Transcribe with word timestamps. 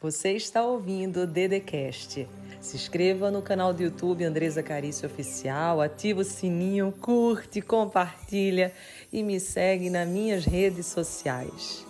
Você 0.00 0.36
está 0.36 0.64
ouvindo 0.64 1.22
o 1.22 1.26
Dedecast. 1.26 2.28
Se 2.60 2.76
inscreva 2.76 3.32
no 3.32 3.42
canal 3.42 3.74
do 3.74 3.82
YouTube 3.82 4.22
Andresa 4.22 4.62
Carício 4.62 5.08
Oficial, 5.08 5.80
ativa 5.80 6.20
o 6.20 6.24
sininho, 6.24 6.92
curte, 6.92 7.60
compartilha 7.60 8.72
e 9.12 9.24
me 9.24 9.40
segue 9.40 9.90
nas 9.90 10.08
minhas 10.08 10.44
redes 10.44 10.86
sociais. 10.86 11.84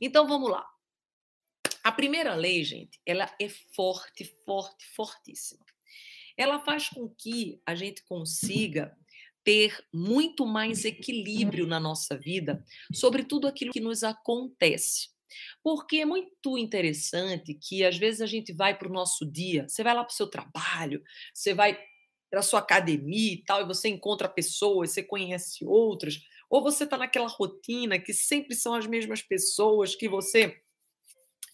Então 0.00 0.26
vamos 0.26 0.50
lá. 0.50 0.68
A 1.84 1.92
primeira 1.92 2.34
lei, 2.34 2.64
gente, 2.64 3.00
ela 3.06 3.32
é 3.40 3.48
forte, 3.48 4.24
forte, 4.44 4.84
fortíssima. 4.96 5.64
Ela 6.36 6.58
faz 6.58 6.88
com 6.88 7.08
que 7.08 7.62
a 7.64 7.76
gente 7.76 8.02
consiga 8.02 8.96
ter 9.48 9.82
muito 9.90 10.44
mais 10.44 10.84
equilíbrio 10.84 11.66
na 11.66 11.80
nossa 11.80 12.14
vida 12.18 12.62
sobre 12.92 13.24
tudo 13.24 13.46
aquilo 13.46 13.72
que 13.72 13.80
nos 13.80 14.04
acontece. 14.04 15.08
Porque 15.64 15.96
é 15.96 16.04
muito 16.04 16.58
interessante 16.58 17.54
que 17.54 17.82
às 17.82 17.96
vezes 17.96 18.20
a 18.20 18.26
gente 18.26 18.52
vai 18.52 18.76
para 18.76 18.88
o 18.88 18.92
nosso 18.92 19.24
dia, 19.24 19.66
você 19.66 19.82
vai 19.82 19.94
lá 19.94 20.04
para 20.04 20.12
o 20.12 20.14
seu 20.14 20.26
trabalho, 20.26 21.02
você 21.32 21.54
vai 21.54 21.78
para 22.30 22.40
a 22.40 22.42
sua 22.42 22.60
academia 22.60 23.32
e 23.32 23.42
tal, 23.42 23.62
e 23.62 23.66
você 23.66 23.88
encontra 23.88 24.28
pessoas, 24.28 24.90
você 24.90 25.02
conhece 25.02 25.64
outras, 25.64 26.20
ou 26.50 26.62
você 26.62 26.84
está 26.84 26.98
naquela 26.98 27.28
rotina 27.28 27.98
que 27.98 28.12
sempre 28.12 28.54
são 28.54 28.74
as 28.74 28.86
mesmas 28.86 29.22
pessoas 29.22 29.94
que 29.94 30.10
você 30.10 30.60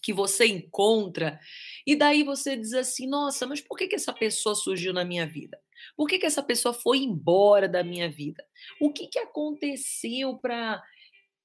que 0.03 0.11
você 0.13 0.45
encontra, 0.45 1.39
e 1.87 1.95
daí 1.95 2.23
você 2.23 2.57
diz 2.57 2.73
assim: 2.73 3.07
nossa, 3.07 3.47
mas 3.47 3.61
por 3.61 3.77
que, 3.77 3.87
que 3.87 3.95
essa 3.95 4.13
pessoa 4.13 4.53
surgiu 4.53 4.91
na 4.93 5.05
minha 5.05 5.25
vida? 5.25 5.57
Por 5.95 6.07
que, 6.07 6.19
que 6.19 6.25
essa 6.25 6.43
pessoa 6.43 6.73
foi 6.73 6.99
embora 6.99 7.67
da 7.67 7.83
minha 7.83 8.09
vida? 8.09 8.45
O 8.81 8.91
que, 8.91 9.07
que 9.07 9.19
aconteceu 9.19 10.37
para 10.37 10.81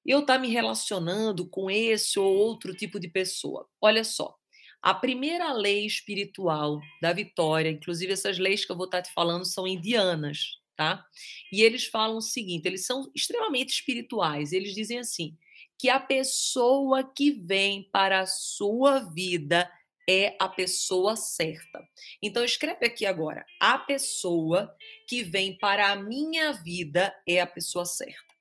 eu 0.05 0.21
estar 0.21 0.35
tá 0.35 0.39
me 0.39 0.49
relacionando 0.49 1.49
com 1.49 1.71
esse 1.71 2.19
ou 2.19 2.35
outro 2.35 2.74
tipo 2.74 2.99
de 2.99 3.09
pessoa? 3.09 3.69
Olha 3.80 4.05
só, 4.05 4.37
a 4.82 4.95
primeira 4.95 5.52
lei 5.52 5.85
espiritual 5.85 6.80
da 7.02 7.13
vitória, 7.13 7.69
inclusive 7.69 8.13
essas 8.13 8.38
leis 8.38 8.65
que 8.65 8.73
eu 8.73 8.77
vou 8.77 8.87
estar 8.87 9.02
tá 9.02 9.09
te 9.09 9.13
falando 9.13 9.45
são 9.45 9.66
indianas, 9.66 10.59
tá? 10.75 11.04
E 11.52 11.63
eles 11.63 11.85
falam 11.87 12.16
o 12.16 12.23
seguinte: 12.23 12.66
eles 12.66 12.87
são 12.87 13.10
extremamente 13.15 13.75
espirituais. 13.75 14.52
Eles 14.52 14.75
dizem 14.75 14.99
assim: 14.99 15.37
que 15.79 15.91
a 15.91 16.01
pessoa 16.01 17.04
que 17.04 17.30
vem 17.30 17.88
para 17.93 18.21
a 18.21 18.27
sua 18.27 19.01
vida 19.01 19.71
é 20.11 20.35
a 20.41 20.49
pessoa 20.49 21.15
certa. 21.15 21.80
Então 22.21 22.45
escreve 22.45 22.85
aqui 22.85 23.07
agora: 23.07 23.47
a 23.61 23.79
pessoa 23.79 24.75
que 25.07 25.23
vem 25.23 25.57
para 25.57 25.93
a 25.93 25.97
minha 25.97 26.53
vida 26.53 27.15
é 27.29 27.41
a 27.41 27.47
pessoa 27.47 27.85
certa. 27.85 28.35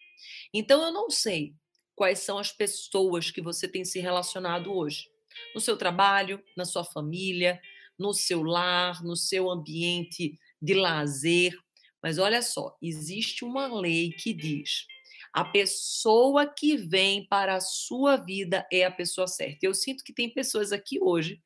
Então 0.52 0.82
eu 0.82 0.92
não 0.92 1.12
sei 1.12 1.54
quais 1.96 2.20
são 2.20 2.40
as 2.40 2.52
pessoas 2.52 3.30
que 3.30 3.40
você 3.40 3.68
tem 3.68 3.86
se 3.86 4.00
relacionado 4.00 4.74
hoje. 4.74 5.08
No 5.54 5.62
seu 5.62 5.78
trabalho, 5.78 6.44
na 6.58 6.66
sua 6.66 6.84
família, 6.84 7.62
no 7.98 8.14
seu 8.14 8.42
lar, 8.42 9.04
no 9.04 9.16
seu 9.16 9.48
ambiente 9.48 10.40
de 10.60 10.74
lazer. 10.74 11.56
Mas 12.02 12.18
olha 12.18 12.42
só, 12.42 12.76
existe 12.82 13.46
uma 13.46 13.68
lei 13.80 14.12
que 14.12 14.34
diz: 14.34 14.88
a 15.32 15.46
pessoa 15.46 16.48
que 16.48 16.76
vem 16.76 17.28
para 17.28 17.58
a 17.58 17.62
sua 17.62 18.18
vida 18.18 18.68
é 18.72 18.86
a 18.86 18.92
pessoa 18.92 19.28
certa. 19.28 19.60
Eu 19.62 19.76
sinto 19.76 20.04
que 20.04 20.14
tem 20.14 20.34
pessoas 20.34 20.72
aqui 20.72 20.98
hoje 21.00 21.40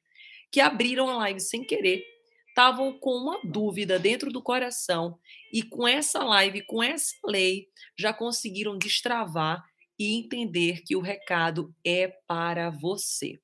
que 0.54 0.62
abriram 0.62 1.10
a 1.10 1.16
live 1.16 1.40
sem 1.40 1.64
querer, 1.64 2.06
estavam 2.48 2.94
com 3.00 3.10
uma 3.10 3.42
dúvida 3.44 3.98
dentro 3.98 4.32
do 4.32 4.40
coração 4.40 5.18
e 5.52 5.64
com 5.64 5.88
essa 5.88 6.24
live, 6.24 6.64
com 6.68 6.84
essa 6.84 7.16
lei, 7.26 7.68
já 7.98 8.14
conseguiram 8.14 8.78
destravar 8.78 9.64
e 9.98 10.16
entender 10.16 10.84
que 10.86 10.96
o 10.96 11.02
recado 11.02 11.74
é 11.84 12.08
para 12.28 12.70
você. 12.70 13.40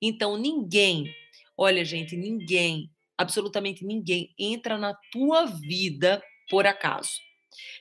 Então, 0.00 0.36
ninguém, 0.36 1.12
olha, 1.58 1.84
gente, 1.84 2.16
ninguém, 2.16 2.88
absolutamente 3.18 3.84
ninguém 3.84 4.32
entra 4.38 4.78
na 4.78 4.94
tua 5.10 5.46
vida 5.46 6.22
por 6.48 6.68
acaso. 6.68 7.10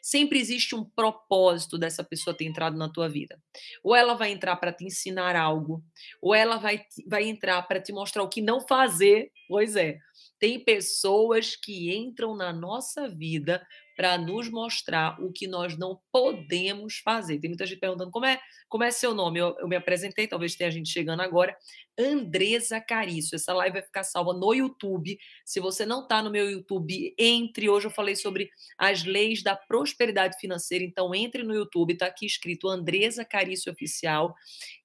Sempre 0.01 0.39
existe 0.39 0.75
um 0.75 0.83
propósito 0.83 1.77
dessa 1.77 2.03
pessoa 2.03 2.35
ter 2.35 2.45
entrado 2.45 2.77
na 2.77 2.89
tua 2.89 3.09
vida. 3.09 3.41
Ou 3.83 3.95
ela 3.95 4.13
vai 4.13 4.31
entrar 4.31 4.55
para 4.57 4.73
te 4.73 4.85
ensinar 4.85 5.35
algo, 5.35 5.83
ou 6.21 6.33
ela 6.33 6.57
vai, 6.57 6.81
vai 7.07 7.23
entrar 7.23 7.61
para 7.63 7.81
te 7.81 7.91
mostrar 7.91 8.23
o 8.23 8.29
que 8.29 8.41
não 8.41 8.61
fazer. 8.61 9.31
Pois 9.47 9.75
é, 9.75 9.97
tem 10.39 10.59
pessoas 10.59 11.55
que 11.55 11.95
entram 11.95 12.35
na 12.35 12.51
nossa 12.51 13.07
vida 13.07 13.65
para 13.95 14.17
nos 14.17 14.49
mostrar 14.49 15.21
o 15.21 15.31
que 15.31 15.47
nós 15.47 15.77
não 15.77 15.99
podemos 16.11 16.97
fazer. 16.97 17.39
Tem 17.39 17.49
muita 17.49 17.65
gente 17.65 17.79
perguntando 17.79 18.11
como 18.11 18.25
é, 18.25 18.39
como 18.67 18.83
é 18.83 18.91
seu 18.91 19.13
nome. 19.13 19.39
Eu, 19.39 19.55
eu 19.59 19.67
me 19.67 19.75
apresentei, 19.75 20.27
talvez 20.27 20.55
tenha 20.55 20.71
gente 20.71 20.89
chegando 20.89 21.21
agora. 21.21 21.55
Andresa 21.97 22.81
Carício. 22.81 23.35
Essa 23.35 23.53
live 23.53 23.73
vai 23.73 23.81
ficar 23.83 24.03
salva 24.03 24.33
no 24.33 24.53
YouTube. 24.53 25.17
Se 25.45 25.59
você 25.59 25.85
não 25.85 26.01
está 26.03 26.21
no 26.21 26.31
meu 26.31 26.49
YouTube, 26.49 27.13
entre. 27.17 27.69
Hoje 27.69 27.87
eu 27.87 27.91
falei 27.91 28.15
sobre 28.15 28.49
as 28.77 29.03
leis 29.03 29.43
da 29.43 29.55
prosperidade 29.55 30.37
financeira. 30.39 30.83
Então, 30.83 31.13
entre 31.13 31.43
no 31.43 31.53
YouTube, 31.53 31.93
está 31.93 32.07
aqui 32.07 32.25
escrito 32.25 32.67
Andresa 32.67 33.23
Carício 33.23 33.71
Oficial. 33.71 34.33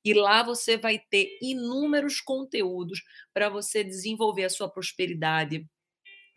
E 0.05 0.13
lá 0.15 0.43
você 0.43 0.77
vai 0.77 0.99
ter 0.99 1.39
inúmeros 1.41 2.21
conteúdos 2.21 3.03
para 3.33 3.49
você 3.49 3.83
desenvolver 3.83 4.45
a 4.45 4.51
sua 4.51 4.69
prosperidade 4.69 5.67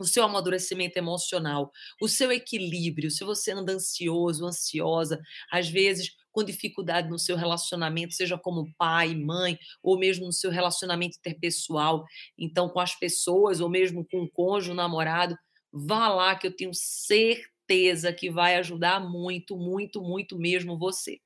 o 0.01 0.05
seu 0.05 0.23
amadurecimento 0.23 0.97
emocional, 0.97 1.71
o 2.01 2.07
seu 2.07 2.31
equilíbrio, 2.31 3.11
se 3.11 3.23
você 3.23 3.51
anda 3.51 3.73
ansioso, 3.73 4.45
ansiosa, 4.45 5.19
às 5.51 5.69
vezes 5.69 6.11
com 6.31 6.43
dificuldade 6.43 7.09
no 7.09 7.19
seu 7.19 7.35
relacionamento, 7.35 8.13
seja 8.13 8.37
como 8.37 8.73
pai, 8.77 9.13
mãe, 9.13 9.57
ou 9.83 9.99
mesmo 9.99 10.25
no 10.25 10.33
seu 10.33 10.49
relacionamento 10.49 11.17
interpessoal, 11.17 12.05
então 12.37 12.69
com 12.69 12.79
as 12.79 12.97
pessoas, 12.97 13.59
ou 13.59 13.69
mesmo 13.69 14.05
com 14.09 14.23
o 14.23 14.31
cônjuge, 14.31 14.71
o 14.71 14.75
namorado, 14.75 15.35
vá 15.71 16.07
lá 16.07 16.35
que 16.35 16.47
eu 16.47 16.55
tenho 16.55 16.71
certeza 16.73 18.13
que 18.13 18.29
vai 18.29 18.55
ajudar 18.55 18.99
muito, 18.99 19.57
muito, 19.57 20.01
muito 20.01 20.37
mesmo 20.37 20.77
você. 20.77 21.19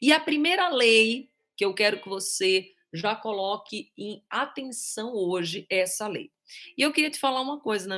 E 0.00 0.12
a 0.12 0.20
primeira 0.20 0.68
lei 0.70 1.28
que 1.56 1.64
eu 1.64 1.74
quero 1.74 2.00
que 2.00 2.08
você 2.08 2.70
já 2.92 3.14
coloque 3.14 3.90
em 3.96 4.22
atenção 4.30 5.12
hoje 5.14 5.66
é 5.70 5.80
essa 5.80 6.06
lei. 6.08 6.30
E 6.76 6.82
eu 6.82 6.92
queria 6.92 7.10
te 7.10 7.18
falar 7.18 7.40
uma 7.40 7.60
coisa 7.60 7.88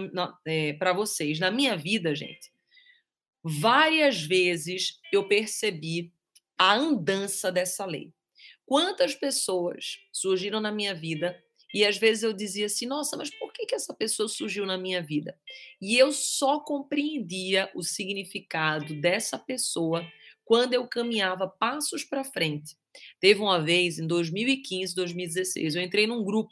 é, 0.47 0.72
para 0.75 0.92
vocês. 0.92 1.38
Na 1.38 1.50
minha 1.50 1.76
vida, 1.76 2.14
gente, 2.14 2.50
várias 3.42 4.22
vezes 4.22 4.98
eu 5.12 5.26
percebi 5.26 6.12
a 6.56 6.75
andança 6.75 7.53
dessa 7.53 7.84
lei. 7.84 8.12
Quantas 8.66 9.14
pessoas 9.14 9.98
surgiram 10.12 10.60
na 10.60 10.70
minha 10.70 10.94
vida 10.94 11.42
e 11.72 11.84
às 11.84 11.98
vezes 11.98 12.22
eu 12.22 12.32
dizia 12.32 12.66
assim: 12.66 12.87
nossa, 12.87 13.16
mas 13.16 13.31
por 13.31 13.53
que, 13.53 13.66
que 13.66 13.75
essa 13.75 13.94
pessoa 13.94 14.28
surgiu 14.28 14.64
na 14.66 14.78
minha 14.78 15.03
vida? 15.03 15.38
E 15.81 15.97
eu 15.97 16.12
só 16.12 16.60
compreendia 16.60 17.70
o 17.75 17.82
significado 17.82 18.94
dessa 19.00 19.38
pessoa 19.38 20.06
quando 20.44 20.72
eu 20.72 20.88
caminhava 20.88 21.47
passos 21.47 22.04
para 22.04 22.25
frente. 22.25 22.75
Teve 23.20 23.41
uma 23.41 23.62
vez, 23.62 23.98
em 23.98 24.06
2015, 24.06 24.94
2016, 24.94 25.75
eu 25.75 25.82
entrei 25.82 26.06
num 26.06 26.25
grupo 26.25 26.50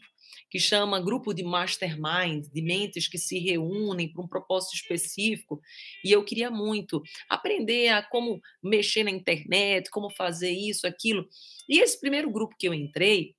que 0.50 0.58
chama 0.58 1.00
Grupo 1.00 1.34
de 1.34 1.42
Mastermind, 1.42 2.46
de 2.52 2.62
mentes 2.62 3.08
que 3.08 3.18
se 3.18 3.38
reúnem 3.38 4.12
para 4.12 4.22
um 4.22 4.28
propósito 4.28 4.74
específico, 4.74 5.60
e 6.04 6.12
eu 6.12 6.24
queria 6.24 6.50
muito 6.50 7.02
aprender 7.28 7.88
a 7.88 8.02
como 8.02 8.40
mexer 8.62 9.04
na 9.04 9.10
internet, 9.10 9.90
como 9.90 10.10
fazer 10.10 10.52
isso, 10.52 10.86
aquilo. 10.86 11.28
E 11.68 11.80
esse 11.80 11.98
primeiro 12.00 12.30
grupo 12.30 12.56
que 12.58 12.68
eu 12.68 12.74
entrei, 12.74 13.34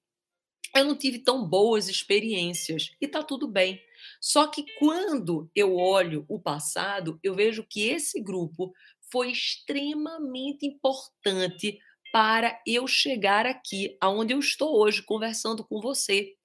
eu 0.75 0.85
não 0.85 0.97
tive 0.97 1.19
tão 1.19 1.47
boas 1.47 1.88
experiências, 1.88 2.91
e 3.01 3.07
tá 3.07 3.23
tudo 3.23 3.47
bem. 3.47 3.81
Só 4.22 4.47
que 4.47 4.66
quando 4.78 5.50
eu 5.56 5.75
olho 5.75 6.25
o 6.28 6.40
passado, 6.40 7.19
eu 7.23 7.34
vejo 7.34 7.66
que 7.67 7.88
esse 7.88 8.22
grupo 8.22 8.73
foi 9.12 9.31
extremamente 9.31 10.66
importante 10.66 11.79
para 12.11 12.59
eu 12.66 12.87
chegar 12.87 13.46
aqui, 13.46 13.97
aonde 14.02 14.34
eu 14.34 14.40
estou 14.40 14.79
hoje 14.79 15.03
conversando 15.03 15.64
com 15.66 15.81
você. 15.81 16.36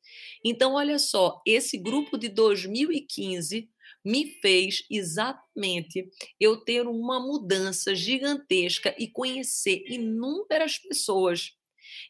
Então, 0.45 0.75
olha 0.75 0.99
só, 0.99 1.41
esse 1.47 1.79
grupo 1.79 2.19
de 2.19 2.29
2015 2.29 3.69
me 4.05 4.27
fez 4.41 4.85
exatamente 4.91 6.09
eu 6.41 6.57
ter 6.57 6.87
uma 6.87 7.21
mudança 7.21 7.95
gigantesca 7.95 8.95
e 8.99 9.09
conhecer 9.09 9.85
inúmeras 9.87 10.79
pessoas. 10.79 11.53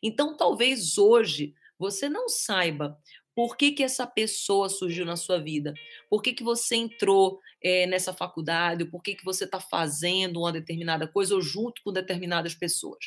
Então, 0.02 0.36
talvez 0.36 0.96
hoje 0.96 1.54
você 1.78 2.08
não 2.08 2.28
saiba 2.28 2.98
por 3.34 3.56
que, 3.56 3.72
que 3.72 3.82
essa 3.82 4.06
pessoa 4.06 4.68
surgiu 4.68 5.04
na 5.04 5.16
sua 5.16 5.38
vida, 5.38 5.72
por 6.08 6.22
que, 6.22 6.32
que 6.32 6.42
você 6.42 6.76
entrou 6.76 7.40
é, 7.62 7.86
nessa 7.86 8.12
faculdade, 8.12 8.84
por 8.84 9.02
que, 9.02 9.14
que 9.14 9.24
você 9.24 9.44
está 9.44 9.58
fazendo 9.58 10.40
uma 10.40 10.52
determinada 10.52 11.08
coisa 11.08 11.34
ou 11.34 11.40
junto 11.40 11.82
com 11.82 11.92
determinadas 11.92 12.54
pessoas. 12.54 13.06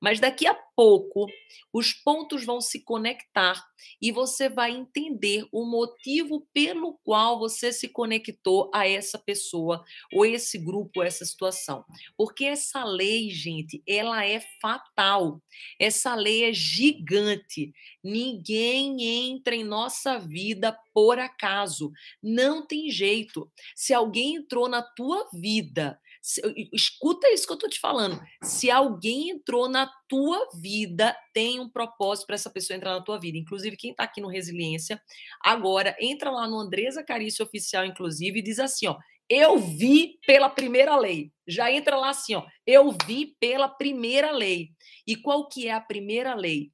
Mas 0.00 0.20
daqui 0.20 0.46
a 0.46 0.54
pouco, 0.54 1.26
os 1.72 1.92
pontos 1.92 2.44
vão 2.44 2.60
se 2.60 2.82
conectar 2.84 3.62
e 4.00 4.10
você 4.10 4.48
vai 4.48 4.72
entender 4.72 5.46
o 5.52 5.64
motivo 5.64 6.46
pelo 6.52 6.98
qual 7.04 7.38
você 7.38 7.72
se 7.72 7.88
conectou 7.88 8.70
a 8.74 8.86
essa 8.86 9.18
pessoa, 9.18 9.84
ou 10.12 10.24
esse 10.24 10.58
grupo, 10.58 11.00
ou 11.00 11.02
essa 11.02 11.24
situação. 11.24 11.84
Porque 12.16 12.44
essa 12.44 12.84
lei, 12.84 13.30
gente, 13.30 13.82
ela 13.86 14.24
é 14.24 14.40
fatal. 14.60 15.42
Essa 15.78 16.14
lei 16.14 16.44
é 16.44 16.52
gigante. 16.52 17.72
Ninguém 18.02 19.30
entra 19.30 19.54
em 19.54 19.64
nossa 19.64 20.18
vida 20.18 20.76
por 20.92 21.18
acaso. 21.18 21.90
Não 22.22 22.66
tem 22.66 22.90
jeito. 22.90 23.50
Se 23.74 23.92
alguém 23.94 24.36
entrou 24.36 24.68
na 24.68 24.82
tua 24.82 25.28
vida 25.32 25.98
se, 26.22 26.40
escuta 26.72 27.28
isso 27.30 27.44
que 27.44 27.52
eu 27.52 27.56
estou 27.56 27.68
te 27.68 27.80
falando. 27.80 28.22
Se 28.44 28.70
alguém 28.70 29.30
entrou 29.30 29.68
na 29.68 29.90
tua 30.08 30.48
vida, 30.54 31.16
tem 31.34 31.58
um 31.58 31.68
propósito 31.68 32.26
para 32.26 32.36
essa 32.36 32.48
pessoa 32.48 32.76
entrar 32.76 32.92
na 32.92 33.02
tua 33.02 33.18
vida. 33.18 33.36
Inclusive, 33.36 33.76
quem 33.76 33.90
está 33.90 34.04
aqui 34.04 34.20
no 34.20 34.28
Resiliência, 34.28 35.02
agora 35.42 35.96
entra 36.00 36.30
lá 36.30 36.46
no 36.46 36.60
Andresa 36.60 37.02
Carício 37.02 37.44
Oficial, 37.44 37.84
inclusive, 37.84 38.38
e 38.38 38.42
diz 38.42 38.60
assim: 38.60 38.86
ó, 38.86 38.96
eu 39.28 39.58
vi 39.58 40.20
pela 40.24 40.48
primeira 40.48 40.96
lei. 40.96 41.32
Já 41.46 41.72
entra 41.72 41.96
lá 41.96 42.10
assim, 42.10 42.34
ó, 42.34 42.46
eu 42.64 42.94
vi 43.04 43.34
pela 43.40 43.68
primeira 43.68 44.30
lei. 44.30 44.70
E 45.04 45.16
qual 45.16 45.48
que 45.48 45.66
é 45.66 45.72
a 45.72 45.80
primeira 45.80 46.34
lei? 46.34 46.70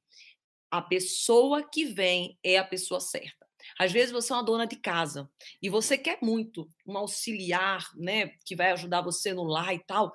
A 0.69 0.81
pessoa 0.81 1.67
que 1.67 1.85
vem 1.85 2.37
é 2.43 2.59
a 2.59 2.63
pessoa 2.63 2.99
certa. 2.99 3.38
Às 3.79 3.91
vezes 3.93 4.11
você 4.11 4.33
é 4.33 4.35
uma 4.35 4.43
dona 4.43 4.67
de 4.67 4.75
casa 4.75 5.29
e 5.61 5.69
você 5.69 5.97
quer 5.97 6.19
muito 6.21 6.69
um 6.85 6.97
auxiliar, 6.97 7.87
né, 7.95 8.33
que 8.45 8.55
vai 8.55 8.71
ajudar 8.71 9.01
você 9.01 9.33
no 9.33 9.43
lar 9.45 9.73
e 9.73 9.79
tal, 9.79 10.11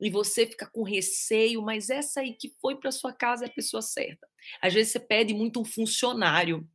e 0.00 0.10
você 0.10 0.46
fica 0.46 0.66
com 0.70 0.82
receio, 0.82 1.62
mas 1.62 1.90
essa 1.90 2.20
aí 2.20 2.34
que 2.34 2.54
foi 2.60 2.76
para 2.76 2.90
sua 2.92 3.12
casa 3.12 3.44
é 3.44 3.48
a 3.48 3.52
pessoa 3.52 3.82
certa. 3.82 4.26
Às 4.62 4.74
vezes 4.74 4.92
você 4.92 5.00
pede 5.00 5.34
muito 5.34 5.60
um 5.60 5.64
funcionário 5.64 6.66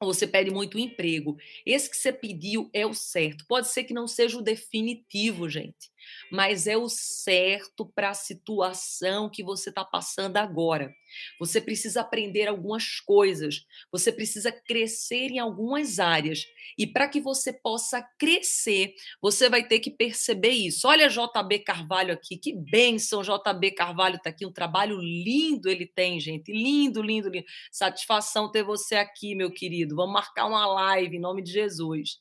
ou 0.00 0.12
você 0.14 0.26
pede 0.26 0.50
muito 0.50 0.78
emprego. 0.78 1.36
Esse 1.66 1.90
que 1.90 1.96
você 1.96 2.12
pediu 2.12 2.70
é 2.72 2.86
o 2.86 2.94
certo. 2.94 3.44
Pode 3.48 3.68
ser 3.68 3.84
que 3.84 3.94
não 3.94 4.06
seja 4.06 4.38
o 4.38 4.42
definitivo, 4.42 5.48
gente 5.48 5.90
mas 6.30 6.66
é 6.66 6.76
o 6.76 6.88
certo 6.88 7.86
para 7.86 8.10
a 8.10 8.14
situação 8.14 9.28
que 9.30 9.42
você 9.42 9.70
está 9.70 9.84
passando 9.84 10.36
agora. 10.36 10.92
Você 11.38 11.60
precisa 11.60 12.02
aprender 12.02 12.46
algumas 12.46 13.00
coisas, 13.00 13.64
você 13.90 14.12
precisa 14.12 14.52
crescer 14.52 15.30
em 15.30 15.38
algumas 15.38 15.98
áreas. 15.98 16.44
E 16.76 16.86
para 16.86 17.08
que 17.08 17.20
você 17.20 17.52
possa 17.52 18.02
crescer, 18.18 18.94
você 19.20 19.48
vai 19.48 19.66
ter 19.66 19.80
que 19.80 19.90
perceber 19.90 20.50
isso. 20.50 20.86
Olha 20.86 21.08
JB 21.08 21.60
Carvalho 21.60 22.12
aqui, 22.12 22.36
que 22.36 22.52
bênção 22.52 23.22
JB 23.22 23.72
Carvalho 23.72 24.16
está 24.16 24.30
aqui, 24.30 24.46
um 24.46 24.52
trabalho 24.52 24.98
lindo 25.00 25.68
ele 25.68 25.86
tem, 25.86 26.20
gente. 26.20 26.52
Lindo, 26.52 27.02
lindo, 27.02 27.28
lindo. 27.28 27.46
Satisfação 27.70 28.50
ter 28.50 28.62
você 28.62 28.96
aqui, 28.96 29.34
meu 29.34 29.50
querido. 29.50 29.96
Vamos 29.96 30.12
marcar 30.12 30.46
uma 30.46 30.66
live 30.66 31.16
em 31.16 31.20
nome 31.20 31.42
de 31.42 31.52
Jesus. 31.52 32.20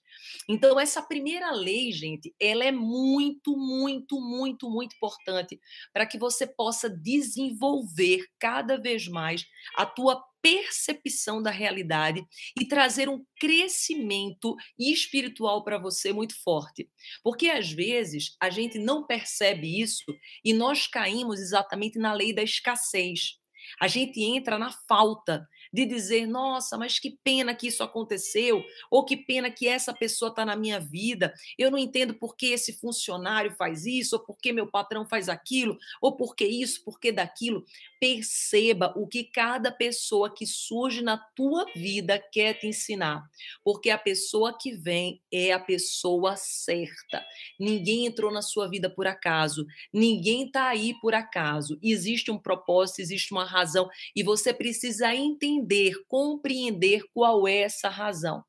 Então, 0.50 0.80
essa 0.80 1.02
primeira 1.02 1.52
lei, 1.52 1.92
gente, 1.92 2.34
ela 2.40 2.64
é 2.64 2.72
muito, 2.72 3.58
muito, 3.58 4.20
muito, 4.20 4.70
muito 4.70 4.96
importante 4.96 5.60
para 5.94 6.06
que 6.06 6.18
você 6.18 6.48
possa 6.48 6.90
desenvolver 6.90 8.26
cada 8.40 8.78
vez 8.78 9.08
mais 9.08 9.46
a 9.76 9.86
tua 9.86 10.24
percepção 10.42 11.42
da 11.42 11.52
realidade 11.52 12.26
e 12.60 12.66
trazer 12.66 13.10
um 13.10 13.24
crescimento 13.40 14.56
espiritual 14.80 15.64
para 15.64 15.78
você 15.78 16.14
muito 16.14 16.42
forte. 16.42 16.90
Porque 17.24 17.50
às 17.50 17.72
vezes 17.72 18.36
a 18.40 18.50
gente 18.50 18.80
não 18.80 19.06
percebe 19.06 19.82
isso 19.82 20.06
e 20.46 20.54
nós 20.54 20.88
caímos 20.88 21.40
exatamente 21.40 22.00
na 22.00 22.14
lei 22.14 22.34
da 22.34 22.44
escassez. 22.44 23.38
A 23.80 23.88
gente 23.88 24.22
entra 24.22 24.58
na 24.58 24.72
falta 24.88 25.46
de 25.78 25.86
dizer, 25.86 26.26
nossa, 26.26 26.76
mas 26.76 26.98
que 26.98 27.20
pena 27.24 27.54
que 27.54 27.68
isso 27.68 27.84
aconteceu, 27.84 28.64
ou 28.90 29.06
que 29.06 29.16
pena 29.16 29.52
que 29.52 29.68
essa 29.68 29.94
pessoa 29.94 30.30
está 30.30 30.44
na 30.44 30.56
minha 30.56 30.80
vida, 30.80 31.32
eu 31.56 31.70
não 31.70 31.78
entendo 31.78 32.16
por 32.16 32.36
que 32.36 32.48
esse 32.48 32.74
funcionário 32.74 33.52
faz 33.52 33.86
isso, 33.86 34.16
ou 34.16 34.24
por 34.24 34.40
que 34.40 34.52
meu 34.52 34.66
patrão 34.66 35.08
faz 35.08 35.30
aquilo, 35.30 35.78
ou 36.02 36.18
por 36.18 36.36
que 36.36 36.46
isso, 36.46 36.84
por 36.84 37.00
que 37.00 37.12
daquilo. 37.12 37.64
Perceba 38.00 38.92
o 38.96 39.06
que 39.08 39.24
cada 39.24 39.72
pessoa 39.72 40.34
que 40.34 40.48
surge 40.48 41.04
na 41.04 41.16
tua 41.36 41.66
vida 41.76 42.18
quer 42.32 42.56
te 42.56 42.66
ensinar, 42.66 43.30
porque 43.64 43.92
a 43.92 44.00
pessoa 44.00 44.58
que 44.58 44.72
vem 44.74 45.22
é 45.32 45.52
a 45.52 45.60
pessoa 45.60 46.36
certa. 46.36 47.24
Ninguém 47.60 48.08
entrou 48.08 48.32
na 48.32 48.42
sua 48.42 48.68
vida 48.68 48.90
por 48.90 49.06
acaso, 49.06 49.64
ninguém 49.94 50.48
está 50.48 50.70
aí 50.70 50.96
por 51.00 51.14
acaso. 51.14 51.78
Existe 51.84 52.32
um 52.32 52.38
propósito, 52.40 53.00
existe 53.00 53.32
uma 53.32 53.46
razão, 53.46 53.88
e 54.16 54.24
você 54.24 54.52
precisa 54.52 55.14
entender 55.14 55.67
entender, 55.68 55.94
compreender 56.08 57.02
qual 57.14 57.48
é 57.48 57.60
essa 57.62 57.90
razão. 57.90 58.44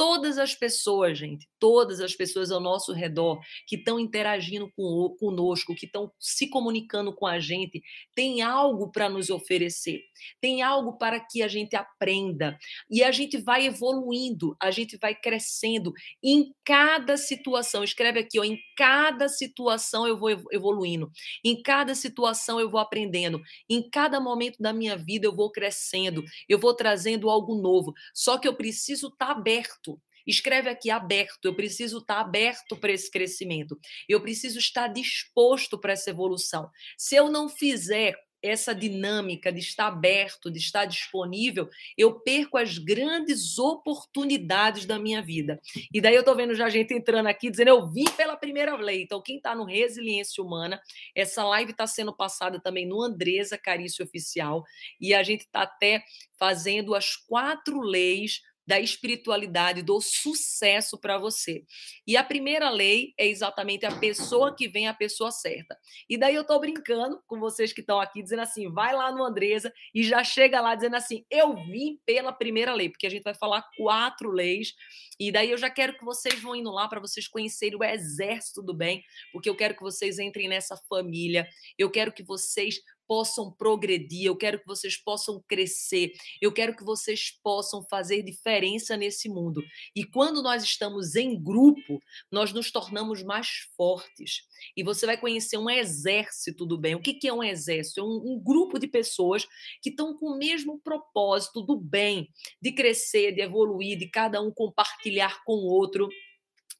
Todas 0.00 0.38
as 0.38 0.54
pessoas, 0.54 1.18
gente, 1.18 1.46
todas 1.58 2.00
as 2.00 2.14
pessoas 2.14 2.50
ao 2.50 2.58
nosso 2.58 2.90
redor 2.90 3.38
que 3.66 3.76
estão 3.76 4.00
interagindo 4.00 4.72
com, 4.74 5.14
conosco, 5.20 5.74
que 5.74 5.84
estão 5.84 6.10
se 6.18 6.48
comunicando 6.48 7.14
com 7.14 7.26
a 7.26 7.38
gente, 7.38 7.82
tem 8.14 8.40
algo 8.40 8.90
para 8.90 9.10
nos 9.10 9.28
oferecer, 9.28 10.00
tem 10.40 10.62
algo 10.62 10.96
para 10.96 11.20
que 11.20 11.42
a 11.42 11.48
gente 11.48 11.76
aprenda. 11.76 12.58
E 12.90 13.04
a 13.04 13.12
gente 13.12 13.36
vai 13.36 13.66
evoluindo, 13.66 14.56
a 14.58 14.70
gente 14.70 14.96
vai 14.96 15.14
crescendo 15.14 15.92
em 16.22 16.54
cada 16.64 17.18
situação. 17.18 17.84
Escreve 17.84 18.20
aqui, 18.20 18.40
ó, 18.40 18.44
em 18.44 18.58
cada 18.78 19.28
situação 19.28 20.08
eu 20.08 20.16
vou 20.16 20.30
evoluindo, 20.50 21.12
em 21.44 21.62
cada 21.62 21.94
situação 21.94 22.58
eu 22.58 22.70
vou 22.70 22.80
aprendendo, 22.80 23.38
em 23.68 23.86
cada 23.90 24.18
momento 24.18 24.56
da 24.62 24.72
minha 24.72 24.96
vida 24.96 25.26
eu 25.26 25.36
vou 25.36 25.52
crescendo, 25.52 26.24
eu 26.48 26.58
vou 26.58 26.72
trazendo 26.72 27.28
algo 27.28 27.54
novo. 27.60 27.92
Só 28.14 28.38
que 28.38 28.48
eu 28.48 28.54
preciso 28.54 29.08
estar 29.08 29.26
tá 29.26 29.32
aberto 29.32 29.89
Escreve 30.26 30.68
aqui 30.68 30.90
aberto. 30.90 31.44
Eu 31.44 31.54
preciso 31.54 31.98
estar 31.98 32.20
aberto 32.20 32.76
para 32.76 32.92
esse 32.92 33.10
crescimento. 33.10 33.78
Eu 34.08 34.20
preciso 34.20 34.58
estar 34.58 34.88
disposto 34.88 35.78
para 35.78 35.92
essa 35.92 36.10
evolução. 36.10 36.70
Se 36.96 37.14
eu 37.14 37.30
não 37.30 37.48
fizer 37.48 38.16
essa 38.42 38.74
dinâmica 38.74 39.52
de 39.52 39.60
estar 39.60 39.86
aberto, 39.86 40.50
de 40.50 40.58
estar 40.58 40.86
disponível, 40.86 41.68
eu 41.96 42.20
perco 42.20 42.56
as 42.56 42.78
grandes 42.78 43.58
oportunidades 43.58 44.86
da 44.86 44.98
minha 44.98 45.22
vida. 45.22 45.60
E 45.92 46.00
daí 46.00 46.14
eu 46.14 46.20
estou 46.20 46.34
vendo 46.34 46.54
já 46.54 46.68
gente 46.68 46.94
entrando 46.94 47.26
aqui 47.26 47.50
dizendo 47.50 47.68
eu 47.68 47.88
vim 47.90 48.04
pela 48.16 48.36
primeira 48.36 48.74
lei. 48.76 49.02
Então, 49.02 49.22
quem 49.22 49.36
está 49.36 49.54
no 49.54 49.64
Resiliência 49.64 50.42
Humana, 50.42 50.80
essa 51.14 51.44
live 51.44 51.72
está 51.72 51.86
sendo 51.86 52.14
passada 52.14 52.60
também 52.60 52.86
no 52.86 53.02
Andresa 53.02 53.58
Carício 53.58 54.04
Oficial, 54.04 54.64
e 55.00 55.12
a 55.12 55.22
gente 55.22 55.42
está 55.42 55.62
até 55.62 56.02
fazendo 56.38 56.94
as 56.94 57.16
quatro 57.16 57.80
leis 57.80 58.40
da 58.70 58.78
espiritualidade, 58.78 59.82
do 59.82 60.00
sucesso 60.00 60.96
para 60.96 61.18
você. 61.18 61.64
E 62.06 62.16
a 62.16 62.22
primeira 62.22 62.70
lei 62.70 63.12
é 63.18 63.26
exatamente 63.26 63.84
a 63.84 63.90
pessoa 63.90 64.54
que 64.54 64.68
vem 64.68 64.86
a 64.86 64.94
pessoa 64.94 65.32
certa. 65.32 65.76
E 66.08 66.16
daí 66.16 66.36
eu 66.36 66.42
estou 66.42 66.60
brincando 66.60 67.20
com 67.26 67.40
vocês 67.40 67.72
que 67.72 67.80
estão 67.80 67.98
aqui, 67.98 68.22
dizendo 68.22 68.42
assim: 68.42 68.72
vai 68.72 68.94
lá 68.94 69.10
no 69.10 69.24
Andresa 69.24 69.72
e 69.92 70.04
já 70.04 70.22
chega 70.22 70.60
lá 70.60 70.76
dizendo 70.76 70.94
assim: 70.94 71.26
eu 71.28 71.56
vim 71.66 71.98
pela 72.06 72.32
primeira 72.32 72.72
lei, 72.72 72.88
porque 72.88 73.08
a 73.08 73.10
gente 73.10 73.24
vai 73.24 73.34
falar 73.34 73.68
quatro 73.76 74.30
leis. 74.30 74.72
E 75.18 75.32
daí 75.32 75.50
eu 75.50 75.58
já 75.58 75.68
quero 75.68 75.98
que 75.98 76.04
vocês 76.04 76.40
vão 76.40 76.54
indo 76.54 76.70
lá 76.70 76.86
para 76.86 77.00
vocês 77.00 77.26
conhecerem 77.26 77.76
o 77.76 77.82
exército 77.82 78.62
do 78.62 78.72
bem, 78.72 79.02
porque 79.32 79.50
eu 79.50 79.56
quero 79.56 79.74
que 79.74 79.82
vocês 79.82 80.20
entrem 80.20 80.48
nessa 80.48 80.76
família. 80.88 81.44
Eu 81.76 81.90
quero 81.90 82.12
que 82.12 82.22
vocês 82.22 82.76
possam 83.10 83.50
progredir, 83.50 84.26
eu 84.26 84.36
quero 84.36 84.60
que 84.60 84.66
vocês 84.68 84.96
possam 84.96 85.42
crescer, 85.48 86.12
eu 86.40 86.52
quero 86.52 86.76
que 86.76 86.84
vocês 86.84 87.32
possam 87.42 87.82
fazer 87.82 88.22
diferença 88.22 88.96
nesse 88.96 89.28
mundo. 89.28 89.64
E 89.96 90.04
quando 90.04 90.40
nós 90.40 90.62
estamos 90.62 91.16
em 91.16 91.36
grupo, 91.36 92.00
nós 92.30 92.52
nos 92.52 92.70
tornamos 92.70 93.24
mais 93.24 93.68
fortes. 93.76 94.42
E 94.76 94.84
você 94.84 95.06
vai 95.06 95.16
conhecer 95.16 95.58
um 95.58 95.68
exército 95.68 96.64
do 96.64 96.78
bem. 96.78 96.94
O 96.94 97.02
que 97.02 97.26
é 97.26 97.32
um 97.32 97.42
exército? 97.42 97.98
É 97.98 98.04
um, 98.04 98.34
um 98.34 98.38
grupo 98.38 98.78
de 98.78 98.86
pessoas 98.86 99.44
que 99.82 99.90
estão 99.90 100.16
com 100.16 100.26
o 100.26 100.38
mesmo 100.38 100.78
propósito 100.78 101.62
do 101.62 101.76
bem, 101.76 102.28
de 102.62 102.70
crescer, 102.70 103.32
de 103.32 103.40
evoluir, 103.40 103.98
de 103.98 104.08
cada 104.08 104.40
um 104.40 104.52
compartilhar 104.52 105.42
com 105.44 105.54
o 105.54 105.66
outro. 105.66 106.08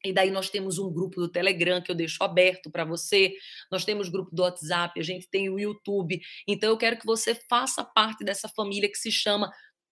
E 0.03 0.13
daí 0.13 0.31
nós 0.31 0.49
temos 0.49 0.77
um 0.79 0.91
grupo 0.91 1.19
do 1.19 1.29
Telegram 1.29 1.81
que 1.81 1.91
eu 1.91 1.95
deixo 1.95 2.23
aberto 2.23 2.71
para 2.71 2.83
você. 2.83 3.33
Nós 3.71 3.85
temos 3.85 4.09
grupo 4.09 4.33
do 4.33 4.41
WhatsApp, 4.41 4.99
a 4.99 5.03
gente 5.03 5.29
tem 5.29 5.49
o 5.49 5.59
YouTube. 5.59 6.19
Então 6.47 6.69
eu 6.69 6.77
quero 6.77 6.97
que 6.97 7.05
você 7.05 7.35
faça 7.49 7.83
parte 7.83 8.23
dessa 8.23 8.49
família 8.49 8.89
que 8.89 8.97
se 8.97 9.11
chama 9.11 9.51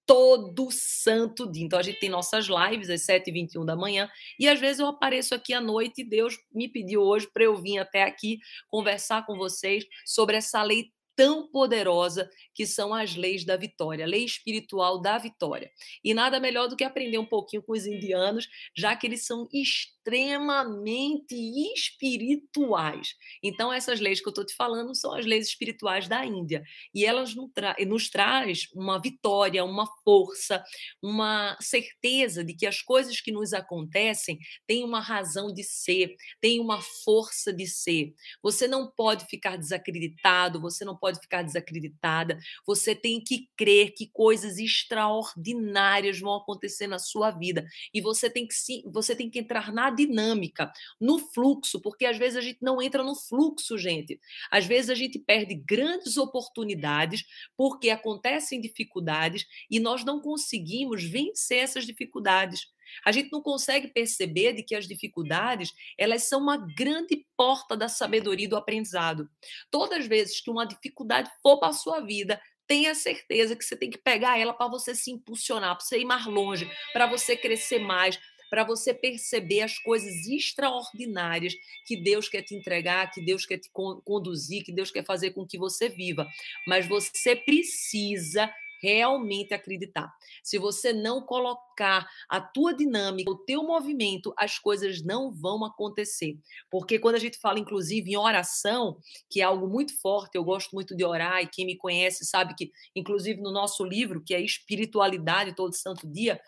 todo 0.09 0.69
santo 0.71 1.51
dia. 1.51 1.63
Então 1.63 1.77
a 1.77 1.83
gente 1.83 1.99
tem 1.99 2.09
nossas 2.09 2.47
lives 2.47 2.89
às 2.89 3.01
7h21 3.01 3.63
da 3.63 3.75
manhã 3.75 4.09
e 4.39 4.49
às 4.49 4.59
vezes 4.59 4.79
eu 4.79 4.87
apareço 4.87 5.35
aqui 5.35 5.53
à 5.53 5.61
noite 5.61 6.01
e 6.01 6.09
Deus 6.09 6.35
me 6.51 6.67
pediu 6.67 7.01
hoje 7.01 7.29
para 7.31 7.43
eu 7.43 7.55
vir 7.55 7.77
até 7.77 8.01
aqui 8.01 8.39
conversar 8.67 9.23
com 9.27 9.37
vocês 9.37 9.85
sobre 10.03 10.37
essa 10.37 10.63
lei 10.63 10.91
tão 11.19 11.45
poderosa 11.49 12.29
que 12.55 12.65
são 12.65 12.93
as 12.93 13.13
leis 13.13 13.43
da 13.43 13.57
vitória, 13.57 14.05
a 14.05 14.07
lei 14.07 14.23
espiritual 14.23 15.01
da 15.01 15.17
vitória. 15.17 15.69
E 16.01 16.13
nada 16.13 16.39
melhor 16.39 16.69
do 16.69 16.77
que 16.77 16.83
aprender 16.85 17.17
um 17.17 17.25
pouquinho 17.25 17.61
com 17.61 17.73
os 17.73 17.85
indianos, 17.85 18.47
já 18.73 18.95
que 18.95 19.05
eles 19.05 19.25
são 19.25 19.45
extremamente 19.53 21.35
espirituais. 21.75 23.15
Então, 23.43 23.71
essas 23.71 23.99
leis 23.99 24.21
que 24.21 24.27
eu 24.27 24.31
estou 24.31 24.45
te 24.45 24.55
falando 24.55 24.95
são 24.95 25.13
as 25.13 25.25
leis 25.25 25.47
espirituais 25.47 26.07
da 26.07 26.25
Índia. 26.25 26.63
E 26.95 27.05
elas 27.05 27.35
nos, 27.35 27.51
tra 27.53 27.75
nos 27.85 28.09
traz 28.09 28.69
uma 28.73 28.97
vitória, 28.97 29.65
uma 29.65 29.85
força, 30.05 30.63
uma 31.01 31.57
certeza 31.59 32.45
de 32.45 32.53
que 32.53 32.65
as 32.65 32.81
coisas 32.81 33.19
que 33.19 33.31
nos 33.31 33.51
acontecem 33.51 34.39
têm 34.65 34.85
uma 34.85 35.01
razão 35.01 35.53
de 35.53 35.65
ser, 35.65 36.15
têm 36.39 36.61
uma 36.61 36.81
força 37.03 37.51
de 37.51 37.67
ser. 37.67 38.13
Você 38.41 38.69
não 38.69 38.89
pode 38.89 39.25
ficar 39.25 39.57
desacreditado, 39.57 40.61
você 40.61 40.85
não 40.85 40.97
pode 40.97 41.08
ficar 41.17 41.41
desacreditada, 41.41 42.37
você 42.65 42.93
tem 42.93 43.23
que 43.23 43.49
crer 43.57 43.93
que 43.95 44.07
coisas 44.11 44.57
extraordinárias 44.57 46.19
vão 46.19 46.35
acontecer 46.35 46.87
na 46.87 46.99
sua 46.99 47.31
vida. 47.31 47.65
E 47.93 48.01
você 48.01 48.29
tem 48.29 48.47
que, 48.47 48.53
você 48.85 49.15
tem 49.15 49.29
que 49.29 49.39
entrar 49.39 49.71
na 49.73 49.89
dinâmica, 49.89 50.71
no 50.99 51.17
fluxo, 51.17 51.81
porque 51.81 52.05
às 52.05 52.17
vezes 52.17 52.37
a 52.37 52.41
gente 52.41 52.59
não 52.61 52.81
entra 52.81 53.03
no 53.03 53.15
fluxo, 53.15 53.77
gente. 53.77 54.19
Às 54.51 54.65
vezes 54.65 54.89
a 54.89 54.95
gente 54.95 55.17
perde 55.17 55.55
grandes 55.55 56.17
oportunidades 56.17 57.25
porque 57.55 57.89
acontecem 57.89 58.61
dificuldades 58.61 59.45
e 59.69 59.79
nós 59.79 60.03
não 60.03 60.21
conseguimos 60.21 61.03
vencer 61.03 61.59
essas 61.59 61.85
dificuldades. 61.85 62.67
A 63.05 63.11
gente 63.11 63.31
não 63.31 63.41
consegue 63.41 63.87
perceber 63.87 64.53
de 64.53 64.63
que 64.63 64.75
as 64.75 64.87
dificuldades, 64.87 65.73
elas 65.97 66.23
são 66.23 66.41
uma 66.41 66.57
grande 66.57 67.25
porta 67.35 67.75
da 67.75 67.87
sabedoria 67.87 68.45
e 68.45 68.49
do 68.49 68.57
aprendizado. 68.57 69.29
Todas 69.71 69.99
as 69.99 70.07
vezes 70.07 70.41
que 70.41 70.51
uma 70.51 70.65
dificuldade 70.65 71.29
for 71.41 71.59
para 71.59 71.69
a 71.69 71.73
sua 71.73 72.01
vida, 72.01 72.41
tenha 72.67 72.93
certeza 72.93 73.55
que 73.55 73.65
você 73.65 73.75
tem 73.75 73.89
que 73.89 73.97
pegar 73.97 74.37
ela 74.37 74.53
para 74.53 74.69
você 74.69 74.93
se 74.93 75.09
impulsionar, 75.09 75.75
para 75.75 75.83
você 75.83 75.99
ir 75.99 76.05
mais 76.05 76.25
longe, 76.27 76.69
para 76.93 77.07
você 77.07 77.35
crescer 77.35 77.79
mais, 77.79 78.19
para 78.49 78.63
você 78.63 78.93
perceber 78.93 79.61
as 79.61 79.77
coisas 79.79 80.27
extraordinárias 80.27 81.53
que 81.85 81.95
Deus 81.95 82.27
quer 82.27 82.41
te 82.41 82.55
entregar, 82.55 83.11
que 83.11 83.23
Deus 83.23 83.45
quer 83.45 83.57
te 83.57 83.69
conduzir, 83.71 84.63
que 84.63 84.71
Deus 84.71 84.91
quer 84.91 85.05
fazer 85.05 85.31
com 85.31 85.45
que 85.45 85.57
você 85.57 85.89
viva. 85.89 86.27
Mas 86.67 86.87
você 86.87 87.35
precisa 87.35 88.51
realmente 88.81 89.53
acreditar. 89.53 90.11
Se 90.43 90.57
você 90.57 90.93
não 90.93 91.21
colocar 91.21 92.07
a 92.27 92.39
tua 92.39 92.73
dinâmica, 92.73 93.31
o 93.31 93.37
teu 93.37 93.63
movimento, 93.63 94.33
as 94.37 94.57
coisas 94.57 95.03
não 95.03 95.31
vão 95.31 95.63
acontecer. 95.65 96.37
Porque 96.69 96.99
quando 96.99 97.15
a 97.15 97.19
gente 97.19 97.37
fala, 97.39 97.59
inclusive, 97.59 98.11
em 98.11 98.17
oração, 98.17 98.97
que 99.29 99.41
é 99.41 99.43
algo 99.43 99.67
muito 99.67 99.99
forte, 99.99 100.35
eu 100.35 100.43
gosto 100.43 100.73
muito 100.73 100.95
de 100.95 101.03
orar, 101.03 101.41
e 101.41 101.47
quem 101.47 101.65
me 101.65 101.77
conhece 101.77 102.25
sabe 102.25 102.55
que, 102.55 102.71
inclusive, 102.95 103.41
no 103.41 103.51
nosso 103.51 103.83
livro, 103.83 104.23
que 104.23 104.33
é 104.33 104.41
Espiritualidade 104.41 105.55
Todo 105.55 105.75
Santo 105.75 106.07
Dia, 106.07 106.39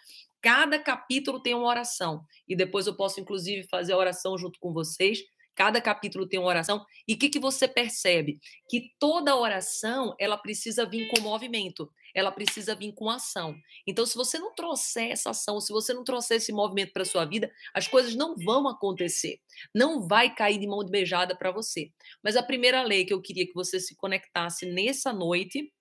Cada 0.42 0.80
capítulo 0.80 1.40
tem 1.40 1.54
uma 1.54 1.68
oração. 1.68 2.26
E 2.48 2.56
depois 2.56 2.88
eu 2.88 2.96
posso, 2.96 3.20
inclusive, 3.20 3.68
fazer 3.68 3.94
a 3.94 3.98
oração 3.98 4.36
junto 4.38 4.60
com 4.60 4.74
vocês. 4.74 5.20
Cada 5.54 5.80
capítulo 5.80 6.28
tem 6.28 6.40
uma 6.40 6.50
oração. 6.50 6.84
E 7.08 7.14
o 7.14 7.18
que, 7.18 7.30
que 7.30 7.40
você 7.40 7.68
percebe? 7.68 8.40
Que 8.68 8.92
toda 8.98 9.36
oração 9.36 10.16
ela 10.20 10.38
precisa 10.38 10.86
vir 10.86 11.08
com 11.10 11.22
movimento, 11.22 11.92
ela 12.14 12.32
precisa 12.32 12.76
vir 12.76 12.94
com 12.94 13.10
ação. 13.10 13.56
Então, 13.86 14.06
se 14.06 14.16
você 14.16 14.38
não 14.38 14.54
trouxer 14.54 15.12
essa 15.12 15.32
ação, 15.32 15.60
se 15.60 15.72
você 15.72 15.94
não 15.94 16.04
trouxer 16.04 16.38
esse 16.38 16.52
movimento 16.52 16.94
para 16.94 17.06
sua 17.06 17.26
vida, 17.26 17.52
as 17.74 17.88
coisas 17.88 18.16
não 18.16 18.36
vão 18.36 18.68
acontecer. 18.68 19.40
Não 19.74 20.08
vai 20.08 20.34
cair 20.34 20.58
de 20.58 20.68
mão 20.68 20.84
de 20.84 20.92
beijada 20.92 21.36
para 21.36 21.52
você. 21.52 21.92
Mas 22.24 22.36
a 22.36 22.44
primeira 22.44 22.82
lei 22.84 23.06
que 23.06 23.14
eu 23.14 23.22
queria 23.22 23.46
que 23.46 23.54
você 23.54 23.80
se 23.80 23.96
conectasse 23.96 24.66
nessa 24.66 25.14
noite 25.14 25.72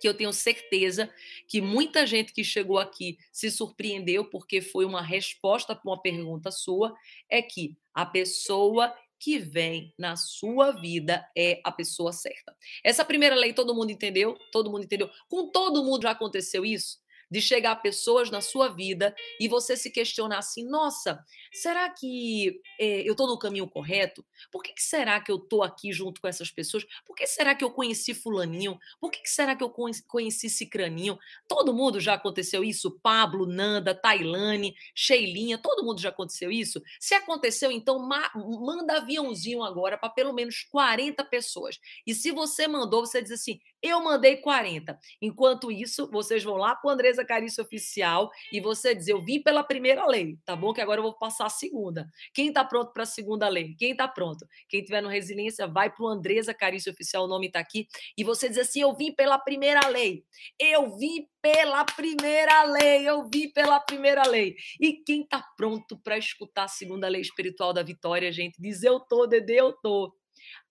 que 0.00 0.08
eu 0.08 0.14
tenho 0.14 0.32
certeza 0.32 1.08
que 1.46 1.60
muita 1.60 2.04
gente 2.04 2.32
que 2.32 2.42
chegou 2.42 2.76
aqui 2.76 3.16
se 3.30 3.48
surpreendeu 3.52 4.24
porque 4.24 4.60
foi 4.60 4.84
uma 4.84 5.00
resposta 5.00 5.76
para 5.76 5.88
uma 5.88 6.02
pergunta 6.02 6.50
sua, 6.50 6.92
é 7.28 7.40
que 7.40 7.76
a 7.94 8.04
pessoa 8.04 8.92
que 9.22 9.38
vem 9.38 9.94
na 9.96 10.16
sua 10.16 10.72
vida 10.72 11.24
é 11.38 11.60
a 11.62 11.70
pessoa 11.70 12.12
certa. 12.12 12.52
Essa 12.82 13.04
primeira 13.04 13.36
lei 13.36 13.52
todo 13.52 13.72
mundo 13.72 13.92
entendeu? 13.92 14.36
Todo 14.50 14.68
mundo 14.68 14.82
entendeu? 14.82 15.08
Com 15.28 15.48
todo 15.48 15.84
mundo 15.84 16.02
já 16.02 16.10
aconteceu 16.10 16.64
isso? 16.64 16.98
De 17.32 17.40
chegar 17.40 17.76
pessoas 17.76 18.30
na 18.30 18.42
sua 18.42 18.68
vida 18.68 19.14
e 19.40 19.48
você 19.48 19.74
se 19.74 19.90
questionar 19.90 20.36
assim: 20.36 20.68
nossa, 20.68 21.24
será 21.50 21.88
que 21.88 22.60
é, 22.78 23.08
eu 23.08 23.12
estou 23.12 23.26
no 23.26 23.38
caminho 23.38 23.66
correto? 23.66 24.22
Por 24.50 24.62
que, 24.62 24.74
que 24.74 24.82
será 24.82 25.18
que 25.18 25.32
eu 25.32 25.36
estou 25.36 25.62
aqui 25.62 25.90
junto 25.92 26.20
com 26.20 26.28
essas 26.28 26.50
pessoas? 26.50 26.84
Por 27.06 27.16
que 27.16 27.26
será 27.26 27.54
que 27.54 27.64
eu 27.64 27.70
conheci 27.70 28.12
Fulaninho? 28.12 28.78
Por 29.00 29.10
que, 29.10 29.22
que 29.22 29.30
será 29.30 29.56
que 29.56 29.64
eu 29.64 29.70
conheci 29.70 30.50
Cicraninho? 30.50 31.18
Todo 31.48 31.72
mundo 31.72 31.98
já 31.98 32.14
aconteceu 32.14 32.62
isso? 32.62 32.90
Pablo, 33.02 33.46
Nanda, 33.46 33.94
Tailane, 33.94 34.76
Sheilinha, 34.94 35.56
todo 35.56 35.82
mundo 35.82 36.02
já 36.02 36.10
aconteceu 36.10 36.50
isso? 36.52 36.82
Se 37.00 37.14
aconteceu, 37.14 37.72
então 37.72 37.98
ma 37.98 38.30
manda 38.34 38.98
aviãozinho 38.98 39.62
agora 39.62 39.96
para 39.96 40.10
pelo 40.10 40.34
menos 40.34 40.64
40 40.64 41.24
pessoas. 41.24 41.80
E 42.06 42.14
se 42.14 42.30
você 42.30 42.68
mandou, 42.68 43.06
você 43.06 43.22
diz 43.22 43.32
assim: 43.32 43.58
eu 43.82 44.00
mandei 44.00 44.36
40. 44.36 44.96
Enquanto 45.20 45.70
isso, 45.70 46.08
vocês 46.10 46.44
vão 46.44 46.56
lá 46.56 46.76
para 46.76 46.88
o 46.88 46.92
Andresa 46.92 47.21
Carício 47.24 47.62
Oficial 47.62 48.30
e 48.52 48.60
você 48.60 48.94
diz: 48.94 49.08
Eu 49.08 49.20
vim 49.24 49.42
pela 49.42 49.62
primeira 49.62 50.06
lei, 50.06 50.38
tá 50.44 50.54
bom? 50.56 50.72
Que 50.72 50.80
agora 50.80 50.98
eu 50.98 51.04
vou 51.04 51.18
passar 51.18 51.46
a 51.46 51.50
segunda. 51.50 52.06
Quem 52.34 52.48
está 52.48 52.64
pronto 52.64 52.92
para 52.92 53.02
a 53.02 53.06
segunda 53.06 53.48
lei? 53.48 53.74
Quem 53.78 53.92
está 53.92 54.08
pronto? 54.08 54.46
Quem 54.68 54.82
tiver 54.82 55.00
no 55.00 55.08
Resiliência, 55.08 55.66
vai 55.66 55.90
para 55.90 56.04
o 56.04 56.08
Andresa 56.08 56.54
Carício 56.54 56.92
Oficial, 56.92 57.24
o 57.24 57.28
nome 57.28 57.46
está 57.46 57.60
aqui. 57.60 57.86
E 58.16 58.24
você 58.24 58.48
diz 58.48 58.58
assim: 58.58 58.82
Eu 58.82 58.94
vim 58.94 59.12
pela 59.14 59.38
primeira 59.38 59.86
lei. 59.88 60.24
Eu 60.58 60.96
vim 60.96 61.26
pela 61.40 61.84
primeira 61.84 62.64
lei. 62.64 63.08
Eu 63.08 63.28
vim 63.32 63.50
pela 63.50 63.80
primeira 63.80 64.26
lei. 64.26 64.54
E 64.80 64.94
quem 65.04 65.22
está 65.22 65.44
pronto 65.56 65.98
para 65.98 66.18
escutar 66.18 66.64
a 66.64 66.68
segunda 66.68 67.08
lei 67.08 67.20
espiritual 67.20 67.72
da 67.72 67.82
vitória, 67.82 68.32
gente? 68.32 68.60
Diz: 68.60 68.82
Eu 68.82 69.00
tô, 69.00 69.26
Dede, 69.26 69.54
eu 69.54 69.72
tô. 69.72 70.14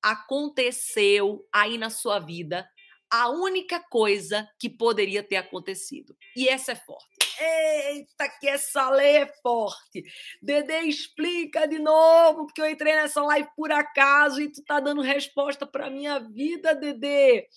Aconteceu 0.02 1.48
aí 1.54 1.78
na 1.78 1.90
sua 1.90 2.20
vida 2.20 2.68
a 3.12 3.30
única 3.30 3.80
coisa 3.90 4.50
que 4.58 4.70
poderia 4.70 5.22
ter 5.22 5.36
acontecido. 5.36 6.16
E 6.36 6.48
essa 6.48 6.72
é 6.72 6.76
forte. 6.76 7.10
Eita, 7.40 8.30
que 8.40 8.48
essa 8.48 8.90
lei 8.90 9.18
é 9.18 9.34
forte. 9.42 10.04
Dede, 10.42 10.88
explica 10.88 11.68
de 11.68 11.78
novo, 11.78 12.46
porque 12.46 12.62
eu 12.62 12.70
entrei 12.70 12.96
nessa 12.96 13.22
live 13.24 13.50
por 13.56 13.72
acaso 13.72 14.42
e 14.42 14.52
tu 14.52 14.64
tá 14.64 14.80
dando 14.80 15.02
resposta 15.02 15.66
para 15.66 15.90
minha 15.90 16.20
vida, 16.20 16.74
Dede. 16.74 17.48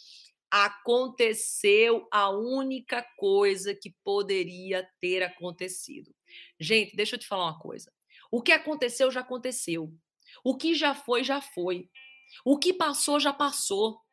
Aconteceu 0.51 2.09
a 2.11 2.31
única 2.31 3.05
coisa 3.17 3.75
que 3.75 3.95
poderia 4.03 4.89
ter 5.01 5.23
acontecido. 5.23 6.15
Gente, 6.59 6.97
deixa 6.97 7.15
eu 7.15 7.21
te 7.21 7.27
falar 7.27 7.45
uma 7.45 7.59
coisa. 7.59 7.93
O 8.31 8.43
que 8.43 8.53
aconteceu 8.53 9.11
já 9.11 9.21
aconteceu. 9.21 9.93
O 10.43 10.57
que 10.57 10.75
já 10.75 10.95
foi 10.95 11.23
já 11.23 11.41
foi. 11.41 11.89
O 12.45 12.59
que 12.59 12.73
passou 12.73 13.21
já 13.21 13.33
passou. 13.33 14.04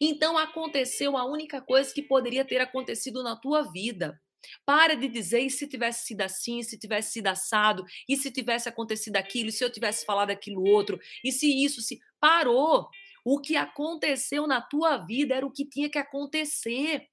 Então 0.00 0.36
aconteceu 0.38 1.16
a 1.16 1.24
única 1.24 1.60
coisa 1.60 1.92
que 1.92 2.02
poderia 2.02 2.44
ter 2.44 2.60
acontecido 2.60 3.22
na 3.22 3.36
tua 3.36 3.62
vida. 3.62 4.20
Para 4.64 4.94
de 4.94 5.08
dizer, 5.08 5.40
e 5.40 5.50
se 5.50 5.66
tivesse 5.68 6.06
sido 6.06 6.22
assim, 6.22 6.62
se 6.62 6.78
tivesse 6.78 7.12
sido 7.12 7.26
assado, 7.26 7.84
e 8.08 8.16
se 8.16 8.30
tivesse 8.30 8.68
acontecido 8.68 9.16
aquilo, 9.16 9.50
e 9.50 9.52
se 9.52 9.62
eu 9.62 9.70
tivesse 9.70 10.04
falado 10.04 10.30
aquilo 10.30 10.64
outro, 10.64 10.98
e 11.22 11.30
se 11.30 11.62
isso 11.62 11.80
se. 11.82 12.00
Parou! 12.18 12.88
O 13.24 13.38
que 13.38 13.56
aconteceu 13.56 14.46
na 14.46 14.62
tua 14.62 14.96
vida 14.96 15.34
era 15.34 15.46
o 15.46 15.52
que 15.52 15.66
tinha 15.66 15.90
que 15.90 15.98
acontecer. 15.98 17.06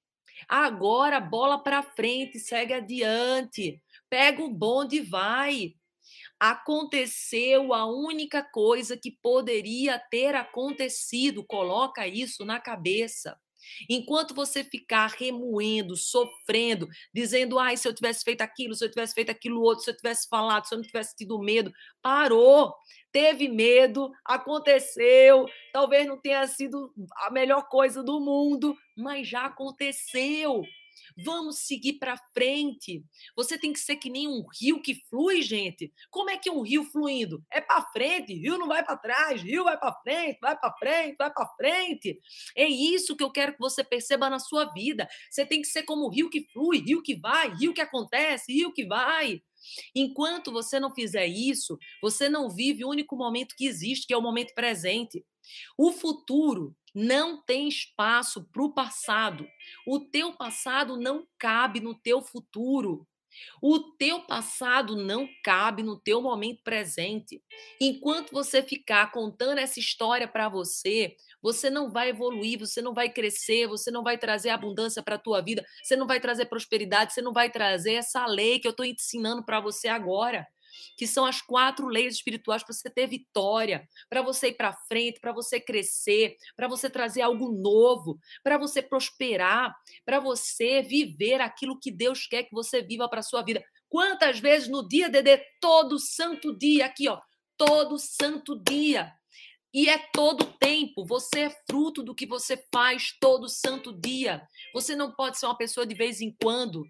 Agora, 0.48 1.20
bola 1.20 1.62
para 1.62 1.82
frente, 1.82 2.38
segue 2.38 2.72
adiante. 2.72 3.82
Pega 4.08 4.42
o 4.42 4.48
bonde 4.48 4.96
e 4.96 5.00
vai 5.00 5.74
aconteceu 6.38 7.74
a 7.74 7.86
única 7.86 8.42
coisa 8.42 8.96
que 8.96 9.10
poderia 9.22 9.98
ter 10.10 10.34
acontecido. 10.34 11.44
Coloca 11.44 12.06
isso 12.06 12.44
na 12.44 12.60
cabeça. 12.60 13.38
Enquanto 13.88 14.34
você 14.34 14.64
ficar 14.64 15.08
remoendo, 15.18 15.96
sofrendo, 15.96 16.88
dizendo, 17.12 17.58
ai, 17.58 17.76
se 17.76 17.86
eu 17.86 17.94
tivesse 17.94 18.24
feito 18.24 18.42
aquilo, 18.42 18.74
se 18.74 18.84
eu 18.84 18.90
tivesse 18.90 19.14
feito 19.14 19.30
aquilo 19.30 19.62
outro, 19.62 19.84
se 19.84 19.90
eu 19.90 19.96
tivesse 19.96 20.28
falado, 20.28 20.66
se 20.66 20.74
eu 20.74 20.78
não 20.78 20.84
tivesse 20.84 21.16
tido 21.16 21.38
medo, 21.38 21.72
parou. 22.02 22.74
Teve 23.10 23.48
medo, 23.48 24.10
aconteceu, 24.24 25.46
talvez 25.72 26.06
não 26.06 26.20
tenha 26.20 26.46
sido 26.46 26.92
a 27.16 27.30
melhor 27.30 27.66
coisa 27.68 28.02
do 28.02 28.20
mundo, 28.20 28.76
mas 28.96 29.26
já 29.26 29.46
aconteceu. 29.46 30.62
Vamos 31.24 31.60
seguir 31.60 31.94
para 31.94 32.16
frente. 32.32 33.04
Você 33.36 33.58
tem 33.58 33.72
que 33.72 33.80
ser 33.80 33.96
que 33.96 34.10
nem 34.10 34.26
um 34.26 34.44
rio 34.60 34.80
que 34.82 34.94
flui, 35.08 35.42
gente. 35.42 35.92
Como 36.10 36.30
é 36.30 36.36
que 36.36 36.50
um 36.50 36.62
rio 36.62 36.84
fluindo? 36.84 37.42
É 37.50 37.60
para 37.60 37.82
frente, 37.92 38.34
rio 38.34 38.58
não 38.58 38.68
vai 38.68 38.84
para 38.84 38.96
trás, 38.96 39.42
rio 39.42 39.64
vai 39.64 39.78
para 39.78 39.94
frente, 40.02 40.38
vai 40.40 40.58
para 40.58 40.74
frente, 40.78 41.16
vai 41.18 41.32
para 41.32 41.54
frente. 41.56 42.18
É 42.56 42.66
isso 42.66 43.16
que 43.16 43.24
eu 43.24 43.30
quero 43.30 43.52
que 43.52 43.60
você 43.60 43.82
perceba 43.82 44.30
na 44.30 44.38
sua 44.38 44.66
vida. 44.72 45.08
Você 45.30 45.44
tem 45.44 45.60
que 45.60 45.68
ser 45.68 45.82
como 45.82 46.06
o 46.06 46.10
rio 46.10 46.30
que 46.30 46.46
flui, 46.52 46.78
rio 46.78 47.02
que 47.02 47.16
vai, 47.16 47.54
rio 47.54 47.74
que 47.74 47.80
acontece, 47.80 48.52
rio 48.52 48.72
que 48.72 48.86
vai. 48.86 49.42
Enquanto 49.94 50.52
você 50.52 50.78
não 50.78 50.94
fizer 50.94 51.26
isso, 51.26 51.78
você 52.02 52.28
não 52.28 52.48
vive 52.48 52.84
o 52.84 52.88
único 52.88 53.16
momento 53.16 53.54
que 53.56 53.66
existe, 53.66 54.06
que 54.06 54.14
é 54.14 54.16
o 54.16 54.22
momento 54.22 54.54
presente. 54.54 55.24
O 55.76 55.92
futuro 55.92 56.76
não 56.98 57.40
tem 57.40 57.68
espaço 57.68 58.42
para 58.52 58.62
o 58.62 58.72
passado. 58.72 59.46
O 59.86 60.00
teu 60.00 60.32
passado 60.32 60.96
não 60.96 61.24
cabe 61.38 61.78
no 61.78 61.94
teu 61.94 62.20
futuro. 62.20 63.06
O 63.62 63.78
teu 63.78 64.22
passado 64.22 64.96
não 64.96 65.28
cabe 65.44 65.84
no 65.84 65.96
teu 65.96 66.20
momento 66.20 66.60
presente. 66.64 67.40
Enquanto 67.80 68.32
você 68.32 68.64
ficar 68.64 69.12
contando 69.12 69.58
essa 69.58 69.78
história 69.78 70.26
para 70.26 70.48
você, 70.48 71.14
você 71.40 71.70
não 71.70 71.88
vai 71.92 72.08
evoluir, 72.08 72.58
você 72.58 72.82
não 72.82 72.92
vai 72.92 73.08
crescer, 73.08 73.68
você 73.68 73.92
não 73.92 74.02
vai 74.02 74.18
trazer 74.18 74.50
abundância 74.50 75.00
para 75.00 75.14
a 75.14 75.20
tua 75.20 75.40
vida, 75.40 75.64
você 75.80 75.94
não 75.94 76.06
vai 76.06 76.18
trazer 76.18 76.46
prosperidade, 76.46 77.12
você 77.12 77.22
não 77.22 77.32
vai 77.32 77.48
trazer 77.48 77.92
essa 77.92 78.26
lei 78.26 78.58
que 78.58 78.66
eu 78.66 78.72
estou 78.72 78.84
ensinando 78.84 79.44
para 79.44 79.60
você 79.60 79.86
agora 79.86 80.44
que 80.96 81.06
são 81.06 81.24
as 81.24 81.40
quatro 81.40 81.86
leis 81.86 82.14
espirituais 82.14 82.62
para 82.62 82.74
você 82.74 82.90
ter 82.90 83.06
vitória, 83.06 83.88
para 84.08 84.22
você 84.22 84.48
ir 84.48 84.54
para 84.54 84.72
frente, 84.72 85.20
para 85.20 85.32
você 85.32 85.60
crescer, 85.60 86.36
para 86.56 86.68
você 86.68 86.88
trazer 86.90 87.22
algo 87.22 87.50
novo, 87.50 88.18
para 88.42 88.58
você 88.58 88.82
prosperar, 88.82 89.74
para 90.04 90.20
você 90.20 90.82
viver 90.82 91.40
aquilo 91.40 91.78
que 91.78 91.90
Deus 91.90 92.26
quer 92.26 92.44
que 92.44 92.52
você 92.52 92.82
viva 92.82 93.08
para 93.08 93.22
sua 93.22 93.42
vida. 93.42 93.62
Quantas 93.88 94.38
vezes 94.38 94.68
no 94.68 94.86
dia, 94.86 95.08
Dedê, 95.08 95.42
todo 95.60 95.98
santo 95.98 96.56
dia, 96.56 96.86
aqui, 96.86 97.08
ó, 97.08 97.20
todo 97.56 97.98
santo 97.98 98.58
dia. 98.62 99.12
E 99.72 99.88
é 99.88 99.98
todo 100.12 100.46
tempo, 100.58 101.04
você 101.04 101.40
é 101.40 101.56
fruto 101.68 102.02
do 102.02 102.14
que 102.14 102.26
você 102.26 102.56
faz 102.72 103.14
todo 103.20 103.48
santo 103.48 103.92
dia. 103.92 104.42
Você 104.72 104.96
não 104.96 105.12
pode 105.12 105.38
ser 105.38 105.46
uma 105.46 105.56
pessoa 105.56 105.86
de 105.86 105.94
vez 105.94 106.20
em 106.20 106.34
quando. 106.42 106.86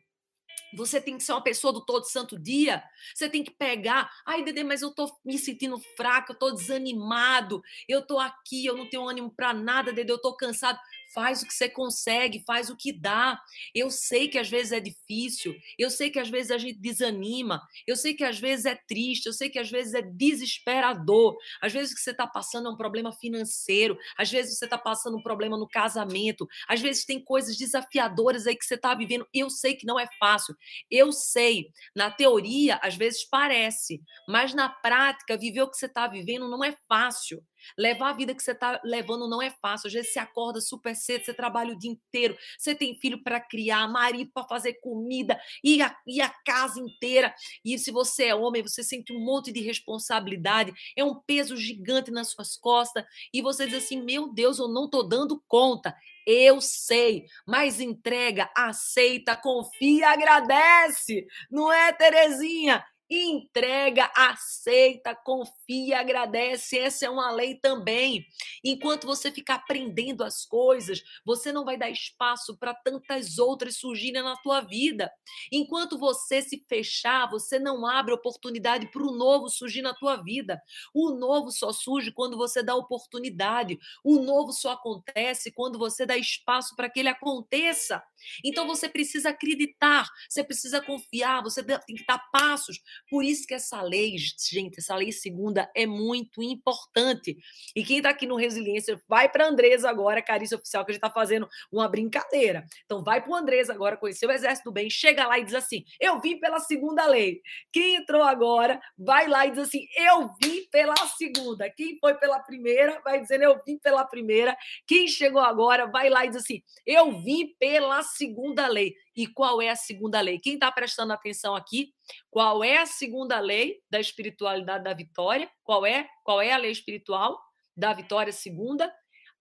Você 0.74 1.00
tem 1.00 1.16
que 1.16 1.22
ser 1.24 1.32
uma 1.32 1.42
pessoa 1.42 1.72
do 1.72 1.84
todo 1.84 2.04
santo 2.04 2.38
dia. 2.38 2.82
Você 3.14 3.28
tem 3.28 3.42
que 3.42 3.50
pegar. 3.50 4.10
Ai, 4.26 4.42
Dede, 4.44 4.62
mas 4.64 4.82
eu 4.82 4.90
tô 4.90 5.10
me 5.24 5.38
sentindo 5.38 5.78
fraco, 5.96 6.32
eu 6.32 6.38
tô 6.38 6.50
desanimado, 6.50 7.62
eu 7.88 8.02
tô 8.02 8.18
aqui, 8.18 8.66
eu 8.66 8.76
não 8.76 8.88
tenho 8.88 9.08
ânimo 9.08 9.30
para 9.30 9.52
nada, 9.52 9.92
Dede, 9.92 10.10
eu 10.10 10.20
tô 10.20 10.34
cansado. 10.36 10.78
Faz 11.14 11.42
o 11.42 11.46
que 11.46 11.54
você 11.54 11.68
consegue, 11.68 12.42
faz 12.46 12.70
o 12.70 12.76
que 12.76 12.92
dá. 12.92 13.40
Eu 13.74 13.90
sei 13.90 14.28
que 14.28 14.38
às 14.38 14.48
vezes 14.48 14.72
é 14.72 14.80
difícil, 14.80 15.54
eu 15.78 15.90
sei 15.90 16.10
que 16.10 16.18
às 16.18 16.28
vezes 16.28 16.50
a 16.50 16.58
gente 16.58 16.78
desanima, 16.78 17.62
eu 17.86 17.96
sei 17.96 18.14
que 18.14 18.24
às 18.24 18.38
vezes 18.38 18.66
é 18.66 18.74
triste, 18.74 19.26
eu 19.26 19.32
sei 19.32 19.48
que 19.48 19.58
às 19.58 19.70
vezes 19.70 19.94
é 19.94 20.02
desesperador. 20.02 21.36
Às 21.60 21.72
vezes 21.72 21.92
o 21.92 21.94
que 21.96 22.00
você 22.02 22.10
está 22.10 22.26
passando 22.26 22.68
é 22.68 22.70
um 22.72 22.76
problema 22.76 23.12
financeiro, 23.12 23.98
às 24.16 24.30
vezes 24.30 24.58
você 24.58 24.64
está 24.66 24.78
passando 24.78 25.16
um 25.16 25.22
problema 25.22 25.56
no 25.56 25.68
casamento, 25.68 26.46
às 26.68 26.80
vezes 26.80 27.04
tem 27.04 27.22
coisas 27.22 27.56
desafiadoras 27.56 28.46
aí 28.46 28.56
que 28.56 28.64
você 28.64 28.74
está 28.74 28.94
vivendo. 28.94 29.26
Eu 29.32 29.50
sei 29.50 29.74
que 29.74 29.86
não 29.86 29.98
é 29.98 30.06
fácil, 30.18 30.54
eu 30.90 31.12
sei. 31.12 31.66
Na 31.94 32.10
teoria, 32.10 32.76
às 32.82 32.96
vezes 32.96 33.24
parece, 33.24 34.00
mas 34.28 34.54
na 34.54 34.68
prática, 34.68 35.36
viver 35.36 35.62
o 35.62 35.70
que 35.70 35.76
você 35.76 35.86
está 35.86 36.06
vivendo 36.06 36.48
não 36.48 36.64
é 36.64 36.76
fácil. 36.88 37.42
Levar 37.76 38.10
a 38.10 38.12
vida 38.12 38.34
que 38.34 38.42
você 38.42 38.52
está 38.52 38.80
levando 38.84 39.28
não 39.28 39.42
é 39.42 39.50
fácil. 39.50 39.88
Às 39.88 39.92
vezes 39.92 40.12
você 40.12 40.18
acorda 40.18 40.60
super 40.60 40.94
cedo, 40.94 41.24
você 41.24 41.34
trabalha 41.34 41.74
o 41.74 41.78
dia 41.78 41.90
inteiro, 41.90 42.36
você 42.58 42.74
tem 42.74 42.94
filho 42.94 43.22
para 43.22 43.40
criar, 43.40 43.88
marido 43.88 44.30
para 44.32 44.46
fazer 44.46 44.74
comida 44.74 45.38
e 45.62 45.80
a, 45.82 45.96
e 46.06 46.20
a 46.20 46.28
casa 46.44 46.80
inteira. 46.80 47.34
E 47.64 47.78
se 47.78 47.90
você 47.90 48.26
é 48.26 48.34
homem, 48.34 48.62
você 48.62 48.82
sente 48.82 49.12
um 49.12 49.20
monte 49.20 49.52
de 49.52 49.60
responsabilidade, 49.60 50.72
é 50.96 51.04
um 51.04 51.14
peso 51.14 51.56
gigante 51.56 52.10
nas 52.10 52.30
suas 52.30 52.56
costas. 52.56 53.04
E 53.32 53.42
você 53.42 53.66
diz 53.66 53.84
assim: 53.84 54.02
meu 54.02 54.32
Deus, 54.32 54.58
eu 54.58 54.68
não 54.68 54.84
estou 54.84 55.06
dando 55.06 55.42
conta. 55.46 55.94
Eu 56.26 56.60
sei, 56.60 57.24
mas 57.46 57.80
entrega, 57.80 58.50
aceita, 58.54 59.34
confia, 59.34 60.10
agradece. 60.10 61.26
Não 61.50 61.72
é, 61.72 61.90
Terezinha? 61.92 62.84
Entrega, 63.10 64.10
aceita, 64.14 65.14
confia, 65.14 66.00
agradece. 66.00 66.78
Essa 66.78 67.06
é 67.06 67.10
uma 67.10 67.30
lei 67.30 67.54
também. 67.54 68.26
Enquanto 68.64 69.06
você 69.06 69.30
ficar 69.30 69.56
aprendendo 69.56 70.22
as 70.22 70.44
coisas, 70.44 71.02
você 71.24 71.52
não 71.52 71.64
vai 71.64 71.76
dar 71.76 71.90
espaço 71.90 72.56
para 72.58 72.74
tantas 72.74 73.38
outras 73.38 73.76
surgirem 73.76 74.22
na 74.22 74.36
tua 74.36 74.60
vida. 74.60 75.10
Enquanto 75.50 75.98
você 75.98 76.42
se 76.42 76.64
fechar, 76.68 77.28
você 77.30 77.58
não 77.58 77.86
abre 77.86 78.12
oportunidade 78.12 78.90
para 78.90 79.02
o 79.02 79.12
novo 79.12 79.48
surgir 79.48 79.82
na 79.82 79.94
tua 79.94 80.16
vida. 80.16 80.60
O 80.94 81.10
novo 81.10 81.50
só 81.50 81.72
surge 81.72 82.12
quando 82.12 82.36
você 82.36 82.62
dá 82.62 82.74
oportunidade. 82.74 83.78
O 84.04 84.20
novo 84.20 84.52
só 84.52 84.72
acontece 84.72 85.52
quando 85.52 85.78
você 85.78 86.04
dá 86.04 86.16
espaço 86.16 86.76
para 86.76 86.90
que 86.90 87.00
ele 87.00 87.08
aconteça. 87.08 88.02
Então 88.44 88.66
você 88.66 88.88
precisa 88.88 89.30
acreditar, 89.30 90.08
você 90.28 90.42
precisa 90.42 90.80
confiar, 90.80 91.42
você 91.42 91.62
tem 91.62 91.96
que 91.96 92.04
dar 92.06 92.18
passos 92.32 92.80
por 93.10 93.24
isso 93.24 93.46
que 93.46 93.54
essa 93.54 93.80
lei, 93.82 94.16
gente, 94.18 94.78
essa 94.78 94.94
lei 94.94 95.12
segunda 95.12 95.70
é 95.74 95.86
muito 95.86 96.42
importante. 96.42 97.36
E 97.74 97.84
quem 97.84 97.98
está 97.98 98.10
aqui 98.10 98.26
no 98.26 98.36
Resiliência, 98.36 99.00
vai 99.08 99.28
para 99.28 99.46
Andresa 99.46 99.88
agora, 99.88 100.22
Carícia 100.22 100.56
Oficial, 100.56 100.84
que 100.84 100.90
a 100.90 100.94
gente 100.94 101.04
está 101.04 101.12
fazendo 101.12 101.48
uma 101.70 101.88
brincadeira. 101.88 102.64
Então 102.84 103.02
vai 103.02 103.22
para 103.22 103.30
o 103.30 103.34
Andresa 103.34 103.72
agora, 103.72 103.96
conhecer 103.96 104.26
o 104.26 104.32
Exército 104.32 104.70
do 104.70 104.72
Bem, 104.72 104.90
chega 104.90 105.26
lá 105.26 105.38
e 105.38 105.44
diz 105.44 105.54
assim, 105.54 105.84
eu 106.00 106.20
vim 106.20 106.38
pela 106.38 106.60
segunda 106.60 107.06
lei. 107.06 107.40
Quem 107.72 107.96
entrou 107.96 108.22
agora, 108.22 108.80
vai 108.96 109.28
lá 109.28 109.46
e 109.46 109.50
diz 109.50 109.60
assim, 109.60 109.86
eu 109.96 110.30
vim 110.42 110.66
pela 110.70 110.96
segunda. 111.16 111.70
Quem 111.70 111.98
foi 111.98 112.14
pela 112.14 112.40
primeira, 112.40 113.00
vai 113.02 113.20
dizendo, 113.20 113.44
eu 113.44 113.58
vim 113.64 113.78
pela 113.78 114.04
primeira. 114.04 114.56
Quem 114.86 115.08
chegou 115.08 115.40
agora, 115.40 115.86
vai 115.86 116.08
lá 116.08 116.24
e 116.24 116.28
diz 116.28 116.38
assim, 116.38 116.62
eu 116.86 117.20
vim 117.20 117.54
pela 117.58 118.02
segunda 118.02 118.66
lei. 118.66 118.94
E 119.18 119.26
qual 119.26 119.60
é 119.60 119.68
a 119.68 119.74
segunda 119.74 120.20
lei? 120.20 120.38
Quem 120.38 120.54
está 120.54 120.70
prestando 120.70 121.12
atenção 121.12 121.56
aqui? 121.56 121.92
Qual 122.30 122.62
é 122.62 122.78
a 122.78 122.86
segunda 122.86 123.40
lei 123.40 123.80
da 123.90 123.98
espiritualidade 123.98 124.84
da 124.84 124.94
vitória? 124.94 125.50
Qual 125.64 125.84
é? 125.84 126.08
Qual 126.22 126.40
é 126.40 126.52
a 126.52 126.56
lei 126.56 126.70
espiritual 126.70 127.36
da 127.76 127.92
vitória 127.92 128.32
segunda? 128.32 128.94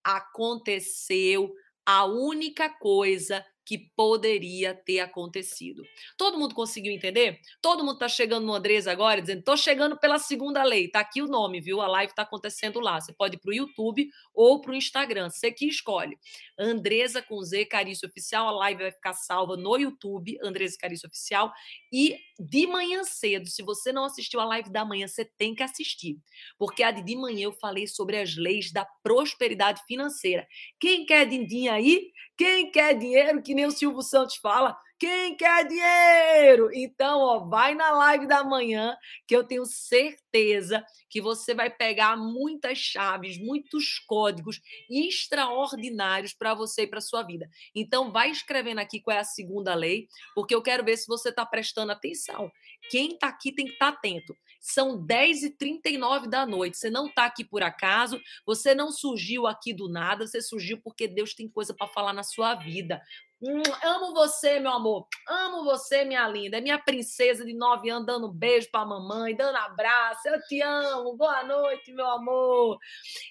Aconteceu 0.04 1.54
a 1.86 2.06
única 2.06 2.72
coisa 2.72 3.46
que 3.67 3.77
poderia 3.77 4.73
ter 4.73 5.01
acontecido. 5.01 5.84
Todo 6.17 6.39
mundo 6.39 6.56
conseguiu 6.56 6.93
entender? 6.93 7.41
Todo 7.62 7.84
mundo 7.84 7.95
está 7.95 8.08
chegando 8.08 8.45
no 8.45 8.53
Andresa 8.53 8.93
agora 8.93 9.19
dizendo: 9.19 9.39
estou 9.39 9.58
chegando 9.58 9.97
pela 9.97 10.17
segunda 10.17 10.63
lei. 10.63 10.86
Está 10.86 11.01
aqui 11.01 11.21
o 11.21 11.27
nome, 11.27 11.60
viu? 11.60 11.82
A 11.82 11.88
live 11.88 12.12
está 12.13 12.21
acontecendo 12.21 12.80
lá. 12.80 13.01
Você 13.01 13.12
pode 13.12 13.36
ir 13.36 13.39
para 13.39 13.49
o 13.49 13.53
YouTube 13.53 14.10
ou 14.34 14.62
para 14.62 14.71
o 14.71 14.75
Instagram. 14.75 15.30
Você 15.30 15.51
que 15.51 15.67
escolhe. 15.67 16.17
Andresa 16.58 17.21
com 17.21 17.43
Z, 17.43 17.65
Carício 17.65 18.08
Oficial. 18.08 18.47
A 18.47 18.51
live 18.51 18.84
vai 18.84 18.91
ficar 18.91 19.12
salva 19.12 19.58
no 19.58 19.75
YouTube, 19.75 20.39
Andresa 20.41 20.77
Carício 20.80 21.06
Oficial. 21.08 21.51
E 21.91 22.17
de 22.39 22.67
manhã 22.67 23.03
cedo, 23.03 23.47
se 23.47 23.62
você 23.62 23.91
não 23.91 24.06
assistiu 24.06 24.39
a 24.39 24.45
live 24.45 24.69
da 24.69 24.86
manhã, 24.86 25.10
você 25.10 25.25
tem 25.25 25.53
que 25.53 25.62
assistir. 25.62 26.17
Porque 26.58 26.84
a 26.84 26.91
de, 26.91 27.17
manhã 27.17 27.45
eu 27.45 27.51
falei 27.51 27.86
sobre 27.86 28.17
as 28.17 28.38
leis 28.38 28.71
da 28.71 28.86
prosperidade 29.03 29.82
financeira. 29.86 30.47
Quem 30.80 31.06
quer 31.06 31.27
din-din 31.27 31.67
aí? 31.67 32.13
Quem 32.38 32.71
quer 32.71 32.93
dinheiro, 32.93 33.41
que 33.41 33.56
nem 33.56 33.65
o 33.65 33.71
Silvio 33.71 34.02
Santos 34.04 34.36
fala, 34.36 34.78
quem 35.00 35.36
quer 35.36 35.67
dinheiro? 35.67 36.69
Então, 36.73 37.19
ó, 37.19 37.39
vai 37.47 37.76
na 37.76 37.91
live 37.91 38.28
da 38.28 38.43
manhã, 38.43 38.95
que 39.28 39.36
eu 39.36 39.43
tenho 39.43 39.65
certeza 39.65 40.84
que 41.10 41.21
você 41.21 41.54
vai 41.54 41.69
pegar 41.69 42.15
muitas 42.15 42.78
chaves, 42.78 43.39
muitos 43.39 44.00
códigos 44.08 44.60
extraordinários 44.89 46.34
para 46.34 46.54
você 46.54 46.84
e 46.84 46.88
para 46.88 47.02
sua 47.02 47.23
vida. 47.23 47.47
Então, 47.76 48.12
vai 48.12 48.30
escrevendo 48.30 48.80
aqui 48.80 49.00
qual 49.00 49.17
é 49.17 49.19
a 49.19 49.23
segunda 49.23 49.76
lei, 49.76 50.08
porque 50.36 50.54
eu 50.54 50.62
quero 50.62 50.84
ver 50.84 50.97
se 50.97 51.08
você 51.08 51.30
está 51.30 51.45
prestando 51.45 51.91
atenção. 51.91 52.52
Quem 52.89 53.13
está 53.13 53.28
aqui 53.28 53.52
tem 53.52 53.65
que 53.65 53.73
estar 53.73 53.91
tá 53.91 53.97
atento. 53.97 54.36
São 54.60 55.06
10h39 55.06 56.28
da 56.28 56.46
noite. 56.46 56.78
Você 56.78 56.89
não 56.89 57.08
está 57.08 57.26
aqui 57.26 57.43
por 57.43 57.63
acaso, 57.63 58.22
você 58.46 58.74
não 58.74 58.91
surgiu 58.91 59.48
aqui 59.48 59.74
do 59.74 59.88
nada, 59.88 60.26
você 60.26 60.41
surgiu 60.41 60.80
porque 60.80 61.08
Deus 61.08 61.34
tem 61.34 61.48
coisa 61.48 61.74
para 61.74 61.88
falar 61.88 62.13
na 62.13 62.24
sua 62.24 62.56
vida. 62.56 63.02
Hum, 63.39 63.62
amo 63.84 64.15
você, 64.15 64.60
meu 64.60 64.71
amor. 64.71 65.08
Amo 65.28 65.63
você, 65.63 66.04
minha 66.04 66.28
linda. 66.28 66.58
É 66.58 66.62
minha 66.62 66.80
princesa 66.80 67.45
de 67.45 67.54
nove 67.54 67.88
anos 67.88 68.08
dando 68.08 68.34
beijo 68.34 68.67
pra 68.71 68.84
mamãe, 68.84 69.36
dando 69.36 69.56
abraço. 69.58 70.28
Eu 70.28 70.41
te 70.41 70.60
amo. 70.60 71.15
Boa 71.15 71.43
noite, 71.43 71.93
meu 71.93 72.08
amor. 72.08 72.80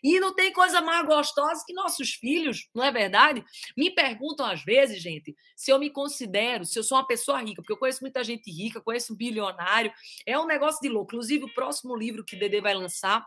E 0.05 0.21
não 0.21 0.33
tem 0.33 0.53
coisa 0.53 0.81
mais 0.81 1.05
gostosa 1.05 1.65
que 1.67 1.75
nossos 1.75 2.15
filhos, 2.15 2.69
não 2.73 2.85
é 2.85 2.93
verdade? 2.93 3.45
Me 3.77 3.91
perguntam 3.91 4.47
às 4.47 4.63
vezes, 4.63 5.03
gente, 5.03 5.35
se 5.57 5.73
eu 5.73 5.79
me 5.79 5.91
considero, 5.91 6.65
se 6.65 6.79
eu 6.79 6.85
sou 6.85 6.99
uma 6.99 7.07
pessoa 7.07 7.41
rica, 7.41 7.61
porque 7.61 7.73
eu 7.73 7.79
conheço 7.79 7.99
muita 8.03 8.23
gente 8.23 8.49
rica, 8.49 8.81
conheço 8.81 9.13
um 9.13 9.17
bilionário. 9.17 9.93
É 10.25 10.39
um 10.39 10.47
negócio 10.47 10.81
de 10.81 10.89
louco. 10.89 11.15
Inclusive, 11.15 11.45
o 11.47 11.55
próximo 11.55 11.97
livro 11.97 12.25
que 12.25 12.37
Dede 12.37 12.61
vai 12.61 12.75
lançar 12.75 13.27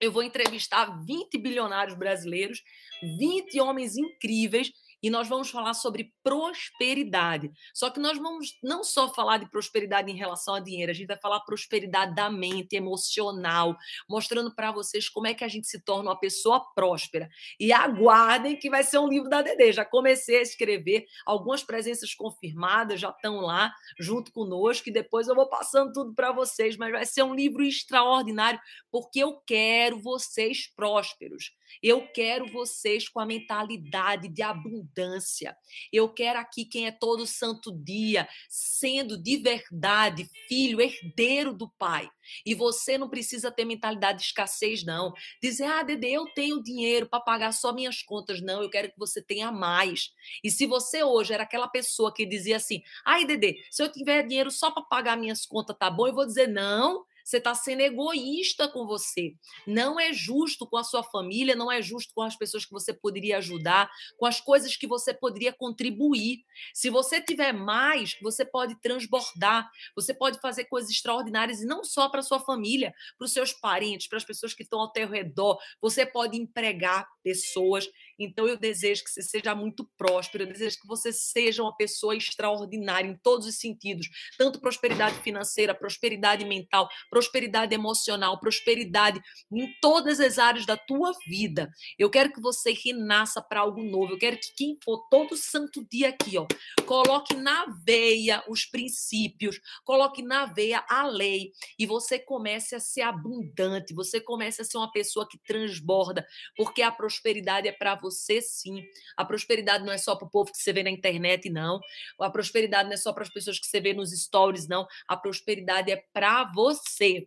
eu 0.00 0.12
vou 0.12 0.22
entrevistar 0.22 1.04
20 1.04 1.36
bilionários 1.38 1.96
brasileiros, 1.98 2.62
20 3.02 3.60
homens 3.60 3.96
incríveis 3.96 4.70
e 5.02 5.10
nós 5.10 5.28
vamos 5.28 5.50
falar 5.50 5.74
sobre 5.74 6.12
prosperidade. 6.22 7.50
Só 7.72 7.90
que 7.90 8.00
nós 8.00 8.18
vamos 8.18 8.58
não 8.62 8.82
só 8.82 9.12
falar 9.12 9.38
de 9.38 9.48
prosperidade 9.50 10.10
em 10.10 10.16
relação 10.16 10.54
a 10.54 10.60
dinheiro, 10.60 10.90
a 10.90 10.94
gente 10.94 11.06
vai 11.06 11.18
falar 11.18 11.40
prosperidade 11.40 12.14
da 12.14 12.28
mente, 12.30 12.76
emocional, 12.76 13.76
mostrando 14.08 14.54
para 14.54 14.72
vocês 14.72 15.08
como 15.08 15.26
é 15.26 15.34
que 15.34 15.44
a 15.44 15.48
gente 15.48 15.66
se 15.66 15.80
torna 15.80 16.10
uma 16.10 16.18
pessoa 16.18 16.64
próspera. 16.74 17.28
E 17.58 17.72
aguardem 17.72 18.56
que 18.56 18.70
vai 18.70 18.82
ser 18.82 18.98
um 18.98 19.08
livro 19.08 19.28
da 19.28 19.42
Dede. 19.42 19.72
Já 19.72 19.84
comecei 19.84 20.38
a 20.38 20.42
escrever, 20.42 21.06
algumas 21.24 21.62
presenças 21.62 22.14
confirmadas 22.14 23.00
já 23.00 23.10
estão 23.10 23.40
lá 23.40 23.72
junto 23.98 24.32
conosco 24.32 24.88
e 24.88 24.92
depois 24.92 25.28
eu 25.28 25.34
vou 25.34 25.48
passando 25.48 25.92
tudo 25.92 26.14
para 26.14 26.32
vocês, 26.32 26.76
mas 26.76 26.92
vai 26.92 27.06
ser 27.06 27.22
um 27.22 27.34
livro 27.34 27.62
extraordinário 27.62 28.60
porque 28.90 29.20
eu 29.20 29.40
quero 29.46 30.00
vocês 30.00 30.72
prósperos. 30.74 31.52
Eu 31.82 32.06
quero 32.08 32.50
vocês 32.50 33.08
com 33.08 33.20
a 33.20 33.26
mentalidade 33.26 34.28
de 34.28 34.42
abundância. 34.42 35.56
Eu 35.92 36.08
quero 36.08 36.38
aqui 36.38 36.64
quem 36.64 36.86
é 36.86 36.92
todo 36.92 37.26
santo 37.26 37.72
dia, 37.72 38.28
sendo 38.48 39.16
de 39.16 39.36
verdade 39.36 40.28
filho, 40.48 40.80
herdeiro 40.80 41.52
do 41.52 41.68
Pai. 41.78 42.08
E 42.44 42.54
você 42.54 42.98
não 42.98 43.08
precisa 43.08 43.50
ter 43.50 43.64
mentalidade 43.64 44.18
de 44.18 44.24
escassez, 44.26 44.84
não. 44.84 45.12
Dizer, 45.42 45.64
ah, 45.64 45.82
Dede, 45.82 46.12
eu 46.12 46.26
tenho 46.34 46.62
dinheiro 46.62 47.08
para 47.08 47.20
pagar 47.20 47.52
só 47.52 47.72
minhas 47.72 48.02
contas. 48.02 48.40
Não, 48.40 48.62
eu 48.62 48.70
quero 48.70 48.90
que 48.90 48.98
você 48.98 49.22
tenha 49.22 49.50
mais. 49.50 50.10
E 50.42 50.50
se 50.50 50.66
você 50.66 51.02
hoje 51.02 51.32
era 51.32 51.42
aquela 51.42 51.68
pessoa 51.68 52.12
que 52.12 52.26
dizia 52.26 52.56
assim, 52.56 52.82
ai, 53.04 53.24
Dede, 53.24 53.56
se 53.70 53.82
eu 53.82 53.90
tiver 53.90 54.26
dinheiro 54.26 54.50
só 54.50 54.70
para 54.70 54.82
pagar 54.82 55.16
minhas 55.16 55.46
contas, 55.46 55.76
tá 55.78 55.90
bom? 55.90 56.06
Eu 56.06 56.14
vou 56.14 56.26
dizer, 56.26 56.48
não, 56.48 57.04
você 57.28 57.36
está 57.36 57.54
sendo 57.54 57.80
egoísta 57.80 58.68
com 58.68 58.86
você. 58.86 59.34
Não 59.66 60.00
é 60.00 60.14
justo 60.14 60.66
com 60.66 60.78
a 60.78 60.82
sua 60.84 61.02
família, 61.02 61.54
não 61.54 61.70
é 61.70 61.82
justo 61.82 62.14
com 62.14 62.22
as 62.22 62.34
pessoas 62.34 62.64
que 62.64 62.72
você 62.72 62.94
poderia 62.94 63.36
ajudar, 63.36 63.90
com 64.16 64.24
as 64.24 64.40
coisas 64.40 64.74
que 64.78 64.86
você 64.86 65.12
poderia 65.12 65.52
contribuir. 65.52 66.38
Se 66.72 66.88
você 66.88 67.20
tiver 67.20 67.52
mais, 67.52 68.16
você 68.22 68.46
pode 68.46 68.80
transbordar, 68.80 69.70
você 69.94 70.14
pode 70.14 70.40
fazer 70.40 70.64
coisas 70.64 70.90
extraordinárias 70.90 71.60
e 71.60 71.66
não 71.66 71.84
só 71.84 72.08
para 72.08 72.22
sua 72.22 72.40
família, 72.40 72.94
para 73.18 73.26
os 73.26 73.32
seus 73.34 73.52
parentes, 73.52 74.08
para 74.08 74.16
as 74.16 74.24
pessoas 74.24 74.54
que 74.54 74.62
estão 74.62 74.80
ao 74.80 74.90
teu 74.90 75.06
redor. 75.06 75.58
Você 75.82 76.06
pode 76.06 76.38
empregar 76.38 77.06
pessoas 77.22 77.86
então, 78.18 78.46
eu 78.46 78.56
desejo 78.56 79.04
que 79.04 79.10
você 79.10 79.22
seja 79.22 79.54
muito 79.54 79.88
próspero, 79.96 80.44
eu 80.44 80.48
desejo 80.48 80.80
que 80.80 80.86
você 80.86 81.12
seja 81.12 81.62
uma 81.62 81.76
pessoa 81.76 82.16
extraordinária 82.16 83.08
em 83.08 83.16
todos 83.16 83.46
os 83.46 83.56
sentidos 83.56 84.08
tanto 84.36 84.60
prosperidade 84.60 85.16
financeira, 85.20 85.74
prosperidade 85.74 86.44
mental, 86.44 86.88
prosperidade 87.10 87.74
emocional, 87.74 88.38
prosperidade 88.38 89.20
em 89.52 89.72
todas 89.80 90.20
as 90.20 90.38
áreas 90.38 90.66
da 90.66 90.76
tua 90.76 91.12
vida. 91.26 91.70
Eu 91.98 92.10
quero 92.10 92.32
que 92.32 92.40
você 92.40 92.72
renasça 92.72 93.40
para 93.42 93.60
algo 93.60 93.82
novo. 93.82 94.12
Eu 94.12 94.18
quero 94.18 94.38
que 94.38 94.54
quem 94.56 94.78
for 94.82 95.06
todo 95.10 95.36
santo 95.36 95.86
dia 95.90 96.10
aqui, 96.10 96.38
ó, 96.38 96.46
coloque 96.86 97.34
na 97.34 97.66
veia 97.84 98.42
os 98.48 98.64
princípios, 98.64 99.60
coloque 99.84 100.22
na 100.22 100.46
veia 100.46 100.84
a 100.88 101.06
lei 101.06 101.52
e 101.78 101.86
você 101.86 102.18
comece 102.18 102.74
a 102.74 102.80
ser 102.80 103.02
abundante, 103.02 103.94
você 103.94 104.20
comece 104.20 104.62
a 104.62 104.64
ser 104.64 104.78
uma 104.78 104.90
pessoa 104.90 105.28
que 105.28 105.38
transborda, 105.38 106.26
porque 106.56 106.82
a 106.82 106.90
prosperidade 106.90 107.68
é 107.68 107.72
para 107.72 107.94
você 107.94 108.07
você 108.10 108.40
sim. 108.40 108.82
A 109.16 109.24
prosperidade 109.24 109.84
não 109.84 109.92
é 109.92 109.98
só 109.98 110.16
para 110.16 110.26
o 110.26 110.30
povo 110.30 110.52
que 110.52 110.58
você 110.58 110.72
vê 110.72 110.82
na 110.82 110.90
internet, 110.90 111.50
não. 111.50 111.80
A 112.20 112.30
prosperidade 112.30 112.88
não 112.88 112.94
é 112.94 112.96
só 112.96 113.12
para 113.12 113.22
as 113.22 113.30
pessoas 113.30 113.58
que 113.58 113.66
você 113.66 113.80
vê 113.80 113.92
nos 113.94 114.10
stories, 114.12 114.68
não. 114.68 114.86
A 115.06 115.16
prosperidade 115.16 115.90
é 115.92 116.02
para 116.12 116.50
você. 116.54 117.26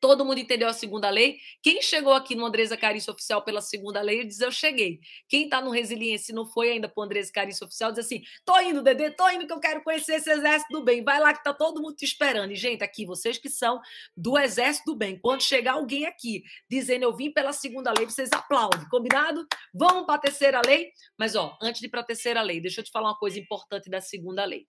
Todo 0.00 0.24
mundo 0.24 0.38
entendeu 0.38 0.68
a 0.68 0.72
segunda 0.72 1.08
lei? 1.08 1.38
Quem 1.62 1.80
chegou 1.80 2.12
aqui 2.12 2.34
no 2.34 2.44
Andresa 2.44 2.76
Carício 2.76 3.12
Oficial 3.12 3.42
pela 3.42 3.62
segunda 3.62 4.00
lei, 4.02 4.24
diz 4.24 4.40
eu 4.40 4.52
cheguei. 4.52 5.00
Quem 5.28 5.44
está 5.44 5.60
no 5.60 5.70
Resiliência 5.70 6.32
e 6.32 6.34
não 6.34 6.46
foi 6.46 6.72
ainda 6.72 6.88
para 6.88 7.00
o 7.00 7.04
Andresa 7.04 7.32
Carício 7.32 7.64
Oficial, 7.66 7.90
diz 7.90 8.04
assim, 8.04 8.22
tô 8.44 8.58
indo, 8.60 8.82
Dedê, 8.82 9.10
tô 9.10 9.28
indo 9.30 9.46
que 9.46 9.52
eu 9.52 9.60
quero 9.60 9.82
conhecer 9.82 10.16
esse 10.16 10.30
exército 10.30 10.72
do 10.72 10.84
bem. 10.84 11.02
Vai 11.02 11.18
lá 11.18 11.32
que 11.32 11.42
tá 11.42 11.54
todo 11.54 11.80
mundo 11.80 11.96
te 11.96 12.04
esperando. 12.04 12.52
E, 12.52 12.56
gente, 12.56 12.84
aqui, 12.84 13.06
vocês 13.06 13.38
que 13.38 13.48
são 13.48 13.80
do 14.16 14.38
exército 14.38 14.92
do 14.92 14.96
bem, 14.96 15.18
quando 15.18 15.42
chegar 15.42 15.72
alguém 15.72 16.04
aqui 16.06 16.42
dizendo 16.68 17.04
eu 17.04 17.16
vim 17.16 17.32
pela 17.32 17.52
segunda 17.52 17.92
lei, 17.96 18.04
vocês 18.04 18.30
aplaudem, 18.32 18.88
combinado? 18.90 19.46
Vamos 19.72 20.04
para 20.04 20.16
a 20.16 20.18
terceira 20.18 20.60
lei? 20.64 20.90
Mas, 21.18 21.34
ó, 21.34 21.56
antes 21.62 21.80
de 21.80 21.86
ir 21.86 21.90
para 21.90 22.00
a 22.00 22.04
terceira 22.04 22.42
lei, 22.42 22.60
deixa 22.60 22.80
eu 22.80 22.84
te 22.84 22.90
falar 22.90 23.08
uma 23.08 23.18
coisa 23.18 23.38
importante 23.38 23.88
da 23.88 24.00
segunda 24.00 24.44
lei. 24.44 24.66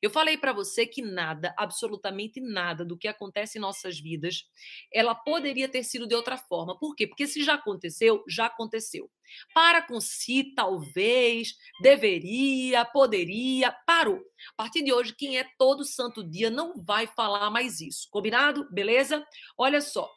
Eu 0.00 0.10
falei 0.10 0.36
para 0.36 0.52
você 0.52 0.86
que 0.86 1.02
nada, 1.02 1.54
absolutamente 1.56 2.40
nada 2.40 2.84
do 2.84 2.96
que 2.96 3.08
acontece 3.08 3.58
em 3.58 3.60
nossas 3.60 3.98
vidas, 3.98 4.44
ela 4.92 5.14
poderia 5.14 5.68
ter 5.68 5.82
sido 5.82 6.06
de 6.06 6.14
outra 6.14 6.36
forma. 6.36 6.78
Por 6.78 6.94
quê? 6.94 7.06
Porque 7.06 7.26
se 7.26 7.42
já 7.42 7.54
aconteceu, 7.54 8.22
já 8.28 8.46
aconteceu. 8.46 9.10
Para 9.52 9.82
com 9.82 10.00
si, 10.00 10.54
talvez, 10.54 11.54
deveria, 11.82 12.84
poderia, 12.84 13.72
parou. 13.86 14.20
A 14.52 14.62
partir 14.62 14.82
de 14.82 14.92
hoje, 14.92 15.14
quem 15.14 15.38
é 15.38 15.46
todo 15.58 15.84
santo 15.84 16.22
dia 16.22 16.50
não 16.50 16.74
vai 16.82 17.06
falar 17.06 17.50
mais 17.50 17.80
isso. 17.80 18.08
Combinado? 18.10 18.68
Beleza? 18.70 19.26
Olha 19.56 19.80
só. 19.80 20.08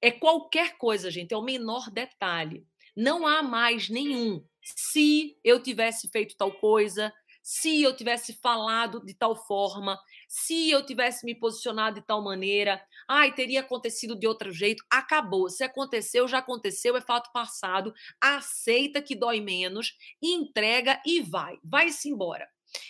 É 0.00 0.10
qualquer 0.10 0.78
coisa, 0.78 1.10
gente, 1.10 1.34
é 1.34 1.36
o 1.36 1.42
menor 1.42 1.90
detalhe. 1.90 2.66
Não 2.96 3.26
há 3.26 3.42
mais 3.42 3.88
nenhum. 3.88 4.42
Se 4.62 5.38
eu 5.44 5.62
tivesse 5.62 6.08
feito 6.08 6.36
tal 6.36 6.52
coisa, 6.52 7.12
se 7.42 7.82
eu 7.82 7.94
tivesse 7.94 8.32
falado 8.34 9.04
de 9.04 9.14
tal 9.14 9.34
forma, 9.34 9.98
se 10.28 10.70
eu 10.70 10.84
tivesse 10.84 11.24
me 11.24 11.34
posicionado 11.34 12.00
de 12.00 12.06
tal 12.06 12.22
maneira, 12.22 12.80
ai, 13.08 13.32
teria 13.34 13.60
acontecido 13.60 14.14
de 14.14 14.26
outro 14.26 14.52
jeito, 14.52 14.84
acabou. 14.90 15.48
Se 15.48 15.64
aconteceu, 15.64 16.28
já 16.28 16.38
aconteceu, 16.38 16.96
é 16.96 17.00
fato 17.00 17.32
passado. 17.32 17.92
Aceita 18.20 19.02
que 19.02 19.16
dói 19.16 19.40
menos, 19.40 19.96
entrega 20.22 21.00
e 21.04 21.20
vai. 21.20 21.58
Vai-se 21.64 22.08
embora. 22.08 22.48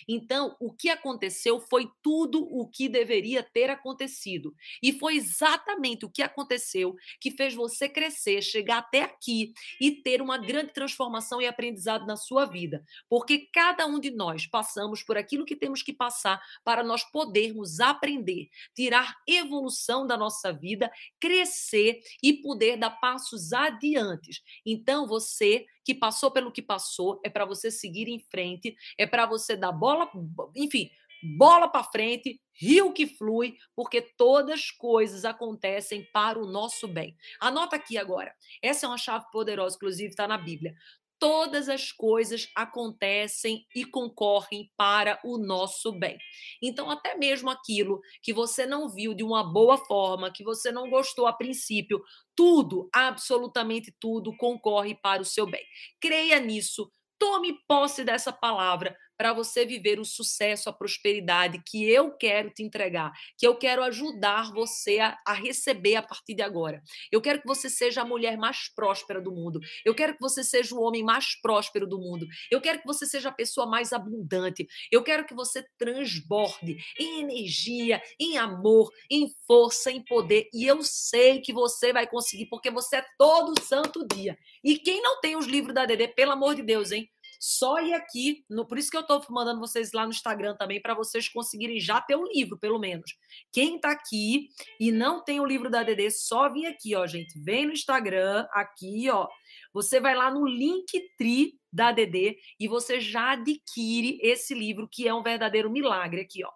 Então, 0.09 0.57
o 0.61 0.73
que 0.73 0.89
aconteceu 0.89 1.61
foi 1.61 1.91
tudo 2.03 2.43
o 2.43 2.69
que 2.69 2.89
deveria 2.89 3.43
ter 3.43 3.71
acontecido. 3.71 4.55
E 4.83 4.93
foi 4.93 5.17
exatamente 5.17 6.05
o 6.05 6.11
que 6.11 6.23
aconteceu 6.23 6.97
que 7.21 7.31
fez 7.31 7.55
você 7.55 7.89
crescer, 7.89 8.43
chegar 8.43 8.79
até 8.79 9.03
aqui 9.03 9.53
e 9.81 9.91
ter 9.91 10.23
uma 10.23 10.39
grande 10.39 10.73
transformação 10.73 11.41
e 11.41 11.47
aprendizado 11.47 12.07
na 12.07 12.17
sua 12.17 12.45
vida. 12.45 12.85
Porque 13.09 13.49
cada 13.53 13.87
um 13.87 13.99
de 13.99 14.11
nós 14.11 14.47
passamos 14.47 15.03
por 15.03 15.17
aquilo 15.17 15.45
que 15.45 15.57
temos 15.57 15.83
que 15.83 15.93
passar 15.93 16.41
para 16.65 16.83
nós 16.83 17.05
podermos 17.05 17.81
aprender, 17.81 18.49
tirar 18.75 19.17
evolução 19.27 20.07
da 20.07 20.17
nossa 20.17 20.53
vida, 20.53 20.91
crescer 21.21 22.01
e 22.23 22.35
poder 22.35 22.77
dar 22.77 22.91
passos 22.91 23.53
adiantes. 23.53 24.43
Então, 24.65 25.07
você 25.07 25.67
que 25.85 25.95
passou 25.95 26.31
pelo 26.31 26.53
que 26.53 26.63
passou, 26.63 27.21
é 27.25 27.31
para 27.31 27.45
você 27.45 27.71
seguir 27.71 28.09
em 28.09 28.19
frente, 28.19 28.77
é 28.99 29.07
para 29.07 29.27
você 29.27 29.57
dar 29.57 29.73
bola, 29.73 30.11
enfim, 30.57 30.91
bola 31.37 31.69
para 31.69 31.85
frente, 31.85 32.41
rio 32.53 32.93
que 32.93 33.07
flui, 33.07 33.57
porque 33.75 34.01
todas 34.01 34.61
as 34.61 34.71
coisas 34.71 35.25
acontecem 35.25 36.07
para 36.13 36.39
o 36.39 36.47
nosso 36.47 36.89
bem. 36.89 37.17
Anota 37.41 37.77
aqui 37.77 37.99
agora. 37.99 38.35
Essa 38.63 38.87
é 38.87 38.89
uma 38.89 38.99
chave 38.99 39.27
poderosa, 39.31 39.77
inclusive 39.77 40.11
está 40.11 40.27
na 40.27 40.39
Bíblia 40.39 40.75
todas 41.21 41.69
as 41.69 41.93
coisas 41.93 42.49
acontecem 42.57 43.67
e 43.77 43.85
concorrem 43.85 44.73
para 44.77 45.21
o 45.23 45.37
nosso 45.37 45.93
bem. 45.93 46.19
Então, 46.63 46.91
até 46.91 47.17
mesmo 47.17 47.51
aquilo 47.51 48.01
que 48.23 48.33
você 48.33 48.67
não 48.67 48.89
viu 48.89 49.15
de 49.15 49.23
uma 49.23 49.45
boa 49.45 49.77
forma, 49.77 50.33
que 50.33 50.43
você 50.43 50.73
não 50.73 50.89
gostou 50.89 51.27
a 51.27 51.33
princípio, 51.33 52.03
tudo, 52.35 52.89
absolutamente 52.93 53.95
tudo, 54.01 54.35
concorre 54.37 54.95
para 54.95 55.21
o 55.21 55.27
seu 55.27 55.47
bem. 55.47 55.63
Creia 56.01 56.41
nisso, 56.41 56.91
tome 57.19 57.55
posse 57.69 58.03
dessa 58.03 58.33
palavra, 58.33 58.97
para 59.21 59.35
você 59.35 59.67
viver 59.67 60.01
o 60.01 60.05
sucesso, 60.05 60.71
a 60.71 60.73
prosperidade 60.73 61.63
que 61.67 61.87
eu 61.87 62.11
quero 62.11 62.49
te 62.49 62.63
entregar, 62.63 63.13
que 63.37 63.47
eu 63.47 63.55
quero 63.55 63.83
ajudar 63.83 64.51
você 64.51 64.99
a, 64.99 65.15
a, 65.27 65.35
receber 65.35 65.97
a 65.97 66.03
partir 66.03 66.35
de 66.35 66.41
agora. 66.41 66.83
Eu 67.13 67.21
quero 67.21 67.43
que 67.43 67.47
você 67.47 67.69
seja 67.69 68.01
a 68.01 68.05
mulher 68.07 68.39
mais 68.39 68.73
próspera 68.75 69.21
do 69.21 69.31
mundo. 69.31 69.61
Eu 69.85 69.95
quero 69.95 70.15
que 70.15 70.21
você 70.23 70.43
seja 70.43 70.75
o 70.75 70.81
homem 70.81 71.05
mais 71.05 71.39
próspero 71.39 71.87
do 71.87 71.99
mundo. 71.99 72.27
Eu 72.51 72.63
quero 72.63 72.81
que 72.81 72.87
você 72.87 73.05
seja 73.05 73.29
a 73.29 73.33
pessoa 73.33 73.67
mais 73.67 73.93
abundante. 73.93 74.67
Eu 74.91 75.03
quero 75.03 75.27
que 75.27 75.35
você 75.35 75.67
transborde 75.77 76.79
em 76.99 77.21
energia, 77.21 78.01
em 78.19 78.39
amor, 78.39 78.91
em 79.11 79.31
força, 79.47 79.91
em 79.91 80.03
poder. 80.03 80.49
E 80.51 80.67
eu 80.67 80.83
sei 80.83 81.43
que 81.43 81.53
você 81.53 81.93
vai 81.93 82.07
conseguir, 82.07 82.47
porque 82.47 82.71
você 82.71 82.97
é 82.97 83.05
todo 83.19 83.61
santo 83.61 84.03
dia. 84.15 84.39
E 84.65 84.79
quem 84.79 85.03
não 85.03 85.21
tem 85.21 85.37
os 85.37 85.45
livros 85.45 85.75
da 85.75 85.85
Dedê, 85.85 86.09
pelo 86.09 86.33
amor 86.33 86.55
de 86.55 86.63
Deus, 86.63 86.91
hein? 86.91 87.07
Só 87.43 87.81
ir 87.81 87.95
aqui, 87.95 88.45
no, 88.51 88.67
por 88.67 88.77
isso 88.77 88.91
que 88.91 88.97
eu 88.99 89.01
estou 89.01 89.25
mandando 89.31 89.61
vocês 89.61 89.93
lá 89.95 90.05
no 90.05 90.11
Instagram 90.11 90.55
também, 90.57 90.79
para 90.79 90.93
vocês 90.93 91.27
conseguirem 91.27 91.81
já 91.81 91.99
ter 91.99 92.15
o 92.15 92.27
livro, 92.27 92.59
pelo 92.59 92.79
menos. 92.79 93.17
Quem 93.51 93.77
está 93.77 93.93
aqui 93.93 94.49
e 94.79 94.93
não 94.93 95.25
tem 95.25 95.41
o 95.41 95.47
livro 95.47 95.71
da 95.71 95.83
DD, 95.83 96.11
só 96.11 96.53
vir 96.53 96.67
aqui, 96.67 96.95
ó, 96.95 97.07
gente. 97.07 97.41
Vem 97.43 97.65
no 97.65 97.73
Instagram, 97.73 98.47
aqui, 98.53 99.09
ó. 99.09 99.27
Você 99.73 99.99
vai 99.99 100.15
lá 100.15 100.31
no 100.31 100.47
Linktree 100.47 101.59
da 101.73 101.93
DD 101.93 102.37
e 102.61 102.69
você 102.69 103.01
já 103.01 103.33
adquire 103.33 104.19
esse 104.21 104.53
livro, 104.53 104.87
que 104.87 105.09
é 105.09 105.15
um 105.15 105.23
verdadeiro 105.23 105.71
milagre 105.71 106.21
aqui, 106.21 106.45
ó. 106.45 106.51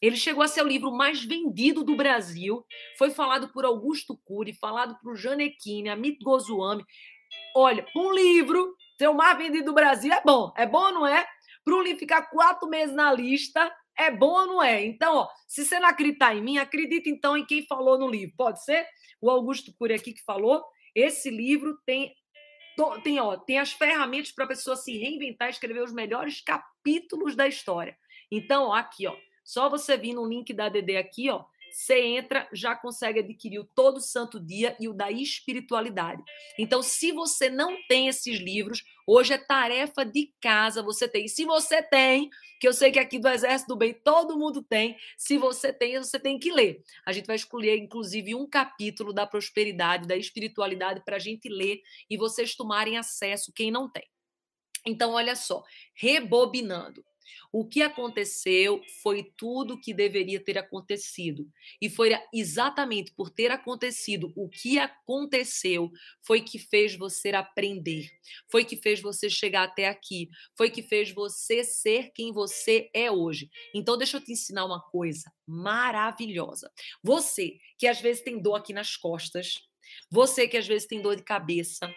Ele 0.00 0.16
chegou 0.16 0.44
a 0.44 0.48
ser 0.48 0.62
o 0.62 0.68
livro 0.68 0.92
mais 0.92 1.24
vendido 1.24 1.82
do 1.82 1.96
Brasil. 1.96 2.64
Foi 2.96 3.10
falado 3.10 3.52
por 3.52 3.64
Augusto 3.64 4.16
Cury, 4.24 4.52
falado 4.52 4.96
por 5.02 5.16
Janequine, 5.16 5.88
Amit 5.88 6.22
Gozuami. 6.22 6.84
Olha, 7.56 7.84
um 7.96 8.12
livro 8.12 8.76
Ser 8.98 9.06
o 9.06 9.14
mais 9.14 9.38
vendido 9.38 9.66
do 9.66 9.72
Brasil 9.72 10.12
é 10.12 10.20
bom. 10.24 10.52
É 10.56 10.66
bom 10.66 10.86
ou 10.86 10.92
não 10.92 11.06
é? 11.06 11.24
Para 11.64 11.74
um 11.74 11.82
livro 11.82 12.00
ficar 12.00 12.22
quatro 12.22 12.68
meses 12.68 12.94
na 12.94 13.12
lista, 13.12 13.72
é 13.96 14.10
bom 14.10 14.40
ou 14.40 14.46
não 14.46 14.62
é? 14.62 14.84
Então, 14.84 15.18
ó, 15.18 15.28
se 15.46 15.64
você 15.64 15.78
não 15.78 15.88
acreditar 15.88 16.34
em 16.34 16.42
mim, 16.42 16.58
acredita 16.58 17.08
então 17.08 17.36
em 17.36 17.46
quem 17.46 17.64
falou 17.64 17.96
no 17.96 18.10
livro. 18.10 18.34
Pode 18.36 18.64
ser? 18.64 18.84
O 19.20 19.30
Augusto 19.30 19.72
Cury 19.78 19.94
aqui 19.94 20.12
que 20.12 20.24
falou. 20.24 20.64
Esse 20.94 21.30
livro 21.30 21.78
tem 21.86 22.12
tem, 23.02 23.18
ó, 23.18 23.36
tem 23.36 23.58
as 23.58 23.72
ferramentas 23.72 24.30
para 24.30 24.44
a 24.44 24.48
pessoa 24.48 24.76
se 24.76 24.96
reinventar 24.96 25.48
e 25.48 25.50
escrever 25.50 25.82
os 25.82 25.92
melhores 25.92 26.40
capítulos 26.40 27.34
da 27.34 27.46
história. 27.46 27.96
Então, 28.30 28.68
ó, 28.68 28.74
aqui, 28.74 29.06
ó, 29.06 29.16
só 29.44 29.68
você 29.68 29.96
vir 29.96 30.14
no 30.14 30.26
link 30.26 30.52
da 30.52 30.68
DD 30.68 30.96
aqui, 30.96 31.28
ó, 31.28 31.44
você 31.70 32.00
entra, 32.00 32.48
já 32.52 32.74
consegue 32.74 33.20
adquirir 33.20 33.58
o 33.58 33.64
Todo 33.64 34.00
Santo 34.00 34.40
Dia 34.40 34.76
e 34.80 34.88
o 34.88 34.92
da 34.92 35.10
Espiritualidade. 35.10 36.22
Então, 36.58 36.82
se 36.82 37.12
você 37.12 37.48
não 37.48 37.76
tem 37.88 38.08
esses 38.08 38.38
livros, 38.38 38.84
hoje 39.06 39.32
é 39.32 39.38
tarefa 39.38 40.04
de 40.04 40.32
casa 40.40 40.82
você 40.82 41.08
tem. 41.08 41.24
E 41.24 41.28
se 41.28 41.44
você 41.44 41.82
tem, 41.82 42.30
que 42.60 42.66
eu 42.66 42.72
sei 42.72 42.90
que 42.90 42.98
aqui 42.98 43.18
do 43.18 43.28
Exército 43.28 43.74
do 43.74 43.76
Bem 43.76 43.94
todo 43.94 44.38
mundo 44.38 44.62
tem, 44.62 44.96
se 45.16 45.38
você 45.38 45.72
tem, 45.72 45.98
você 45.98 46.18
tem 46.18 46.38
que 46.38 46.50
ler. 46.50 46.82
A 47.06 47.12
gente 47.12 47.26
vai 47.26 47.36
escolher, 47.36 47.76
inclusive, 47.78 48.34
um 48.34 48.46
capítulo 48.46 49.12
da 49.12 49.26
prosperidade, 49.26 50.08
da 50.08 50.16
espiritualidade, 50.16 51.02
para 51.04 51.16
a 51.16 51.20
gente 51.20 51.48
ler 51.48 51.82
e 52.10 52.16
vocês 52.16 52.54
tomarem 52.54 52.96
acesso, 52.96 53.52
quem 53.52 53.70
não 53.70 53.88
tem. 53.88 54.08
Então, 54.84 55.12
olha 55.12 55.36
só, 55.36 55.62
rebobinando. 55.94 57.04
O 57.52 57.66
que 57.66 57.82
aconteceu 57.82 58.82
foi 59.02 59.32
tudo 59.36 59.80
que 59.80 59.94
deveria 59.94 60.42
ter 60.42 60.58
acontecido. 60.58 61.48
E 61.80 61.88
foi 61.88 62.10
exatamente 62.32 63.12
por 63.12 63.30
ter 63.30 63.50
acontecido 63.50 64.32
o 64.36 64.48
que 64.48 64.78
aconteceu 64.78 65.90
foi 66.22 66.40
que 66.40 66.58
fez 66.58 66.96
você 66.96 67.30
aprender. 67.30 68.10
Foi 68.50 68.64
que 68.64 68.76
fez 68.76 69.00
você 69.00 69.30
chegar 69.30 69.64
até 69.64 69.88
aqui. 69.88 70.28
Foi 70.56 70.70
que 70.70 70.82
fez 70.82 71.10
você 71.10 71.64
ser 71.64 72.10
quem 72.12 72.32
você 72.32 72.90
é 72.94 73.10
hoje. 73.10 73.50
Então, 73.74 73.96
deixa 73.96 74.16
eu 74.16 74.20
te 74.20 74.32
ensinar 74.32 74.64
uma 74.64 74.80
coisa 74.80 75.32
maravilhosa. 75.46 76.70
Você 77.02 77.58
que 77.78 77.86
às 77.86 78.00
vezes 78.00 78.22
tem 78.22 78.40
dor 78.40 78.56
aqui 78.56 78.72
nas 78.72 78.96
costas, 78.96 79.68
você 80.10 80.46
que 80.46 80.56
às 80.56 80.66
vezes 80.66 80.86
tem 80.86 81.00
dor 81.00 81.16
de 81.16 81.22
cabeça, 81.22 81.92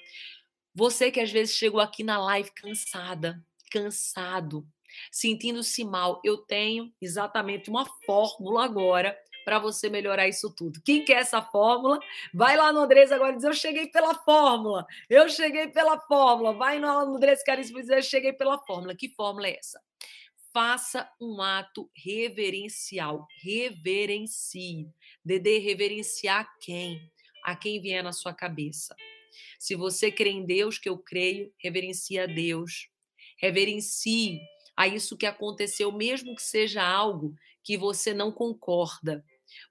você 0.74 1.12
que 1.12 1.20
às 1.20 1.32
vezes 1.32 1.56
chegou 1.56 1.82
aqui 1.82 2.04
na 2.04 2.18
live 2.18 2.52
cansada, 2.52 3.44
cansado, 3.70 4.66
sentindo-se 5.12 5.84
mal, 5.84 6.22
eu 6.24 6.38
tenho 6.38 6.92
exatamente 7.02 7.70
uma 7.70 7.86
fórmula 8.06 8.66
agora 8.66 9.18
para 9.44 9.60
você 9.60 9.90
melhorar 9.90 10.28
isso 10.28 10.54
tudo. 10.56 10.82
Quem 10.84 11.04
quer 11.04 11.22
essa 11.22 11.42
fórmula? 11.42 12.00
Vai 12.34 12.56
lá 12.56 12.72
no 12.72 12.80
Andrés 12.80 13.12
agora 13.12 13.34
e 13.34 13.36
diz: 13.36 13.44
Eu 13.44 13.54
cheguei 13.54 13.88
pela 13.88 14.14
fórmula. 14.16 14.86
Eu 15.10 15.28
cheguei 15.30 15.68
pela 15.68 16.00
fórmula. 16.00 16.54
Vai 16.54 16.80
no 16.80 16.88
Andrés 16.88 17.44
Caríssimo 17.44 17.80
e 17.80 17.82
diz: 17.82 17.90
Eu 17.90 18.02
cheguei 18.02 18.34
pela 18.34 18.58
fórmula. 18.60 18.96
Que 18.96 19.10
fórmula 19.10 19.48
é 19.48 19.58
essa? 19.58 19.82
Faça 20.54 21.10
um 21.20 21.42
ato 21.42 21.90
reverencial. 21.96 23.28
Reverencie. 23.42 24.88
Dedê, 25.24 25.60
reverenciar 25.60 26.48
quem? 26.60 27.02
A 27.44 27.56
quem 27.56 27.82
vier 27.82 28.04
na 28.04 28.12
sua 28.12 28.34
cabeça. 28.34 28.96
Se 29.58 29.76
você 29.76 30.12
crê 30.12 30.30
em 30.30 30.46
Deus, 30.46 30.78
que 30.78 30.90
eu 30.90 30.98
creio, 30.98 31.52
reverencie 31.58 32.20
a 32.20 32.26
Deus. 32.26 32.90
Reverencie 33.38 34.40
a 34.82 34.88
isso 34.88 35.16
que 35.16 35.28
aconteceu, 35.28 35.92
mesmo 35.92 36.36
que 36.36 36.42
seja 36.42 36.84
algo 36.84 37.36
que 37.64 37.78
você 37.78 38.16
não 38.16 38.32
concorda. 38.32 39.24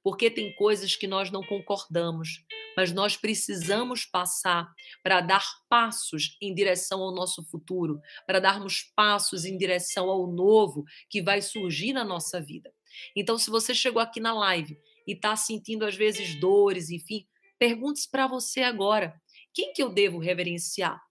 Porque 0.04 0.30
tem 0.30 0.54
coisas 0.54 0.94
que 0.94 1.08
nós 1.08 1.32
não 1.32 1.42
concordamos, 1.42 2.44
mas 2.76 2.92
nós 2.92 3.16
precisamos 3.16 4.04
passar 4.04 4.72
para 5.02 5.20
dar 5.20 5.44
passos 5.68 6.36
em 6.40 6.54
direção 6.54 7.02
ao 7.02 7.12
nosso 7.12 7.42
futuro, 7.42 8.00
para 8.24 8.38
darmos 8.38 8.84
passos 8.94 9.44
em 9.44 9.58
direção 9.58 10.08
ao 10.08 10.28
novo 10.28 10.84
que 11.08 11.20
vai 11.20 11.42
surgir 11.42 11.92
na 11.92 12.04
nossa 12.04 12.40
vida. 12.40 12.72
Então, 13.16 13.36
se 13.36 13.50
você 13.50 13.74
chegou 13.74 14.00
aqui 14.00 14.20
na 14.20 14.32
live 14.32 14.78
e 15.08 15.12
está 15.14 15.34
sentindo 15.34 15.84
às 15.84 15.96
vezes 15.96 16.38
dores, 16.38 16.88
enfim, 16.88 17.26
pergunte-se 17.58 18.08
para 18.08 18.28
você 18.28 18.62
agora: 18.62 19.20
quem 19.52 19.72
que 19.72 19.82
eu 19.82 19.88
devo 19.88 20.20
reverenciar? 20.20 21.02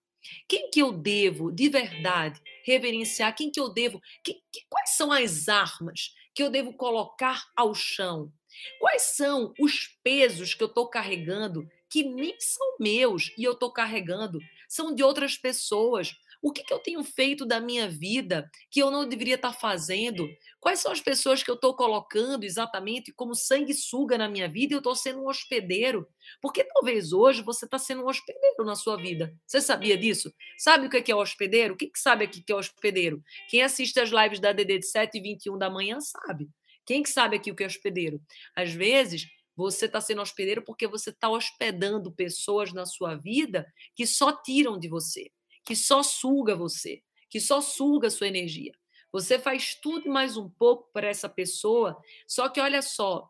Quem 0.48 0.70
que 0.70 0.82
eu 0.82 0.92
devo, 0.92 1.52
de 1.52 1.70
verdade, 1.70 2.42
reverenciar? 2.64 3.36
Quem 3.36 3.52
que 3.52 3.60
eu 3.60 3.70
devo? 3.70 4.02
Que, 4.24 4.36
que, 4.52 4.62
quais 4.70 4.92
são 4.92 5.12
as 5.12 5.48
armas 5.48 6.14
que 6.34 6.44
eu 6.44 6.50
devo 6.50 6.74
colocar 6.74 7.46
ao 7.56 7.74
chão? 7.74 8.32
Quais 8.80 9.02
são 9.16 9.54
os 9.60 9.88
pesos 10.04 10.54
que 10.54 10.64
eu 10.64 10.68
estou 10.68 10.88
carregando 10.90 11.68
que 11.90 12.04
nem 12.04 12.36
são 12.40 12.78
meus 12.80 13.32
e 13.38 13.44
eu 13.44 13.54
estou 13.54 13.72
carregando? 13.72 14.40
São 14.68 14.94
de 14.94 15.04
outras 15.04 15.38
pessoas. 15.38 16.16
O 16.42 16.54
que, 16.54 16.64
que 16.64 16.74
eu 16.74 16.80
tenho 16.80 17.04
feito 17.04 17.46
da 17.46 17.60
minha 17.60 17.90
vida 17.90 18.50
que 18.72 18.82
eu 18.82 18.90
não 18.90 19.08
deveria 19.08 19.36
estar 19.36 19.52
fazendo? 19.52 20.26
Quais 20.58 20.80
são 20.80 20.90
as 20.90 21.02
pessoas 21.02 21.44
que 21.44 21.52
eu 21.52 21.56
estou 21.56 21.76
colocando 21.76 22.46
exatamente 22.46 23.12
como 23.12 23.36
sanguessuga 23.36 24.18
na 24.18 24.30
minha 24.30 24.48
vida 24.48 24.74
e 24.74 24.76
eu 24.76 24.80
estou 24.80 24.96
sendo 24.96 25.22
um 25.22 25.28
hospedeiro? 25.28 26.08
Porque 26.42 26.64
talvez 26.64 27.12
hoje 27.12 27.42
você 27.42 27.66
está 27.66 27.78
sendo 27.78 28.04
um 28.04 28.08
hospedeiro 28.08 28.64
na 28.64 28.76
sua 28.76 28.96
vida. 28.96 29.36
Você 29.46 29.60
sabia 29.60 29.98
disso? 29.98 30.34
Sabe 30.58 30.88
o 30.88 30.90
que 30.90 31.12
é 31.12 31.16
hospedeiro? 31.16 31.74
O 31.74 31.78
que, 31.78 31.88
que 31.88 32.00
sabe 32.00 32.24
aqui 32.24 32.42
que 32.42 32.54
é 32.54 32.56
hospedeiro? 32.56 33.22
Quem 33.50 33.62
assiste 33.62 34.00
as 34.00 34.10
lives 34.10 34.40
da 34.40 34.54
DD 34.54 34.80
de 34.80 34.86
7 34.86 35.18
e 35.18 35.22
21 35.22 35.58
da 35.58 35.70
manhã 35.70 36.00
sabe. 36.00 36.50
Quem 36.86 37.04
que 37.04 37.10
sabe 37.10 37.36
aqui 37.36 37.52
o 37.52 37.56
que 37.56 37.64
é 37.64 37.68
hospedeiro? 37.68 38.22
Às 38.56 38.72
vezes, 38.72 39.28
você 39.58 39.88
está 39.88 40.00
sendo 40.00 40.22
hospedeiro 40.22 40.64
porque 40.64 40.88
você 40.88 41.10
está 41.10 41.30
hospedando 41.30 42.14
pessoas 42.14 42.72
na 42.72 42.86
sua 42.86 43.16
vida 43.16 43.68
que 43.94 44.08
só 44.08 44.32
tiram 44.32 44.80
de 44.80 44.88
você 44.88 45.30
que 45.64 45.76
só 45.76 46.02
suga 46.04 46.56
você, 46.56 47.04
que 47.30 47.40
só 47.40 47.62
suga 47.62 48.08
a 48.08 48.12
sua 48.12 48.28
energia. 48.28 48.74
Você 49.12 49.40
faz 49.40 49.76
tudo 49.76 50.06
e 50.06 50.10
mais 50.10 50.38
um 50.38 50.50
pouco 50.50 50.90
para 50.94 51.08
essa 51.08 51.28
pessoa, 51.28 52.02
só 52.28 52.48
que 52.50 52.60
olha 52.60 52.82
só, 52.82 53.30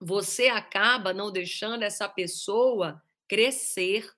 você 0.00 0.48
acaba 0.48 1.12
não 1.12 1.30
deixando 1.30 1.82
essa 1.82 2.08
pessoa 2.08 3.02
crescer, 3.28 4.10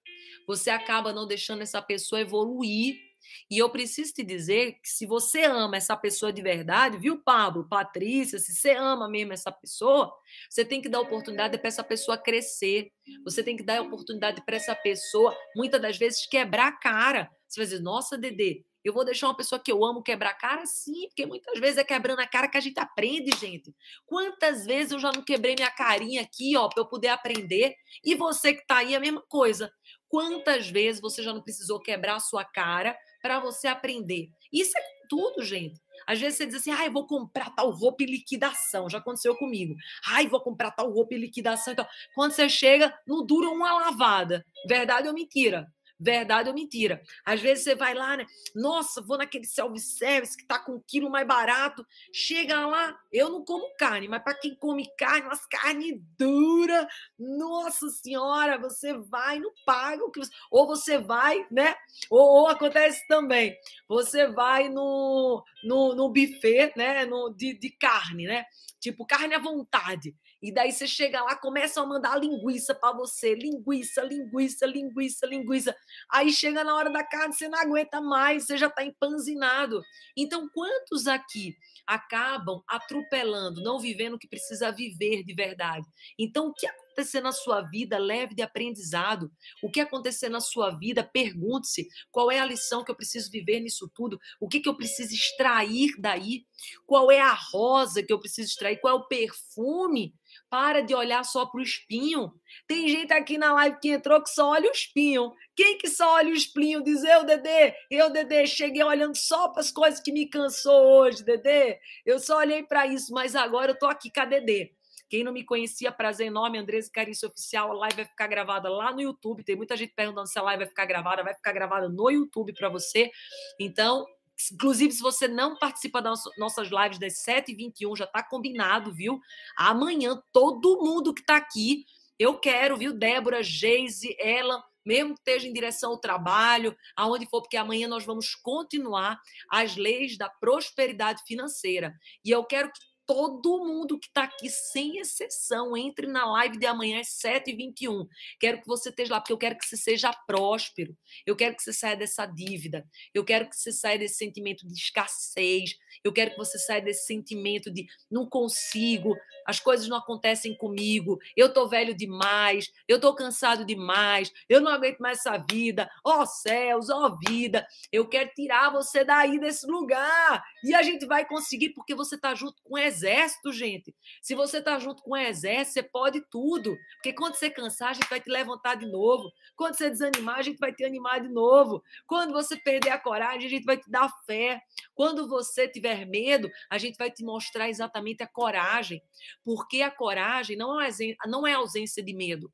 você 0.46 0.70
acaba 0.70 1.12
não 1.12 1.26
deixando 1.26 1.62
essa 1.62 1.80
pessoa 1.80 2.20
evoluir. 2.20 3.07
E 3.50 3.58
eu 3.58 3.70
preciso 3.70 4.12
te 4.12 4.22
dizer 4.22 4.72
que 4.82 4.88
se 4.88 5.06
você 5.06 5.44
ama 5.44 5.76
essa 5.76 5.96
pessoa 5.96 6.32
de 6.32 6.42
verdade, 6.42 6.98
viu, 6.98 7.22
Pablo, 7.22 7.68
Patrícia, 7.68 8.38
se 8.38 8.52
você 8.52 8.72
ama 8.72 9.08
mesmo 9.08 9.32
essa 9.32 9.50
pessoa, 9.52 10.12
você 10.48 10.64
tem 10.64 10.80
que 10.80 10.88
dar 10.88 11.00
oportunidade 11.00 11.58
para 11.58 11.68
essa 11.68 11.84
pessoa 11.84 12.18
crescer. 12.18 12.92
Você 13.24 13.42
tem 13.42 13.56
que 13.56 13.62
dar 13.62 13.82
oportunidade 13.82 14.44
para 14.44 14.56
essa 14.56 14.74
pessoa, 14.74 15.36
muitas 15.56 15.80
das 15.80 15.96
vezes, 15.96 16.26
quebrar 16.26 16.68
a 16.68 16.72
cara. 16.72 17.30
Você 17.46 17.60
vai 17.60 17.66
dizer, 17.66 17.80
nossa, 17.80 18.18
Dedê, 18.18 18.64
eu 18.84 18.92
vou 18.92 19.04
deixar 19.04 19.26
uma 19.26 19.36
pessoa 19.36 19.60
que 19.60 19.70
eu 19.70 19.84
amo 19.84 20.02
quebrar 20.02 20.30
a 20.30 20.34
cara? 20.34 20.64
Sim, 20.64 21.08
porque 21.08 21.26
muitas 21.26 21.58
vezes 21.58 21.78
é 21.78 21.84
quebrando 21.84 22.20
a 22.20 22.26
cara 22.26 22.48
que 22.48 22.56
a 22.56 22.60
gente 22.60 22.78
aprende, 22.78 23.36
gente. 23.36 23.74
Quantas 24.06 24.64
vezes 24.64 24.92
eu 24.92 24.98
já 24.98 25.10
não 25.12 25.22
quebrei 25.22 25.54
minha 25.54 25.70
carinha 25.70 26.22
aqui, 26.22 26.56
ó, 26.56 26.68
para 26.68 26.82
eu 26.82 26.86
poder 26.86 27.08
aprender? 27.08 27.74
E 28.04 28.14
você 28.14 28.54
que 28.54 28.66
tá 28.66 28.78
aí, 28.78 28.94
a 28.94 29.00
mesma 29.00 29.22
coisa. 29.28 29.70
Quantas 30.08 30.68
vezes 30.70 31.00
você 31.00 31.22
já 31.22 31.34
não 31.34 31.42
precisou 31.42 31.80
quebrar 31.80 32.16
a 32.16 32.20
sua 32.20 32.44
cara 32.44 32.96
para 33.22 33.40
você 33.40 33.68
aprender? 33.68 34.28
Isso 34.52 34.76
é 34.76 34.82
tudo, 35.08 35.42
gente. 35.42 35.80
Às 36.06 36.20
vezes 36.20 36.38
você 36.38 36.46
diz 36.46 36.56
assim, 36.56 36.70
ai, 36.70 36.88
vou 36.88 37.06
comprar 37.06 37.50
tal 37.50 37.70
roupa 37.70 38.02
em 38.02 38.06
liquidação. 38.06 38.88
Já 38.88 38.98
aconteceu 38.98 39.36
comigo. 39.36 39.74
Ai, 40.06 40.26
vou 40.26 40.40
comprar 40.40 40.70
tal 40.70 40.90
roupa 40.90 41.14
em 41.14 41.18
liquidação. 41.18 41.72
Então, 41.72 41.86
quando 42.14 42.32
você 42.32 42.48
chega, 42.48 42.96
não 43.06 43.24
dura 43.24 43.48
uma 43.48 43.72
lavada. 43.74 44.44
Verdade 44.66 45.08
ou 45.08 45.14
mentira? 45.14 45.66
Verdade 45.98 46.48
ou 46.48 46.54
mentira. 46.54 47.02
Às 47.24 47.40
vezes 47.40 47.64
você 47.64 47.74
vai 47.74 47.94
lá, 47.94 48.16
né? 48.16 48.26
Nossa, 48.54 49.02
vou 49.02 49.18
naquele 49.18 49.44
self-service 49.44 50.36
que 50.36 50.46
tá 50.46 50.58
com 50.58 50.72
um 50.72 50.82
quilo 50.86 51.10
mais 51.10 51.26
barato. 51.26 51.84
Chega 52.12 52.66
lá, 52.66 52.96
eu 53.12 53.28
não 53.30 53.44
como 53.44 53.74
carne, 53.76 54.08
mas 54.08 54.22
para 54.22 54.34
quem 54.34 54.54
come 54.54 54.88
carne, 54.96 55.26
umas 55.26 55.44
carne 55.46 56.00
dura, 56.16 56.88
nossa 57.18 57.88
senhora, 57.88 58.58
você 58.58 58.92
vai, 58.94 59.40
não 59.40 59.52
paga 59.66 60.04
o 60.04 60.10
que 60.10 60.20
você... 60.20 60.30
Ou 60.50 60.66
você 60.66 60.98
vai, 60.98 61.46
né? 61.50 61.74
Ou, 62.10 62.42
ou 62.42 62.48
acontece 62.48 63.06
também, 63.08 63.56
você 63.88 64.28
vai 64.28 64.68
no, 64.68 65.42
no, 65.64 65.94
no 65.94 66.08
buffet, 66.08 66.72
né? 66.76 67.04
No, 67.06 67.34
de, 67.34 67.58
de 67.58 67.70
carne, 67.70 68.26
né? 68.26 68.44
Tipo, 68.80 69.06
carne 69.06 69.34
à 69.34 69.38
vontade. 69.38 70.14
E 70.40 70.52
daí 70.52 70.70
você 70.70 70.86
chega 70.86 71.22
lá, 71.22 71.34
começa 71.34 71.80
a 71.80 71.86
mandar 71.86 72.16
linguiça 72.16 72.74
para 72.74 72.96
você, 72.96 73.34
linguiça, 73.34 74.02
linguiça, 74.02 74.66
linguiça, 74.66 75.26
linguiça. 75.26 75.76
Aí 76.10 76.30
chega 76.32 76.62
na 76.62 76.74
hora 76.74 76.90
da 76.90 77.04
carne, 77.04 77.34
você 77.34 77.48
não 77.48 77.58
aguenta 77.58 78.00
mais, 78.00 78.46
você 78.46 78.56
já 78.56 78.68
está 78.68 78.84
empanzinado. 78.84 79.82
Então, 80.16 80.48
quantos 80.48 81.06
aqui 81.06 81.56
acabam 81.86 82.62
atropelando, 82.68 83.62
não 83.62 83.78
vivendo 83.78 84.14
o 84.14 84.18
que 84.18 84.28
precisa 84.28 84.70
viver 84.70 85.24
de 85.24 85.34
verdade? 85.34 85.86
Então, 86.18 86.48
o 86.48 86.54
que 86.54 86.66
acontecer 86.98 87.20
na 87.20 87.32
sua 87.32 87.60
vida, 87.62 87.96
leve 87.96 88.34
de 88.34 88.42
aprendizado. 88.42 89.30
O 89.62 89.70
que 89.70 89.80
acontecer 89.80 90.28
na 90.28 90.40
sua 90.40 90.70
vida, 90.70 91.04
pergunte-se 91.04 91.86
qual 92.10 92.30
é 92.30 92.40
a 92.40 92.44
lição 92.44 92.84
que 92.84 92.90
eu 92.90 92.96
preciso 92.96 93.30
viver 93.30 93.60
nisso 93.60 93.90
tudo, 93.94 94.18
o 94.40 94.48
que, 94.48 94.60
que 94.60 94.68
eu 94.68 94.76
preciso 94.76 95.14
extrair 95.14 95.92
daí, 95.98 96.44
qual 96.84 97.10
é 97.10 97.20
a 97.20 97.32
rosa 97.32 98.02
que 98.02 98.12
eu 98.12 98.18
preciso 98.18 98.48
extrair, 98.48 98.80
qual 98.80 98.96
é 98.96 98.98
o 98.98 99.06
perfume 99.06 100.12
para 100.50 100.80
de 100.80 100.94
olhar 100.94 101.24
só 101.24 101.46
para 101.46 101.60
o 101.60 101.62
espinho. 101.62 102.32
Tem 102.66 102.88
gente 102.88 103.12
aqui 103.12 103.38
na 103.38 103.52
live 103.52 103.78
que 103.80 103.90
entrou 103.90 104.22
que 104.22 104.30
só 104.30 104.50
olha 104.50 104.68
o 104.68 104.72
espinho. 104.72 105.32
Quem 105.54 105.78
que 105.78 105.88
só 105.88 106.14
olha 106.14 106.30
o 106.30 106.34
espinho? 106.34 106.82
Diz 106.82 107.02
eu, 107.04 107.24
Dedê. 107.24 107.74
Eu, 107.90 108.10
Dedê, 108.10 108.46
cheguei 108.46 108.82
olhando 108.82 109.16
só 109.16 109.48
para 109.48 109.60
as 109.60 109.70
coisas 109.70 110.00
que 110.00 110.12
me 110.12 110.26
cansou 110.26 111.00
hoje, 111.00 111.24
Dedê. 111.24 111.78
Eu 112.04 112.18
só 112.18 112.38
olhei 112.38 112.62
para 112.62 112.86
isso, 112.86 113.12
mas 113.12 113.34
agora 113.34 113.72
eu 113.72 113.78
tô 113.78 113.86
aqui 113.86 114.10
com 114.12 114.20
a 114.20 114.24
Dedê. 114.24 114.72
Quem 115.08 115.24
não 115.24 115.32
me 115.32 115.44
conhecia, 115.44 115.90
prazer 115.90 116.26
enorme, 116.26 116.58
Andresa 116.58 116.90
Carício 116.92 117.28
Oficial. 117.28 117.72
A 117.72 117.74
live 117.74 117.96
vai 117.96 118.04
ficar 118.04 118.26
gravada 118.26 118.68
lá 118.68 118.92
no 118.92 119.00
YouTube. 119.00 119.42
Tem 119.42 119.56
muita 119.56 119.76
gente 119.76 119.94
perguntando 119.94 120.28
se 120.28 120.38
a 120.38 120.42
live 120.42 120.64
vai 120.64 120.68
ficar 120.68 120.84
gravada. 120.84 121.24
Vai 121.24 121.34
ficar 121.34 121.52
gravada 121.52 121.88
no 121.88 122.10
YouTube 122.10 122.52
para 122.52 122.68
você. 122.68 123.10
Então, 123.58 124.06
Inclusive, 124.52 124.92
se 124.92 125.02
você 125.02 125.26
não 125.26 125.56
participa 125.56 126.00
das 126.00 126.22
nossas 126.38 126.68
lives 126.70 126.98
das 126.98 127.14
7h21, 127.24 127.96
já 127.96 128.04
está 128.04 128.22
combinado, 128.22 128.94
viu? 128.94 129.20
Amanhã, 129.56 130.22
todo 130.32 130.80
mundo 130.80 131.12
que 131.12 131.22
está 131.22 131.36
aqui, 131.36 131.84
eu 132.16 132.38
quero, 132.38 132.76
viu? 132.76 132.92
Débora, 132.92 133.42
Geise, 133.42 134.16
ela, 134.18 134.62
mesmo 134.84 135.14
que 135.14 135.20
esteja 135.20 135.48
em 135.48 135.52
direção 135.52 135.90
ao 135.90 135.98
trabalho, 135.98 136.76
aonde 136.96 137.26
for, 137.26 137.42
porque 137.42 137.56
amanhã 137.56 137.88
nós 137.88 138.04
vamos 138.04 138.36
continuar 138.36 139.20
as 139.50 139.76
leis 139.76 140.16
da 140.16 140.28
prosperidade 140.28 141.22
financeira. 141.26 141.92
E 142.24 142.30
eu 142.30 142.44
quero 142.44 142.70
que 142.72 142.78
todo 143.08 143.64
mundo 143.64 143.98
que 143.98 144.06
está 144.06 144.24
aqui, 144.24 144.50
sem 144.50 144.98
exceção, 144.98 145.74
entre 145.74 146.06
na 146.06 146.26
live 146.26 146.58
de 146.58 146.66
amanhã 146.66 147.00
às 147.00 147.08
7h21. 147.08 148.06
Quero 148.38 148.60
que 148.60 148.66
você 148.66 148.90
esteja 148.90 149.14
lá, 149.14 149.20
porque 149.20 149.32
eu 149.32 149.38
quero 149.38 149.56
que 149.56 149.64
você 149.64 149.78
seja 149.78 150.12
próspero. 150.26 150.94
Eu 151.24 151.34
quero 151.34 151.56
que 151.56 151.62
você 151.62 151.72
saia 151.72 151.96
dessa 151.96 152.26
dívida. 152.26 152.86
Eu 153.14 153.24
quero 153.24 153.48
que 153.48 153.56
você 153.56 153.72
saia 153.72 153.98
desse 153.98 154.16
sentimento 154.16 154.66
de 154.68 154.74
escassez. 154.74 155.70
Eu 156.04 156.12
quero 156.12 156.30
que 156.32 156.36
você 156.36 156.58
saia 156.58 156.80
desse 156.80 157.06
sentimento 157.06 157.70
de 157.70 157.86
não 158.10 158.26
consigo, 158.26 159.16
as 159.46 159.58
coisas 159.58 159.88
não 159.88 159.96
acontecem 159.96 160.54
comigo, 160.54 161.18
eu 161.36 161.46
estou 161.46 161.68
velho 161.68 161.94
demais, 161.94 162.70
eu 162.86 162.96
estou 162.96 163.14
cansado 163.14 163.64
demais, 163.64 164.32
eu 164.48 164.60
não 164.60 164.70
aguento 164.70 164.98
mais 164.98 165.18
essa 165.18 165.38
vida. 165.50 165.90
Ó 166.04 166.22
oh, 166.22 166.26
céus, 166.26 166.90
ó 166.90 167.06
oh, 167.06 167.16
vida, 167.28 167.66
eu 167.90 168.06
quero 168.06 168.30
tirar 168.34 168.70
você 168.70 169.04
daí 169.04 169.38
desse 169.40 169.66
lugar. 169.66 170.44
E 170.64 170.74
a 170.74 170.82
gente 170.82 171.06
vai 171.06 171.24
conseguir 171.24 171.70
porque 171.70 171.94
você 171.94 172.16
está 172.16 172.34
junto 172.34 172.62
com 172.62 172.74
o 172.74 172.78
exército, 172.78 173.52
gente. 173.52 173.94
Se 174.20 174.34
você 174.34 174.58
está 174.58 174.78
junto 174.78 175.02
com 175.02 175.12
o 175.12 175.16
exército, 175.16 175.74
você 175.74 175.82
pode 175.82 176.20
tudo. 176.30 176.76
Porque 176.96 177.12
quando 177.12 177.34
você 177.34 177.50
cansar, 177.50 177.90
a 177.90 177.92
gente 177.94 178.08
vai 178.08 178.20
te 178.20 178.30
levantar 178.30 178.74
de 178.74 178.86
novo. 178.86 179.30
Quando 179.56 179.76
você 179.76 179.90
desanimar, 179.90 180.38
a 180.38 180.42
gente 180.42 180.58
vai 180.58 180.72
te 180.72 180.84
animar 180.84 181.20
de 181.20 181.28
novo. 181.28 181.82
Quando 182.06 182.32
você 182.32 182.56
perder 182.56 182.90
a 182.90 182.98
coragem, 182.98 183.46
a 183.46 183.50
gente 183.50 183.64
vai 183.64 183.76
te 183.76 183.90
dar 183.90 184.10
fé. 184.26 184.60
Quando 184.94 185.28
você 185.28 185.68
tiver 185.68 185.87
medo, 186.04 186.50
a 186.70 186.78
gente 186.78 186.96
vai 186.96 187.10
te 187.10 187.24
mostrar 187.24 187.68
exatamente 187.68 188.22
a 188.22 188.26
coragem. 188.26 189.02
Porque 189.44 189.82
a 189.82 189.90
coragem 189.90 190.56
não 190.56 190.80
é, 190.80 190.88
não 191.26 191.46
é 191.46 191.54
ausência 191.54 192.02
de 192.02 192.12
medo. 192.12 192.52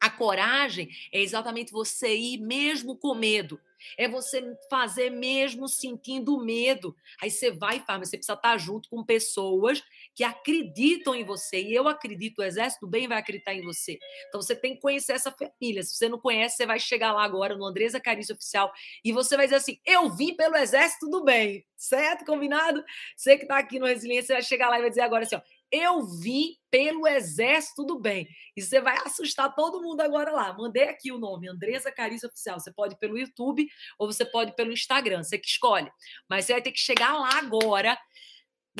A 0.00 0.08
coragem 0.08 0.88
é 1.12 1.20
exatamente 1.20 1.72
você 1.72 2.16
ir 2.16 2.38
mesmo 2.38 2.96
com 2.96 3.14
medo. 3.14 3.60
É 3.96 4.08
você 4.08 4.56
fazer 4.68 5.10
mesmo 5.10 5.68
sentindo 5.68 6.38
medo. 6.38 6.96
Aí 7.20 7.30
você 7.30 7.50
vai 7.50 7.76
e 7.76 7.80
faz, 7.80 7.98
mas 7.98 8.08
você 8.10 8.16
precisa 8.16 8.34
estar 8.34 8.58
junto 8.58 8.88
com 8.88 9.04
pessoas 9.04 9.82
que 10.18 10.24
acreditam 10.24 11.14
em 11.14 11.22
você. 11.22 11.62
E 11.62 11.72
eu 11.72 11.86
acredito, 11.86 12.40
o 12.40 12.42
Exército 12.42 12.86
do 12.86 12.90
Bem 12.90 13.06
vai 13.06 13.18
acreditar 13.18 13.54
em 13.54 13.62
você. 13.62 13.96
Então 14.26 14.42
você 14.42 14.56
tem 14.56 14.74
que 14.74 14.80
conhecer 14.80 15.12
essa 15.12 15.30
família. 15.30 15.80
Se 15.84 15.94
você 15.94 16.08
não 16.08 16.18
conhece, 16.18 16.56
você 16.56 16.66
vai 16.66 16.80
chegar 16.80 17.12
lá 17.12 17.22
agora 17.22 17.56
no 17.56 17.64
Andresa 17.64 18.00
Carício 18.00 18.34
Oficial 18.34 18.72
e 19.04 19.12
você 19.12 19.36
vai 19.36 19.46
dizer 19.46 19.58
assim: 19.58 19.78
Eu 19.86 20.10
vim 20.10 20.34
pelo 20.34 20.56
Exército 20.56 21.08
do 21.08 21.22
Bem. 21.22 21.64
Certo? 21.76 22.24
Combinado? 22.24 22.84
Você 23.16 23.36
que 23.36 23.44
está 23.44 23.58
aqui 23.58 23.78
no 23.78 23.86
Resiliência, 23.86 24.34
vai 24.34 24.42
chegar 24.42 24.68
lá 24.68 24.78
e 24.78 24.80
vai 24.80 24.90
dizer 24.90 25.02
agora 25.02 25.22
assim: 25.22 25.36
ó, 25.36 25.40
eu 25.70 26.02
vim 26.02 26.56
pelo 26.70 27.06
exército 27.06 27.84
do 27.84 27.98
bem. 27.98 28.26
E 28.56 28.62
você 28.62 28.80
vai 28.80 28.96
assustar 29.04 29.54
todo 29.54 29.82
mundo 29.82 30.00
agora 30.00 30.30
lá. 30.30 30.52
Mandei 30.52 30.84
aqui 30.84 31.12
o 31.12 31.18
nome, 31.18 31.48
Andresa 31.48 31.92
Carício 31.92 32.28
Oficial. 32.28 32.58
Você 32.58 32.72
pode 32.72 32.98
pelo 32.98 33.18
YouTube 33.18 33.66
ou 33.98 34.10
você 34.10 34.24
pode 34.24 34.54
pelo 34.54 34.72
Instagram, 34.72 35.22
você 35.22 35.38
que 35.38 35.46
escolhe. 35.46 35.90
Mas 36.28 36.44
você 36.44 36.54
vai 36.54 36.62
ter 36.62 36.72
que 36.72 36.80
chegar 36.80 37.18
lá 37.18 37.38
agora, 37.38 37.98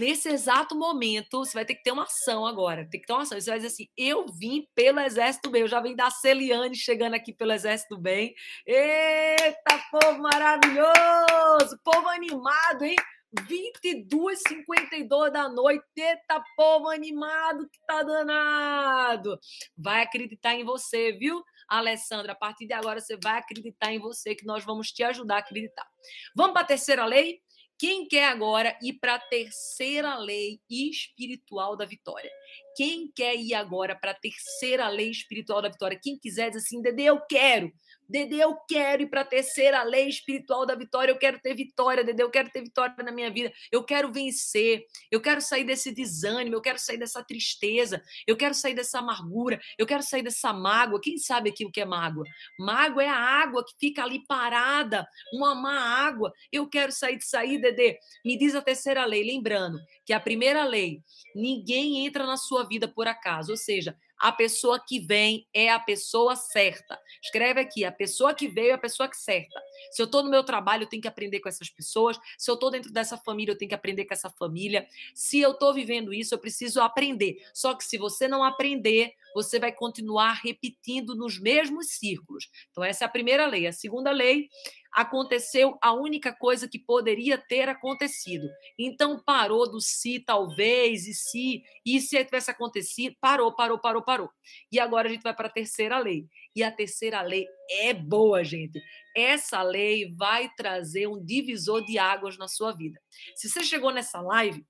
nesse 0.00 0.28
exato 0.28 0.76
momento, 0.76 1.38
você 1.38 1.52
vai 1.52 1.64
ter 1.64 1.74
que 1.74 1.82
ter 1.82 1.92
uma 1.92 2.04
ação 2.04 2.46
agora. 2.46 2.88
Tem 2.88 3.00
que 3.00 3.06
ter 3.06 3.12
uma 3.12 3.22
ação. 3.22 3.40
Você 3.40 3.50
vai 3.50 3.58
dizer 3.58 3.68
assim: 3.68 3.88
eu 3.96 4.26
vim 4.26 4.66
pelo 4.74 5.00
exército 5.00 5.50
bem. 5.50 5.62
Eu 5.62 5.68
já 5.68 5.80
vim 5.80 5.94
da 5.94 6.10
Celiane 6.10 6.74
chegando 6.74 7.14
aqui 7.14 7.32
pelo 7.32 7.52
exército 7.52 7.98
bem. 7.98 8.34
Eita, 8.66 9.80
povo 9.90 10.20
maravilhoso! 10.20 11.78
Povo 11.84 12.08
animado, 12.08 12.82
hein? 12.82 12.96
22h52 13.42 15.30
da 15.30 15.48
noite. 15.48 15.84
Eita, 15.96 16.42
povo 16.56 16.88
animado 16.88 17.68
que 17.68 17.78
tá 17.86 18.02
danado. 18.02 19.38
Vai 19.76 20.02
acreditar 20.02 20.54
em 20.54 20.64
você, 20.64 21.12
viu, 21.12 21.42
Alessandra? 21.68 22.32
A 22.32 22.36
partir 22.36 22.66
de 22.66 22.72
agora 22.72 23.00
você 23.00 23.18
vai 23.22 23.38
acreditar 23.38 23.92
em 23.92 23.98
você, 23.98 24.34
que 24.34 24.46
nós 24.46 24.64
vamos 24.64 24.90
te 24.90 25.02
ajudar 25.02 25.36
a 25.36 25.40
acreditar. 25.40 25.86
Vamos 26.34 26.52
para 26.52 26.62
a 26.62 26.66
terceira 26.66 27.04
lei? 27.04 27.40
Quem 27.78 28.08
quer 28.08 28.24
agora 28.24 28.76
ir 28.82 28.94
para 28.94 29.14
a 29.14 29.20
terceira 29.20 30.16
lei 30.18 30.60
espiritual 30.68 31.76
da 31.76 31.84
vitória? 31.84 32.30
Quem 32.76 33.10
quer 33.14 33.34
ir 33.34 33.54
agora 33.54 33.96
para 33.96 34.12
a 34.12 34.14
terceira 34.14 34.88
lei 34.88 35.10
espiritual 35.10 35.60
da 35.60 35.68
vitória? 35.68 35.98
Quem 36.00 36.18
quiser 36.18 36.50
dizer 36.50 36.60
assim, 36.64 36.80
Dede, 36.80 37.02
eu 37.02 37.20
quero. 37.28 37.72
Dede, 38.08 38.38
eu 38.38 38.56
quero 38.66 39.02
ir 39.02 39.10
para 39.10 39.20
a 39.20 39.24
terceira 39.24 39.82
lei 39.82 40.08
espiritual 40.08 40.64
da 40.64 40.74
vitória. 40.74 41.12
Eu 41.12 41.18
quero 41.18 41.38
ter 41.40 41.54
vitória, 41.54 42.02
Dede, 42.02 42.22
eu 42.22 42.30
quero 42.30 42.48
ter 42.48 42.62
vitória 42.62 42.94
na 43.04 43.12
minha 43.12 43.30
vida. 43.30 43.52
Eu 43.70 43.84
quero 43.84 44.10
vencer. 44.10 44.84
Eu 45.10 45.20
quero 45.20 45.42
sair 45.42 45.64
desse 45.64 45.92
desânimo. 45.92 46.54
Eu 46.56 46.62
quero 46.62 46.78
sair 46.78 46.96
dessa 46.96 47.22
tristeza. 47.22 48.02
Eu 48.26 48.36
quero 48.36 48.54
sair 48.54 48.74
dessa 48.74 49.00
amargura. 49.00 49.60
Eu 49.76 49.84
quero 49.84 50.02
sair 50.02 50.22
dessa 50.22 50.52
mágoa. 50.54 51.00
Quem 51.02 51.18
sabe 51.18 51.50
aqui 51.50 51.66
o 51.66 51.70
que 51.70 51.82
é 51.82 51.84
mágoa? 51.84 52.24
Mágoa 52.58 53.02
é 53.02 53.08
a 53.08 53.18
água 53.18 53.62
que 53.62 53.74
fica 53.78 54.02
ali 54.02 54.24
parada, 54.26 55.06
uma 55.34 55.54
má 55.54 55.78
água. 56.06 56.32
Eu 56.50 56.66
quero 56.66 56.92
sair 56.92 57.18
de 57.18 57.26
sair, 57.26 57.60
Dede. 57.60 57.98
Me 58.24 58.38
diz 58.38 58.54
a 58.54 58.62
terceira 58.62 59.04
lei, 59.04 59.22
lembrando 59.22 59.78
que 60.06 60.14
a 60.14 60.20
primeira 60.20 60.64
lei, 60.64 61.02
ninguém 61.34 62.06
entra 62.06 62.24
na 62.24 62.37
sua 62.38 62.64
vida 62.64 62.88
por 62.88 63.06
acaso. 63.06 63.50
Ou 63.50 63.56
seja, 63.56 63.96
a 64.18 64.32
pessoa 64.32 64.80
que 64.80 64.98
vem 64.98 65.46
é 65.54 65.70
a 65.70 65.78
pessoa 65.78 66.34
certa. 66.34 66.98
Escreve 67.22 67.60
aqui, 67.60 67.84
a 67.84 67.92
pessoa 67.92 68.34
que 68.34 68.48
veio 68.48 68.70
é 68.70 68.72
a 68.72 68.78
pessoa 68.78 69.08
que 69.08 69.16
certa. 69.16 69.62
Se 69.92 70.02
eu 70.02 70.06
estou 70.06 70.24
no 70.24 70.30
meu 70.30 70.42
trabalho, 70.42 70.82
eu 70.82 70.88
tenho 70.88 71.02
que 71.02 71.08
aprender 71.08 71.38
com 71.40 71.48
essas 71.48 71.70
pessoas. 71.70 72.18
Se 72.36 72.50
eu 72.50 72.54
estou 72.54 72.70
dentro 72.70 72.92
dessa 72.92 73.16
família, 73.16 73.52
eu 73.52 73.58
tenho 73.58 73.68
que 73.68 73.74
aprender 73.74 74.06
com 74.06 74.14
essa 74.14 74.28
família. 74.28 74.88
Se 75.14 75.38
eu 75.40 75.52
estou 75.52 75.72
vivendo 75.72 76.12
isso, 76.12 76.34
eu 76.34 76.38
preciso 76.38 76.80
aprender. 76.80 77.38
Só 77.54 77.74
que 77.74 77.84
se 77.84 77.96
você 77.96 78.26
não 78.26 78.42
aprender, 78.42 79.14
você 79.34 79.60
vai 79.60 79.70
continuar 79.70 80.40
repetindo 80.42 81.14
nos 81.14 81.38
mesmos 81.38 81.90
círculos. 81.90 82.50
Então, 82.70 82.82
essa 82.82 83.04
é 83.04 83.06
a 83.06 83.10
primeira 83.10 83.46
lei. 83.46 83.66
A 83.66 83.72
segunda 83.72 84.10
lei 84.10 84.48
aconteceu 84.92 85.76
a 85.82 85.92
única 85.92 86.32
coisa 86.32 86.68
que 86.68 86.78
poderia 86.78 87.38
ter 87.38 87.68
acontecido. 87.68 88.48
Então 88.78 89.22
parou 89.24 89.70
do 89.70 89.80
se, 89.80 90.20
talvez, 90.20 91.06
e 91.06 91.14
se, 91.14 91.62
e 91.84 92.00
se 92.00 92.24
tivesse 92.24 92.50
acontecido, 92.50 93.16
parou, 93.20 93.54
parou, 93.54 93.78
parou, 93.78 94.02
parou. 94.02 94.30
E 94.72 94.80
agora 94.80 95.08
a 95.08 95.10
gente 95.10 95.22
vai 95.22 95.34
para 95.34 95.48
a 95.48 95.52
terceira 95.52 95.98
lei. 95.98 96.26
E 96.54 96.62
a 96.62 96.70
terceira 96.70 97.22
lei 97.22 97.46
é 97.70 97.94
boa, 97.94 98.42
gente. 98.42 98.80
Essa 99.16 99.62
lei 99.62 100.12
vai 100.14 100.48
trazer 100.56 101.06
um 101.06 101.22
divisor 101.24 101.84
de 101.84 101.98
águas 101.98 102.36
na 102.36 102.48
sua 102.48 102.72
vida. 102.72 103.00
Se 103.36 103.48
você 103.48 103.62
chegou 103.62 103.92
nessa 103.92 104.20
live, 104.20 104.64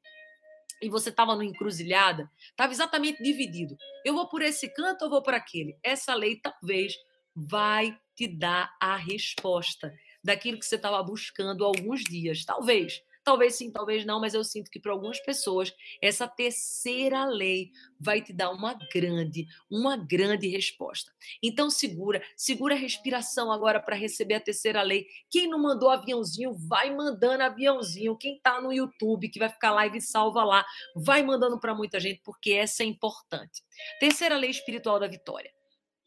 e 0.81 0.89
você 0.89 1.09
estava 1.09 1.35
no 1.35 1.43
encruzilhada, 1.43 2.31
estava 2.51 2.73
exatamente 2.73 3.21
dividido. 3.21 3.77
Eu 4.05 4.15
vou 4.15 4.29
por 4.29 4.43
esse 4.43 4.73
canto 4.73 5.03
ou 5.03 5.11
vou 5.11 5.23
por 5.23 5.35
aquele? 5.35 5.77
Essa 5.83 6.15
lei 6.15 6.37
talvez 6.37 6.95
vai 7.35 7.99
te 8.15 8.27
dar 8.27 8.71
a 8.81 8.97
resposta 8.97 9.93
daquilo 10.29 10.59
que 10.59 10.67
você 10.67 10.77
estava 10.77 11.03
buscando 11.03 11.64
há 11.64 11.67
alguns 11.67 12.05
dias. 12.05 12.45
Talvez, 12.45 13.03
talvez 13.25 13.55
sim, 13.55 13.71
talvez 13.71 14.05
não, 14.05 14.21
mas 14.21 14.35
eu 14.35 14.45
sinto 14.45 14.71
que 14.71 14.79
para 14.79 14.93
algumas 14.93 15.19
pessoas 15.21 15.75
essa 16.03 16.29
terceira 16.29 17.25
lei 17.25 17.73
vai 17.99 18.21
te 18.21 18.33
dar 18.33 18.51
uma 18.51 18.75
grande, 18.93 19.47
uma 19.71 19.97
grande 19.97 20.47
resposta. 20.47 21.11
Então 21.43 21.71
segura, 21.71 22.23
segura 22.37 22.75
a 22.75 22.79
respiração 22.79 23.51
agora 23.51 23.81
para 23.81 23.97
receber 23.97 24.35
a 24.35 24.41
terceira 24.41 24.83
lei. 24.83 25.07
Quem 25.31 25.49
não 25.49 25.59
mandou 25.59 25.88
aviãozinho, 25.88 26.55
vai 26.55 26.95
mandando 26.95 27.43
aviãozinho. 27.43 28.17
Quem 28.17 28.37
está 28.37 28.61
no 28.61 28.71
YouTube, 28.71 29.31
que 29.31 29.38
vai 29.38 29.49
ficar 29.49 29.71
live 29.73 30.01
salva 30.01 30.45
lá, 30.45 30.64
vai 30.95 31.23
mandando 31.23 31.59
para 31.59 31.75
muita 31.75 31.99
gente, 31.99 32.21
porque 32.23 32.53
essa 32.53 32.83
é 32.83 32.87
importante. 32.87 33.62
Terceira 33.99 34.37
lei 34.37 34.51
espiritual 34.51 35.01
da 35.01 35.07
vitória. 35.07 35.51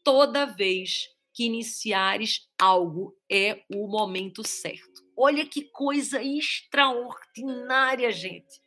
Toda 0.04 0.46
vez 0.46 1.08
que 1.32 1.44
iniciares 1.44 2.48
algo 2.58 3.16
é 3.30 3.62
o 3.68 3.86
momento 3.86 4.46
certo. 4.46 5.02
Olha 5.16 5.46
que 5.46 5.62
coisa 5.62 6.22
extraordinária, 6.22 8.10
gente. 8.10 8.60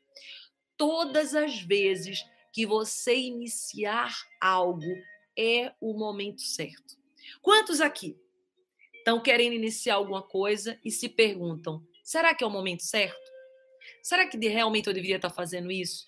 Todas 0.77 1.35
as 1.35 1.59
vezes 1.59 2.23
que 2.51 2.65
você 2.65 3.15
iniciar 3.15 4.13
algo 4.41 4.91
é 5.37 5.73
o 5.81 5.93
momento 5.93 6.41
certo. 6.41 6.95
Quantos 7.41 7.81
aqui 7.81 8.17
estão 8.97 9.21
querendo 9.21 9.53
iniciar 9.53 9.95
alguma 9.95 10.21
coisa 10.21 10.79
e 10.83 10.91
se 10.91 11.09
perguntam: 11.09 11.85
será 12.03 12.33
que 12.33 12.43
é 12.43 12.47
o 12.47 12.51
momento 12.51 12.83
certo? 12.83 13.31
Será 14.01 14.27
que 14.27 14.37
realmente 14.47 14.87
eu 14.87 14.93
deveria 14.93 15.17
estar 15.17 15.29
fazendo 15.29 15.71
isso? 15.71 16.05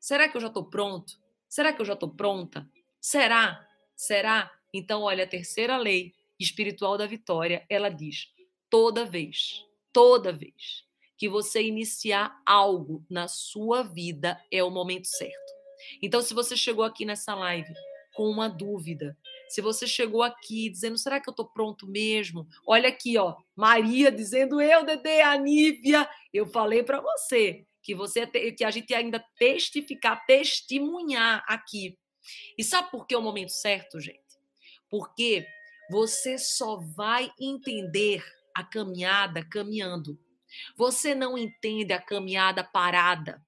Será 0.00 0.28
que 0.28 0.36
eu 0.36 0.40
já 0.40 0.48
estou 0.48 0.64
pronto? 0.64 1.18
Será 1.48 1.72
que 1.72 1.80
eu 1.80 1.86
já 1.86 1.94
estou 1.94 2.10
pronta? 2.10 2.68
Será? 3.00 3.66
Será? 3.94 4.55
Então, 4.76 5.02
olha, 5.02 5.24
a 5.24 5.26
terceira 5.26 5.78
lei 5.78 6.12
espiritual 6.38 6.98
da 6.98 7.06
vitória, 7.06 7.64
ela 7.68 7.88
diz: 7.88 8.28
toda 8.68 9.06
vez, 9.06 9.64
toda 9.90 10.30
vez 10.30 10.84
que 11.16 11.30
você 11.30 11.62
iniciar 11.62 12.42
algo 12.44 13.02
na 13.08 13.26
sua 13.26 13.82
vida 13.82 14.38
é 14.50 14.62
o 14.62 14.70
momento 14.70 15.06
certo. 15.06 15.52
Então, 16.02 16.20
se 16.20 16.34
você 16.34 16.54
chegou 16.54 16.84
aqui 16.84 17.06
nessa 17.06 17.34
live 17.34 17.72
com 18.14 18.28
uma 18.28 18.48
dúvida, 18.48 19.16
Se 19.48 19.60
você 19.60 19.86
chegou 19.86 20.24
aqui 20.24 20.68
dizendo, 20.68 20.98
será 20.98 21.20
que 21.20 21.28
eu 21.28 21.30
estou 21.30 21.46
pronto 21.46 21.86
mesmo? 21.86 22.48
Olha 22.66 22.88
aqui, 22.88 23.16
ó, 23.16 23.36
Maria 23.54 24.10
dizendo, 24.10 24.60
eu, 24.60 24.84
Dedê, 24.84 25.20
a 25.20 25.36
Nívia, 25.38 26.08
eu 26.34 26.46
falei 26.46 26.82
para 26.82 27.00
você 27.00 27.64
que 27.80 27.94
você 27.94 28.26
que 28.26 28.64
a 28.64 28.70
gente 28.72 28.92
ainda 28.92 29.24
testificar, 29.38 30.26
testemunhar 30.26 31.44
aqui. 31.46 31.96
E 32.58 32.64
sabe 32.64 32.90
por 32.90 33.06
que 33.06 33.14
é 33.14 33.18
o 33.18 33.22
momento 33.22 33.50
certo, 33.50 34.00
gente? 34.00 34.25
Porque 34.90 35.46
você 35.90 36.38
só 36.38 36.76
vai 36.76 37.30
entender 37.40 38.24
a 38.54 38.64
caminhada 38.64 39.44
caminhando. 39.44 40.18
Você 40.76 41.14
não 41.14 41.36
entende 41.36 41.92
a 41.92 42.00
caminhada 42.00 42.64
parada. 42.64 43.44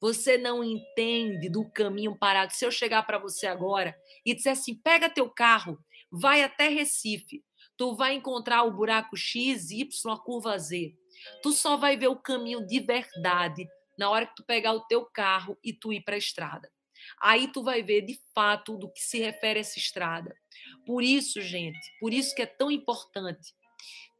Você 0.00 0.38
não 0.38 0.64
entende 0.64 1.48
do 1.48 1.68
caminho 1.70 2.16
parado. 2.16 2.52
Se 2.52 2.64
eu 2.64 2.70
chegar 2.70 3.02
para 3.02 3.18
você 3.18 3.46
agora 3.46 3.96
e 4.24 4.34
disser 4.34 4.52
assim: 4.52 4.74
pega 4.74 5.10
teu 5.10 5.28
carro, 5.28 5.78
vai 6.10 6.42
até 6.42 6.68
Recife, 6.68 7.44
tu 7.76 7.94
vai 7.94 8.14
encontrar 8.14 8.62
o 8.64 8.72
buraco 8.72 9.16
X, 9.16 9.70
Y, 9.70 10.12
a 10.12 10.18
curva 10.18 10.58
Z. 10.58 10.94
Tu 11.42 11.52
só 11.52 11.76
vai 11.76 11.96
ver 11.96 12.08
o 12.08 12.16
caminho 12.16 12.66
de 12.66 12.80
verdade 12.80 13.66
na 13.98 14.10
hora 14.10 14.26
que 14.26 14.36
tu 14.36 14.44
pegar 14.44 14.72
o 14.72 14.86
teu 14.86 15.04
carro 15.06 15.58
e 15.64 15.72
tu 15.72 15.92
ir 15.92 16.02
para 16.02 16.14
a 16.14 16.18
estrada. 16.18 16.70
Aí 17.20 17.48
tu 17.48 17.62
vai 17.62 17.82
ver 17.82 18.02
de 18.02 18.18
fato 18.34 18.76
do 18.76 18.88
que 18.88 19.00
se 19.00 19.18
refere 19.18 19.60
essa 19.60 19.78
estrada. 19.78 20.36
Por 20.84 21.02
isso, 21.02 21.40
gente, 21.40 21.78
por 22.00 22.12
isso 22.12 22.34
que 22.34 22.42
é 22.42 22.46
tão 22.46 22.70
importante. 22.70 23.54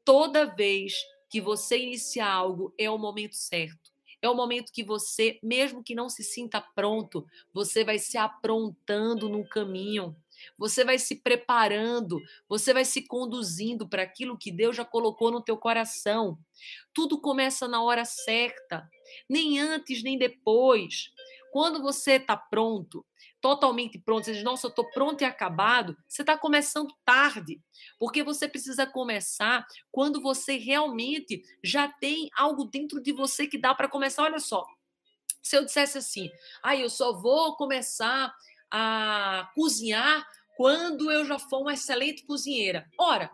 Toda 0.04 0.44
vez 0.44 0.94
que 1.28 1.40
você 1.40 1.78
iniciar 1.78 2.30
algo, 2.30 2.72
é 2.78 2.88
o 2.90 2.98
momento 2.98 3.34
certo. 3.34 3.96
É 4.22 4.28
o 4.28 4.34
momento 4.34 4.72
que 4.72 4.82
você, 4.82 5.38
mesmo 5.42 5.84
que 5.84 5.94
não 5.94 6.08
se 6.08 6.24
sinta 6.24 6.60
pronto, 6.60 7.26
você 7.52 7.84
vai 7.84 7.98
se 7.98 8.16
aprontando 8.16 9.28
no 9.28 9.46
caminho. 9.48 10.16
Você 10.58 10.84
vai 10.84 10.98
se 10.98 11.16
preparando, 11.16 12.20
você 12.48 12.72
vai 12.72 12.84
se 12.84 13.06
conduzindo 13.06 13.88
para 13.88 14.02
aquilo 14.02 14.36
que 14.36 14.50
Deus 14.50 14.76
já 14.76 14.84
colocou 14.84 15.30
no 15.30 15.42
teu 15.42 15.56
coração. 15.56 16.38
Tudo 16.92 17.20
começa 17.20 17.66
na 17.68 17.82
hora 17.82 18.04
certa, 18.04 18.88
nem 19.28 19.58
antes 19.58 20.02
nem 20.02 20.18
depois. 20.18 21.10
Quando 21.56 21.80
você 21.80 22.16
está 22.16 22.36
pronto, 22.36 23.02
totalmente 23.40 23.98
pronto, 23.98 24.26
você 24.26 24.34
diz, 24.34 24.42
nossa, 24.42 24.66
eu 24.66 24.68
estou 24.68 24.90
pronto 24.90 25.22
e 25.22 25.24
acabado, 25.24 25.96
você 26.06 26.20
está 26.20 26.36
começando 26.36 26.94
tarde. 27.02 27.62
Porque 27.98 28.22
você 28.22 28.46
precisa 28.46 28.86
começar 28.86 29.66
quando 29.90 30.20
você 30.20 30.58
realmente 30.58 31.42
já 31.64 31.88
tem 31.88 32.28
algo 32.36 32.66
dentro 32.66 33.02
de 33.02 33.10
você 33.10 33.46
que 33.46 33.56
dá 33.56 33.74
para 33.74 33.88
começar. 33.88 34.24
Olha 34.24 34.38
só, 34.38 34.66
se 35.42 35.56
eu 35.56 35.64
dissesse 35.64 35.96
assim, 35.96 36.30
ah, 36.62 36.76
eu 36.76 36.90
só 36.90 37.14
vou 37.14 37.56
começar 37.56 38.36
a 38.70 39.50
cozinhar 39.54 40.28
quando 40.58 41.10
eu 41.10 41.24
já 41.24 41.38
for 41.38 41.62
uma 41.62 41.72
excelente 41.72 42.26
cozinheira. 42.26 42.86
Ora, 42.98 43.30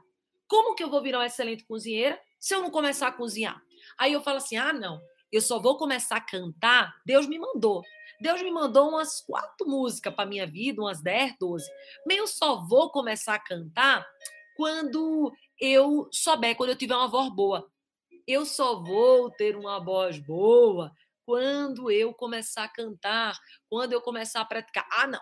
como 0.47 0.77
que 0.77 0.85
eu 0.85 0.89
vou 0.89 1.03
virar 1.03 1.19
uma 1.19 1.27
excelente 1.27 1.65
cozinheira 1.65 2.21
se 2.39 2.55
eu 2.55 2.63
não 2.63 2.71
começar 2.71 3.09
a 3.09 3.13
cozinhar? 3.13 3.61
Aí 3.99 4.13
eu 4.13 4.23
falo 4.23 4.37
assim: 4.37 4.57
ah, 4.57 4.73
não, 4.73 5.01
eu 5.33 5.41
só 5.41 5.59
vou 5.59 5.77
começar 5.77 6.19
a 6.19 6.21
cantar, 6.21 6.95
Deus 7.05 7.27
me 7.27 7.37
mandou. 7.37 7.83
Deus 8.23 8.41
me 8.41 8.53
mandou 8.53 8.91
umas 8.91 9.21
quatro 9.21 9.69
músicas 9.69 10.15
para 10.15 10.29
minha 10.29 10.47
vida, 10.47 10.81
umas 10.81 11.03
10, 11.03 11.35
12. 11.41 11.69
Mas 12.07 12.17
eu 12.17 12.27
só 12.29 12.65
vou 12.65 12.89
começar 12.89 13.35
a 13.35 13.39
cantar 13.39 14.07
quando 14.57 15.33
eu 15.61 16.09
souber, 16.13 16.57
quando 16.57 16.71
eu 16.71 16.77
tiver 16.77 16.95
uma 16.95 17.09
voz 17.09 17.29
boa. 17.35 17.69
Eu 18.25 18.47
só 18.47 18.81
vou 18.81 19.29
ter 19.33 19.57
uma 19.57 19.81
voz 19.81 20.21
boa 20.21 20.93
quando 21.27 21.91
eu 21.91 22.15
começar 22.15 22.63
a 22.63 22.69
cantar, 22.69 23.37
quando 23.69 23.93
eu 23.93 24.01
começar 24.01 24.41
a 24.41 24.45
praticar. 24.45 24.87
Ah, 24.93 25.09
não. 25.09 25.21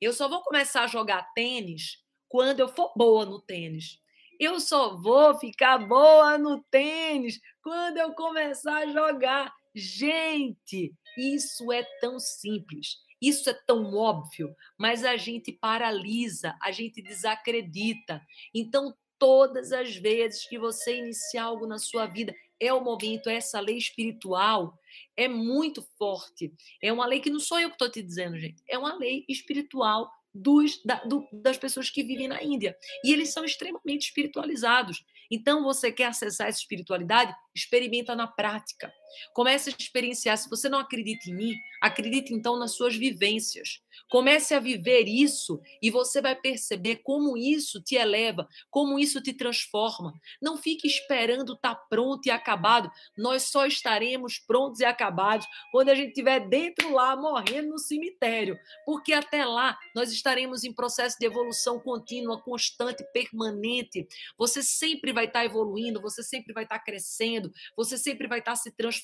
Eu 0.00 0.12
só 0.12 0.28
vou 0.28 0.42
começar 0.42 0.82
a 0.82 0.88
jogar 0.88 1.32
tênis 1.34 1.98
quando 2.28 2.58
eu 2.58 2.66
for 2.66 2.92
boa 2.96 3.24
no 3.24 3.40
tênis. 3.40 4.00
Eu 4.40 4.58
só 4.58 4.96
vou 4.96 5.38
ficar 5.38 5.78
boa 5.78 6.36
no 6.36 6.60
tênis 6.64 7.38
quando 7.62 7.98
eu 7.98 8.12
começar 8.14 8.78
a 8.78 8.86
jogar. 8.88 9.54
Gente, 9.74 10.94
isso 11.16 11.72
é 11.72 11.82
tão 12.00 12.18
simples, 12.18 12.96
isso 13.20 13.48
é 13.48 13.54
tão 13.54 13.94
óbvio, 13.94 14.54
mas 14.78 15.04
a 15.04 15.16
gente 15.16 15.52
paralisa, 15.52 16.56
a 16.60 16.70
gente 16.70 17.00
desacredita. 17.00 18.20
Então, 18.54 18.94
todas 19.18 19.72
as 19.72 19.96
vezes 19.96 20.46
que 20.48 20.58
você 20.58 20.98
iniciar 20.98 21.44
algo 21.44 21.66
na 21.66 21.78
sua 21.78 22.06
vida, 22.06 22.34
é 22.60 22.72
o 22.72 22.80
momento, 22.80 23.28
essa 23.28 23.58
lei 23.60 23.76
espiritual 23.76 24.78
é 25.16 25.26
muito 25.26 25.82
forte. 25.98 26.52
É 26.80 26.92
uma 26.92 27.06
lei 27.06 27.20
que 27.20 27.30
não 27.30 27.40
sou 27.40 27.58
eu 27.58 27.68
que 27.68 27.74
estou 27.74 27.90
te 27.90 28.02
dizendo, 28.02 28.38
gente. 28.38 28.62
É 28.68 28.78
uma 28.78 28.94
lei 28.94 29.24
espiritual 29.28 30.10
dos, 30.34 30.80
da, 30.84 30.96
do, 31.04 31.26
das 31.32 31.58
pessoas 31.58 31.90
que 31.90 32.02
vivem 32.02 32.28
na 32.28 32.42
Índia. 32.42 32.76
E 33.04 33.12
eles 33.12 33.32
são 33.32 33.44
extremamente 33.44 34.06
espiritualizados. 34.06 35.04
Então, 35.30 35.62
você 35.62 35.90
quer 35.90 36.06
acessar 36.06 36.48
essa 36.48 36.60
espiritualidade? 36.60 37.34
Experimenta 37.54 38.14
na 38.14 38.26
prática. 38.26 38.92
Comece 39.32 39.70
a 39.70 39.72
experienciar. 39.78 40.36
Se 40.38 40.48
você 40.48 40.68
não 40.68 40.78
acredita 40.78 41.30
em 41.30 41.34
mim, 41.34 41.54
acredite 41.80 42.32
então 42.34 42.58
nas 42.58 42.72
suas 42.72 42.94
vivências. 42.96 43.80
Comece 44.08 44.54
a 44.54 44.60
viver 44.60 45.08
isso 45.08 45.60
e 45.80 45.90
você 45.90 46.20
vai 46.20 46.36
perceber 46.36 46.96
como 46.96 47.36
isso 47.36 47.80
te 47.80 47.94
eleva, 47.94 48.46
como 48.70 48.98
isso 48.98 49.22
te 49.22 49.32
transforma. 49.32 50.12
Não 50.40 50.56
fique 50.56 50.86
esperando 50.86 51.54
estar 51.54 51.74
tá 51.74 51.82
pronto 51.88 52.26
e 52.26 52.30
acabado. 52.30 52.90
Nós 53.16 53.44
só 53.44 53.66
estaremos 53.66 54.38
prontos 54.38 54.80
e 54.80 54.84
acabados 54.84 55.46
quando 55.70 55.88
a 55.88 55.94
gente 55.94 56.08
estiver 56.08 56.40
dentro 56.48 56.92
lá, 56.92 57.16
morrendo 57.16 57.70
no 57.70 57.78
cemitério. 57.78 58.58
Porque 58.84 59.12
até 59.12 59.44
lá 59.44 59.78
nós 59.94 60.12
estaremos 60.12 60.64
em 60.64 60.72
processo 60.72 61.16
de 61.18 61.26
evolução 61.26 61.80
contínua, 61.80 62.40
constante, 62.42 63.04
permanente. 63.12 64.06
Você 64.38 64.62
sempre 64.62 65.12
vai 65.12 65.24
estar 65.24 65.40
tá 65.40 65.44
evoluindo, 65.44 66.00
você 66.00 66.22
sempre 66.22 66.52
vai 66.52 66.64
estar 66.64 66.78
tá 66.78 66.84
crescendo, 66.84 67.50
você 67.76 67.96
sempre 67.96 68.28
vai 68.28 68.38
estar 68.38 68.56
se 68.56 68.70
transformando. 68.70 69.01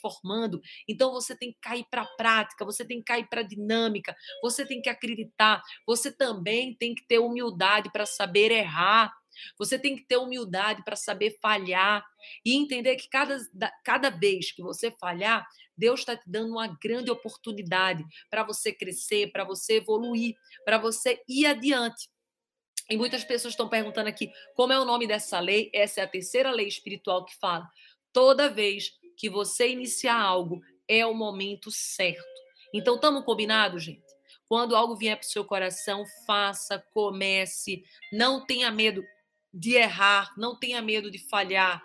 Então 0.89 1.13
você 1.13 1.37
tem 1.37 1.53
que 1.53 1.59
cair 1.61 1.85
para 1.91 2.03
a 2.03 2.17
prática, 2.17 2.65
você 2.65 2.85
tem 2.85 2.99
que 2.99 3.05
cair 3.05 3.29
para 3.29 3.41
a 3.41 3.45
dinâmica, 3.45 4.17
você 4.43 4.67
tem 4.67 4.81
que 4.81 4.89
acreditar. 4.89 5.63
Você 5.87 6.13
também 6.13 6.75
tem 6.75 6.95
que 6.95 7.07
ter 7.07 7.19
humildade 7.19 7.91
para 7.93 8.07
saber 8.07 8.51
errar. 8.51 9.13
Você 9.59 9.79
tem 9.79 9.95
que 9.95 10.05
ter 10.05 10.17
humildade 10.17 10.83
para 10.85 10.97
saber 10.97 11.39
falhar 11.41 12.05
e 12.45 12.57
entender 12.57 12.97
que 12.97 13.09
cada, 13.09 13.39
cada 13.85 14.11
vez 14.11 14.51
que 14.53 14.63
você 14.63 14.91
falhar, 14.91 15.47
Deus 15.77 16.01
está 16.01 16.17
te 16.17 16.29
dando 16.29 16.53
uma 16.53 16.67
grande 16.83 17.11
oportunidade 17.11 18.05
para 18.29 18.43
você 18.43 18.73
crescer, 18.73 19.31
para 19.31 19.45
você 19.45 19.75
evoluir, 19.75 20.35
para 20.65 20.77
você 20.77 21.23
ir 21.29 21.47
adiante. 21.47 22.09
E 22.91 22.97
muitas 22.97 23.23
pessoas 23.23 23.53
estão 23.53 23.69
perguntando 23.69 24.09
aqui 24.09 24.33
como 24.55 24.73
é 24.73 24.81
o 24.81 24.85
nome 24.85 25.07
dessa 25.07 25.39
lei. 25.39 25.71
Essa 25.75 26.01
é 26.01 26.05
a 26.05 26.09
terceira 26.09 26.51
lei 26.51 26.67
espiritual 26.67 27.25
que 27.25 27.37
fala: 27.37 27.69
toda 28.13 28.49
vez 28.49 28.98
que 29.19 29.29
você 29.29 29.69
iniciar 29.69 30.19
algo, 30.19 30.63
é 30.87 31.05
o 31.05 31.13
momento 31.13 31.71
certo. 31.73 32.25
Então, 32.73 32.95
estamos 32.95 33.25
combinados, 33.25 33.83
gente? 33.83 34.07
Quando 34.49 34.77
algo 34.77 34.97
vier 34.97 35.17
para 35.17 35.27
o 35.27 35.29
seu 35.29 35.45
coração, 35.45 36.05
faça, 36.25 36.83
comece. 36.95 37.85
Não 38.13 38.47
tenha 38.47 38.71
medo 38.71 39.05
de 39.53 39.75
errar, 39.75 40.33
não 40.39 40.57
tenha 40.57 40.81
medo 40.81 41.11
de 41.11 41.19
falhar. 41.19 41.83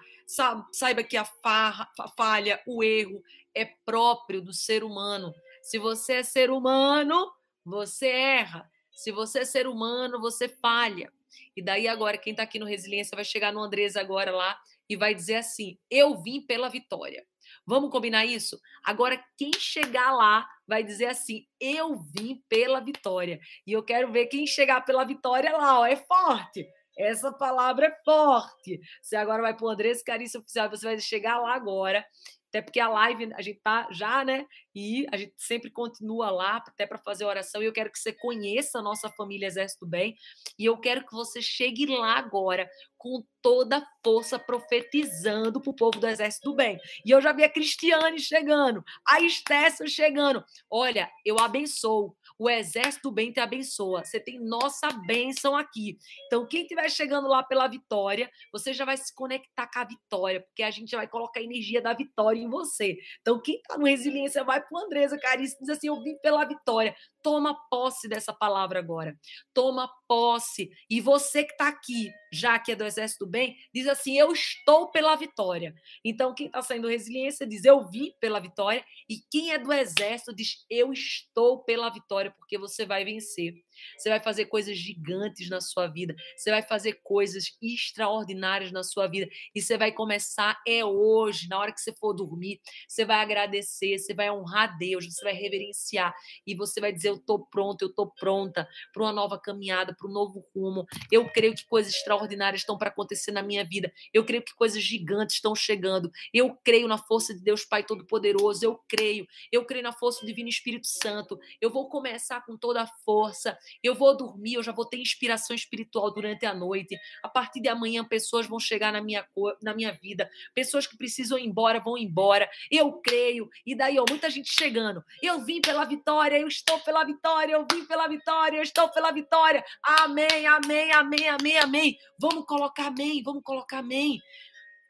Saiba 0.72 1.04
que 1.04 1.18
a, 1.18 1.26
farra, 1.26 1.92
falha, 2.16 2.62
o 2.68 2.84
erro 2.84 3.22
é 3.54 3.66
próprio 3.66 4.42
do 4.42 4.54
ser 4.54 4.84
humano. 4.84 5.34
Se 5.62 5.80
você 5.80 6.14
é 6.14 6.24
ser 6.24 6.52
humano, 6.52 7.34
você 7.66 8.08
erra. 8.08 8.70
Se 8.92 9.12
você 9.12 9.40
é 9.40 9.46
ser 9.46 9.68
humano, 9.68 10.22
você 10.22 10.48
falha. 10.48 11.12
E 11.56 11.64
daí 11.64 11.88
agora, 11.88 12.18
quem 12.18 12.32
está 12.32 12.44
aqui 12.44 12.60
no 12.60 12.66
Resiliência 12.66 13.16
vai 13.16 13.26
chegar 13.26 13.52
no 13.52 13.62
Andrés 13.62 13.96
agora 13.96 14.32
lá 14.32 14.60
e 14.90 14.96
vai 14.96 15.14
dizer 15.14 15.36
assim: 15.36 15.78
Eu 15.90 16.22
vim 16.22 16.42
pela 16.46 16.70
vitória. 16.70 17.26
Vamos 17.66 17.92
combinar 17.92 18.26
isso? 18.26 18.60
Agora, 18.84 19.24
quem 19.38 19.52
chegar 19.58 20.12
lá 20.12 20.48
vai 20.68 20.84
dizer 20.84 21.06
assim: 21.06 21.46
Eu 21.60 22.00
vim 22.16 22.44
pela 22.50 22.80
vitória. 22.80 23.40
E 23.66 23.72
eu 23.72 23.84
quero 23.84 24.12
ver 24.12 24.28
quem 24.28 24.46
chegar 24.48 24.82
pela 24.82 25.04
vitória 25.04 25.56
lá, 25.56 25.80
ó, 25.80 25.86
é 25.86 25.96
forte. 25.96 26.68
Essa 26.98 27.32
palavra 27.32 27.88
é 27.88 28.04
forte. 28.06 28.80
Você 29.02 29.16
agora 29.16 29.42
vai 29.42 29.56
para 29.56 29.66
o 29.66 29.70
Andrés 29.70 30.04
Carício 30.04 30.40
Oficial, 30.40 30.70
você 30.70 30.86
vai 30.86 31.00
chegar 31.00 31.40
lá 31.40 31.56
agora 31.56 32.06
até 32.54 32.62
porque 32.62 32.80
a 32.80 32.88
live 32.88 33.34
a 33.34 33.42
gente 33.42 33.60
tá 33.64 33.88
já, 33.90 34.24
né? 34.24 34.46
E 34.76 35.08
a 35.12 35.18
gente 35.18 35.34
sempre 35.38 35.72
continua 35.72 36.30
lá 36.30 36.58
até 36.58 36.86
para 36.86 37.00
fazer 37.00 37.26
oração. 37.26 37.64
E 37.64 37.66
eu 37.66 37.74
quero 37.74 37.92
que 37.92 37.98
você 37.98 38.14
conheça 38.14 38.78
a 38.78 38.82
nossa 38.82 39.10
família 39.10 39.48
Exército 39.48 39.88
Bem. 39.88 40.16
E 40.58 40.66
eu 40.66 40.78
quero 40.78 41.04
que 41.04 41.14
você 41.14 41.42
chegue 41.42 41.88
lá 41.88 42.16
agora 42.16 42.70
com 42.96 43.24
toda 43.42 43.78
a 43.78 43.86
força 44.04 44.38
profetizando 44.38 45.60
para 45.60 45.72
o 45.72 45.76
povo 45.76 46.00
do 46.00 46.08
Exército 46.08 46.54
Bem. 46.54 46.80
E 47.04 47.10
eu 47.10 47.20
já 47.20 47.34
vi 47.34 47.44
a 47.44 47.50
Cristiane 47.50 48.20
chegando, 48.20 48.84
a 49.08 49.20
Estécia 49.20 49.88
chegando. 49.88 50.46
Olha, 50.70 51.10
eu 51.26 51.40
abençoo. 51.40 52.16
O 52.38 52.50
Exército 52.50 53.12
Bem 53.12 53.32
te 53.32 53.40
abençoa. 53.40 54.04
Você 54.04 54.20
tem 54.20 54.40
nossa 54.40 54.92
bênção 55.06 55.56
aqui. 55.56 55.98
Então, 56.28 56.48
quem 56.48 56.62
estiver 56.62 56.90
chegando 56.90 57.28
lá 57.28 57.44
pela 57.44 57.68
vitória, 57.68 58.30
você 58.52 58.74
já 58.74 58.86
vai 58.86 58.98
se 58.98 59.14
conectar 59.14 59.70
com 59.72 59.80
a 59.80 59.84
vitória, 59.84 60.42
porque 60.42 60.64
a 60.64 60.72
gente 60.72 60.96
vai 60.96 61.08
colocar 61.08 61.40
a 61.40 61.44
energia 61.44 61.82
da 61.82 61.94
vitória 61.94 62.40
em 62.40 62.50
você. 62.50 62.98
Então, 63.22 63.42
quem 63.42 63.56
está 63.56 63.78
no 63.78 63.86
Resiliência, 63.86 64.44
vai 64.44 64.62
para 64.62 64.84
Andresa 64.84 65.18
Caríssimo 65.18 65.62
diz 65.62 65.70
assim: 65.70 65.88
Eu 65.88 66.02
vim 66.02 66.18
pela 66.22 66.46
vitória. 66.46 66.96
Toma 67.22 67.58
posse 67.70 68.08
dessa 68.08 68.34
palavra 68.34 68.80
agora. 68.80 69.16
Toma 69.54 69.90
posse. 70.14 70.70
E 70.88 71.02
você 71.02 71.44
que 71.44 71.54
está 71.54 71.68
aqui, 71.68 72.14
já 72.32 72.60
que 72.60 72.72
é 72.72 72.76
do 72.76 72.86
Exército 72.86 73.26
do 73.26 73.32
Bem, 73.32 73.58
diz 73.74 73.88
assim: 73.88 74.16
Eu 74.16 74.32
estou 74.32 74.92
pela 74.92 75.16
vitória. 75.16 75.74
Então, 76.06 76.36
quem 76.36 76.46
está 76.46 76.62
saindo 76.62 76.88
resiliência 76.88 77.48
diz: 77.48 77.66
Eu 77.66 77.90
vim 77.90 78.14
pela 78.20 78.40
vitória. 78.40 78.86
E 79.10 79.18
quem 79.32 79.52
é 79.52 79.58
do 79.58 79.74
Exército 79.74 80.36
diz: 80.36 80.64
Eu 80.70 80.94
estou 80.94 81.64
pela 81.64 81.90
vitória, 81.90 82.30
porque 82.30 82.60
você 82.60 82.86
vai 82.86 83.04
vencer. 83.04 83.56
Você 83.98 84.10
vai 84.10 84.20
fazer 84.20 84.46
coisas 84.46 84.78
gigantes 84.78 85.50
na 85.50 85.62
sua 85.62 85.88
vida. 85.88 86.16
Você 86.36 86.52
vai 86.52 86.62
fazer 86.62 87.00
coisas 87.04 87.46
extraordinárias 87.62 88.72
na 88.72 88.84
sua 88.84 89.08
vida. 89.08 89.28
E 89.54 89.62
você 89.62 89.78
vai 89.78 89.92
começar 89.92 90.62
é 90.68 90.84
hoje, 90.84 91.48
na 91.48 91.60
hora 91.60 91.72
que 91.72 91.82
você 91.82 91.94
for 91.94 92.14
dormir. 92.14 92.60
Você 92.88 93.06
vai 93.06 93.22
agradecer, 93.22 93.98
você 93.98 94.14
vai 94.14 94.32
honrar 94.32 94.78
Deus, 94.78 95.06
você 95.06 95.24
vai 95.24 95.34
reverenciar. 95.34 96.14
E 96.46 96.56
você 96.56 96.80
vai 96.80 96.92
dizer: 96.92 97.10
Eu 97.10 97.16
estou 97.16 97.46
pronto, 97.46 97.82
eu 97.84 97.90
estou 97.90 98.12
pronta 98.12 98.68
para 98.94 99.04
uma 99.04 99.12
nova 99.12 99.40
caminhada, 99.40 99.96
para 99.96 100.08
um 100.08 100.12
novo 100.12 100.46
rumo. 100.56 100.86
Eu 101.12 101.30
creio 101.30 101.56
que 101.56 101.66
coisas 101.66 101.94
extraordinárias 101.94 102.62
estão 102.62 102.78
para 102.78 102.90
acontecer 102.90 103.32
na 103.32 103.44
minha 103.44 103.64
vida. 103.64 103.92
Eu 104.14 104.24
creio 104.26 104.44
que 104.44 104.54
coisas 104.56 104.82
gigantes 104.82 105.36
estão 105.36 105.56
chegando. 105.56 106.12
Eu 106.34 106.56
creio 106.64 106.88
na 106.88 106.98
força 106.98 107.34
de 107.34 107.42
Deus 107.42 107.66
Pai 107.66 107.84
Todo-Poderoso. 107.84 108.64
Eu 108.66 108.80
creio. 108.88 109.28
Eu 109.52 109.66
creio 109.66 109.84
na 109.84 109.92
força 109.92 110.22
do 110.22 110.28
Divino 110.28 110.50
Espírito 110.50 110.88
Santo. 110.88 111.40
Eu 111.60 111.70
vou 111.70 111.90
começar 111.90 112.46
com 112.46 112.58
toda 112.58 112.82
a 112.82 112.88
força. 112.88 113.58
Eu 113.84 113.96
vou 113.96 114.16
dormir, 114.16 114.56
eu 114.56 114.64
já 114.64 114.72
vou 114.72 114.86
ter 114.86 114.98
inspiração 114.98 115.56
espiritual 115.56 116.14
durante 116.14 116.46
a 116.46 116.54
noite. 116.54 116.98
A 117.22 117.30
partir 117.30 117.62
de 117.62 117.70
amanhã, 117.70 118.04
pessoas 118.04 118.48
vão 118.48 118.60
chegar 118.60 118.92
na 118.92 119.02
minha, 119.02 119.26
na 119.62 119.74
minha 119.74 119.92
vida. 119.92 120.30
Pessoas 120.54 120.88
que 120.88 120.98
precisam 120.98 121.38
ir 121.38 121.46
embora 121.46 121.80
vão 121.80 121.98
embora. 121.98 122.50
Eu 122.72 122.94
creio. 122.94 123.50
E 123.66 123.76
daí, 123.76 124.00
ó, 124.00 124.06
muita 124.08 124.30
gente 124.30 124.54
chegando. 124.54 125.04
Eu 125.22 125.44
vim 125.44 125.62
pela 125.62 125.86
vitória, 125.86 126.38
eu 126.38 126.48
estou 126.48 126.80
pela 126.80 127.04
vitória, 127.04 127.54
eu 127.54 127.66
vim 127.72 127.86
pela 127.86 128.08
vitória, 128.08 128.58
eu 128.58 128.64
estou 128.64 128.90
pela 128.90 129.12
vitória. 129.12 129.64
Amém, 129.84 130.46
amém, 130.48 130.92
amém, 130.92 131.30
amém, 131.30 131.58
amém. 131.58 131.98
Vamos 132.20 132.46
colocar 132.46 132.88
amém, 132.88 133.22
vamos 133.24 133.44
colocar 133.44 133.80
amém. 133.80 134.20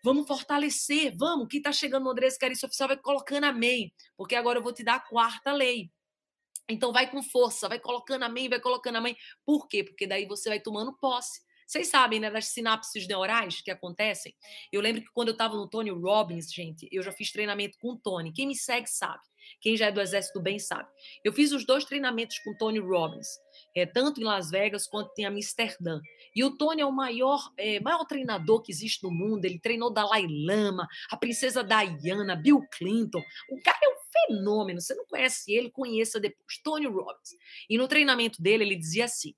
Vamos 0.03 0.27
fortalecer, 0.27 1.15
vamos. 1.17 1.47
Quem 1.49 1.59
está 1.59 1.71
chegando 1.71 2.03
no 2.03 2.11
Andrés 2.11 2.37
Carício 2.37 2.65
Oficial 2.65 2.89
vai 2.89 2.97
colocando 2.97 3.45
amém. 3.45 3.93
Porque 4.17 4.35
agora 4.35 4.59
eu 4.59 4.63
vou 4.63 4.73
te 4.73 4.83
dar 4.83 4.95
a 4.95 4.99
quarta 4.99 5.53
lei. 5.53 5.89
Então 6.69 6.93
vai 6.93 7.09
com 7.09 7.21
força, 7.21 7.67
vai 7.67 7.79
colocando 7.79 8.23
amém, 8.23 8.49
vai 8.49 8.59
colocando 8.59 8.97
amém. 8.97 9.15
Por 9.45 9.67
quê? 9.67 9.83
Porque 9.83 10.07
daí 10.07 10.25
você 10.25 10.49
vai 10.49 10.59
tomando 10.59 10.97
posse. 10.97 11.41
Vocês 11.65 11.87
sabem, 11.87 12.19
né, 12.19 12.29
das 12.29 12.47
sinapses 12.47 13.07
neurais 13.07 13.61
que 13.61 13.71
acontecem? 13.71 14.35
Eu 14.71 14.81
lembro 14.81 15.01
que 15.01 15.11
quando 15.13 15.29
eu 15.29 15.33
estava 15.33 15.55
no 15.55 15.67
Tony 15.67 15.89
Robbins, 15.89 16.51
gente, 16.53 16.87
eu 16.91 17.01
já 17.01 17.11
fiz 17.11 17.31
treinamento 17.31 17.77
com 17.79 17.93
o 17.93 17.97
Tony. 17.97 18.31
Quem 18.31 18.47
me 18.47 18.55
segue 18.55 18.87
sabe. 18.87 19.21
Quem 19.59 19.75
já 19.75 19.87
é 19.87 19.91
do 19.91 20.01
Exército 20.01 20.39
do 20.39 20.43
Bem 20.43 20.59
sabe. 20.59 20.87
Eu 21.23 21.33
fiz 21.33 21.51
os 21.51 21.65
dois 21.65 21.85
treinamentos 21.85 22.39
com 22.39 22.51
o 22.51 22.57
Tony 22.57 22.79
Robbins, 22.79 23.27
é, 23.75 23.85
tanto 23.85 24.21
em 24.21 24.23
Las 24.23 24.49
Vegas 24.49 24.87
quanto 24.87 25.11
em 25.17 25.25
Amsterdã. 25.25 25.99
E 26.35 26.43
o 26.43 26.57
Tony 26.57 26.81
é 26.81 26.85
o 26.85 26.91
maior, 26.91 27.51
é, 27.57 27.79
maior 27.79 28.05
treinador 28.05 28.61
que 28.61 28.71
existe 28.71 29.03
no 29.03 29.11
mundo. 29.11 29.45
Ele 29.45 29.59
treinou 29.59 29.91
Dalai 29.91 30.25
Lama, 30.27 30.87
a 31.09 31.17
princesa 31.17 31.63
Diana, 31.63 32.35
Bill 32.35 32.61
Clinton. 32.71 33.21
O 33.49 33.61
cara 33.61 33.79
é 33.83 33.92
fenômeno. 34.13 34.79
Você 34.79 34.93
não 34.93 35.05
conhece 35.05 35.51
ele, 35.51 35.71
conheça 35.71 36.19
depois. 36.19 36.57
Tony 36.63 36.85
Robbins. 36.85 37.35
E 37.69 37.77
no 37.77 37.87
treinamento 37.87 38.41
dele, 38.41 38.63
ele 38.63 38.75
dizia 38.75 39.05
assim: 39.05 39.33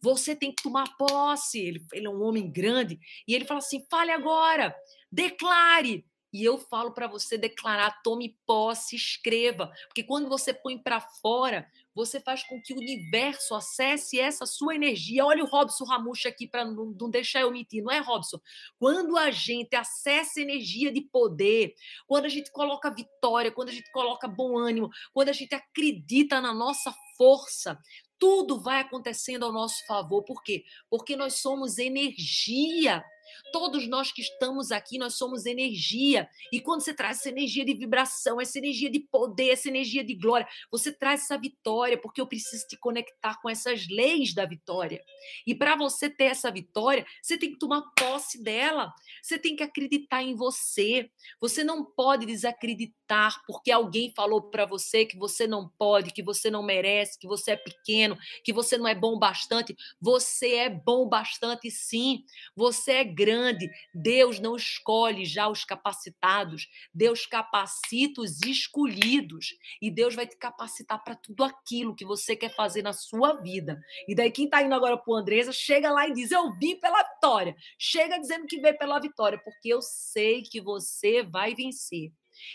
você 0.00 0.36
tem 0.36 0.52
que 0.52 0.62
tomar 0.62 0.96
posse. 0.96 1.58
Ele, 1.58 1.84
ele 1.92 2.06
é 2.06 2.10
um 2.10 2.22
homem 2.22 2.50
grande. 2.50 2.98
E 3.26 3.34
ele 3.34 3.44
fala 3.44 3.58
assim: 3.58 3.84
fale 3.90 4.10
agora, 4.10 4.74
declare. 5.10 6.04
E 6.32 6.44
eu 6.44 6.58
falo 6.58 6.92
para 6.92 7.06
você 7.06 7.38
declarar, 7.38 8.02
tome 8.02 8.36
posse, 8.44 8.94
escreva, 8.94 9.72
porque 9.86 10.02
quando 10.02 10.28
você 10.28 10.52
põe 10.52 10.76
para 10.76 11.00
fora, 11.00 11.66
você 11.98 12.20
faz 12.20 12.44
com 12.44 12.62
que 12.62 12.72
o 12.72 12.76
universo 12.76 13.56
acesse 13.56 14.20
essa 14.20 14.46
sua 14.46 14.76
energia. 14.76 15.24
Olha 15.24 15.42
o 15.42 15.48
Robson 15.48 15.84
Ramucha 15.84 16.28
aqui 16.28 16.46
para 16.46 16.64
não, 16.64 16.94
não, 16.98 17.10
deixar 17.10 17.40
eu 17.40 17.50
mentir, 17.50 17.82
não 17.82 17.90
é, 17.90 17.98
Robson? 17.98 18.38
Quando 18.78 19.16
a 19.16 19.32
gente 19.32 19.74
acessa 19.74 20.40
energia 20.40 20.92
de 20.92 21.00
poder, 21.00 21.74
quando 22.06 22.26
a 22.26 22.28
gente 22.28 22.52
coloca 22.52 22.88
vitória, 22.88 23.50
quando 23.50 23.70
a 23.70 23.72
gente 23.72 23.90
coloca 23.90 24.28
bom 24.28 24.56
ânimo, 24.56 24.88
quando 25.12 25.30
a 25.30 25.32
gente 25.32 25.52
acredita 25.56 26.40
na 26.40 26.54
nossa 26.54 26.94
força, 27.16 27.76
tudo 28.16 28.60
vai 28.60 28.80
acontecendo 28.80 29.44
ao 29.44 29.52
nosso 29.52 29.84
favor. 29.84 30.22
Por 30.22 30.40
quê? 30.42 30.64
Porque 30.88 31.16
nós 31.16 31.34
somos 31.40 31.78
energia. 31.78 33.04
Todos 33.52 33.88
nós 33.88 34.12
que 34.12 34.20
estamos 34.20 34.70
aqui, 34.70 34.98
nós 34.98 35.14
somos 35.14 35.46
energia. 35.46 36.28
E 36.52 36.60
quando 36.60 36.82
você 36.82 36.94
traz 36.94 37.18
essa 37.18 37.28
energia 37.28 37.64
de 37.64 37.74
vibração, 37.74 38.40
essa 38.40 38.58
energia 38.58 38.90
de 38.90 39.00
poder, 39.00 39.50
essa 39.50 39.68
energia 39.68 40.04
de 40.04 40.14
glória, 40.14 40.46
você 40.70 40.92
traz 40.92 41.22
essa 41.22 41.38
vitória, 41.38 41.98
porque 41.98 42.20
eu 42.20 42.26
preciso 42.26 42.66
te 42.66 42.76
conectar 42.76 43.40
com 43.40 43.48
essas 43.48 43.86
leis 43.88 44.34
da 44.34 44.44
vitória. 44.44 45.02
E 45.46 45.54
para 45.54 45.76
você 45.76 46.08
ter 46.10 46.24
essa 46.24 46.50
vitória, 46.50 47.06
você 47.22 47.38
tem 47.38 47.52
que 47.52 47.58
tomar 47.58 47.82
posse 47.98 48.42
dela. 48.42 48.92
Você 49.22 49.38
tem 49.38 49.56
que 49.56 49.62
acreditar 49.62 50.22
em 50.22 50.34
você. 50.34 51.10
Você 51.40 51.64
não 51.64 51.84
pode 51.84 52.26
desacreditar 52.26 52.98
porque 53.46 53.70
alguém 53.70 54.12
falou 54.14 54.42
para 54.42 54.66
você 54.66 55.06
que 55.06 55.16
você 55.16 55.46
não 55.46 55.68
pode, 55.78 56.12
que 56.12 56.22
você 56.22 56.50
não 56.50 56.62
merece, 56.62 57.18
que 57.18 57.26
você 57.26 57.52
é 57.52 57.56
pequeno, 57.56 58.18
que 58.44 58.52
você 58.52 58.76
não 58.76 58.86
é 58.86 58.94
bom 58.94 59.18
bastante. 59.18 59.76
Você 60.00 60.54
é 60.54 60.70
bom 60.70 61.08
bastante 61.08 61.70
sim. 61.70 62.24
Você 62.54 62.92
é 62.92 63.04
grande. 63.18 63.68
Deus 63.92 64.38
não 64.38 64.54
escolhe 64.54 65.24
já 65.24 65.48
os 65.48 65.64
capacitados, 65.64 66.68
Deus 66.94 67.26
capacita 67.26 68.20
os 68.20 68.40
escolhidos. 68.42 69.56
E 69.82 69.90
Deus 69.90 70.14
vai 70.14 70.26
te 70.26 70.36
capacitar 70.36 71.02
para 71.02 71.16
tudo 71.16 71.42
aquilo 71.42 71.96
que 71.96 72.04
você 72.04 72.36
quer 72.36 72.54
fazer 72.54 72.82
na 72.82 72.92
sua 72.92 73.34
vida. 73.40 73.80
E 74.06 74.14
daí, 74.14 74.30
quem 74.30 74.44
está 74.44 74.62
indo 74.62 74.74
agora 74.74 74.96
para 74.96 75.12
o 75.12 75.16
Andresa, 75.16 75.52
chega 75.52 75.90
lá 75.90 76.06
e 76.06 76.12
diz: 76.12 76.30
Eu 76.30 76.52
vim 76.58 76.78
pela 76.78 77.02
vitória. 77.02 77.56
Chega 77.76 78.18
dizendo 78.18 78.46
que 78.46 78.60
veio 78.60 78.78
pela 78.78 79.00
vitória, 79.00 79.40
porque 79.42 79.68
eu 79.68 79.82
sei 79.82 80.42
que 80.42 80.60
você 80.60 81.22
vai 81.22 81.54
vencer. 81.54 82.12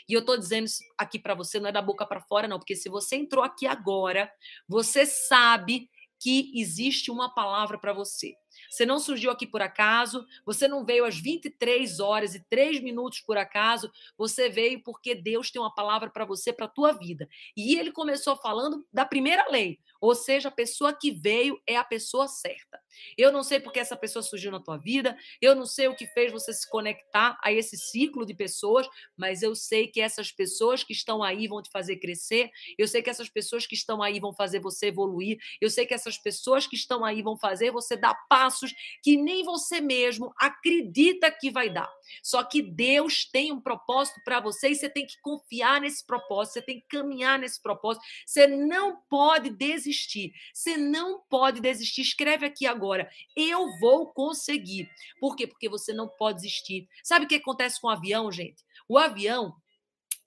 E 0.07 0.13
eu 0.13 0.21
estou 0.21 0.37
dizendo 0.37 0.65
isso 0.65 0.81
aqui 0.97 1.19
para 1.19 1.35
você, 1.35 1.59
não 1.59 1.67
é 1.67 1.71
da 1.71 1.81
boca 1.81 2.05
para 2.05 2.21
fora, 2.21 2.47
não, 2.47 2.57
porque 2.57 2.75
se 2.75 2.87
você 2.87 3.17
entrou 3.17 3.43
aqui 3.43 3.67
agora, 3.67 4.31
você 4.67 5.05
sabe 5.05 5.89
que 6.21 6.53
existe 6.55 7.11
uma 7.11 7.33
palavra 7.33 7.77
para 7.77 7.91
você. 7.91 8.33
Você 8.73 8.87
não 8.87 8.97
surgiu 8.97 9.29
aqui 9.29 9.45
por 9.45 9.61
acaso, 9.61 10.25
você 10.43 10.67
não 10.67 10.83
veio 10.83 11.05
às 11.05 11.15
23 11.15 11.99
horas 11.99 12.33
e 12.33 12.39
3 12.49 12.81
minutos 12.81 13.19
por 13.19 13.37
acaso, 13.37 13.91
você 14.17 14.49
veio 14.49 14.81
porque 14.81 15.13
Deus 15.13 15.51
tem 15.51 15.61
uma 15.61 15.73
palavra 15.73 16.09
para 16.09 16.25
você, 16.25 16.51
para 16.51 16.65
a 16.65 16.69
tua 16.69 16.91
vida. 16.91 17.29
E 17.55 17.77
ele 17.77 17.91
começou 17.91 18.35
falando 18.35 18.83
da 18.91 19.05
primeira 19.05 19.47
lei, 19.51 19.79
ou 20.01 20.15
seja, 20.15 20.47
a 20.47 20.51
pessoa 20.51 20.91
que 20.91 21.11
veio 21.11 21.61
é 21.67 21.77
a 21.77 21.83
pessoa 21.83 22.27
certa. 22.27 22.81
Eu 23.15 23.31
não 23.31 23.43
sei 23.43 23.59
porque 23.59 23.79
essa 23.79 23.95
pessoa 23.95 24.23
surgiu 24.23 24.51
na 24.51 24.59
tua 24.59 24.77
vida, 24.77 25.15
eu 25.39 25.53
não 25.53 25.67
sei 25.67 25.87
o 25.87 25.95
que 25.95 26.07
fez 26.07 26.31
você 26.31 26.51
se 26.51 26.67
conectar 26.67 27.37
a 27.43 27.51
esse 27.51 27.77
ciclo 27.77 28.25
de 28.25 28.33
pessoas, 28.33 28.87
mas 29.15 29.43
eu 29.43 29.53
sei 29.53 29.87
que 29.87 30.01
essas 30.01 30.31
pessoas 30.31 30.83
que 30.83 30.93
estão 30.93 31.21
aí 31.21 31.47
vão 31.47 31.61
te 31.61 31.69
fazer 31.69 31.97
crescer, 31.97 32.49
eu 32.75 32.87
sei 32.87 33.03
que 33.03 33.09
essas 33.11 33.29
pessoas 33.29 33.67
que 33.67 33.75
estão 33.75 34.01
aí 34.01 34.19
vão 34.19 34.33
fazer 34.33 34.59
você 34.59 34.87
evoluir, 34.87 35.37
eu 35.61 35.69
sei 35.69 35.85
que 35.85 35.93
essas 35.93 36.17
pessoas 36.17 36.65
que 36.65 36.75
estão 36.75 37.05
aí 37.05 37.21
vão 37.21 37.37
fazer 37.37 37.69
você 37.69 37.95
dar 37.95 38.15
passos 38.27 38.62
que 39.01 39.17
nem 39.17 39.43
você 39.43 39.81
mesmo 39.81 40.33
acredita 40.37 41.31
que 41.31 41.49
vai 41.49 41.69
dar. 41.69 41.91
Só 42.21 42.43
que 42.43 42.61
Deus 42.61 43.25
tem 43.25 43.51
um 43.51 43.59
propósito 43.59 44.21
para 44.23 44.39
você 44.39 44.69
e 44.69 44.75
você 44.75 44.89
tem 44.89 45.05
que 45.05 45.19
confiar 45.21 45.81
nesse 45.81 46.05
propósito, 46.05 46.53
você 46.53 46.61
tem 46.61 46.79
que 46.79 46.87
caminhar 46.87 47.39
nesse 47.39 47.61
propósito. 47.61 48.05
Você 48.25 48.47
não 48.47 48.97
pode 49.09 49.49
desistir. 49.49 50.33
Você 50.53 50.77
não 50.77 51.21
pode 51.29 51.61
desistir. 51.61 52.01
Escreve 52.01 52.45
aqui 52.45 52.65
agora. 52.65 53.09
Eu 53.35 53.67
vou 53.79 54.07
conseguir. 54.07 54.89
Por 55.19 55.35
quê? 55.35 55.47
Porque 55.47 55.69
você 55.69 55.93
não 55.93 56.07
pode 56.07 56.41
desistir. 56.41 56.87
Sabe 57.03 57.25
o 57.25 57.27
que 57.27 57.35
acontece 57.35 57.79
com 57.81 57.87
o 57.87 57.91
avião, 57.91 58.31
gente? 58.31 58.63
O 58.87 58.97
avião, 58.97 59.55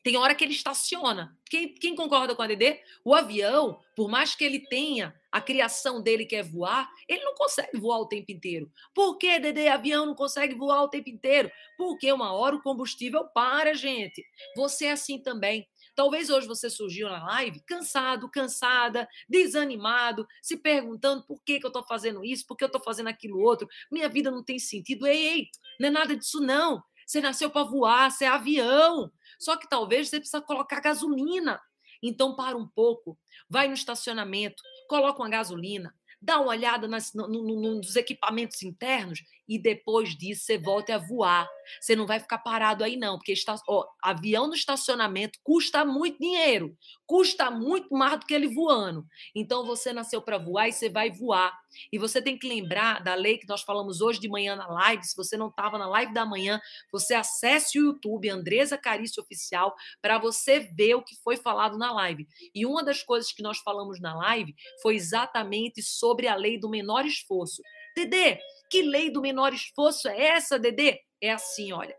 tem 0.06 0.16
hora 0.16 0.36
que 0.36 0.44
ele 0.44 0.52
estaciona. 0.52 1.36
Quem, 1.50 1.74
quem, 1.74 1.96
concorda 1.96 2.32
com 2.34 2.40
a 2.42 2.46
Dedê? 2.46 2.80
O 3.04 3.12
avião, 3.12 3.80
por 3.96 4.08
mais 4.08 4.36
que 4.36 4.44
ele 4.44 4.60
tenha 4.60 5.12
a 5.36 5.40
criação 5.42 6.00
dele 6.00 6.24
que 6.24 6.34
é 6.34 6.42
voar, 6.42 6.90
ele 7.06 7.22
não 7.22 7.34
consegue 7.34 7.78
voar 7.78 7.98
o 7.98 8.08
tempo 8.08 8.32
inteiro. 8.32 8.72
Por 8.94 9.18
que, 9.18 9.38
Dedê, 9.38 9.68
avião 9.68 10.06
não 10.06 10.14
consegue 10.14 10.54
voar 10.54 10.82
o 10.82 10.88
tempo 10.88 11.10
inteiro? 11.10 11.50
Porque 11.76 12.10
uma 12.10 12.32
hora 12.32 12.56
o 12.56 12.62
combustível 12.62 13.22
para, 13.34 13.74
gente. 13.74 14.24
Você 14.56 14.86
é 14.86 14.92
assim 14.92 15.18
também. 15.18 15.68
Talvez 15.94 16.30
hoje 16.30 16.46
você 16.46 16.70
surgiu 16.70 17.10
na 17.10 17.22
live 17.22 17.60
cansado, 17.66 18.30
cansada, 18.30 19.06
desanimado, 19.28 20.26
se 20.40 20.56
perguntando 20.56 21.22
por 21.26 21.42
que, 21.44 21.60
que 21.60 21.66
eu 21.66 21.68
estou 21.68 21.84
fazendo 21.84 22.24
isso, 22.24 22.46
por 22.46 22.56
que 22.56 22.64
eu 22.64 22.68
estou 22.68 22.82
fazendo 22.82 23.08
aquilo 23.08 23.38
outro, 23.38 23.68
minha 23.92 24.08
vida 24.08 24.30
não 24.30 24.42
tem 24.42 24.58
sentido. 24.58 25.06
Ei, 25.06 25.26
ei, 25.26 25.48
não 25.78 25.88
é 25.88 25.90
nada 25.90 26.16
disso 26.16 26.40
não. 26.40 26.82
Você 27.06 27.20
nasceu 27.20 27.50
para 27.50 27.62
voar, 27.62 28.10
você 28.10 28.24
é 28.24 28.28
avião. 28.28 29.12
Só 29.38 29.54
que 29.54 29.68
talvez 29.68 30.08
você 30.08 30.18
precisa 30.18 30.40
colocar 30.40 30.80
gasolina. 30.80 31.60
Então, 32.02 32.34
para 32.34 32.56
um 32.56 32.66
pouco, 32.66 33.18
vai 33.48 33.68
no 33.68 33.74
estacionamento, 33.74 34.62
coloca 34.86 35.22
uma 35.22 35.28
gasolina, 35.28 35.94
dá 36.20 36.38
uma 36.38 36.48
olhada 36.50 36.88
nas, 36.88 37.12
no, 37.12 37.28
no, 37.28 37.76
nos 37.76 37.96
equipamentos 37.96 38.62
internos 38.62 39.22
e 39.48 39.58
depois 39.58 40.16
disso 40.16 40.44
você 40.44 40.58
volte 40.58 40.92
a 40.92 40.98
voar. 40.98 41.48
Você 41.80 41.96
não 41.96 42.06
vai 42.06 42.20
ficar 42.20 42.38
parado 42.38 42.84
aí, 42.84 42.96
não, 42.96 43.16
porque 43.16 43.32
está, 43.32 43.56
ó, 43.68 43.86
avião 44.02 44.46
no 44.46 44.54
estacionamento 44.54 45.38
custa 45.42 45.84
muito 45.84 46.18
dinheiro, 46.18 46.76
custa 47.06 47.50
muito 47.50 47.94
mais 47.94 48.20
do 48.20 48.26
que 48.26 48.34
ele 48.34 48.48
voando. 48.48 49.04
Então 49.34 49.64
você 49.64 49.92
nasceu 49.92 50.22
para 50.22 50.38
voar 50.38 50.68
e 50.68 50.72
você 50.72 50.88
vai 50.88 51.10
voar. 51.10 51.56
E 51.92 51.98
você 51.98 52.22
tem 52.22 52.38
que 52.38 52.48
lembrar 52.48 53.02
da 53.02 53.14
lei 53.14 53.38
que 53.38 53.48
nós 53.48 53.62
falamos 53.62 54.00
hoje 54.00 54.18
de 54.18 54.28
manhã 54.28 54.56
na 54.56 54.66
live. 54.66 55.04
Se 55.04 55.16
você 55.16 55.36
não 55.36 55.48
estava 55.48 55.76
na 55.78 55.86
live 55.88 56.12
da 56.12 56.24
manhã, 56.24 56.60
você 56.90 57.14
acesse 57.14 57.78
o 57.78 57.86
YouTube, 57.86 58.28
Andresa 58.28 58.78
Carício 58.78 59.22
Oficial, 59.22 59.74
para 60.00 60.18
você 60.18 60.60
ver 60.60 60.94
o 60.94 61.02
que 61.02 61.14
foi 61.16 61.36
falado 61.36 61.76
na 61.76 61.92
live. 61.92 62.26
E 62.54 62.64
uma 62.64 62.82
das 62.82 63.02
coisas 63.02 63.32
que 63.32 63.42
nós 63.42 63.58
falamos 63.58 64.00
na 64.00 64.14
live 64.14 64.54
foi 64.82 64.96
exatamente 64.96 65.82
sobre 65.82 66.28
a 66.28 66.34
lei 66.34 66.58
do 66.58 66.68
menor 66.68 67.04
esforço. 67.04 67.62
Dedê, 67.96 68.38
que 68.70 68.82
lei 68.82 69.10
do 69.10 69.22
menor 69.22 69.54
esforço 69.54 70.06
é 70.06 70.20
essa, 70.20 70.58
Dedê? 70.58 71.00
É 71.18 71.32
assim, 71.32 71.72
olha. 71.72 71.96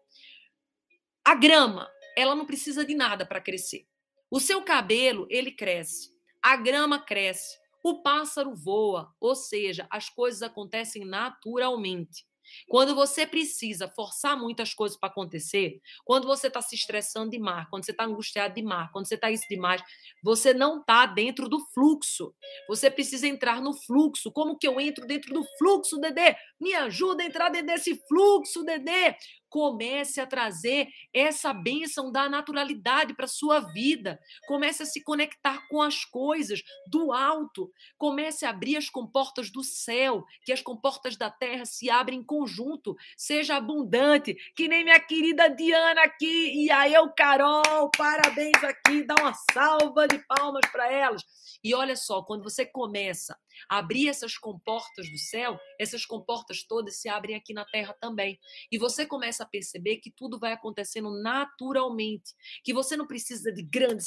A 1.26 1.34
grama, 1.34 1.90
ela 2.16 2.36
não 2.36 2.46
precisa 2.46 2.86
de 2.86 2.94
nada 2.94 3.26
para 3.26 3.42
crescer. 3.42 3.88
O 4.30 4.40
seu 4.40 4.62
cabelo, 4.62 5.26
ele 5.30 5.52
cresce. 5.52 6.12
A 6.40 6.56
grama 6.56 7.00
cresce. 7.00 7.58
O 7.84 8.04
pássaro 8.04 8.54
voa, 8.54 9.12
ou 9.20 9.34
seja, 9.34 9.88
as 9.90 10.08
coisas 10.10 10.44
acontecem 10.44 11.04
naturalmente. 11.04 12.27
Quando 12.68 12.96
você 12.96 13.26
precisa 13.26 13.88
forçar 13.90 14.38
muitas 14.38 14.74
coisas 14.74 14.98
para 14.98 15.10
acontecer, 15.10 15.82
quando 16.06 16.28
você 16.28 16.48
está 16.48 16.62
se 16.62 16.76
estressando 16.76 17.32
demais, 17.32 17.68
quando 17.70 17.86
você 17.86 17.92
está 17.92 18.06
angustiado 18.06 18.54
demais, 18.54 18.90
quando 18.92 19.08
você 19.08 19.16
está 19.16 19.32
isso 19.32 19.46
demais, 19.50 19.82
você 20.24 20.54
não 20.54 20.80
está 20.80 21.06
dentro 21.06 21.48
do 21.50 21.60
fluxo. 21.74 22.34
Você 22.68 22.90
precisa 22.90 23.28
entrar 23.28 23.62
no 23.62 23.74
fluxo. 23.74 24.32
Como 24.32 24.58
que 24.58 24.68
eu 24.68 24.80
entro 24.80 25.06
dentro 25.06 25.34
do 25.34 25.44
fluxo, 25.58 26.00
Dedê? 26.00 26.36
Me 26.60 26.74
ajuda 26.74 27.24
a 27.24 27.26
entrar 27.26 27.50
dentro 27.50 27.68
desse 27.68 27.96
fluxo, 28.08 28.64
Dedê. 28.64 29.16
Comece 29.58 30.22
a 30.22 30.28
trazer 30.28 30.88
essa 31.12 31.52
bênção 31.52 32.12
da 32.12 32.30
naturalidade 32.30 33.16
para 33.16 33.26
sua 33.26 33.60
vida. 33.60 34.20
Comece 34.48 34.84
a 34.84 34.86
se 34.86 35.04
conectar 35.04 35.68
com 35.68 35.82
as 35.82 36.06
coisas 36.06 36.62
do 36.86 37.12
alto. 37.12 37.72
Comece 37.98 38.46
a 38.46 38.52
abrir 38.52 38.78
as 38.78 38.88
comportas 38.88 39.50
do 39.50 39.64
céu, 39.64 40.24
que 40.46 40.52
as 40.52 40.62
comportas 40.62 41.18
da 41.18 41.32
terra 41.32 41.66
se 41.66 41.90
abrem 41.90 42.20
em 42.20 42.24
conjunto. 42.24 42.96
Seja 43.18 43.56
abundante, 43.56 44.36
que 44.56 44.68
nem 44.68 44.84
minha 44.84 45.00
querida 45.00 45.50
Diana 45.50 46.04
aqui 46.04 46.54
e 46.54 46.70
a 46.70 46.88
eu, 46.88 47.10
Carol. 47.14 47.90
Parabéns 47.98 48.64
aqui, 48.64 49.04
dá 49.08 49.16
uma 49.20 49.34
salva 49.52 50.08
de 50.08 50.20
palmas 50.28 50.70
para 50.72 50.94
elas. 50.94 51.24
E 51.64 51.74
olha 51.74 51.96
só, 51.96 52.22
quando 52.22 52.44
você 52.44 52.64
começa 52.64 53.36
a 53.68 53.80
abrir 53.80 54.08
essas 54.08 54.38
comportas 54.38 55.10
do 55.10 55.18
céu, 55.18 55.60
essas 55.80 56.06
comportas 56.06 56.64
todas 56.64 56.98
se 56.98 57.10
abrem 57.10 57.36
aqui 57.36 57.54
na 57.54 57.66
terra 57.66 57.96
também. 58.00 58.40
E 58.72 58.78
você 58.78 59.06
começa 59.06 59.44
a 59.44 59.47
perceber 59.48 59.98
que 59.98 60.12
tudo 60.12 60.40
vai 60.40 60.54
acontecendo 60.54 61.10
naturalmente, 61.22 62.34
que 62.64 62.74
você 62.74 62.96
não 62.96 63.08
precisa 63.08 63.52
de 63.52 63.62
grande 63.62 64.04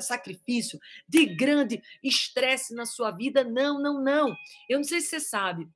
sacrifício, 0.00 0.78
de 1.08 1.26
grande 1.26 1.82
estresse 2.02 2.74
na 2.74 2.86
sua 2.86 3.10
vida. 3.10 3.44
Não, 3.44 3.80
não, 3.80 4.02
não. 4.02 4.36
Eu 4.68 4.78
não 4.78 4.84
sei 4.84 5.00
se 5.00 5.08
você 5.08 5.20
sabe, 5.20 5.68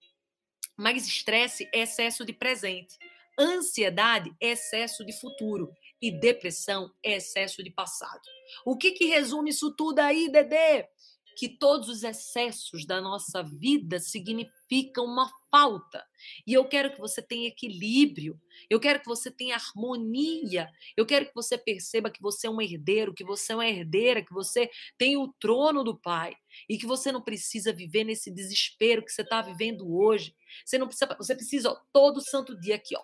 mas 0.77 1.07
estresse 1.07 1.69
é 1.73 1.81
excesso 1.81 2.25
de 2.25 2.33
presente. 2.33 2.97
Ansiedade 3.39 4.35
é 4.41 4.51
excesso 4.53 5.05
de 5.05 5.13
futuro 5.13 5.71
e 6.01 6.11
depressão 6.11 6.91
é 7.03 7.17
excesso 7.17 7.63
de 7.63 7.71
passado. 7.71 8.23
O 8.65 8.77
que, 8.77 8.93
que 8.93 9.07
resume 9.07 9.51
isso 9.51 9.75
tudo 9.75 9.99
aí, 10.01 10.31
Dedê? 10.31 10.87
que 11.37 11.51
todos 11.51 11.89
os 11.91 12.03
excessos 12.03 12.87
da 12.87 13.01
nossa 13.01 13.43
vida 13.43 14.01
significam 14.01 14.56
uma 14.99 15.31
falta. 15.51 16.05
E 16.47 16.53
eu 16.53 16.65
quero 16.65 16.93
que 16.93 16.99
você 16.99 17.23
tenha 17.23 17.49
equilíbrio, 17.49 18.41
eu 18.69 18.81
quero 18.81 19.01
que 19.01 19.07
você 19.07 19.31
tenha 19.31 19.57
harmonia, 19.57 20.69
eu 20.97 21.07
quero 21.07 21.27
que 21.27 21.35
você 21.35 21.57
perceba 21.57 22.11
que 22.11 22.21
você 22.21 22.47
é 22.47 22.51
um 22.51 22.61
herdeiro, 22.61 23.15
que 23.15 23.25
você 23.25 23.53
é 23.53 23.57
uma 23.57 23.69
herdeira, 23.69 24.25
que 24.25 24.33
você 24.33 24.71
tem 24.99 25.17
o 25.17 25.33
trono 25.39 25.85
do 25.85 25.97
Pai 25.99 26.35
e 26.69 26.77
que 26.77 26.87
você 26.87 27.13
não 27.13 27.23
precisa 27.23 27.73
viver 27.73 28.05
nesse 28.05 28.31
desespero 28.31 29.05
que 29.05 29.13
você 29.13 29.23
está 29.23 29.41
vivendo 29.41 29.95
hoje. 29.95 30.35
Você 30.65 30.79
não 30.79 30.87
precisa, 30.87 31.17
você 31.17 31.35
precisa 31.35 31.71
ó, 31.71 31.77
todo 31.93 32.21
santo 32.21 32.59
dia 32.59 32.75
aqui, 32.77 32.97
ó, 32.97 33.03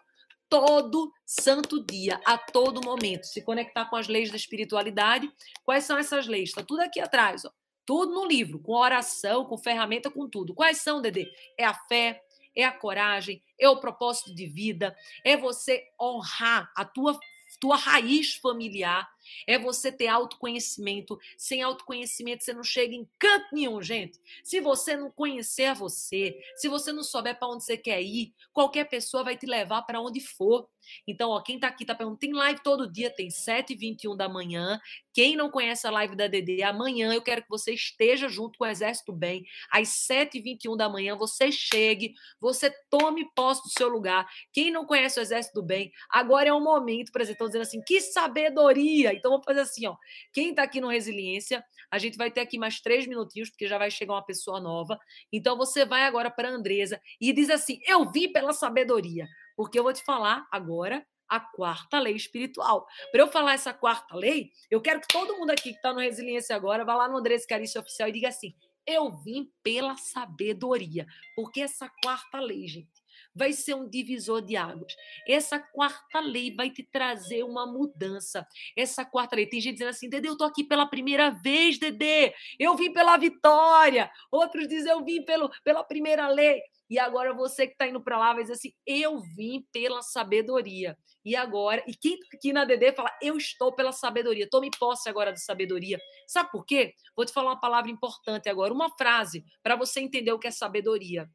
todo 0.48 1.10
santo 1.24 1.82
dia, 1.84 2.20
a 2.26 2.36
todo 2.36 2.84
momento, 2.84 3.24
se 3.24 3.42
conectar 3.42 3.86
com 3.86 3.96
as 3.96 4.08
leis 4.08 4.30
da 4.30 4.36
espiritualidade. 4.36 5.30
Quais 5.64 5.84
são 5.84 5.96
essas 5.96 6.26
leis? 6.26 6.50
Está 6.50 6.62
tudo 6.62 6.80
aqui 6.80 7.00
atrás, 7.00 7.44
ó. 7.44 7.61
Tudo 7.84 8.14
no 8.14 8.26
livro, 8.26 8.58
com 8.58 8.72
oração, 8.72 9.44
com 9.44 9.58
ferramenta, 9.58 10.10
com 10.10 10.28
tudo. 10.28 10.54
Quais 10.54 10.78
são, 10.78 11.00
Dedê? 11.00 11.26
É 11.58 11.64
a 11.64 11.74
fé, 11.74 12.22
é 12.54 12.64
a 12.64 12.72
coragem, 12.72 13.42
é 13.58 13.68
o 13.68 13.80
propósito 13.80 14.34
de 14.34 14.46
vida, 14.46 14.96
é 15.24 15.36
você 15.36 15.84
honrar 16.00 16.70
a 16.76 16.84
tua 16.84 17.18
tua 17.60 17.76
raiz 17.76 18.34
familiar, 18.34 19.08
é 19.46 19.58
você 19.58 19.90
ter 19.92 20.08
autoconhecimento. 20.08 21.18
Sem 21.36 21.62
autoconhecimento, 21.62 22.44
você 22.44 22.52
não 22.52 22.64
chega 22.64 22.94
em 22.94 23.08
canto 23.18 23.46
nenhum, 23.52 23.82
gente. 23.82 24.20
Se 24.42 24.60
você 24.60 24.96
não 24.96 25.10
conhecer 25.10 25.74
você, 25.74 26.38
se 26.56 26.68
você 26.68 26.92
não 26.92 27.02
souber 27.02 27.38
para 27.38 27.48
onde 27.48 27.64
você 27.64 27.76
quer 27.76 28.02
ir, 28.02 28.34
qualquer 28.52 28.88
pessoa 28.88 29.24
vai 29.24 29.36
te 29.36 29.46
levar 29.46 29.82
para 29.82 30.00
onde 30.00 30.20
for. 30.20 30.68
Então, 31.06 31.30
ó, 31.30 31.40
quem 31.40 31.56
está 31.56 31.68
aqui 31.68 31.84
está 31.84 31.94
perguntando, 31.94 32.20
tem 32.20 32.32
live 32.32 32.60
todo 32.62 32.90
dia, 32.90 33.10
tem 33.10 33.30
7 33.30 33.72
e 33.72 33.76
21 33.76 34.16
da 34.16 34.28
manhã. 34.28 34.80
Quem 35.12 35.36
não 35.36 35.50
conhece 35.50 35.86
a 35.86 35.90
live 35.90 36.16
da 36.16 36.26
DD, 36.26 36.62
amanhã 36.62 37.12
eu 37.12 37.22
quero 37.22 37.42
que 37.42 37.48
você 37.48 37.72
esteja 37.72 38.28
junto 38.28 38.58
com 38.58 38.64
o 38.64 38.68
Exército 38.68 39.12
Bem. 39.12 39.44
Às 39.70 39.88
7 39.88 40.38
e 40.38 40.40
21 40.40 40.76
da 40.76 40.88
manhã, 40.88 41.16
você 41.16 41.52
chegue, 41.52 42.14
você 42.40 42.70
tome 42.90 43.30
posse 43.34 43.62
do 43.62 43.70
seu 43.70 43.88
lugar. 43.88 44.26
Quem 44.52 44.70
não 44.70 44.86
conhece 44.86 45.18
o 45.18 45.22
Exército 45.22 45.62
Bem, 45.62 45.92
agora 46.10 46.48
é 46.48 46.52
o 46.52 46.60
momento, 46.60 47.12
por 47.12 47.20
exemplo, 47.20 47.34
estão 47.34 47.46
dizendo 47.46 47.62
assim, 47.62 47.82
que 47.82 48.00
sabedoria! 48.00 49.11
Então, 49.14 49.30
vamos 49.30 49.44
fazer 49.44 49.60
assim, 49.60 49.86
ó. 49.86 49.96
Quem 50.32 50.50
está 50.50 50.62
aqui 50.62 50.80
no 50.80 50.88
Resiliência, 50.88 51.64
a 51.90 51.98
gente 51.98 52.16
vai 52.16 52.30
ter 52.30 52.40
aqui 52.40 52.58
mais 52.58 52.80
três 52.80 53.06
minutinhos, 53.06 53.50
porque 53.50 53.66
já 53.66 53.78
vai 53.78 53.90
chegar 53.90 54.14
uma 54.14 54.24
pessoa 54.24 54.60
nova. 54.60 54.98
Então, 55.32 55.56
você 55.56 55.84
vai 55.84 56.02
agora 56.04 56.30
para 56.30 56.48
Andresa 56.48 57.00
e 57.20 57.32
diz 57.32 57.50
assim, 57.50 57.78
eu 57.86 58.10
vim 58.10 58.32
pela 58.32 58.52
sabedoria 58.52 59.26
porque 59.56 59.78
eu 59.78 59.82
vou 59.82 59.92
te 59.92 60.02
falar 60.02 60.46
agora 60.50 61.06
a 61.28 61.40
quarta 61.40 61.98
lei 61.98 62.14
espiritual. 62.14 62.86
Para 63.10 63.22
eu 63.22 63.28
falar 63.28 63.54
essa 63.54 63.72
quarta 63.72 64.14
lei, 64.14 64.50
eu 64.70 64.80
quero 64.80 65.00
que 65.00 65.08
todo 65.08 65.36
mundo 65.38 65.50
aqui 65.50 65.70
que 65.70 65.76
está 65.76 65.92
no 65.92 66.00
Resiliência 66.00 66.54
agora 66.54 66.84
vá 66.84 66.94
lá 66.94 67.08
no 67.08 67.16
Andrés 67.16 67.46
Carício 67.46 67.80
Oficial 67.80 68.08
e 68.08 68.12
diga 68.12 68.28
assim: 68.28 68.54
eu 68.86 69.10
vim 69.10 69.50
pela 69.62 69.96
sabedoria. 69.96 71.06
Porque 71.34 71.60
essa 71.60 71.90
quarta 72.02 72.40
lei, 72.40 72.66
gente, 72.66 73.01
vai 73.34 73.52
ser 73.52 73.74
um 73.74 73.88
divisor 73.88 74.42
de 74.42 74.56
águas. 74.56 74.94
Essa 75.26 75.58
quarta 75.58 76.20
lei 76.20 76.54
vai 76.54 76.70
te 76.70 76.82
trazer 76.82 77.42
uma 77.42 77.66
mudança. 77.66 78.46
Essa 78.76 79.04
quarta 79.04 79.36
lei, 79.36 79.46
tem 79.46 79.60
gente 79.60 79.74
dizendo 79.74 79.90
assim, 79.90 80.08
Dedê, 80.08 80.28
eu 80.28 80.36
tô 80.36 80.44
aqui 80.44 80.64
pela 80.64 80.86
primeira 80.86 81.30
vez, 81.30 81.78
Dedê, 81.78 82.32
eu 82.58 82.76
vim 82.76 82.92
pela 82.92 83.16
vitória. 83.16 84.10
Outros 84.30 84.68
dizem, 84.68 84.90
eu 84.92 85.04
vim 85.04 85.24
pelo, 85.24 85.50
pela 85.64 85.82
primeira 85.84 86.28
lei. 86.28 86.60
E 86.92 86.98
agora 86.98 87.32
você 87.32 87.66
que 87.66 87.72
está 87.72 87.86
indo 87.86 88.02
para 88.02 88.18
lá 88.18 88.34
vai 88.34 88.42
dizer 88.42 88.52
assim: 88.52 88.70
eu 88.86 89.18
vim 89.18 89.66
pela 89.72 90.02
sabedoria. 90.02 90.94
E 91.24 91.34
agora, 91.34 91.82
e 91.86 91.94
quem 91.94 92.18
aqui 92.34 92.52
na 92.52 92.66
DD 92.66 92.92
fala: 92.92 93.10
eu 93.22 93.38
estou 93.38 93.72
pela 93.74 93.92
sabedoria, 93.92 94.46
tome 94.46 94.70
posse 94.78 95.08
agora 95.08 95.32
de 95.32 95.42
sabedoria. 95.42 95.98
Sabe 96.26 96.50
por 96.50 96.66
quê? 96.66 96.92
Vou 97.16 97.24
te 97.24 97.32
falar 97.32 97.52
uma 97.52 97.60
palavra 97.60 97.90
importante 97.90 98.46
agora, 98.50 98.74
uma 98.74 98.90
frase 98.90 99.42
para 99.62 99.74
você 99.74 100.00
entender 100.00 100.32
o 100.32 100.38
que 100.38 100.48
é 100.48 100.50
sabedoria. 100.50 101.26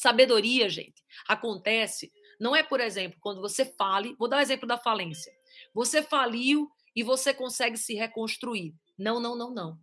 Sabedoria, 0.00 0.66
gente, 0.70 1.04
acontece, 1.28 2.10
não 2.40 2.56
é, 2.56 2.62
por 2.62 2.80
exemplo, 2.80 3.18
quando 3.20 3.42
você 3.42 3.66
fale, 3.66 4.16
vou 4.18 4.30
dar 4.30 4.36
o 4.36 4.38
um 4.38 4.42
exemplo 4.42 4.66
da 4.66 4.78
falência. 4.78 5.30
Você 5.74 6.02
faliu 6.02 6.70
e 6.96 7.02
você 7.02 7.34
consegue 7.34 7.76
se 7.76 7.92
reconstruir. 7.92 8.74
Não, 8.98 9.20
não, 9.20 9.36
não, 9.36 9.52
não. 9.52 9.78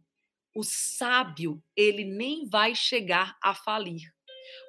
O 0.55 0.63
sábio, 0.63 1.63
ele 1.75 2.03
nem 2.03 2.49
vai 2.49 2.73
chegar 2.73 3.37
a 3.43 3.53
falir. 3.53 4.11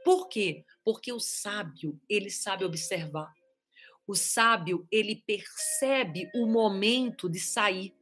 Por 0.04 0.28
quê? 0.28 0.66
Porque 0.84 1.10
o 1.14 1.18
sábio, 1.18 1.98
ele 2.10 2.28
sabe 2.28 2.66
observar. 2.66 3.32
O 4.06 4.14
sábio, 4.14 4.86
ele 4.92 5.16
percebe 5.26 6.30
o 6.34 6.44
momento 6.44 7.26
de 7.26 7.40
sair. 7.40 7.94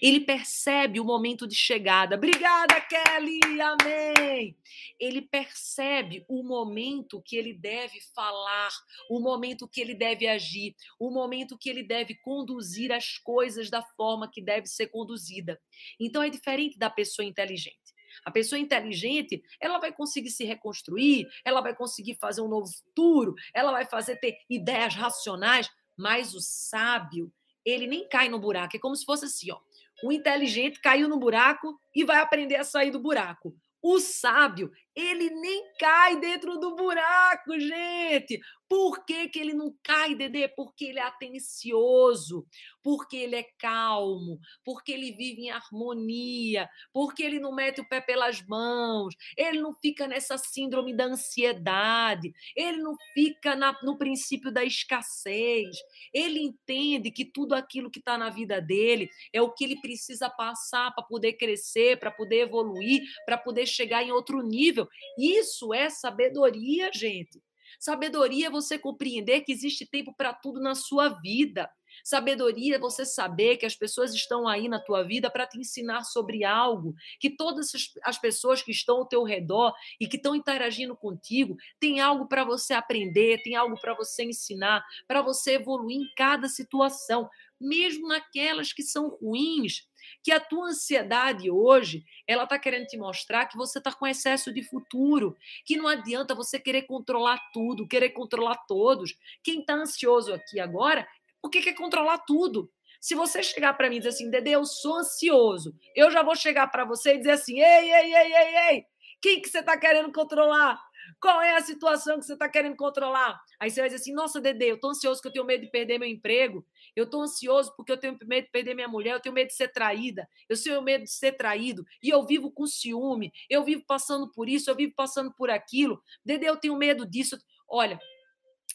Ele 0.00 0.20
percebe 0.20 1.00
o 1.00 1.04
momento 1.04 1.46
de 1.46 1.54
chegada. 1.54 2.16
Obrigada, 2.16 2.80
Kelly! 2.80 3.40
Amém! 3.60 4.56
Ele 4.98 5.22
percebe 5.22 6.24
o 6.28 6.42
momento 6.42 7.22
que 7.22 7.36
ele 7.36 7.52
deve 7.52 8.00
falar, 8.14 8.70
o 9.10 9.20
momento 9.20 9.68
que 9.68 9.80
ele 9.80 9.94
deve 9.94 10.26
agir, 10.26 10.74
o 10.98 11.10
momento 11.10 11.58
que 11.58 11.68
ele 11.68 11.82
deve 11.82 12.14
conduzir 12.16 12.92
as 12.92 13.18
coisas 13.18 13.70
da 13.70 13.82
forma 13.96 14.30
que 14.30 14.42
deve 14.42 14.66
ser 14.66 14.88
conduzida. 14.88 15.60
Então 16.00 16.22
é 16.22 16.28
diferente 16.28 16.78
da 16.78 16.90
pessoa 16.90 17.26
inteligente. 17.26 17.86
A 18.24 18.30
pessoa 18.30 18.58
inteligente, 18.58 19.42
ela 19.60 19.78
vai 19.78 19.92
conseguir 19.92 20.30
se 20.30 20.44
reconstruir, 20.44 21.26
ela 21.44 21.60
vai 21.60 21.74
conseguir 21.74 22.14
fazer 22.14 22.40
um 22.40 22.48
novo 22.48 22.66
futuro, 22.66 23.34
ela 23.54 23.72
vai 23.72 23.84
fazer 23.84 24.16
ter 24.16 24.38
ideias 24.48 24.94
racionais, 24.94 25.70
mas 25.96 26.34
o 26.34 26.40
sábio, 26.40 27.32
ele 27.64 27.86
nem 27.86 28.08
cai 28.08 28.28
no 28.28 28.38
buraco. 28.38 28.76
É 28.76 28.80
como 28.80 28.96
se 28.96 29.04
fosse 29.04 29.24
assim, 29.26 29.50
ó. 29.50 29.60
O 30.02 30.12
inteligente 30.12 30.80
caiu 30.80 31.08
no 31.08 31.18
buraco 31.18 31.78
e 31.94 32.04
vai 32.04 32.18
aprender 32.18 32.56
a 32.56 32.64
sair 32.64 32.90
do 32.90 33.00
buraco. 33.00 33.54
O 33.82 33.98
sábio, 33.98 34.70
ele 34.96 35.28
nem 35.28 35.74
cai 35.78 36.18
dentro 36.18 36.58
do 36.58 36.74
buraco, 36.74 37.60
gente. 37.60 38.40
Por 38.68 39.04
que, 39.04 39.28
que 39.28 39.38
ele 39.38 39.54
não 39.54 39.72
cai, 39.82 40.14
Dedê? 40.16 40.48
Porque 40.48 40.86
ele 40.86 40.98
é 40.98 41.02
atencioso, 41.02 42.44
porque 42.82 43.16
ele 43.16 43.36
é 43.36 43.44
calmo, 43.58 44.40
porque 44.64 44.90
ele 44.90 45.12
vive 45.12 45.42
em 45.42 45.50
harmonia, 45.50 46.68
porque 46.92 47.22
ele 47.22 47.38
não 47.38 47.54
mete 47.54 47.80
o 47.80 47.88
pé 47.88 48.00
pelas 48.00 48.44
mãos, 48.46 49.14
ele 49.36 49.60
não 49.60 49.72
fica 49.72 50.08
nessa 50.08 50.36
síndrome 50.36 50.92
da 50.96 51.04
ansiedade, 51.04 52.32
ele 52.56 52.78
não 52.78 52.96
fica 53.14 53.54
na, 53.54 53.78
no 53.82 53.96
princípio 53.96 54.50
da 54.50 54.64
escassez. 54.64 55.76
Ele 56.12 56.40
entende 56.40 57.12
que 57.12 57.24
tudo 57.24 57.54
aquilo 57.54 57.90
que 57.90 58.00
está 58.00 58.18
na 58.18 58.30
vida 58.30 58.60
dele 58.60 59.08
é 59.32 59.40
o 59.40 59.52
que 59.52 59.62
ele 59.62 59.80
precisa 59.80 60.28
passar 60.28 60.92
para 60.92 61.04
poder 61.04 61.34
crescer, 61.34 62.00
para 62.00 62.10
poder 62.10 62.40
evoluir, 62.40 63.02
para 63.24 63.38
poder 63.38 63.66
chegar 63.66 64.02
em 64.02 64.10
outro 64.10 64.42
nível. 64.42 64.85
Isso 65.18 65.72
é 65.72 65.88
sabedoria, 65.88 66.90
gente. 66.92 67.42
Sabedoria 67.78 68.46
é 68.46 68.50
você 68.50 68.78
compreender 68.78 69.42
que 69.42 69.52
existe 69.52 69.86
tempo 69.86 70.14
para 70.16 70.32
tudo 70.32 70.60
na 70.60 70.74
sua 70.74 71.08
vida. 71.08 71.68
Sabedoria 72.04 72.76
é 72.76 72.78
você 72.78 73.04
saber 73.04 73.56
que 73.56 73.66
as 73.66 73.74
pessoas 73.74 74.14
estão 74.14 74.46
aí 74.46 74.68
na 74.68 74.78
tua 74.78 75.02
vida 75.02 75.30
para 75.30 75.46
te 75.46 75.58
ensinar 75.58 76.04
sobre 76.04 76.44
algo, 76.44 76.94
que 77.18 77.30
todas 77.30 77.70
as 78.04 78.18
pessoas 78.18 78.62
que 78.62 78.70
estão 78.70 78.98
ao 78.98 79.06
teu 79.06 79.22
redor 79.22 79.72
e 80.00 80.06
que 80.06 80.16
estão 80.16 80.34
interagindo 80.34 80.96
contigo 80.96 81.56
têm 81.80 82.00
algo 82.00 82.28
para 82.28 82.44
você 82.44 82.74
aprender, 82.74 83.42
tem 83.42 83.56
algo 83.56 83.78
para 83.80 83.94
você 83.94 84.24
ensinar, 84.24 84.84
para 85.06 85.22
você 85.22 85.52
evoluir 85.52 85.96
em 85.96 86.14
cada 86.16 86.48
situação, 86.48 87.28
mesmo 87.60 88.08
naquelas 88.08 88.72
que 88.72 88.82
são 88.82 89.08
ruins 89.08 89.86
que 90.22 90.32
a 90.32 90.40
tua 90.40 90.68
ansiedade 90.68 91.50
hoje, 91.50 92.04
ela 92.26 92.44
está 92.44 92.58
querendo 92.58 92.86
te 92.86 92.96
mostrar 92.96 93.46
que 93.46 93.56
você 93.56 93.78
está 93.78 93.92
com 93.92 94.06
excesso 94.06 94.52
de 94.52 94.62
futuro, 94.62 95.36
que 95.64 95.76
não 95.76 95.88
adianta 95.88 96.34
você 96.34 96.58
querer 96.58 96.82
controlar 96.82 97.38
tudo, 97.52 97.88
querer 97.88 98.10
controlar 98.10 98.56
todos. 98.66 99.16
Quem 99.42 99.60
está 99.60 99.74
ansioso 99.74 100.32
aqui 100.32 100.60
agora, 100.60 101.06
o 101.42 101.48
que 101.48 101.62
quer 101.62 101.74
controlar 101.74 102.18
tudo? 102.18 102.70
Se 103.00 103.14
você 103.14 103.42
chegar 103.42 103.74
para 103.74 103.88
mim 103.88 103.96
e 103.96 103.98
dizer 103.98 104.10
assim, 104.10 104.30
Dede, 104.30 104.50
eu 104.50 104.64
sou 104.64 104.96
ansioso, 104.96 105.74
eu 105.94 106.10
já 106.10 106.22
vou 106.22 106.34
chegar 106.34 106.66
para 106.68 106.84
você 106.84 107.14
e 107.14 107.18
dizer 107.18 107.32
assim, 107.32 107.60
ei, 107.60 107.92
ei, 107.92 108.14
ei, 108.14 108.34
ei, 108.34 108.56
ei, 108.68 108.84
quem 109.20 109.40
que 109.40 109.48
você 109.48 109.60
está 109.60 109.78
querendo 109.78 110.12
controlar? 110.12 110.80
Qual 111.20 111.40
é 111.40 111.56
a 111.56 111.60
situação 111.60 112.18
que 112.18 112.26
você 112.26 112.32
está 112.34 112.48
querendo 112.48 112.76
controlar? 112.76 113.40
Aí 113.58 113.70
você 113.70 113.80
vai 113.80 113.88
dizer 113.88 114.00
assim: 114.00 114.12
nossa, 114.12 114.40
Dede, 114.40 114.66
eu 114.66 114.74
estou 114.76 114.90
ansioso 114.90 115.20
porque 115.20 115.28
eu 115.28 115.32
tenho 115.32 115.44
medo 115.44 115.62
de 115.62 115.70
perder 115.70 115.98
meu 115.98 116.08
emprego. 116.08 116.64
Eu 116.94 117.04
estou 117.04 117.22
ansioso 117.22 117.74
porque 117.76 117.92
eu 117.92 117.96
tenho 117.96 118.18
medo 118.24 118.44
de 118.44 118.50
perder 118.50 118.74
minha 118.74 118.88
mulher. 118.88 119.14
Eu 119.14 119.20
tenho 119.20 119.34
medo 119.34 119.48
de 119.48 119.54
ser 119.54 119.68
traída. 119.68 120.28
Eu 120.48 120.60
tenho 120.62 120.82
medo 120.82 121.04
de 121.04 121.10
ser 121.10 121.32
traído. 121.32 121.84
E 122.02 122.08
eu 122.08 122.24
vivo 122.26 122.50
com 122.50 122.66
ciúme. 122.66 123.32
Eu 123.48 123.64
vivo 123.64 123.84
passando 123.86 124.30
por 124.30 124.48
isso. 124.48 124.70
Eu 124.70 124.76
vivo 124.76 124.92
passando 124.94 125.32
por 125.32 125.50
aquilo. 125.50 126.02
Dede, 126.24 126.46
eu 126.46 126.56
tenho 126.56 126.76
medo 126.76 127.06
disso. 127.06 127.38
Olha, 127.68 127.98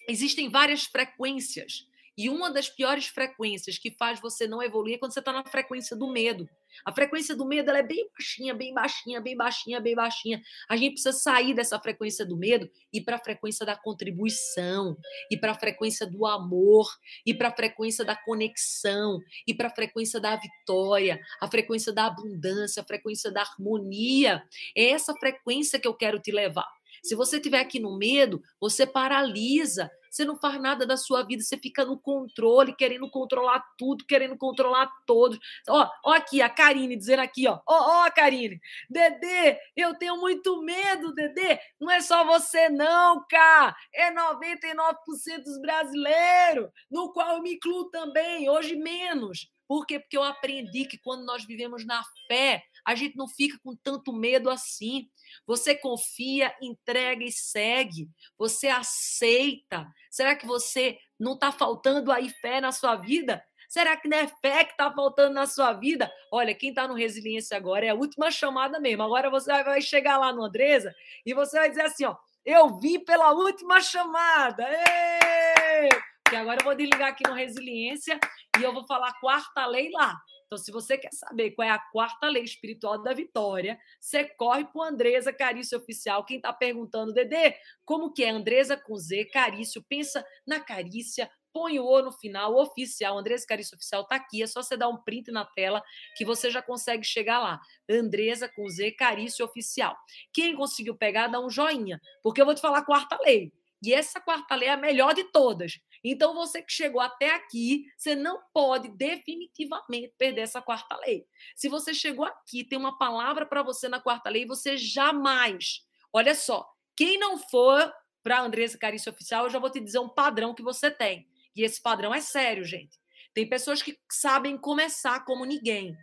existem 0.08 0.50
várias 0.50 0.84
frequências 0.84 1.88
e 2.18 2.30
uma 2.30 2.52
das 2.52 2.70
piores 2.70 3.08
frequências 3.08 3.78
que 3.78 3.92
faz 3.92 4.20
você 4.20 4.48
não 4.48 4.62
evoluir 4.62 4.96
é 4.96 4.98
quando 4.98 5.14
você 5.14 5.20
está 5.20 5.32
na 5.32 5.44
frequência 5.44 5.96
do 5.96 6.12
medo. 6.12 6.48
A 6.86 6.94
frequência 6.94 7.36
do 7.36 7.46
medo 7.46 7.72
é 7.72 7.84
bem 7.84 8.10
baixinha, 8.14 8.54
bem 8.54 8.74
baixinha, 8.74 9.22
bem 9.22 9.36
baixinha, 9.36 9.80
bem 9.80 9.96
baixinha. 9.96 10.42
A 10.70 10.78
gente 10.78 10.94
precisa 10.94 11.14
sair 11.14 11.54
dessa 11.54 11.80
frequência 11.80 12.26
do 12.26 12.38
medo 12.38 12.70
e 12.94 13.02
para 13.02 13.18
a 13.18 13.20
frequência 13.20 13.66
da 13.66 13.76
contribuição, 13.76 14.98
e 15.30 15.38
para 15.38 15.52
a 15.52 15.56
frequência 15.56 16.06
do 16.06 16.26
amor, 16.26 16.88
e 17.26 17.34
para 17.34 17.50
a 17.50 17.56
frequência 17.56 18.06
da 18.06 18.16
conexão, 18.16 19.20
e 19.48 19.54
para 19.54 19.68
a 19.68 19.76
frequência 19.76 20.20
da 20.20 20.36
vitória, 20.36 21.20
a 21.42 21.48
frequência 21.50 21.92
da 21.94 22.06
abundância, 22.06 22.82
a 22.82 22.86
frequência 22.86 23.32
da 23.32 23.42
harmonia. 23.42 24.44
É 24.76 24.90
essa 24.90 25.14
frequência 25.16 25.80
que 25.80 25.88
eu 25.88 25.94
quero 25.94 26.20
te 26.20 26.32
levar. 26.32 26.68
Se 27.04 27.16
você 27.16 27.38
estiver 27.38 27.60
aqui 27.60 27.80
no 27.80 27.98
medo, 27.98 28.42
você 28.60 28.86
paralisa, 28.86 29.90
você 30.12 30.26
não 30.26 30.36
faz 30.36 30.62
nada 30.62 30.86
da 30.86 30.98
sua 30.98 31.24
vida, 31.24 31.42
você 31.42 31.58
fica 31.58 31.86
no 31.86 31.98
controle, 31.98 32.76
querendo 32.76 33.10
controlar 33.10 33.64
tudo, 33.78 34.06
querendo 34.06 34.38
controlar 34.38 34.92
todos. 35.08 35.40
Ó, 35.70 35.90
ó 36.04 36.12
aqui, 36.12 36.42
a 36.42 36.50
Karine 36.50 36.98
dizendo 36.98 37.22
aqui, 37.22 37.48
ó. 37.48 37.60
Ó, 37.66 38.06
ó, 38.06 38.12
Karine. 38.12 38.60
Dedê, 38.90 39.58
eu 39.76 39.96
tenho 39.96 40.18
muito 40.18 40.62
medo, 40.62 41.14
Dedê. 41.14 41.58
Não 41.80 41.90
é 41.90 42.02
só 42.02 42.26
você, 42.26 42.68
não, 42.70 43.26
cara. 43.30 43.74
É 43.94 44.12
99% 44.12 45.44
dos 45.46 45.62
brasileiros, 45.62 46.70
no 46.90 47.14
qual 47.14 47.38
eu 47.38 47.42
me 47.42 47.54
incluo 47.54 47.90
também, 47.90 48.50
hoje 48.50 48.76
menos. 48.76 49.50
Por 49.72 49.86
quê? 49.86 50.02
Porque 50.02 50.18
eu 50.18 50.24
aprendi 50.24 50.84
que 50.84 50.98
quando 50.98 51.24
nós 51.24 51.46
vivemos 51.46 51.86
na 51.86 52.04
fé, 52.28 52.62
a 52.86 52.96
gente 52.96 53.16
não 53.16 53.28
fica 53.28 53.58
com 53.64 53.76
tanto 53.76 54.14
medo 54.14 54.50
assim. 54.50 55.10
Você 55.46 55.76
confia, 55.76 56.54
entrega 56.62 57.24
e 57.24 57.32
segue. 57.32 58.10
Você 58.38 58.68
aceita. 58.68 59.88
Será 60.10 60.36
que 60.36 60.46
você 60.46 60.98
não 61.20 61.34
está 61.34 61.52
faltando 61.52 62.12
aí 62.12 62.30
fé 62.30 62.60
na 62.60 62.72
sua 62.72 62.96
vida? 62.96 63.44
Será 63.72 63.96
que 63.96 64.10
não 64.10 64.18
é 64.18 64.28
fé 64.28 64.66
que 64.66 64.72
está 64.72 64.92
faltando 64.92 65.34
na 65.34 65.46
sua 65.46 65.72
vida? 65.72 66.12
Olha, 66.30 66.54
quem 66.54 66.72
está 66.72 66.88
no 66.88 66.94
Resiliência 66.94 67.56
agora 67.56 67.86
é 67.86 67.90
a 67.90 67.96
última 67.96 68.30
chamada 68.30 68.82
mesmo. 68.82 69.02
Agora 69.02 69.30
você 69.30 69.64
vai 69.64 69.82
chegar 69.82 70.18
lá 70.18 70.34
no 70.34 70.44
Andresa 70.44 70.94
e 71.26 71.34
você 71.34 71.58
vai 71.58 71.70
dizer 71.70 71.84
assim: 71.84 72.04
ó, 72.04 72.18
eu 72.44 72.78
vim 72.80 73.00
pela 73.00 73.32
última 73.32 73.80
chamada. 73.80 74.68
Ei! 74.68 75.90
Porque 76.22 76.36
agora 76.36 76.60
eu 76.60 76.66
vou 76.66 76.76
desligar 76.76 77.10
aqui 77.10 77.24
no 77.26 77.34
Resiliência 77.34 78.20
e 78.60 78.64
eu 78.64 78.74
vou 78.74 78.86
falar 78.86 79.10
a 79.10 79.20
quarta 79.22 79.66
lei 79.66 79.90
lá. 79.92 80.18
Então, 80.52 80.62
se 80.62 80.70
você 80.70 80.98
quer 80.98 81.14
saber 81.14 81.52
qual 81.52 81.66
é 81.66 81.72
a 81.72 81.80
quarta 81.80 82.28
lei 82.28 82.44
espiritual 82.44 83.02
da 83.02 83.14
vitória, 83.14 83.80
você 84.02 84.26
corre 84.26 84.66
para 84.66 84.90
Andresa 84.90 85.32
Carício 85.32 85.78
Oficial. 85.78 86.26
Quem 86.26 86.36
está 86.36 86.52
perguntando, 86.52 87.14
Dedê, 87.14 87.56
como 87.86 88.12
que 88.12 88.22
é 88.22 88.32
Andresa 88.32 88.76
com 88.76 88.98
Z, 88.98 89.30
Carício? 89.32 89.82
Pensa 89.88 90.26
na 90.46 90.60
carícia, 90.60 91.32
põe 91.54 91.80
o 91.80 91.86
O 91.86 92.02
no 92.02 92.12
final, 92.12 92.54
oficial. 92.54 93.18
Andresa 93.18 93.46
Carício 93.48 93.78
Oficial 93.78 94.02
está 94.02 94.18
aqui. 94.18 94.44
É 94.44 94.48
só 94.48 94.62
você 94.62 94.76
dar 94.76 94.90
um 94.90 95.02
print 95.02 95.32
na 95.32 95.46
tela 95.46 95.82
que 96.18 96.26
você 96.26 96.52
já 96.52 96.62
consegue 96.62 97.06
chegar 97.06 97.40
lá. 97.40 97.62
Andresa 97.90 98.50
com 98.54 98.68
Z, 98.68 98.92
Carício 98.92 99.46
Oficial. 99.46 99.96
Quem 100.34 100.54
conseguiu 100.54 100.98
pegar, 100.98 101.28
dá 101.28 101.40
um 101.40 101.50
joinha, 101.50 101.98
porque 102.22 102.42
eu 102.42 102.46
vou 102.46 102.54
te 102.54 102.60
falar 102.60 102.80
a 102.80 102.86
quarta 102.86 103.18
lei. 103.24 103.54
E 103.82 103.94
essa 103.94 104.20
quarta 104.20 104.54
lei 104.54 104.68
é 104.68 104.74
a 104.74 104.78
melhor 104.78 105.14
de 105.14 105.24
todas. 105.32 105.80
Então, 106.04 106.34
você 106.34 106.62
que 106.62 106.72
chegou 106.72 107.00
até 107.00 107.36
aqui, 107.36 107.86
você 107.96 108.16
não 108.16 108.42
pode 108.54 108.90
definitivamente 108.90 110.14
perder 110.18 110.42
essa 110.42 110.62
quarta 110.62 110.98
lei. 110.98 111.26
Se 111.56 111.70
você 111.70 111.94
chegou 111.94 112.26
aqui, 112.26 112.64
tem 112.64 112.78
uma 112.78 112.98
palavra 112.98 113.46
para 113.46 113.62
você 113.62 113.88
na 113.88 114.02
quarta 114.02 114.30
lei, 114.30 114.46
você 114.46 114.78
jamais. 114.78 115.86
Olha 116.12 116.34
só, 116.34 116.68
quem 116.96 117.20
não 117.20 117.38
for 117.38 117.94
para 118.24 118.42
Andressa 118.42 118.78
Carício 118.78 119.12
Oficial, 119.12 119.46
eu 119.46 119.50
já 119.50 119.60
vou 119.60 119.70
te 119.70 119.80
dizer 119.80 120.00
um 120.00 120.10
padrão 120.10 120.54
que 120.54 120.64
você 120.64 120.90
tem. 120.90 121.28
E 121.56 121.64
esse 121.64 121.82
padrão 121.82 122.14
é 122.14 122.22
sério, 122.22 122.64
gente. 122.64 123.00
Tem 123.34 123.48
pessoas 123.48 123.82
que 123.82 123.98
sabem 124.12 124.58
começar 124.58 125.24
como 125.24 125.46
ninguém, 125.46 125.96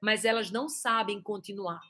mas 0.00 0.24
elas 0.24 0.50
não 0.50 0.68
sabem 0.68 1.22
continuar. 1.22 1.80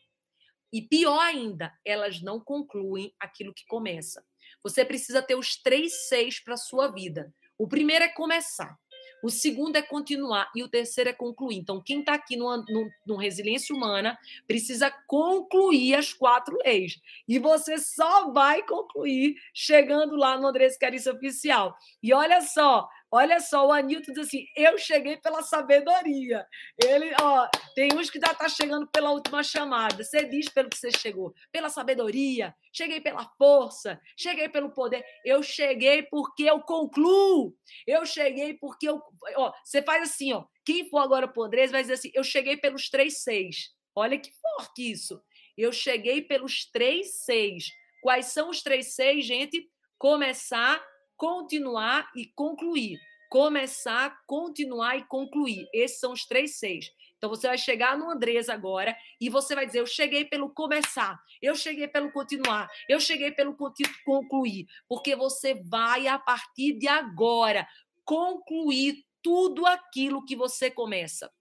E 0.73 0.83
pior 0.83 1.21
ainda, 1.21 1.73
elas 1.85 2.21
não 2.21 2.41
concluem 2.41 3.15
aquilo 3.19 3.55
que 3.55 3.67
começa. 3.67 4.25
Você 4.63 4.85
precisa 4.85 5.23
ter 5.23 5.35
os 5.35 5.57
três 5.57 6.09
seis 6.09 6.41
para 6.41 6.57
sua 6.57 6.89
vida. 6.89 7.33
O 7.59 7.69
primeiro 7.69 8.05
é 8.05 8.09
começar. 8.09 8.79
O 9.25 9.31
segundo 9.31 9.77
é 9.77 9.81
continuar 9.81 10.51
e 10.55 10.63
o 10.63 10.69
terceiro 10.69 11.09
é 11.09 11.13
concluir. 11.15 11.57
Então, 11.57 11.81
quem 11.81 12.01
está 12.01 12.13
aqui 12.13 12.37
no, 12.37 12.55
no, 12.59 12.91
no, 13.07 13.17
Resiliência 13.17 13.75
Humana 13.75 14.19
precisa 14.47 14.91
concluir 15.07 15.95
as 15.95 16.13
quatro 16.13 16.59
leis. 16.63 17.01
E 17.27 17.39
você 17.39 17.79
só 17.79 18.31
vai 18.33 18.63
concluir 18.65 19.37
chegando 19.55 20.15
lá 20.15 20.39
no 20.39 20.47
Andrés 20.47 20.77
Carícia 20.77 21.11
Oficial. 21.11 21.75
E 22.03 22.13
olha 22.13 22.43
só, 22.43 22.87
Olha 23.17 23.39
só, 23.39 23.69
o 23.69 23.71
Anilton 23.71 24.13
diz 24.13 24.27
assim: 24.27 24.45
eu 24.57 24.77
cheguei 24.77 25.17
pela 25.17 25.41
sabedoria. 25.41 26.45
Ele, 26.77 27.15
ó, 27.23 27.49
tem 27.73 27.95
uns 27.95 28.11
que 28.11 28.19
já 28.19 28.35
tá 28.35 28.49
chegando 28.49 28.89
pela 28.89 29.13
última 29.13 29.41
chamada. 29.41 30.03
Você 30.03 30.25
diz 30.25 30.49
pelo 30.49 30.69
que 30.69 30.77
você 30.77 30.91
chegou, 30.91 31.33
pela 31.53 31.69
sabedoria, 31.69 32.53
cheguei 32.73 33.01
pela 33.01 33.25
força, 33.39 34.01
cheguei 34.17 34.49
pelo 34.49 34.75
poder. 34.75 35.05
Eu 35.25 35.45
cheguei 35.45 36.03
porque 36.03 36.43
eu 36.43 36.61
concluo. 36.63 37.57
Eu 37.87 38.05
cheguei 38.05 38.55
porque 38.55 38.89
eu. 38.89 39.01
Ó, 39.37 39.53
você 39.65 39.81
faz 39.81 40.11
assim, 40.11 40.33
ó. 40.33 40.45
Quem 40.65 40.91
for 40.91 40.99
agora 40.99 41.29
pro 41.29 41.45
Andrés 41.45 41.71
vai 41.71 41.83
dizer 41.83 41.95
assim: 41.95 42.11
eu 42.15 42.25
cheguei 42.25 42.57
pelos 42.57 42.91
três 42.91 43.23
seis. 43.23 43.71
Olha 43.95 44.19
que 44.19 44.33
forte 44.33 44.91
isso. 44.91 45.23
Eu 45.57 45.73
cheguei 45.73 46.21
pelos 46.21 46.69
três 46.69 47.23
seis. 47.23 47.67
Quais 48.03 48.27
são 48.27 48.51
os 48.51 48.61
três 48.61 48.97
seis, 48.97 49.25
gente? 49.25 49.71
Começar 49.97 50.85
continuar 51.17 52.11
e 52.15 52.27
concluir. 52.35 52.99
Começar, 53.31 54.17
continuar 54.27 54.97
e 54.97 55.05
concluir. 55.05 55.67
Esses 55.73 55.99
são 55.99 56.13
os 56.13 56.25
três 56.25 56.59
seis. 56.59 56.91
Então 57.17 57.29
você 57.29 57.49
vai 57.49 57.57
chegar 57.57 57.97
no 57.97 58.11
Andrés 58.11 58.49
agora 58.49 58.95
e 59.21 59.31
você 59.31 59.55
vai 59.55 59.67
dizer: 59.67 59.81
Eu 59.81 59.87
cheguei 59.87 60.25
pelo 60.25 60.51
começar, 60.51 61.19
eu 61.41 61.55
cheguei 61.55 61.89
pelo 61.89 62.13
continuar, 62.13 62.69
eu 62.89 63.01
cheguei 63.01 63.33
pelo 63.33 63.57
concluir. 64.05 64.67
Porque 64.87 65.17
você 65.17 65.55
vai, 65.55 66.07
a 66.07 66.19
partir 66.19 66.75
de 66.75 66.87
agora, 66.87 67.67
concluir 68.05 69.03
tudo 69.23 69.65
aquilo 69.65 70.25
que 70.25 70.37
você 70.37 70.71
começa. 70.71 71.33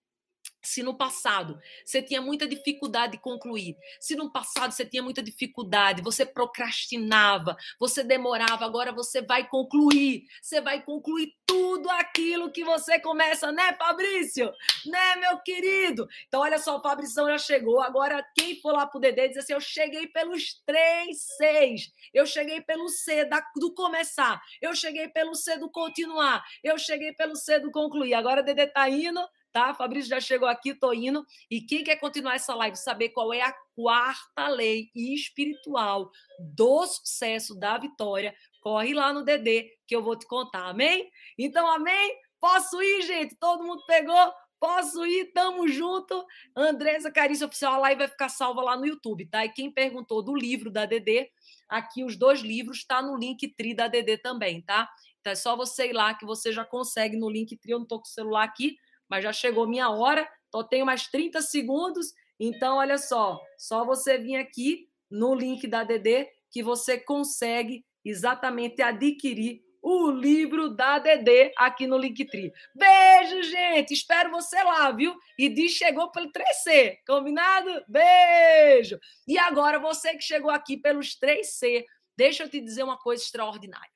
Se 0.64 0.82
no 0.82 0.96
passado 0.96 1.60
você 1.84 2.02
tinha 2.02 2.22
muita 2.22 2.48
dificuldade 2.48 3.14
de 3.14 3.18
concluir, 3.20 3.78
se 4.00 4.16
no 4.16 4.32
passado 4.32 4.72
você 4.72 4.86
tinha 4.86 5.04
muita 5.04 5.22
dificuldade, 5.22 6.02
você 6.02 6.26
procrastinava, 6.26 7.58
você 7.80 8.04
demorava, 8.04 8.66
agora 8.66 8.92
você 8.92 9.22
vai 9.22 9.48
concluir, 9.48 10.26
você 10.42 10.62
vai 10.62 10.82
concluir 10.82 11.34
tudo 11.46 11.90
aquilo 11.90 12.52
que 12.52 12.64
você 12.64 13.00
começa, 13.00 13.52
né, 13.52 13.74
Fabrício? 13.74 14.52
Né, 14.86 15.16
meu 15.18 15.40
querido? 15.40 16.08
Então, 16.28 16.42
olha 16.42 16.58
só, 16.58 16.78
o 16.78 16.82
Fabrício 16.82 17.28
já 17.28 17.38
chegou. 17.38 17.82
Agora, 17.82 18.26
quem 18.36 18.60
for 18.60 18.74
lá 18.74 18.88
pro 18.88 19.00
Dedê 19.00 19.28
diz 19.28 19.38
assim: 19.38 19.54
eu 19.54 19.62
cheguei 19.62 20.08
pelos 20.08 20.62
três 20.66 21.22
seis, 21.38 21.92
eu 22.14 22.26
cheguei 22.26 22.62
pelo 22.62 22.88
C 22.90 23.26
da, 23.26 23.44
do 23.58 23.74
começar, 23.74 24.42
eu 24.62 24.76
cheguei 24.76 25.08
pelo 25.10 25.36
C 25.36 25.58
do 25.58 25.70
continuar, 25.70 26.44
eu 26.64 26.78
cheguei 26.78 27.14
pelo 27.14 27.36
C 27.36 27.60
do 27.60 27.72
concluir. 27.72 28.14
Agora 28.14 28.42
o 28.42 28.44
Dedê 28.44 28.68
tá 28.68 28.90
indo 28.90 29.22
tá? 29.54 29.74
Fabrício 29.74 30.10
já 30.10 30.20
chegou 30.20 30.48
aqui, 30.48 30.74
tô 30.74 30.92
indo. 30.92 31.24
E 31.50 31.62
quem 31.62 31.84
quer 31.84 31.98
continuar 31.98 32.36
essa 32.36 32.56
live, 32.56 32.76
saber 32.76 33.10
qual 33.10 33.32
é 33.32 33.42
a 33.42 33.56
quarta 33.76 34.48
lei 34.50 34.90
espiritual 34.96 36.12
do 36.40 36.86
sucesso, 36.88 37.58
da 37.58 37.78
vitória, 37.78 38.36
corre 38.60 38.94
lá 38.94 39.14
no 39.14 39.24
DD 39.24 39.70
que 39.86 39.96
eu 39.96 40.02
vou 40.02 40.18
te 40.18 40.26
contar, 40.26 40.68
amém? 40.68 41.10
Então, 41.38 41.68
amém? 41.68 42.18
Posso 42.42 42.82
ir, 42.82 43.04
gente? 43.04 43.36
Todo 43.36 43.64
mundo 43.64 43.86
pegou? 43.86 44.34
Posso 44.60 45.06
ir? 45.06 45.32
Tamo 45.34 45.68
junto. 45.68 46.26
Andresa 46.56 47.12
Carícia 47.12 47.46
Oficial, 47.46 47.74
a 47.74 47.78
live 47.78 48.00
vai 48.00 48.08
ficar 48.08 48.30
salva 48.30 48.62
lá 48.62 48.76
no 48.76 48.86
YouTube, 48.86 49.26
tá? 49.28 49.46
E 49.46 49.50
quem 49.50 49.70
perguntou 49.70 50.24
do 50.24 50.34
livro 50.34 50.72
da 50.72 50.86
DD, 50.86 51.30
aqui 51.70 52.04
os 52.04 52.16
dois 52.16 52.40
livros 52.40 52.84
tá 52.86 53.02
no 53.02 53.16
link 53.16 53.48
tri 53.56 53.76
da 53.76 53.88
DD 53.88 54.18
também, 54.18 54.62
tá? 54.62 54.90
Então 55.20 55.32
é 55.32 55.36
só 55.36 55.56
você 55.56 55.90
ir 55.90 55.94
lá 55.94 56.14
que 56.14 56.26
você 56.26 56.52
já 56.52 56.66
consegue 56.66 57.18
no 57.18 57.30
link 57.30 57.56
tri. 57.58 57.72
Eu 57.72 57.80
não 57.80 57.86
tô 57.86 58.00
com 58.00 58.06
o 58.06 58.10
celular 58.10 58.44
aqui, 58.44 58.78
mas 59.14 59.24
já 59.24 59.32
chegou 59.32 59.68
minha 59.68 59.92
hora, 59.92 60.28
só 60.52 60.64
tenho 60.64 60.88
mais 60.88 61.06
30 61.06 61.40
segundos. 61.40 62.16
Então, 62.40 62.78
olha 62.78 62.98
só, 62.98 63.40
só 63.60 63.86
você 63.86 64.18
vir 64.18 64.38
aqui 64.38 64.90
no 65.08 65.36
link 65.36 65.68
da 65.68 65.84
DD 65.84 66.28
que 66.50 66.64
você 66.64 66.98
consegue 66.98 67.86
exatamente 68.04 68.82
adquirir 68.82 69.62
o 69.84 70.10
livro 70.10 70.68
da 70.68 70.98
DD 70.98 71.52
aqui 71.56 71.86
no 71.86 71.96
Linktree. 71.96 72.52
Beijo, 72.74 73.44
gente! 73.44 73.94
Espero 73.94 74.32
você 74.32 74.56
lá, 74.64 74.90
viu? 74.90 75.16
E 75.38 75.48
diz 75.48 75.74
chegou 75.74 76.10
pelo 76.10 76.32
3C, 76.32 76.98
combinado? 77.06 77.86
Beijo! 77.88 79.00
E 79.28 79.38
agora, 79.38 79.78
você 79.78 80.16
que 80.16 80.24
chegou 80.24 80.50
aqui 80.50 80.76
pelos 80.76 81.16
3C, 81.20 81.86
deixa 82.18 82.46
eu 82.46 82.50
te 82.50 82.60
dizer 82.60 82.82
uma 82.82 82.98
coisa 82.98 83.22
extraordinária. 83.22 83.93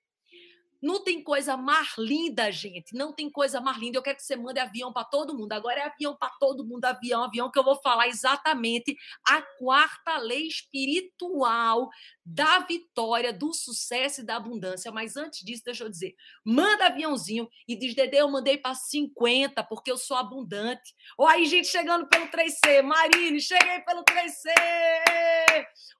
Não 0.82 1.04
tem 1.04 1.24
coisa 1.24 1.58
mais 1.58 1.98
linda, 1.98 2.52
gente. 2.52 2.96
Não 2.96 3.12
tem 3.12 3.30
coisa 3.30 3.60
mais 3.60 3.78
linda. 3.78 3.98
Eu 3.98 4.04
quero 4.04 4.18
que 4.18 4.24
você 4.24 4.36
mande 4.36 4.60
avião 4.60 4.94
para 4.94 5.04
todo 5.04 5.36
mundo. 5.36 5.52
Agora 5.54 5.80
é 5.80 5.84
avião 5.86 6.16
para 6.16 6.30
todo 6.40 6.66
mundo, 6.66 6.86
avião, 6.86 7.24
avião, 7.24 7.52
que 7.52 7.58
eu 7.58 7.64
vou 7.64 7.76
falar 7.82 8.08
exatamente 8.08 8.96
a 9.28 9.42
quarta 9.42 10.18
lei 10.18 10.48
espiritual 10.48 11.90
da 12.30 12.60
vitória, 12.60 13.32
do 13.32 13.54
sucesso 13.54 14.20
e 14.20 14.24
da 14.26 14.36
abundância. 14.36 14.92
Mas 14.92 15.16
antes 15.16 15.46
disso, 15.46 15.64
deixa 15.64 15.86
eu 15.86 15.90
dizer: 15.90 16.14
manda 16.44 16.88
aviãozinho 16.88 17.48
e 17.66 17.74
diz, 17.74 17.96
Dede, 17.96 18.18
eu 18.18 18.30
mandei 18.30 18.58
para 18.58 18.76
50, 18.76 19.64
porque 19.64 19.90
eu 19.90 19.98
sou 19.98 20.18
abundante. 20.18 20.94
Ou 21.18 21.26
aí, 21.26 21.46
gente, 21.46 21.70
chegando 21.70 22.06
pelo 22.10 22.28
3C. 22.28 22.82
Marine, 22.84 23.40
cheguei 23.40 23.80
pelo 23.80 24.04
3C. 24.04 24.52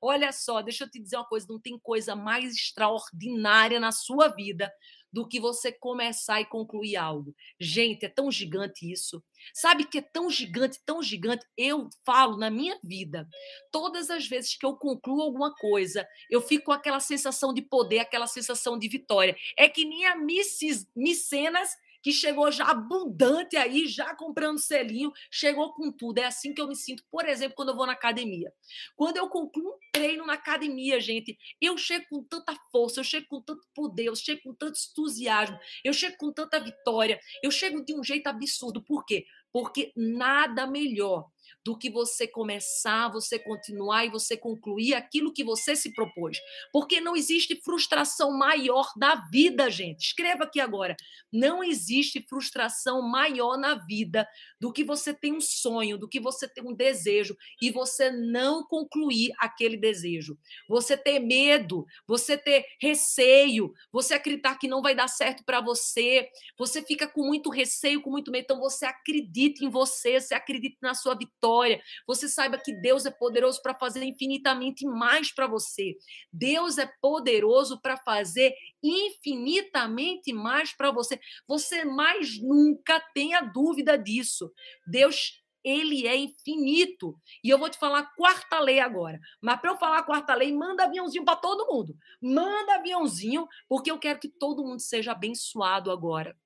Olha 0.02 0.34
só, 0.34 0.62
deixa 0.62 0.84
eu 0.84 0.92
te 0.92 1.00
dizer 1.00 1.16
uma 1.16 1.26
coisa: 1.26 1.48
não 1.50 1.62
tem 1.62 1.80
coisa 1.80 2.14
mais 2.14 2.54
extraordinária 2.54 3.80
na 3.80 3.94
sua 3.94 4.28
vida 4.28 4.70
do 5.12 5.28
que 5.28 5.40
você 5.40 5.72
começar 5.72 6.42
e 6.42 6.46
concluir 6.46 6.96
algo. 6.96 7.36
Gente, 7.60 8.06
é 8.06 8.10
tão 8.10 8.32
gigante 8.32 8.92
isso. 8.92 9.24
Sabe 9.54 9.86
que 9.86 10.00
é 10.00 10.02
tão 10.02 10.30
gigante, 10.30 10.80
tão 10.86 11.02
gigante? 11.02 11.46
Eu 11.56 11.90
falo 12.06 12.38
na 12.38 12.50
minha 12.50 12.78
vida, 12.84 13.28
todas 13.72 14.10
as 14.10 14.28
vezes 14.28 14.58
que 14.58 14.66
eu 14.66 14.76
concluo 14.76 15.22
alguma 15.22 15.54
coisa, 15.56 16.08
eu 16.30 16.42
fico 16.42 16.66
com 16.66 16.72
aquela 16.72 17.00
sensação 17.00 17.54
de 17.54 17.62
poder, 17.62 18.00
aquela 18.00 18.28
sensação 18.28 18.78
de 18.78 18.88
vitória. 18.88 19.36
É 19.58 19.70
que 19.70 19.86
nem 19.86 20.06
a 20.06 20.16
Missis, 20.16 20.88
Micenas 20.96 21.70
que 22.08 22.14
chegou 22.14 22.50
já 22.50 22.64
abundante 22.68 23.58
aí, 23.58 23.86
já 23.86 24.16
comprando 24.16 24.60
selinho, 24.60 25.12
chegou 25.30 25.74
com 25.74 25.92
tudo. 25.92 26.20
É 26.20 26.24
assim 26.24 26.54
que 26.54 26.62
eu 26.62 26.68
me 26.70 26.74
sinto, 26.74 27.04
por 27.12 27.28
exemplo, 27.28 27.54
quando 27.54 27.70
eu 27.70 27.76
vou 27.76 27.86
na 27.86 27.92
academia. 27.92 28.50
Quando 28.96 29.18
eu 29.18 29.28
concluo 29.28 29.74
um 29.74 29.78
treino 29.92 30.26
na 30.26 30.36
academia, 30.36 31.02
gente, 31.02 31.38
eu 31.60 31.78
chego 31.78 32.06
com 32.10 32.24
tanta 32.24 32.56
força, 32.72 33.02
eu 33.02 33.04
chego 33.04 33.26
com 33.28 33.42
tanto 33.42 33.68
poder, 33.76 34.06
eu 34.06 34.16
chego 34.16 34.40
com 34.42 34.56
tanto 34.56 34.80
entusiasmo, 34.90 35.60
eu 35.84 35.92
chego 35.92 36.16
com 36.18 36.32
tanta 36.32 36.62
vitória, 36.62 37.20
eu 37.44 37.52
chego 37.52 37.84
de 37.84 37.94
um 37.94 38.02
jeito 38.02 38.28
absurdo. 38.28 38.82
Por 38.82 39.06
quê? 39.06 39.26
Porque 39.52 39.92
nada 39.94 40.66
melhor 40.66 41.26
do 41.68 41.78
que 41.78 41.90
você 41.90 42.26
começar, 42.26 43.10
você 43.10 43.38
continuar 43.38 44.06
e 44.06 44.10
você 44.10 44.38
concluir 44.38 44.94
aquilo 44.94 45.34
que 45.34 45.44
você 45.44 45.76
se 45.76 45.94
propôs. 45.94 46.38
Porque 46.72 47.02
não 47.02 47.14
existe 47.14 47.60
frustração 47.62 48.32
maior 48.32 48.90
da 48.96 49.16
vida, 49.30 49.70
gente. 49.70 50.06
Escreva 50.06 50.46
aqui 50.46 50.62
agora. 50.62 50.96
Não 51.30 51.62
existe 51.62 52.26
frustração 52.30 53.02
maior 53.02 53.58
na 53.58 53.76
vida 53.76 54.26
do 54.62 54.72
que 54.72 54.82
você 54.82 55.14
ter 55.14 55.34
um 55.34 55.42
sonho, 55.42 55.98
do 55.98 56.08
que 56.08 56.22
você 56.22 56.48
ter 56.48 56.62
um 56.62 56.74
desejo 56.74 57.36
e 57.62 57.70
você 57.70 58.10
não 58.12 58.64
concluir 58.64 59.34
aquele 59.38 59.76
desejo. 59.76 60.38
Você 60.70 60.96
ter 60.96 61.20
medo, 61.20 61.86
você 62.08 62.38
ter 62.38 62.66
receio, 62.82 63.74
você 63.92 64.14
acreditar 64.14 64.58
que 64.58 64.70
não 64.70 64.82
vai 64.82 64.96
dar 64.96 65.10
certo 65.10 65.44
para 65.44 65.60
você, 65.60 66.30
você 66.58 66.82
fica 66.82 67.08
com 67.08 67.26
muito 67.28 67.50
receio, 67.50 68.02
com 68.02 68.10
muito 68.10 68.32
medo. 68.32 68.44
Então 68.44 68.60
você 68.60 68.86
acredita 68.86 69.66
em 69.66 69.70
você, 69.70 70.22
você 70.22 70.34
acredita 70.34 70.78
na 70.82 70.94
sua 70.94 71.14
vitória 71.14 71.57
vitória. 71.58 71.82
Você 72.06 72.28
saiba 72.28 72.58
que 72.58 72.74
Deus 72.74 73.06
é 73.06 73.12
poderoso 73.12 73.62
para 73.62 73.74
fazer 73.74 74.04
infinitamente 74.04 74.86
mais 74.86 75.34
para 75.34 75.48
você. 75.48 75.98
Deus 76.32 76.78
é 76.78 76.90
poderoso 77.02 77.80
para 77.82 77.98
fazer 77.98 78.54
infinitamente 78.84 80.32
mais 80.34 80.76
para 80.76 80.92
você. 80.92 81.20
Você 81.48 81.84
mais 81.84 82.40
nunca 82.42 83.00
tenha 83.14 83.42
dúvida 83.42 83.98
disso. 83.98 84.52
Deus 84.86 85.42
ele 85.64 86.08
é 86.08 86.16
infinito. 86.16 87.20
E 87.44 87.50
eu 87.50 87.58
vou 87.58 87.70
te 87.70 87.78
falar 87.78 88.00
a 88.00 88.16
quarta 88.16 88.60
lei 88.60 88.80
agora. 88.80 89.20
Mas 89.42 89.60
para 89.60 89.72
eu 89.72 89.78
falar 89.78 90.00
a 90.00 90.04
quarta 90.04 90.34
lei, 90.34 90.54
manda 90.54 90.86
aviãozinho 90.86 91.26
para 91.26 91.36
todo 91.36 91.68
mundo. 91.68 91.94
Manda 92.22 92.76
aviãozinho, 92.76 93.46
porque 93.68 93.92
eu 93.92 94.00
quero 94.00 94.20
que 94.20 94.30
todo 94.30 94.64
mundo 94.64 94.80
seja 94.80 95.12
abençoado 95.12 95.92
agora. 95.92 96.38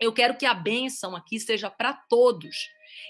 Eu 0.00 0.12
quero 0.12 0.36
que 0.36 0.46
a 0.46 0.54
bênção 0.54 1.16
aqui 1.16 1.40
seja 1.40 1.68
para 1.70 1.94
todos. 2.08 2.54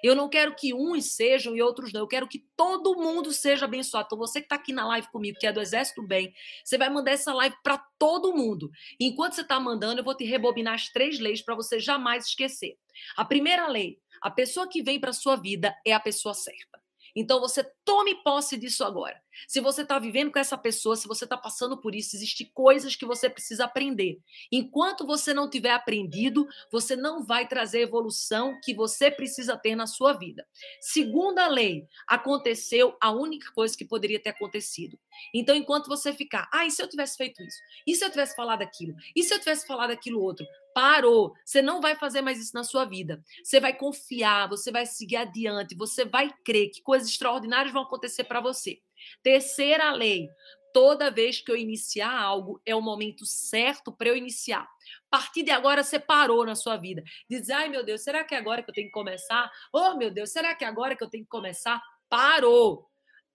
Eu 0.02 0.14
não 0.14 0.28
quero 0.28 0.54
que 0.54 0.74
uns 0.74 1.14
sejam 1.14 1.56
e 1.56 1.62
outros 1.62 1.92
não. 1.92 2.00
Eu 2.00 2.08
quero 2.08 2.28
que 2.28 2.44
todo 2.56 2.96
mundo 2.96 3.32
seja 3.32 3.64
abençoado. 3.64 4.06
Então, 4.06 4.18
você 4.18 4.40
que 4.40 4.46
está 4.46 4.56
aqui 4.56 4.72
na 4.72 4.86
live 4.86 5.08
comigo, 5.10 5.38
que 5.38 5.46
é 5.46 5.52
do 5.52 5.60
Exército 5.60 6.02
Bem, 6.02 6.32
você 6.64 6.76
vai 6.78 6.90
mandar 6.90 7.12
essa 7.12 7.32
live 7.32 7.56
para 7.62 7.78
todo 7.98 8.34
mundo. 8.34 8.70
Enquanto 9.00 9.34
você 9.34 9.42
está 9.42 9.58
mandando, 9.58 10.00
eu 10.00 10.04
vou 10.04 10.16
te 10.16 10.24
rebobinar 10.24 10.74
as 10.74 10.88
três 10.88 11.18
leis 11.18 11.42
para 11.42 11.54
você 11.54 11.78
jamais 11.78 12.26
esquecer. 12.26 12.76
A 13.16 13.24
primeira 13.24 13.66
lei: 13.66 13.98
a 14.20 14.30
pessoa 14.30 14.68
que 14.68 14.82
vem 14.82 15.00
para 15.00 15.12
sua 15.12 15.36
vida 15.36 15.74
é 15.84 15.92
a 15.92 16.00
pessoa 16.00 16.34
certa. 16.34 16.83
Então 17.14 17.40
você 17.40 17.64
tome 17.84 18.22
posse 18.22 18.56
disso 18.56 18.84
agora. 18.84 19.20
Se 19.48 19.60
você 19.60 19.82
está 19.82 19.98
vivendo 19.98 20.32
com 20.32 20.38
essa 20.38 20.56
pessoa, 20.56 20.96
se 20.96 21.08
você 21.08 21.24
está 21.24 21.36
passando 21.36 21.76
por 21.76 21.94
isso, 21.94 22.16
existem 22.16 22.50
coisas 22.52 22.96
que 22.96 23.04
você 23.04 23.28
precisa 23.28 23.64
aprender. 23.64 24.20
Enquanto 24.50 25.06
você 25.06 25.34
não 25.34 25.48
tiver 25.48 25.72
aprendido, 25.72 26.46
você 26.70 26.96
não 26.96 27.24
vai 27.24 27.46
trazer 27.46 27.78
a 27.78 27.82
evolução 27.82 28.58
que 28.62 28.74
você 28.74 29.10
precisa 29.10 29.56
ter 29.56 29.74
na 29.74 29.86
sua 29.86 30.12
vida. 30.12 30.46
Segunda 30.80 31.46
lei, 31.46 31.86
aconteceu 32.06 32.96
a 33.00 33.10
única 33.10 33.52
coisa 33.52 33.76
que 33.76 33.84
poderia 33.84 34.20
ter 34.20 34.30
acontecido. 34.30 34.98
Então, 35.32 35.54
enquanto 35.54 35.88
você 35.88 36.12
ficar, 36.12 36.48
ah, 36.52 36.66
e 36.66 36.70
se 36.70 36.82
eu 36.82 36.88
tivesse 36.88 37.16
feito 37.16 37.42
isso? 37.42 37.58
E 37.86 37.94
se 37.94 38.04
eu 38.04 38.10
tivesse 38.10 38.34
falado 38.34 38.62
aquilo? 38.62 38.94
E 39.14 39.22
se 39.22 39.34
eu 39.34 39.38
tivesse 39.38 39.66
falado 39.66 39.90
aquilo 39.90 40.20
outro? 40.20 40.46
Parou. 40.74 41.34
Você 41.44 41.62
não 41.62 41.80
vai 41.80 41.94
fazer 41.94 42.20
mais 42.20 42.40
isso 42.40 42.52
na 42.52 42.64
sua 42.64 42.84
vida. 42.84 43.22
Você 43.44 43.60
vai 43.60 43.72
confiar, 43.72 44.48
você 44.48 44.72
vai 44.72 44.84
seguir 44.84 45.16
adiante, 45.16 45.76
você 45.76 46.04
vai 46.04 46.28
crer 46.44 46.70
que 46.70 46.82
coisas 46.82 47.08
extraordinárias 47.08 47.72
vão 47.72 47.82
acontecer 47.82 48.24
para 48.24 48.40
você. 48.40 48.80
Terceira 49.22 49.92
lei: 49.92 50.28
toda 50.72 51.12
vez 51.12 51.40
que 51.40 51.52
eu 51.52 51.56
iniciar 51.56 52.12
algo, 52.12 52.60
é 52.66 52.74
o 52.74 52.82
momento 52.82 53.24
certo 53.24 53.92
para 53.92 54.08
eu 54.08 54.16
iniciar. 54.16 54.62
A 54.62 55.18
partir 55.18 55.44
de 55.44 55.52
agora, 55.52 55.84
você 55.84 56.00
parou 56.00 56.44
na 56.44 56.56
sua 56.56 56.76
vida. 56.76 57.04
Diz, 57.30 57.48
ai 57.48 57.68
meu 57.68 57.84
Deus, 57.84 58.02
será 58.02 58.24
que 58.24 58.34
é 58.34 58.38
agora 58.38 58.60
que 58.60 58.70
eu 58.70 58.74
tenho 58.74 58.88
que 58.88 58.92
começar? 58.92 59.48
Oh 59.72 59.96
meu 59.96 60.10
Deus, 60.10 60.32
será 60.32 60.56
que 60.56 60.64
é 60.64 60.66
agora 60.66 60.96
que 60.96 61.04
eu 61.04 61.08
tenho 61.08 61.22
que 61.22 61.30
começar? 61.30 61.80
Parou. 62.08 62.90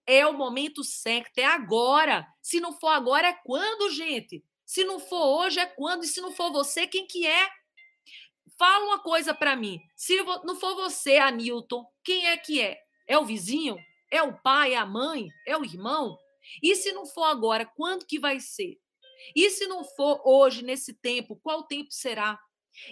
É 0.06 0.26
o 0.26 0.34
momento 0.34 0.84
certo, 0.84 1.38
é 1.38 1.44
agora. 1.44 2.26
Se 2.42 2.60
não 2.60 2.72
for 2.72 2.88
agora, 2.88 3.28
é 3.28 3.38
quando, 3.44 3.90
gente? 3.90 4.44
Se 4.70 4.84
não 4.84 5.00
for 5.00 5.40
hoje, 5.40 5.58
é 5.58 5.66
quando? 5.66 6.04
E 6.04 6.06
se 6.06 6.20
não 6.20 6.30
for 6.30 6.52
você, 6.52 6.86
quem 6.86 7.04
que 7.04 7.26
é? 7.26 7.50
Fala 8.56 8.84
uma 8.84 9.00
coisa 9.00 9.34
para 9.34 9.56
mim. 9.56 9.80
Se 9.96 10.22
não 10.44 10.54
for 10.54 10.76
você, 10.76 11.16
Anilton, 11.16 11.84
quem 12.04 12.28
é 12.28 12.36
que 12.36 12.62
é? 12.62 12.78
É 13.08 13.18
o 13.18 13.24
vizinho? 13.24 13.76
É 14.12 14.22
o 14.22 14.40
pai? 14.40 14.74
É 14.74 14.76
a 14.76 14.86
mãe? 14.86 15.26
É 15.44 15.56
o 15.56 15.64
irmão? 15.64 16.16
E 16.62 16.76
se 16.76 16.92
não 16.92 17.04
for 17.04 17.24
agora, 17.24 17.66
quando 17.66 18.06
que 18.06 18.20
vai 18.20 18.38
ser? 18.38 18.78
E 19.34 19.50
se 19.50 19.66
não 19.66 19.82
for 19.82 20.22
hoje, 20.24 20.62
nesse 20.62 20.94
tempo, 20.94 21.40
qual 21.42 21.64
tempo 21.64 21.90
será? 21.90 22.38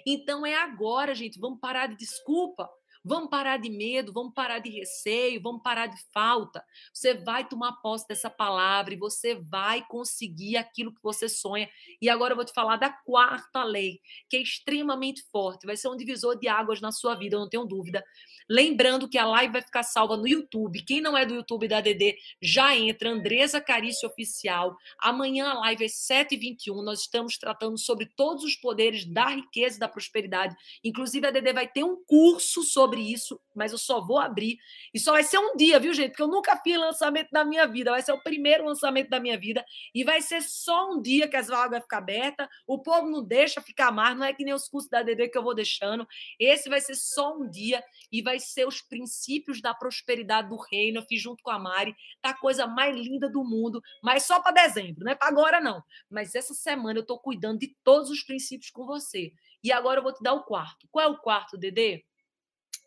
Então 0.04 0.44
é 0.44 0.56
agora, 0.56 1.14
gente. 1.14 1.38
Vamos 1.38 1.60
parar 1.60 1.86
de 1.86 1.96
desculpa. 1.96 2.68
Vamos 3.08 3.30
parar 3.30 3.56
de 3.56 3.70
medo, 3.70 4.12
vamos 4.12 4.34
parar 4.34 4.58
de 4.58 4.68
receio, 4.68 5.40
vamos 5.40 5.62
parar 5.62 5.86
de 5.86 5.98
falta. 6.12 6.62
Você 6.92 7.14
vai 7.14 7.48
tomar 7.48 7.72
posse 7.80 8.06
dessa 8.06 8.28
palavra 8.28 8.92
e 8.92 8.98
você 8.98 9.34
vai 9.34 9.82
conseguir 9.88 10.58
aquilo 10.58 10.94
que 10.94 11.02
você 11.02 11.26
sonha. 11.26 11.66
E 12.02 12.10
agora 12.10 12.32
eu 12.32 12.36
vou 12.36 12.44
te 12.44 12.52
falar 12.52 12.76
da 12.76 12.90
quarta 12.90 13.64
lei, 13.64 13.98
que 14.28 14.36
é 14.36 14.42
extremamente 14.42 15.22
forte, 15.32 15.64
vai 15.64 15.74
ser 15.74 15.88
um 15.88 15.96
divisor 15.96 16.38
de 16.38 16.48
águas 16.48 16.82
na 16.82 16.92
sua 16.92 17.14
vida, 17.14 17.34
eu 17.34 17.40
não 17.40 17.48
tenho 17.48 17.64
dúvida. 17.64 18.04
Lembrando 18.50 19.08
que 19.08 19.18
a 19.18 19.26
live 19.26 19.52
vai 19.52 19.62
ficar 19.62 19.82
salva 19.82 20.16
no 20.16 20.26
YouTube. 20.26 20.82
Quem 20.82 21.00
não 21.00 21.16
é 21.16 21.26
do 21.26 21.34
YouTube 21.34 21.68
da 21.68 21.80
DD, 21.80 22.16
já 22.40 22.74
entra, 22.76 23.10
Andresa 23.10 23.60
Carício 23.60 24.08
Oficial. 24.08 24.76
Amanhã 24.98 25.48
a 25.50 25.58
live 25.60 25.84
é 25.84 25.88
7h21. 25.88 26.82
Nós 26.82 27.00
estamos 27.00 27.36
tratando 27.36 27.78
sobre 27.78 28.06
todos 28.16 28.44
os 28.44 28.56
poderes 28.56 29.04
da 29.04 29.28
riqueza 29.28 29.76
e 29.76 29.80
da 29.80 29.88
prosperidade. 29.88 30.56
Inclusive, 30.82 31.26
a 31.26 31.30
DD 31.30 31.52
vai 31.52 31.68
ter 31.68 31.84
um 31.84 32.02
curso 32.06 32.62
sobre 32.62 32.97
isso, 32.98 33.40
mas 33.54 33.72
eu 33.72 33.78
só 33.78 34.00
vou 34.00 34.18
abrir. 34.18 34.58
E 34.92 34.98
só 34.98 35.12
vai 35.12 35.22
ser 35.22 35.38
um 35.38 35.56
dia, 35.56 35.78
viu, 35.78 35.92
gente? 35.92 36.10
Porque 36.10 36.22
eu 36.22 36.28
nunca 36.28 36.56
fiz 36.56 36.76
lançamento 36.76 37.28
na 37.32 37.44
minha 37.44 37.66
vida. 37.66 37.90
Vai 37.90 38.02
ser 38.02 38.12
o 38.12 38.22
primeiro 38.22 38.64
lançamento 38.64 39.08
da 39.08 39.20
minha 39.20 39.38
vida. 39.38 39.64
E 39.94 40.04
vai 40.04 40.20
ser 40.20 40.42
só 40.42 40.90
um 40.92 41.00
dia 41.00 41.28
que 41.28 41.36
as 41.36 41.48
vagas 41.48 41.70
vão 41.70 41.80
ficar 41.80 41.98
abertas. 41.98 42.48
O 42.66 42.78
povo 42.78 43.08
não 43.08 43.22
deixa 43.22 43.60
ficar 43.60 43.90
mais. 43.90 44.16
Não 44.16 44.24
é 44.24 44.32
que 44.32 44.44
nem 44.44 44.54
os 44.54 44.68
cursos 44.68 44.90
da 44.90 45.02
DD 45.02 45.28
que 45.28 45.38
eu 45.38 45.42
vou 45.42 45.54
deixando. 45.54 46.06
Esse 46.38 46.68
vai 46.68 46.80
ser 46.80 46.94
só 46.94 47.36
um 47.36 47.48
dia 47.48 47.82
e 48.12 48.22
vai 48.22 48.38
ser 48.38 48.66
os 48.66 48.80
princípios 48.80 49.60
da 49.60 49.74
prosperidade 49.74 50.48
do 50.48 50.56
reino. 50.56 50.98
Eu 50.98 51.06
fiz 51.06 51.20
junto 51.20 51.42
com 51.42 51.50
a 51.50 51.58
Mari. 51.58 51.94
Tá 52.20 52.30
a 52.30 52.38
coisa 52.38 52.66
mais 52.66 52.94
linda 52.96 53.28
do 53.28 53.44
mundo, 53.44 53.82
mas 54.02 54.24
só 54.24 54.40
para 54.40 54.52
dezembro, 54.52 55.04
não 55.04 55.12
é 55.12 55.14
para 55.14 55.28
agora 55.28 55.60
não. 55.60 55.82
Mas 56.10 56.34
essa 56.34 56.54
semana 56.54 56.98
eu 56.98 57.02
estou 57.02 57.18
cuidando 57.18 57.58
de 57.58 57.74
todos 57.82 58.10
os 58.10 58.22
princípios 58.22 58.70
com 58.70 58.86
você. 58.86 59.32
E 59.62 59.72
agora 59.72 59.98
eu 59.98 60.02
vou 60.02 60.12
te 60.12 60.22
dar 60.22 60.34
o 60.34 60.44
quarto. 60.44 60.86
Qual 60.90 61.04
é 61.04 61.08
o 61.08 61.18
quarto, 61.18 61.56
Dedê? 61.56 62.04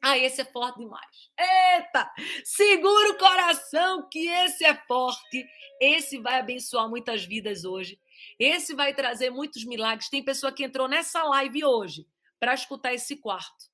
Ah, 0.02 0.18
esse 0.18 0.42
é 0.42 0.46
forte 0.46 0.80
demais. 0.80 1.30
Eita! 1.40 2.12
Segura 2.44 3.12
o 3.12 3.18
coração 3.18 4.10
que 4.10 4.28
esse 4.28 4.66
é 4.66 4.76
forte. 4.88 5.46
Esse 5.80 6.18
vai 6.18 6.40
abençoar 6.40 6.90
muitas 6.90 7.24
vidas 7.24 7.66
hoje. 7.66 8.00
Esse 8.40 8.74
vai 8.74 8.96
trazer 8.96 9.30
muitos 9.30 9.64
milagres. 9.64 10.10
Tem 10.10 10.24
pessoa 10.24 10.52
que 10.52 10.64
entrou 10.64 10.88
nessa 10.88 11.24
live 11.24 11.64
hoje 11.64 12.08
para 12.40 12.56
escutar 12.56 12.94
esse 12.94 13.18
quarto. 13.18 13.70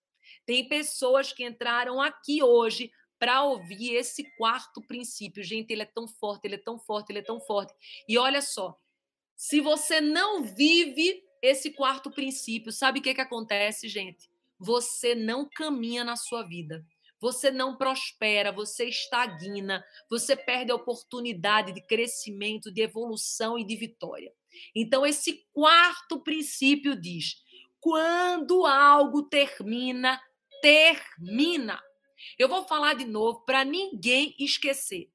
Tem 0.45 0.67
pessoas 0.67 1.31
que 1.31 1.45
entraram 1.45 2.01
aqui 2.01 2.43
hoje 2.43 2.91
para 3.17 3.43
ouvir 3.43 3.95
esse 3.95 4.23
quarto 4.37 4.81
princípio. 4.81 5.43
Gente, 5.43 5.71
ele 5.71 5.83
é 5.83 5.85
tão 5.85 6.07
forte, 6.07 6.45
ele 6.45 6.55
é 6.55 6.59
tão 6.59 6.77
forte, 6.77 7.11
ele 7.11 7.19
é 7.19 7.23
tão 7.23 7.39
forte. 7.39 7.73
E 8.07 8.17
olha 8.17 8.41
só, 8.41 8.77
se 9.35 9.61
você 9.61 10.01
não 10.01 10.43
vive 10.43 11.23
esse 11.41 11.71
quarto 11.71 12.11
princípio, 12.11 12.71
sabe 12.71 12.99
o 12.99 13.01
que, 13.01 13.13
que 13.13 13.21
acontece, 13.21 13.87
gente? 13.87 14.29
Você 14.59 15.13
não 15.15 15.47
caminha 15.49 16.03
na 16.03 16.15
sua 16.15 16.43
vida. 16.43 16.85
Você 17.19 17.49
não 17.49 17.75
prospera, 17.75 18.51
você 18.51 18.85
estagna, 18.85 19.83
você 20.09 20.35
perde 20.35 20.71
a 20.71 20.75
oportunidade 20.75 21.71
de 21.71 21.81
crescimento, 21.81 22.71
de 22.71 22.81
evolução 22.81 23.57
e 23.57 23.65
de 23.65 23.75
vitória. 23.75 24.31
Então, 24.75 25.05
esse 25.05 25.47
quarto 25.51 26.21
princípio 26.21 26.95
diz: 26.95 27.41
quando 27.79 28.65
algo 28.65 29.23
termina, 29.23 30.21
termina. 30.61 31.81
Eu 32.37 32.47
vou 32.47 32.67
falar 32.67 32.93
de 32.93 33.05
novo 33.05 33.41
para 33.45 33.63
ninguém 33.63 34.35
esquecer. 34.39 35.09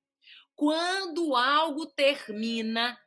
Quando 0.55 1.35
algo 1.35 1.87
termina, 1.87 2.99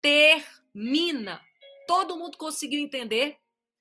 termina. 0.00 1.40
Todo 1.86 2.16
mundo 2.16 2.38
conseguiu 2.38 2.80
entender? 2.80 3.36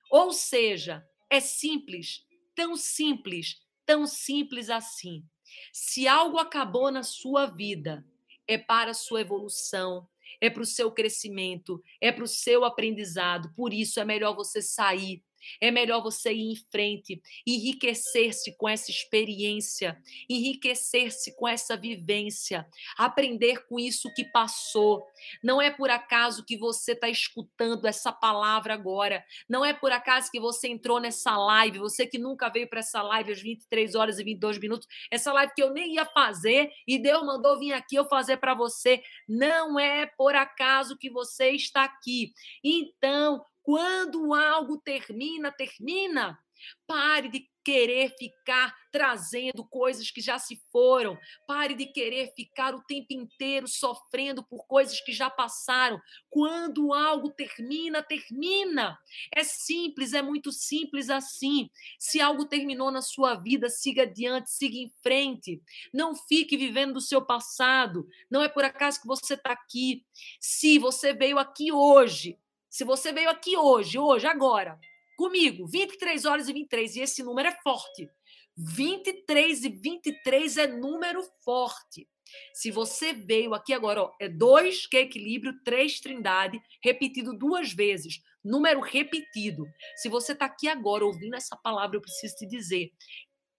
Ou 0.09 0.33
seja, 0.33 1.07
é 1.31 1.39
simples, 1.39 2.25
tão 2.53 2.75
simples, 2.75 3.61
tão 3.85 4.05
simples 4.05 4.69
assim. 4.69 5.23
Se 5.71 6.07
algo 6.07 6.37
acabou 6.37 6.91
na 6.91 7.03
sua 7.03 7.45
vida, 7.45 8.05
é 8.45 8.57
para 8.57 8.91
a 8.91 8.93
sua 8.93 9.21
evolução, 9.21 10.07
é 10.41 10.49
para 10.49 10.61
o 10.61 10.65
seu 10.65 10.91
crescimento, 10.91 11.81
é 12.01 12.11
para 12.11 12.25
o 12.25 12.27
seu 12.27 12.65
aprendizado. 12.65 13.53
Por 13.55 13.73
isso 13.73 13.99
é 13.99 14.05
melhor 14.05 14.35
você 14.35 14.61
sair, 14.61 15.23
é 15.59 15.71
melhor 15.71 16.01
você 16.01 16.33
ir 16.33 16.51
em 16.51 16.55
frente, 16.55 17.21
enriquecer-se 17.45 18.55
com 18.57 18.67
essa 18.67 18.91
experiência, 18.91 19.97
enriquecer-se 20.29 21.35
com 21.35 21.47
essa 21.47 21.75
vivência, 21.77 22.67
aprender 22.97 23.65
com 23.67 23.79
isso 23.79 24.13
que 24.13 24.25
passou. 24.25 25.05
Não 25.43 25.61
é 25.61 25.69
por 25.69 25.89
acaso 25.89 26.45
que 26.45 26.57
você 26.57 26.93
está 26.93 27.09
escutando 27.09 27.85
essa 27.85 28.11
palavra 28.11 28.73
agora. 28.73 29.23
Não 29.47 29.63
é 29.63 29.73
por 29.73 29.91
acaso 29.91 30.31
que 30.31 30.39
você 30.39 30.67
entrou 30.67 30.99
nessa 30.99 31.37
live, 31.37 31.79
você 31.79 32.05
que 32.05 32.17
nunca 32.17 32.49
veio 32.49 32.67
para 32.69 32.79
essa 32.79 33.01
live 33.01 33.31
às 33.31 33.41
23 33.41 33.95
horas 33.95 34.19
e 34.19 34.23
22 34.23 34.57
minutos, 34.59 34.87
essa 35.09 35.31
live 35.33 35.53
que 35.53 35.63
eu 35.63 35.71
nem 35.71 35.95
ia 35.95 36.05
fazer 36.05 36.71
e 36.87 36.97
Deus 36.97 37.25
mandou 37.25 37.59
vir 37.59 37.73
aqui 37.73 37.95
eu 37.95 38.05
fazer 38.05 38.37
para 38.37 38.53
você. 38.53 39.01
Não 39.27 39.79
é 39.79 40.05
por 40.05 40.35
acaso 40.35 40.97
que 40.97 41.09
você 41.09 41.51
está 41.51 41.83
aqui. 41.83 42.33
Então, 42.63 43.45
quando 43.63 44.33
algo 44.33 44.77
termina, 44.77 45.51
termina. 45.51 46.37
Pare 46.85 47.29
de 47.29 47.49
querer 47.63 48.15
ficar 48.17 48.75
trazendo 48.91 49.63
coisas 49.65 50.09
que 50.11 50.21
já 50.21 50.37
se 50.37 50.61
foram. 50.71 51.17
Pare 51.47 51.73
de 51.73 51.85
querer 51.85 52.33
ficar 52.35 52.73
o 52.75 52.83
tempo 52.83 53.13
inteiro 53.13 53.67
sofrendo 53.67 54.43
por 54.43 54.65
coisas 54.67 54.99
que 55.01 55.11
já 55.11 55.29
passaram. 55.29 55.99
Quando 56.29 56.93
algo 56.93 57.29
termina, 57.29 58.03
termina. 58.03 58.97
É 59.33 59.43
simples, 59.43 60.13
é 60.13 60.21
muito 60.21 60.51
simples 60.51 61.09
assim. 61.09 61.69
Se 61.99 62.19
algo 62.19 62.45
terminou 62.45 62.91
na 62.91 63.01
sua 63.01 63.35
vida, 63.35 63.69
siga 63.69 64.03
adiante, 64.03 64.51
siga 64.51 64.77
em 64.77 64.91
frente. 65.01 65.61
Não 65.93 66.15
fique 66.15 66.57
vivendo 66.57 66.93
do 66.93 67.01
seu 67.01 67.21
passado. 67.23 68.07
Não 68.29 68.43
é 68.43 68.49
por 68.49 68.63
acaso 68.63 69.01
que 69.01 69.07
você 69.07 69.35
está 69.35 69.51
aqui. 69.51 70.03
Se 70.39 70.77
você 70.79 71.13
veio 71.13 71.37
aqui 71.37 71.71
hoje 71.71 72.37
se 72.71 72.85
você 72.85 73.11
veio 73.11 73.29
aqui 73.29 73.57
hoje, 73.57 73.99
hoje, 73.99 74.25
agora, 74.25 74.79
comigo, 75.17 75.67
23 75.67 76.23
horas 76.23 76.47
e 76.47 76.53
23, 76.53 76.95
e 76.95 77.01
esse 77.01 77.21
número 77.21 77.49
é 77.49 77.57
forte. 77.61 78.09
23 78.57 79.65
e 79.65 79.69
23 79.69 80.57
é 80.57 80.67
número 80.67 81.21
forte. 81.43 82.07
Se 82.53 82.71
você 82.71 83.11
veio 83.11 83.53
aqui 83.53 83.73
agora, 83.73 84.03
ó, 84.03 84.11
é 84.21 84.29
dois 84.29 84.87
que 84.87 84.95
é 84.95 85.01
equilíbrio, 85.01 85.53
três 85.65 85.99
trindade, 85.99 86.61
repetido 86.81 87.37
duas 87.37 87.73
vezes, 87.73 88.21
número 88.41 88.79
repetido. 88.79 89.65
Se 89.97 90.07
você 90.07 90.31
está 90.31 90.45
aqui 90.45 90.69
agora 90.69 91.05
ouvindo 91.05 91.35
essa 91.35 91.57
palavra, 91.57 91.97
eu 91.97 92.01
preciso 92.01 92.35
te 92.37 92.47
dizer 92.47 92.89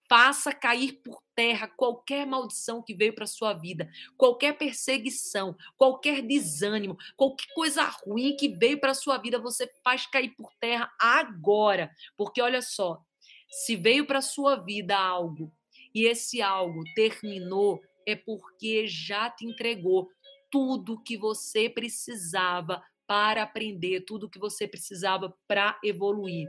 faça 0.09 0.53
cair 0.53 1.01
por 1.03 1.23
terra 1.35 1.67
qualquer 1.67 2.27
maldição 2.27 2.83
que 2.83 2.95
veio 2.95 3.15
para 3.15 3.27
sua 3.27 3.53
vida, 3.53 3.91
qualquer 4.17 4.57
perseguição, 4.57 5.57
qualquer 5.77 6.23
desânimo, 6.23 6.97
qualquer 7.17 7.47
coisa 7.55 7.83
ruim 8.05 8.37
que 8.37 8.49
veio 8.49 8.81
para 8.81 8.95
sua 8.95 9.19
vida, 9.19 9.39
você 9.39 9.71
faz 9.83 10.07
cair 10.07 10.35
por 10.37 10.53
terra 10.61 10.93
agora, 11.01 11.91
porque 12.17 12.43
olha 12.43 12.61
só, 12.61 13.01
se 13.49 13.77
veio 13.77 14.07
para 14.07 14.21
sua 14.21 14.57
vida 14.57 14.97
algo 14.97 15.53
e 15.95 16.07
esse 16.07 16.41
algo 16.41 16.83
terminou, 16.95 17.81
é 18.07 18.17
porque 18.17 18.87
já 18.87 19.31
te 19.31 19.47
entregou 19.47 20.09
tudo 20.51 21.03
que 21.03 21.17
você 21.17 21.69
precisava 21.69 22.83
para 23.13 23.43
aprender, 23.43 24.07
tudo 24.07 24.31
que 24.31 24.39
você 24.39 24.67
precisava 24.67 25.37
para 25.47 25.79
evoluir. 25.85 26.49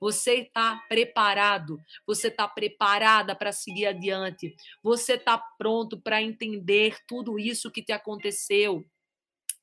Você 0.00 0.36
está 0.36 0.82
preparado, 0.88 1.78
você 2.06 2.28
está 2.28 2.48
preparada 2.48 3.36
para 3.36 3.52
seguir 3.52 3.84
adiante, 3.84 4.56
você 4.82 5.16
está 5.16 5.36
pronto 5.58 6.00
para 6.00 6.22
entender 6.22 6.96
tudo 7.06 7.38
isso 7.38 7.70
que 7.70 7.82
te 7.82 7.92
aconteceu. 7.92 8.86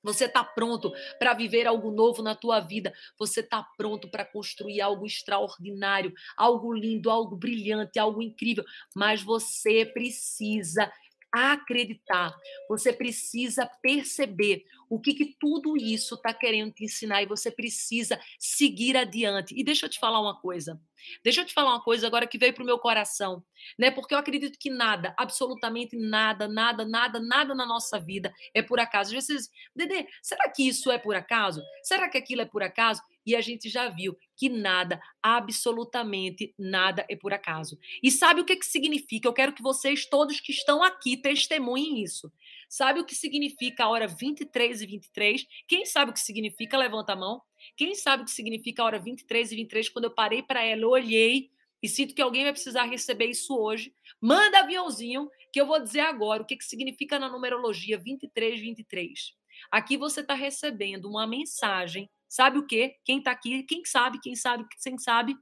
Você 0.03 0.25
está 0.25 0.43
pronto 0.43 0.93
para 1.17 1.33
viver 1.33 1.65
algo 1.65 1.89
novo 1.89 2.21
na 2.21 2.35
tua 2.35 2.59
vida. 2.59 2.93
Você 3.17 3.39
está 3.39 3.63
pronto 3.75 4.07
para 4.07 4.23
construir 4.23 4.79
algo 4.79 5.07
extraordinário, 5.07 6.13
algo 6.37 6.71
lindo, 6.71 7.09
algo 7.09 7.35
brilhante, 7.35 7.97
algo 7.97 8.21
incrível. 8.21 8.63
Mas 8.95 9.23
você 9.23 9.83
precisa 9.83 10.93
acreditar, 11.35 12.33
você 12.69 12.93
precisa 12.93 13.69
perceber 13.81 14.63
o 14.89 14.99
que, 14.99 15.13
que 15.13 15.35
tudo 15.39 15.75
isso 15.75 16.15
está 16.15 16.33
querendo 16.33 16.71
te 16.71 16.85
ensinar 16.85 17.21
e 17.21 17.25
você 17.25 17.51
precisa 17.51 18.19
seguir 18.39 18.95
adiante. 18.95 19.53
E 19.57 19.63
deixa 19.63 19.85
eu 19.85 19.89
te 19.89 19.99
falar 19.99 20.21
uma 20.21 20.39
coisa. 20.39 20.79
Deixa 21.23 21.41
eu 21.41 21.45
te 21.45 21.53
falar 21.53 21.71
uma 21.71 21.83
coisa 21.83 22.07
agora 22.07 22.27
que 22.27 22.37
veio 22.37 22.53
para 22.53 22.63
o 22.63 22.65
meu 22.65 22.79
coração, 22.79 23.43
né? 23.77 23.91
Porque 23.91 24.13
eu 24.13 24.17
acredito 24.17 24.57
que 24.57 24.69
nada, 24.69 25.13
absolutamente 25.17 25.95
nada, 25.97 26.47
nada, 26.47 26.85
nada, 26.85 27.19
nada 27.19 27.53
na 27.53 27.65
nossa 27.65 27.99
vida 27.99 28.33
é 28.53 28.61
por 28.61 28.79
acaso. 28.79 29.15
Às 29.15 29.27
vezes, 29.27 29.49
Dedê, 29.75 30.07
será 30.21 30.49
que 30.49 30.67
isso 30.67 30.91
é 30.91 30.97
por 30.97 31.15
acaso? 31.15 31.61
Será 31.83 32.09
que 32.09 32.17
aquilo 32.17 32.41
é 32.41 32.45
por 32.45 32.63
acaso? 32.63 33.01
E 33.25 33.35
a 33.35 33.41
gente 33.41 33.69
já 33.69 33.89
viu 33.89 34.15
que 34.35 34.49
nada, 34.49 35.01
absolutamente 35.21 36.53
nada 36.57 37.05
é 37.09 37.15
por 37.15 37.33
acaso. 37.33 37.77
E 38.03 38.11
sabe 38.11 38.41
o 38.41 38.45
que, 38.45 38.55
que 38.55 38.65
significa? 38.65 39.27
Eu 39.27 39.33
quero 39.33 39.53
que 39.53 39.63
vocês 39.63 40.05
todos 40.05 40.39
que 40.39 40.51
estão 40.51 40.83
aqui 40.83 41.17
testemunhem 41.17 42.03
isso. 42.03 42.31
Sabe 42.69 42.99
o 42.99 43.05
que 43.05 43.15
significa 43.15 43.85
a 43.85 43.89
hora 43.89 44.07
23 44.07 44.81
e 44.81 44.85
23? 44.85 45.45
Quem 45.67 45.85
sabe 45.85 46.11
o 46.11 46.13
que 46.13 46.19
significa? 46.19 46.77
Levanta 46.77 47.13
a 47.13 47.15
mão. 47.15 47.41
Quem 47.75 47.95
sabe 47.95 48.23
o 48.23 48.25
que 48.25 48.31
significa 48.31 48.81
a 48.81 48.85
hora 48.85 48.99
23 48.99 49.51
e 49.51 49.55
23? 49.55 49.89
Quando 49.89 50.05
eu 50.05 50.11
parei 50.11 50.43
para 50.43 50.63
ela, 50.63 50.81
eu 50.81 50.89
olhei 50.89 51.49
e 51.85 51.87
sinto 51.87 52.15
que 52.15 52.21
alguém 52.21 52.43
vai 52.43 52.51
precisar 52.51 52.85
receber 52.85 53.27
isso 53.27 53.55
hoje, 53.55 53.93
manda 54.19 54.59
aviãozinho 54.59 55.29
que 55.53 55.61
eu 55.61 55.67
vou 55.67 55.79
dizer 55.79 55.99
agora 55.99 56.41
o 56.41 56.45
que, 56.45 56.57
que 56.57 56.65
significa 56.65 57.19
na 57.19 57.29
numerologia 57.29 57.95
2323. 57.97 59.35
Aqui 59.71 59.97
você 59.97 60.21
está 60.21 60.33
recebendo 60.33 61.09
uma 61.09 61.25
mensagem, 61.27 62.09
sabe 62.27 62.59
o 62.59 62.65
quê? 62.65 62.95
Quem 63.03 63.19
está 63.19 63.31
aqui, 63.31 63.63
quem 63.63 63.83
sabe, 63.85 64.19
quem 64.21 64.35
sabe, 64.35 64.65
quem 64.81 64.97
sabe, 64.97 65.35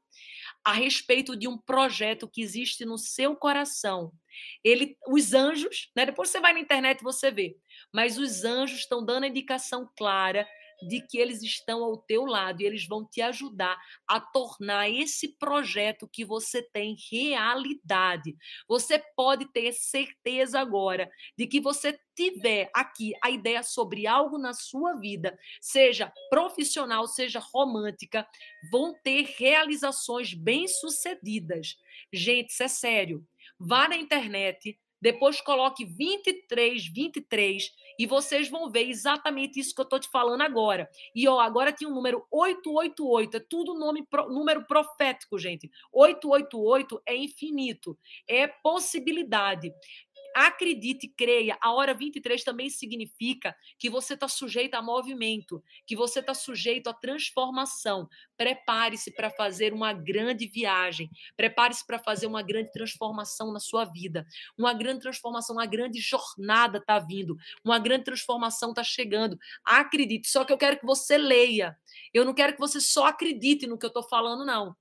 a 0.63 0.73
respeito 0.73 1.35
de 1.35 1.47
um 1.47 1.57
projeto 1.57 2.27
que 2.27 2.41
existe 2.41 2.85
no 2.85 2.97
seu 2.97 3.35
coração. 3.35 4.11
Ele, 4.63 4.97
os 5.07 5.33
anjos, 5.33 5.91
né? 5.95 6.05
Depois 6.05 6.29
você 6.29 6.39
vai 6.39 6.53
na 6.53 6.59
internet 6.59 6.99
e 6.99 7.03
você 7.03 7.31
vê, 7.31 7.57
mas 7.93 8.17
os 8.17 8.43
anjos 8.43 8.79
estão 8.79 9.03
dando 9.03 9.25
a 9.25 9.27
indicação 9.27 9.89
clara 9.95 10.47
de 10.87 11.01
que 11.07 11.17
eles 11.17 11.41
estão 11.41 11.83
ao 11.83 11.97
teu 11.97 12.25
lado 12.25 12.61
e 12.61 12.65
eles 12.65 12.87
vão 12.87 13.05
te 13.05 13.21
ajudar 13.21 13.77
a 14.07 14.19
tornar 14.19 14.89
esse 14.89 15.37
projeto 15.37 16.07
que 16.07 16.25
você 16.25 16.61
tem 16.61 16.95
realidade. 17.11 18.35
Você 18.67 18.99
pode 19.15 19.45
ter 19.51 19.71
certeza 19.73 20.59
agora 20.59 21.09
de 21.37 21.47
que 21.47 21.59
você 21.59 21.97
tiver 22.15 22.69
aqui 22.73 23.13
a 23.23 23.29
ideia 23.29 23.63
sobre 23.63 24.05
algo 24.05 24.37
na 24.37 24.53
sua 24.53 24.93
vida, 24.99 25.37
seja 25.59 26.11
profissional, 26.29 27.07
seja 27.07 27.39
romântica, 27.39 28.27
vão 28.71 28.93
ter 29.03 29.23
realizações 29.37 30.33
bem-sucedidas. 30.33 31.77
Gente, 32.11 32.49
isso 32.49 32.63
é 32.63 32.67
sério. 32.67 33.25
Vá 33.59 33.87
na 33.87 33.95
internet, 33.95 34.77
depois 35.03 35.41
coloque 35.41 35.83
23, 35.83 36.87
23 36.87 37.73
e 37.99 38.05
vocês 38.05 38.47
vão 38.47 38.71
ver 38.71 38.87
exatamente 38.87 39.59
isso 39.59 39.75
que 39.75 39.81
eu 39.81 39.83
estou 39.83 39.99
te 39.99 40.07
falando 40.07 40.39
agora. 40.39 40.89
E 41.13 41.27
ó, 41.27 41.41
agora 41.41 41.73
tinha 41.73 41.89
um 41.89 41.93
número 41.93 42.25
888, 42.31 43.35
é 43.35 43.39
tudo 43.41 43.73
nome, 43.73 44.07
número 44.29 44.63
profético, 44.63 45.37
gente. 45.37 45.69
888 45.91 47.01
é 47.05 47.17
infinito, 47.17 47.99
é 48.25 48.47
possibilidade 48.47 49.73
acredite, 50.35 51.07
creia, 51.07 51.57
a 51.61 51.71
hora 51.71 51.93
23 51.93 52.43
também 52.43 52.69
significa 52.69 53.55
que 53.77 53.89
você 53.89 54.13
está 54.13 54.27
sujeito 54.27 54.75
a 54.75 54.81
movimento, 54.81 55.63
que 55.85 55.95
você 55.95 56.19
está 56.19 56.33
sujeito 56.33 56.89
a 56.89 56.93
transformação. 56.93 58.07
Prepare-se 58.37 59.11
para 59.11 59.29
fazer 59.29 59.73
uma 59.73 59.93
grande 59.93 60.47
viagem, 60.47 61.09
prepare-se 61.35 61.85
para 61.85 61.99
fazer 61.99 62.27
uma 62.27 62.41
grande 62.41 62.71
transformação 62.71 63.51
na 63.51 63.59
sua 63.59 63.85
vida. 63.85 64.25
Uma 64.57 64.73
grande 64.73 65.01
transformação, 65.01 65.55
uma 65.55 65.65
grande 65.65 65.99
jornada 65.99 66.77
está 66.77 66.99
vindo, 66.99 67.37
uma 67.63 67.79
grande 67.79 68.05
transformação 68.05 68.69
está 68.69 68.83
chegando. 68.83 69.37
Acredite, 69.63 70.29
só 70.29 70.43
que 70.43 70.53
eu 70.53 70.57
quero 70.57 70.79
que 70.79 70.85
você 70.85 71.17
leia. 71.17 71.77
Eu 72.13 72.25
não 72.25 72.33
quero 72.33 72.53
que 72.53 72.59
você 72.59 72.79
só 72.79 73.05
acredite 73.05 73.67
no 73.67 73.77
que 73.77 73.85
eu 73.85 73.89
estou 73.89 74.03
falando, 74.03 74.45
não. 74.45 74.75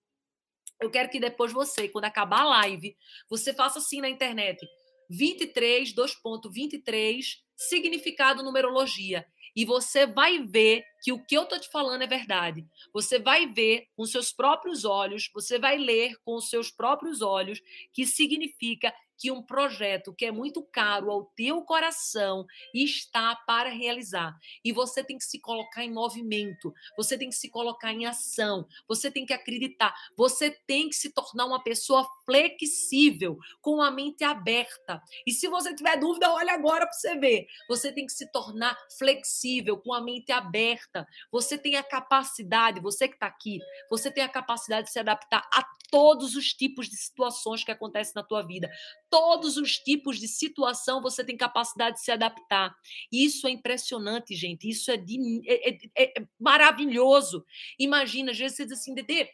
Eu 0.80 0.90
quero 0.90 1.08
que 1.08 1.20
depois 1.20 1.52
você, 1.52 1.88
quando 1.88 2.06
acabar 2.06 2.40
a 2.40 2.48
live, 2.48 2.96
você 3.28 3.54
faça 3.54 3.78
assim 3.78 4.00
na 4.00 4.08
internet 4.08 4.66
23, 5.12 5.94
2.23, 5.94 7.22
significado 7.54 8.42
numerologia. 8.42 9.26
E 9.54 9.64
você 9.64 10.06
vai 10.06 10.42
ver 10.42 10.84
que 11.02 11.12
o 11.12 11.22
que 11.22 11.36
eu 11.36 11.42
estou 11.42 11.58
te 11.58 11.68
falando 11.68 12.02
é 12.02 12.06
verdade. 12.06 12.64
Você 12.94 13.18
vai 13.18 13.46
ver 13.46 13.88
com 13.96 14.06
seus 14.06 14.32
próprios 14.32 14.84
olhos, 14.84 15.28
você 15.34 15.58
vai 15.58 15.76
ler 15.76 16.16
com 16.24 16.40
seus 16.40 16.70
próprios 16.70 17.20
olhos, 17.20 17.60
que 17.92 18.06
significa 18.06 18.94
que 19.22 19.30
um 19.30 19.40
projeto 19.40 20.12
que 20.12 20.24
é 20.24 20.32
muito 20.32 20.64
caro 20.64 21.08
ao 21.08 21.26
teu 21.36 21.62
coração 21.62 22.44
está 22.74 23.36
para 23.46 23.70
realizar. 23.70 24.36
E 24.64 24.72
você 24.72 25.04
tem 25.04 25.16
que 25.16 25.22
se 25.22 25.38
colocar 25.38 25.84
em 25.84 25.92
movimento, 25.92 26.74
você 26.96 27.16
tem 27.16 27.28
que 27.28 27.36
se 27.36 27.48
colocar 27.48 27.92
em 27.92 28.04
ação, 28.04 28.66
você 28.88 29.12
tem 29.12 29.24
que 29.24 29.32
acreditar, 29.32 29.94
você 30.16 30.50
tem 30.66 30.88
que 30.88 30.96
se 30.96 31.12
tornar 31.12 31.46
uma 31.46 31.62
pessoa 31.62 32.04
flexível, 32.26 33.38
com 33.60 33.80
a 33.80 33.92
mente 33.92 34.24
aberta. 34.24 35.00
E 35.24 35.30
se 35.30 35.46
você 35.46 35.72
tiver 35.72 35.96
dúvida, 36.00 36.32
olha 36.32 36.52
agora 36.52 36.84
para 36.84 36.92
você 36.92 37.16
ver. 37.16 37.46
Você 37.68 37.92
tem 37.92 38.06
que 38.06 38.12
se 38.12 38.26
tornar 38.32 38.76
flexível, 38.98 39.78
com 39.78 39.94
a 39.94 40.00
mente 40.00 40.32
aberta. 40.32 40.91
Você 41.30 41.56
tem 41.56 41.76
a 41.76 41.82
capacidade, 41.82 42.80
você 42.80 43.08
que 43.08 43.14
está 43.14 43.26
aqui, 43.26 43.58
você 43.90 44.10
tem 44.10 44.24
a 44.24 44.28
capacidade 44.28 44.86
de 44.86 44.92
se 44.92 44.98
adaptar 44.98 45.48
a 45.52 45.64
todos 45.90 46.34
os 46.34 46.52
tipos 46.52 46.88
de 46.88 46.96
situações 46.96 47.64
que 47.64 47.70
acontecem 47.70 48.12
na 48.16 48.22
tua 48.22 48.42
vida 48.42 48.70
todos 49.12 49.58
os 49.58 49.76
tipos 49.76 50.18
de 50.18 50.26
situação 50.26 51.02
você 51.02 51.22
tem 51.22 51.36
capacidade 51.36 51.96
de 51.96 52.02
se 52.02 52.10
adaptar. 52.10 52.74
Isso 53.12 53.46
é 53.46 53.50
impressionante, 53.50 54.34
gente. 54.34 54.66
Isso 54.66 54.90
é, 54.90 54.96
de, 54.96 55.42
é, 55.46 55.68
é, 55.68 55.78
é, 55.94 56.20
é 56.20 56.26
maravilhoso. 56.40 57.44
Imagina, 57.78 58.32
às 58.32 58.38
vezes 58.38 58.56
você 58.56 58.64
diz 58.64 58.78
assim, 58.78 58.94
Dedê, 58.94 59.28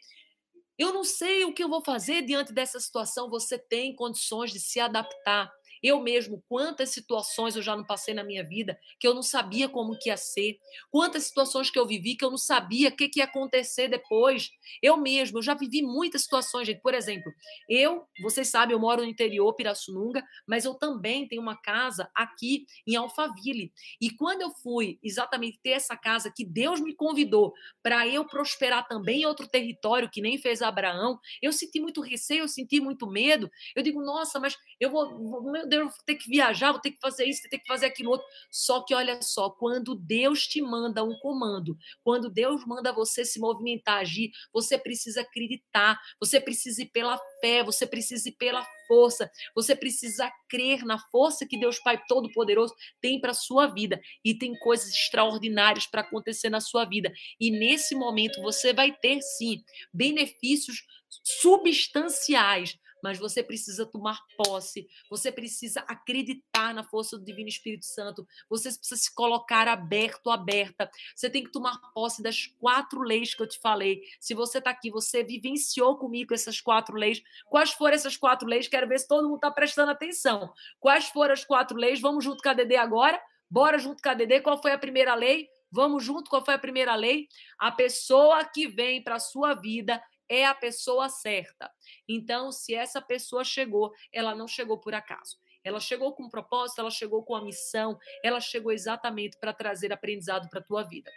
eu 0.77 0.93
não 0.93 1.05
sei 1.05 1.45
o 1.45 1.53
que 1.53 1.63
eu 1.63 1.69
vou 1.69 1.81
fazer 1.81 2.23
diante 2.23 2.51
dessa 2.51 2.77
situação. 2.77 3.29
Você 3.29 3.57
tem 3.57 3.95
condições 3.95 4.51
de 4.51 4.59
se 4.59 4.81
adaptar. 4.81 5.49
Eu 5.83 5.99
mesmo, 6.01 6.43
quantas 6.47 6.89
situações 6.89 7.55
eu 7.55 7.61
já 7.61 7.75
não 7.75 7.83
passei 7.85 8.13
na 8.13 8.23
minha 8.23 8.43
vida 8.43 8.79
que 8.99 9.07
eu 9.07 9.13
não 9.13 9.23
sabia 9.23 9.69
como 9.69 9.97
que 9.97 10.09
ia 10.09 10.17
ser. 10.17 10.59
Quantas 10.91 11.23
situações 11.23 11.69
que 11.69 11.79
eu 11.79 11.87
vivi 11.87 12.15
que 12.15 12.25
eu 12.25 12.29
não 12.29 12.37
sabia 12.37 12.89
o 12.89 12.95
que, 12.95 13.07
que 13.07 13.19
ia 13.19 13.25
acontecer 13.25 13.87
depois. 13.87 14.51
Eu 14.81 14.97
mesmo, 14.97 15.37
eu 15.37 15.41
já 15.41 15.53
vivi 15.53 15.81
muitas 15.81 16.23
situações, 16.23 16.67
gente. 16.67 16.81
Por 16.81 16.93
exemplo, 16.93 17.31
eu, 17.67 18.05
vocês 18.21 18.49
sabem, 18.49 18.73
eu 18.73 18.79
moro 18.79 19.01
no 19.01 19.07
interior, 19.07 19.53
Pirassununga, 19.53 20.23
mas 20.47 20.65
eu 20.65 20.73
também 20.73 21.27
tenho 21.27 21.41
uma 21.41 21.55
casa 21.55 22.09
aqui 22.15 22.65
em 22.87 22.95
Alphaville. 22.95 23.71
E 24.01 24.09
quando 24.11 24.41
eu 24.41 24.51
fui 24.51 24.99
exatamente 25.03 25.59
ter 25.61 25.71
essa 25.71 25.95
casa 25.95 26.31
que 26.35 26.45
Deus 26.45 26.79
me 26.79 26.95
convidou 26.95 27.53
para 27.81 28.07
eu 28.07 28.25
prosperar 28.25 28.87
também 28.87 29.21
em 29.21 29.25
outro 29.25 29.47
território 29.47 30.09
que 30.11 30.21
nem 30.21 30.37
fez 30.37 30.61
Abraão, 30.61 31.19
eu 31.41 31.51
senti 31.53 31.79
muito 31.79 32.01
receio, 32.01 32.43
eu 32.43 32.47
senti 32.47 32.79
muito 32.79 33.07
medo. 33.07 33.49
Eu 33.75 33.83
digo, 33.83 34.01
nossa, 34.01 34.39
mas 34.39 34.57
eu 34.79 34.89
vou, 34.89 35.43
meu 35.51 35.67
Deus, 35.69 35.95
vou 35.95 36.05
ter 36.05 36.15
que 36.15 36.29
viajar, 36.29 36.71
vou 36.71 36.81
ter 36.81 36.91
que 36.91 36.99
fazer 36.99 37.25
isso, 37.25 37.41
vou 37.43 37.49
ter 37.49 37.59
que 37.59 37.67
fazer 37.67 37.85
aquilo 37.85 38.11
outro. 38.11 38.25
Só 38.51 38.81
que 38.81 38.93
olha 38.93 39.21
só, 39.21 39.49
quando 39.49 39.95
Deus 39.95 40.47
te 40.47 40.61
manda 40.61 41.03
um 41.03 41.17
comando, 41.19 41.77
quando 42.03 42.29
Deus 42.29 42.65
manda 42.65 42.91
você 42.91 43.23
se 43.23 43.39
movimentar, 43.39 43.99
agir, 43.99 44.31
você 44.51 44.77
precisa 44.77 45.21
acreditar, 45.21 45.99
você 46.19 46.41
precisa 46.41 46.81
ir 46.81 46.87
pela 46.87 47.17
fé, 47.39 47.63
você 47.63 47.85
precisa 47.85 48.29
ir 48.29 48.33
pela 48.33 48.65
força, 48.87 49.31
você 49.55 49.75
precisa 49.75 50.31
crer 50.49 50.83
na 50.83 50.97
força 50.97 51.45
que 51.45 51.59
Deus 51.59 51.79
Pai 51.79 52.01
Todo-Poderoso 52.07 52.73
tem 52.99 53.21
para 53.21 53.33
sua 53.35 53.67
vida 53.67 54.01
e 54.25 54.33
tem 54.33 54.57
coisas 54.57 54.89
extraordinárias 54.89 55.85
para 55.85 56.01
acontecer 56.01 56.49
na 56.49 56.59
sua 56.59 56.85
vida. 56.85 57.13
E 57.39 57.51
nesse 57.51 57.95
momento 57.95 58.41
você 58.41 58.73
vai 58.73 58.91
ter 58.91 59.21
sim 59.21 59.63
benefícios 59.93 60.83
substanciais 61.23 62.77
mas 63.03 63.17
você 63.17 63.43
precisa 63.43 63.85
tomar 63.85 64.19
posse, 64.37 64.87
você 65.09 65.31
precisa 65.31 65.81
acreditar 65.81 66.73
na 66.73 66.83
força 66.83 67.17
do 67.17 67.25
Divino 67.25 67.49
Espírito 67.49 67.85
Santo, 67.85 68.27
você 68.49 68.71
precisa 68.71 69.01
se 69.01 69.13
colocar 69.13 69.67
aberto, 69.67 70.29
aberta. 70.29 70.89
Você 71.15 71.29
tem 71.29 71.43
que 71.43 71.51
tomar 71.51 71.77
posse 71.93 72.21
das 72.21 72.47
quatro 72.59 73.01
leis 73.01 73.33
que 73.33 73.41
eu 73.41 73.47
te 73.47 73.59
falei. 73.59 74.01
Se 74.19 74.33
você 74.33 74.57
está 74.59 74.71
aqui, 74.71 74.89
você 74.89 75.23
vivenciou 75.23 75.97
comigo 75.97 76.33
essas 76.33 76.61
quatro 76.61 76.95
leis. 76.95 77.21
Quais 77.45 77.71
foram 77.71 77.95
essas 77.95 78.17
quatro 78.17 78.47
leis? 78.47 78.67
Quero 78.67 78.87
ver 78.87 78.99
se 78.99 79.07
todo 79.07 79.23
mundo 79.23 79.35
está 79.35 79.51
prestando 79.51 79.91
atenção. 79.91 80.53
Quais 80.79 81.05
foram 81.05 81.33
as 81.33 81.43
quatro 81.43 81.77
leis? 81.77 81.99
Vamos 81.99 82.23
junto 82.23 82.41
com 82.41 82.49
a 82.49 82.53
Dedê 82.53 82.75
agora? 82.75 83.21
Bora 83.49 83.79
junto 83.79 84.01
com 84.01 84.09
a 84.09 84.13
Dedê. 84.13 84.41
Qual 84.41 84.61
foi 84.61 84.71
a 84.71 84.77
primeira 84.77 85.15
lei? 85.15 85.47
Vamos 85.71 86.03
junto, 86.03 86.29
qual 86.29 86.43
foi 86.43 86.55
a 86.55 86.59
primeira 86.59 86.95
lei? 86.95 87.27
A 87.57 87.71
pessoa 87.71 88.43
que 88.43 88.67
vem 88.67 89.03
para 89.03 89.15
a 89.15 89.19
sua 89.19 89.53
vida 89.53 90.01
é 90.29 90.45
a 90.45 90.53
pessoa 90.53 91.09
certa. 91.09 91.69
Então, 92.07 92.51
se 92.51 92.75
essa 92.75 93.01
pessoa 93.01 93.43
chegou, 93.43 93.91
ela 94.13 94.35
não 94.35 94.47
chegou 94.47 94.77
por 94.77 94.93
acaso. 94.93 95.37
Ela 95.63 95.79
chegou 95.79 96.13
com 96.13 96.23
um 96.23 96.29
propósito, 96.29 96.79
ela 96.79 96.91
chegou 96.91 97.23
com 97.23 97.35
a 97.35 97.43
missão, 97.43 97.99
ela 98.23 98.39
chegou 98.39 98.71
exatamente 98.71 99.37
para 99.39 99.51
trazer 99.53 99.91
aprendizado 99.91 100.49
para 100.49 100.59
a 100.59 100.63
tua 100.63 100.83
vida. 100.83 101.11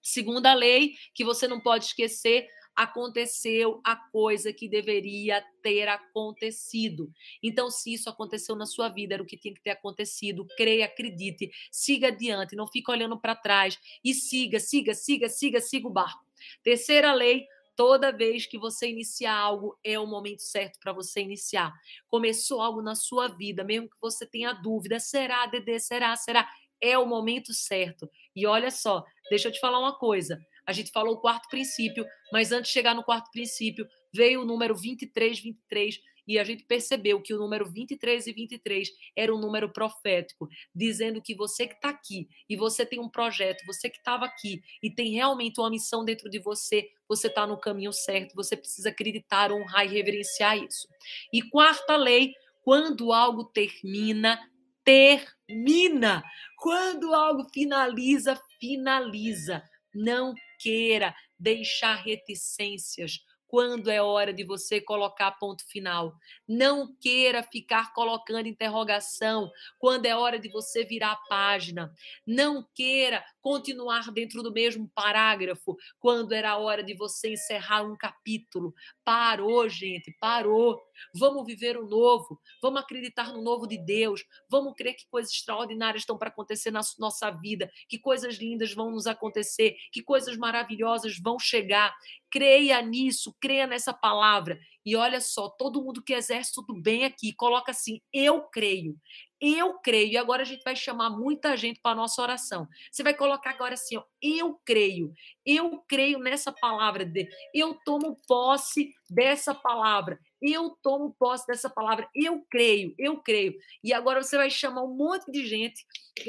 Segunda 0.00 0.54
lei, 0.54 0.94
que 1.14 1.24
você 1.24 1.46
não 1.46 1.60
pode 1.60 1.84
esquecer, 1.86 2.48
aconteceu 2.74 3.80
a 3.84 3.96
coisa 3.96 4.52
que 4.52 4.68
deveria 4.68 5.44
ter 5.62 5.88
acontecido. 5.88 7.12
Então, 7.42 7.70
se 7.70 7.92
isso 7.92 8.08
aconteceu 8.08 8.54
na 8.54 8.66
sua 8.66 8.88
vida, 8.88 9.14
era 9.14 9.22
o 9.22 9.26
que 9.26 9.36
tinha 9.36 9.52
que 9.52 9.60
ter 9.60 9.70
acontecido. 9.70 10.46
Creia, 10.56 10.84
acredite, 10.84 11.50
siga 11.72 12.06
adiante, 12.06 12.54
não 12.54 12.68
fique 12.68 12.88
olhando 12.88 13.18
para 13.20 13.34
trás 13.34 13.76
e 14.04 14.14
siga, 14.14 14.60
siga, 14.60 14.94
siga, 14.94 15.28
siga, 15.28 15.60
siga 15.60 15.88
o 15.88 15.92
barco. 15.92 16.24
Terceira 16.62 17.12
lei, 17.12 17.46
Toda 17.78 18.10
vez 18.10 18.44
que 18.44 18.58
você 18.58 18.90
iniciar 18.90 19.36
algo, 19.36 19.78
é 19.84 19.96
o 20.00 20.04
momento 20.04 20.42
certo 20.42 20.80
para 20.80 20.92
você 20.92 21.20
iniciar. 21.20 21.72
Começou 22.08 22.60
algo 22.60 22.82
na 22.82 22.96
sua 22.96 23.28
vida, 23.28 23.62
mesmo 23.62 23.88
que 23.88 23.96
você 24.00 24.26
tenha 24.26 24.52
dúvida: 24.52 24.98
será, 24.98 25.46
Dedê? 25.46 25.78
Será? 25.78 26.16
Será? 26.16 26.48
É 26.80 26.98
o 26.98 27.06
momento 27.06 27.54
certo. 27.54 28.10
E 28.34 28.44
olha 28.48 28.72
só, 28.72 29.04
deixa 29.30 29.46
eu 29.46 29.52
te 29.52 29.60
falar 29.60 29.78
uma 29.78 29.96
coisa. 29.96 30.40
A 30.66 30.72
gente 30.72 30.90
falou 30.90 31.14
o 31.14 31.20
quarto 31.20 31.48
princípio, 31.48 32.04
mas 32.32 32.50
antes 32.50 32.66
de 32.66 32.74
chegar 32.74 32.96
no 32.96 33.04
quarto 33.04 33.30
princípio, 33.30 33.86
veio 34.12 34.42
o 34.42 34.44
número 34.44 34.74
23, 34.74 35.38
23. 35.38 36.00
E 36.28 36.38
a 36.38 36.44
gente 36.44 36.64
percebeu 36.64 37.22
que 37.22 37.32
o 37.32 37.38
número 37.38 37.64
23 37.64 38.26
e 38.26 38.32
23 38.32 38.90
era 39.16 39.34
um 39.34 39.40
número 39.40 39.72
profético, 39.72 40.46
dizendo 40.74 41.22
que 41.22 41.34
você 41.34 41.66
que 41.66 41.74
está 41.74 41.88
aqui 41.88 42.28
e 42.48 42.54
você 42.54 42.84
tem 42.84 43.00
um 43.00 43.08
projeto, 43.08 43.64
você 43.66 43.88
que 43.88 43.96
estava 43.96 44.26
aqui 44.26 44.62
e 44.82 44.90
tem 44.90 45.10
realmente 45.12 45.58
uma 45.58 45.70
missão 45.70 46.04
dentro 46.04 46.28
de 46.28 46.38
você, 46.38 46.90
você 47.08 47.28
está 47.28 47.46
no 47.46 47.58
caminho 47.58 47.92
certo, 47.92 48.34
você 48.34 48.54
precisa 48.54 48.90
acreditar, 48.90 49.50
honrar 49.50 49.86
e 49.86 49.88
reverenciar 49.88 50.58
isso. 50.58 50.86
E 51.32 51.40
quarta 51.40 51.96
lei, 51.96 52.34
quando 52.62 53.12
algo 53.14 53.44
termina, 53.44 54.38
termina. 54.84 56.22
Quando 56.58 57.14
algo 57.14 57.48
finaliza, 57.52 58.38
finaliza. 58.60 59.62
Não 59.94 60.34
queira 60.58 61.14
deixar 61.38 61.94
reticências, 61.94 63.20
quando 63.48 63.90
é 63.90 64.00
hora 64.00 64.32
de 64.32 64.44
você 64.44 64.80
colocar 64.80 65.32
ponto 65.32 65.66
final. 65.66 66.14
Não 66.46 66.94
queira 67.00 67.42
ficar 67.42 67.92
colocando 67.94 68.46
interrogação 68.46 69.50
quando 69.78 70.06
é 70.06 70.14
hora 70.14 70.38
de 70.38 70.48
você 70.48 70.84
virar 70.84 71.12
a 71.12 71.28
página. 71.28 71.92
Não 72.26 72.64
queira 72.74 73.24
continuar 73.40 74.12
dentro 74.12 74.42
do 74.42 74.52
mesmo 74.52 74.88
parágrafo 74.94 75.76
quando 75.98 76.32
era 76.32 76.58
hora 76.58 76.82
de 76.82 76.94
você 76.94 77.32
encerrar 77.32 77.82
um 77.82 77.96
capítulo. 77.96 78.74
Parou, 79.02 79.68
gente, 79.68 80.14
parou. 80.20 80.78
Vamos 81.14 81.44
viver 81.46 81.76
o 81.76 81.86
novo, 81.86 82.40
vamos 82.62 82.80
acreditar 82.80 83.32
no 83.32 83.42
novo 83.42 83.66
de 83.66 83.78
Deus, 83.78 84.24
vamos 84.48 84.74
crer 84.74 84.94
que 84.94 85.06
coisas 85.08 85.32
extraordinárias 85.32 86.02
estão 86.02 86.18
para 86.18 86.28
acontecer 86.28 86.70
na 86.70 86.80
nossa 86.98 87.30
vida, 87.30 87.70
que 87.88 87.98
coisas 87.98 88.36
lindas 88.36 88.72
vão 88.72 88.90
nos 88.90 89.06
acontecer, 89.06 89.76
que 89.92 90.02
coisas 90.02 90.36
maravilhosas 90.36 91.18
vão 91.18 91.38
chegar. 91.38 91.94
Creia 92.30 92.80
nisso, 92.82 93.34
creia 93.40 93.66
nessa 93.66 93.92
palavra. 93.92 94.58
E 94.84 94.96
olha 94.96 95.20
só, 95.20 95.50
todo 95.50 95.82
mundo 95.82 96.02
que 96.02 96.14
exerce 96.14 96.52
tudo 96.54 96.74
bem 96.74 97.04
aqui, 97.04 97.34
coloca 97.34 97.72
assim: 97.72 98.00
eu 98.10 98.42
creio. 98.48 98.96
Eu 99.40 99.78
creio. 99.80 100.12
E 100.12 100.16
agora 100.16 100.42
a 100.42 100.44
gente 100.46 100.62
vai 100.64 100.74
chamar 100.74 101.10
muita 101.10 101.56
gente 101.56 101.78
para 101.80 101.94
nossa 101.94 102.20
oração. 102.22 102.66
Você 102.90 103.02
vai 103.02 103.14
colocar 103.14 103.50
agora 103.50 103.74
assim: 103.74 103.98
ó, 103.98 104.04
eu 104.22 104.58
creio. 104.64 105.12
Eu 105.44 105.82
creio 105.86 106.18
nessa 106.18 106.50
palavra. 106.50 107.04
De, 107.04 107.28
eu 107.54 107.74
tomo 107.84 108.18
posse 108.26 108.90
dessa 109.10 109.54
palavra. 109.54 110.18
Eu 110.40 110.70
tomo 110.82 111.14
posse 111.18 111.46
dessa 111.46 111.68
palavra. 111.68 112.08
Eu 112.14 112.44
creio, 112.50 112.94
eu 112.98 113.16
creio. 113.18 113.58
E 113.82 113.92
agora 113.92 114.22
você 114.22 114.36
vai 114.36 114.50
chamar 114.50 114.82
um 114.82 114.94
monte 114.94 115.30
de 115.30 115.46
gente. 115.46 115.84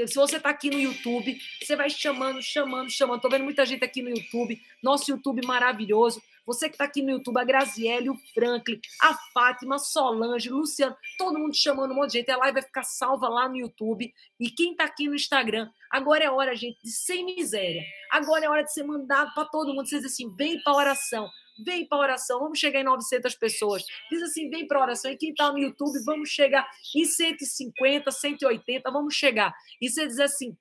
Se 0.08 0.16
você 0.16 0.38
está 0.38 0.50
aqui 0.50 0.70
no 0.70 0.80
YouTube, 0.80 1.40
você 1.62 1.76
vai 1.76 1.90
chamando, 1.90 2.42
chamando, 2.42 2.90
chamando. 2.90 3.18
Estou 3.18 3.32
vendo 3.32 3.44
muita 3.44 3.66
gente 3.66 3.84
aqui 3.84 4.02
no 4.02 4.10
YouTube. 4.10 4.62
Nosso 4.82 5.12
YouTube 5.12 5.46
maravilhoso. 5.46 6.22
Você 6.50 6.68
que 6.68 6.74
está 6.74 6.86
aqui 6.86 7.04
no 7.04 7.12
YouTube, 7.12 7.38
a 7.38 7.44
Graziele, 7.44 8.10
o 8.10 8.16
Franklin, 8.34 8.82
a 9.04 9.14
Fátima, 9.32 9.78
Solange, 9.78 10.50
Luciano, 10.50 10.96
todo 11.16 11.38
mundo 11.38 11.56
chamando 11.56 11.92
um 11.92 11.96
monte 11.96 12.14
de 12.14 12.18
gente. 12.20 12.32
A 12.32 12.38
live 12.38 12.54
vai 12.54 12.64
ficar 12.64 12.82
salva 12.82 13.30
lá 13.30 13.48
no 13.48 13.56
YouTube. 13.56 14.12
E 14.40 14.50
quem 14.50 14.72
está 14.72 14.86
aqui 14.86 15.08
no 15.08 15.14
Instagram, 15.14 15.70
agora 15.92 16.24
é 16.24 16.32
hora, 16.32 16.56
gente, 16.56 16.80
de 16.84 16.90
sem 16.90 17.24
miséria. 17.24 17.84
Agora 18.10 18.46
é 18.46 18.50
hora 18.50 18.64
de 18.64 18.74
ser 18.74 18.82
mandado 18.82 19.32
para 19.36 19.46
todo 19.46 19.76
mundo. 19.76 19.88
Vocês 19.88 20.04
assim, 20.04 20.28
vem 20.36 20.60
para 20.64 20.74
oração 20.74 21.30
vem 21.64 21.86
para 21.86 21.98
oração, 21.98 22.40
vamos 22.40 22.60
chegar 22.60 22.82
em 22.82 22.84
900 22.84 23.36
pessoas. 23.36 23.84
Diz 24.10 24.22
assim, 24.24 24.50
vem 24.50 24.68
para 24.68 24.82
oração. 24.82 25.12
E 25.12 25.18
quem 25.18 25.32
está 25.32 25.52
no 25.52 25.60
YouTube, 25.60 26.00
vamos 26.04 26.30
chegar 26.30 26.70
em 26.96 27.06
150, 27.06 28.12
180, 28.12 28.92
vamos 28.92 29.16
chegar. 29.16 29.54
E 29.82 29.90
você 29.90 30.08
diz 30.08 30.20
assim, 30.20 30.58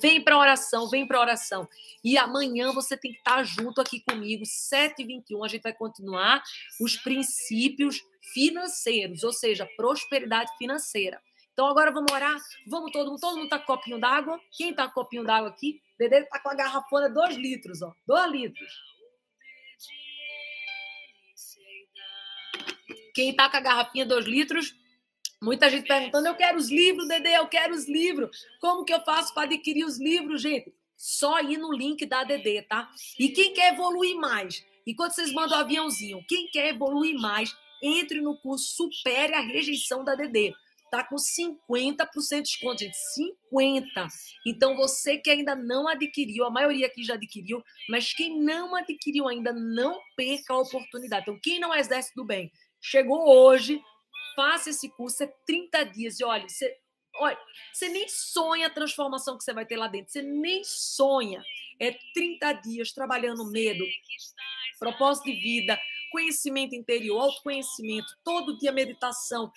vem 0.00 0.22
para 0.22 0.38
oração, 0.38 0.88
vem 0.88 1.06
para 1.06 1.20
oração. 1.20 1.68
E 2.02 2.16
amanhã 2.16 2.72
você 2.72 2.96
tem 2.96 3.12
que 3.12 3.18
estar 3.18 3.36
tá 3.36 3.42
junto 3.42 3.80
aqui 3.80 4.00
comigo, 4.00 4.44
7h21, 4.44 5.44
a 5.44 5.48
gente 5.48 5.62
vai 5.62 5.72
continuar 5.72 6.42
os 6.80 6.96
princípios 6.96 8.02
financeiros, 8.32 9.22
ou 9.24 9.32
seja, 9.32 9.68
prosperidade 9.76 10.50
financeira. 10.56 11.20
Então 11.52 11.68
agora 11.68 11.90
vamos 11.90 12.10
orar, 12.10 12.38
vamos 12.66 12.90
todo 12.90 13.10
mundo, 13.10 13.20
todo 13.20 13.36
mundo 13.36 13.48
tá 13.48 13.58
com 13.58 13.66
copinho 13.66 14.00
d'água. 14.00 14.40
Quem 14.50 14.72
tá 14.72 14.86
com 14.86 14.94
copinho 14.94 15.24
d'água 15.24 15.50
aqui? 15.50 15.80
Dedê 15.98 16.22
tá 16.24 16.38
com 16.38 16.48
a 16.48 16.54
garrafona 16.54 17.08
2 17.10 17.36
litros, 17.36 17.82
ó, 17.82 17.92
2 18.06 18.32
litros. 18.32 18.72
Quem 23.14 23.34
tá 23.34 23.48
com 23.48 23.56
a 23.56 23.60
garrafinha 23.60 24.06
2 24.06 24.26
litros, 24.26 24.74
muita 25.42 25.68
gente 25.70 25.86
perguntando: 25.86 26.28
eu 26.28 26.34
quero 26.34 26.58
os 26.58 26.70
livros, 26.70 27.08
Dede, 27.08 27.28
eu 27.30 27.48
quero 27.48 27.74
os 27.74 27.88
livros. 27.88 28.30
Como 28.60 28.84
que 28.84 28.92
eu 28.92 29.00
faço 29.02 29.32
para 29.34 29.44
adquirir 29.44 29.84
os 29.84 29.98
livros, 29.98 30.42
gente? 30.42 30.72
Só 30.96 31.40
ir 31.40 31.56
no 31.56 31.72
link 31.72 32.04
da 32.04 32.24
DD, 32.24 32.62
tá? 32.62 32.90
E 33.18 33.30
quem 33.30 33.54
quer 33.54 33.72
evoluir 33.72 34.16
mais? 34.16 34.64
Enquanto 34.86 35.12
vocês 35.12 35.32
mandam 35.32 35.56
o 35.56 35.60
aviãozinho, 35.60 36.24
quem 36.28 36.48
quer 36.48 36.68
evoluir 36.68 37.18
mais, 37.18 37.56
entre 37.82 38.20
no 38.20 38.36
curso 38.36 38.74
Supere 38.74 39.34
a 39.34 39.40
Rejeição 39.40 40.04
da 40.04 40.14
DD. 40.14 40.54
Tá 40.90 41.04
com 41.04 41.14
50% 41.14 42.08
de 42.36 42.42
desconto, 42.42 42.80
gente. 42.80 42.96
50%. 43.52 44.08
Então, 44.44 44.76
você 44.76 45.18
que 45.18 45.30
ainda 45.30 45.54
não 45.54 45.86
adquiriu, 45.86 46.44
a 46.44 46.50
maioria 46.50 46.86
aqui 46.86 47.04
já 47.04 47.14
adquiriu, 47.14 47.62
mas 47.88 48.12
quem 48.12 48.40
não 48.42 48.74
adquiriu 48.74 49.28
ainda, 49.28 49.52
não 49.52 50.00
perca 50.16 50.52
a 50.52 50.58
oportunidade. 50.58 51.22
Então, 51.22 51.38
quem 51.40 51.60
não 51.60 51.72
exerce 51.72 52.12
do 52.16 52.24
bem, 52.24 52.50
Chegou 52.80 53.28
hoje, 53.28 53.80
faça 54.34 54.70
esse 54.70 54.88
curso, 54.88 55.22
é 55.22 55.26
30 55.46 55.84
dias. 55.84 56.18
E 56.18 56.24
olha, 56.24 56.48
você, 56.48 56.76
olha, 57.16 57.38
você 57.72 57.88
nem 57.88 58.08
sonha 58.08 58.66
a 58.68 58.70
transformação 58.70 59.36
que 59.36 59.44
você 59.44 59.52
vai 59.52 59.66
ter 59.66 59.76
lá 59.76 59.86
dentro. 59.86 60.10
Você 60.10 60.22
nem 60.22 60.62
sonha. 60.64 61.42
É 61.78 61.96
30 62.14 62.52
dias 62.54 62.92
trabalhando 62.92 63.50
medo, 63.50 63.84
propósito 64.78 65.26
de 65.26 65.32
vida, 65.32 65.80
conhecimento 66.12 66.74
interior, 66.74 67.22
autoconhecimento, 67.22 68.14
todo 68.22 68.58
dia 68.58 68.70
meditação, 68.70 69.50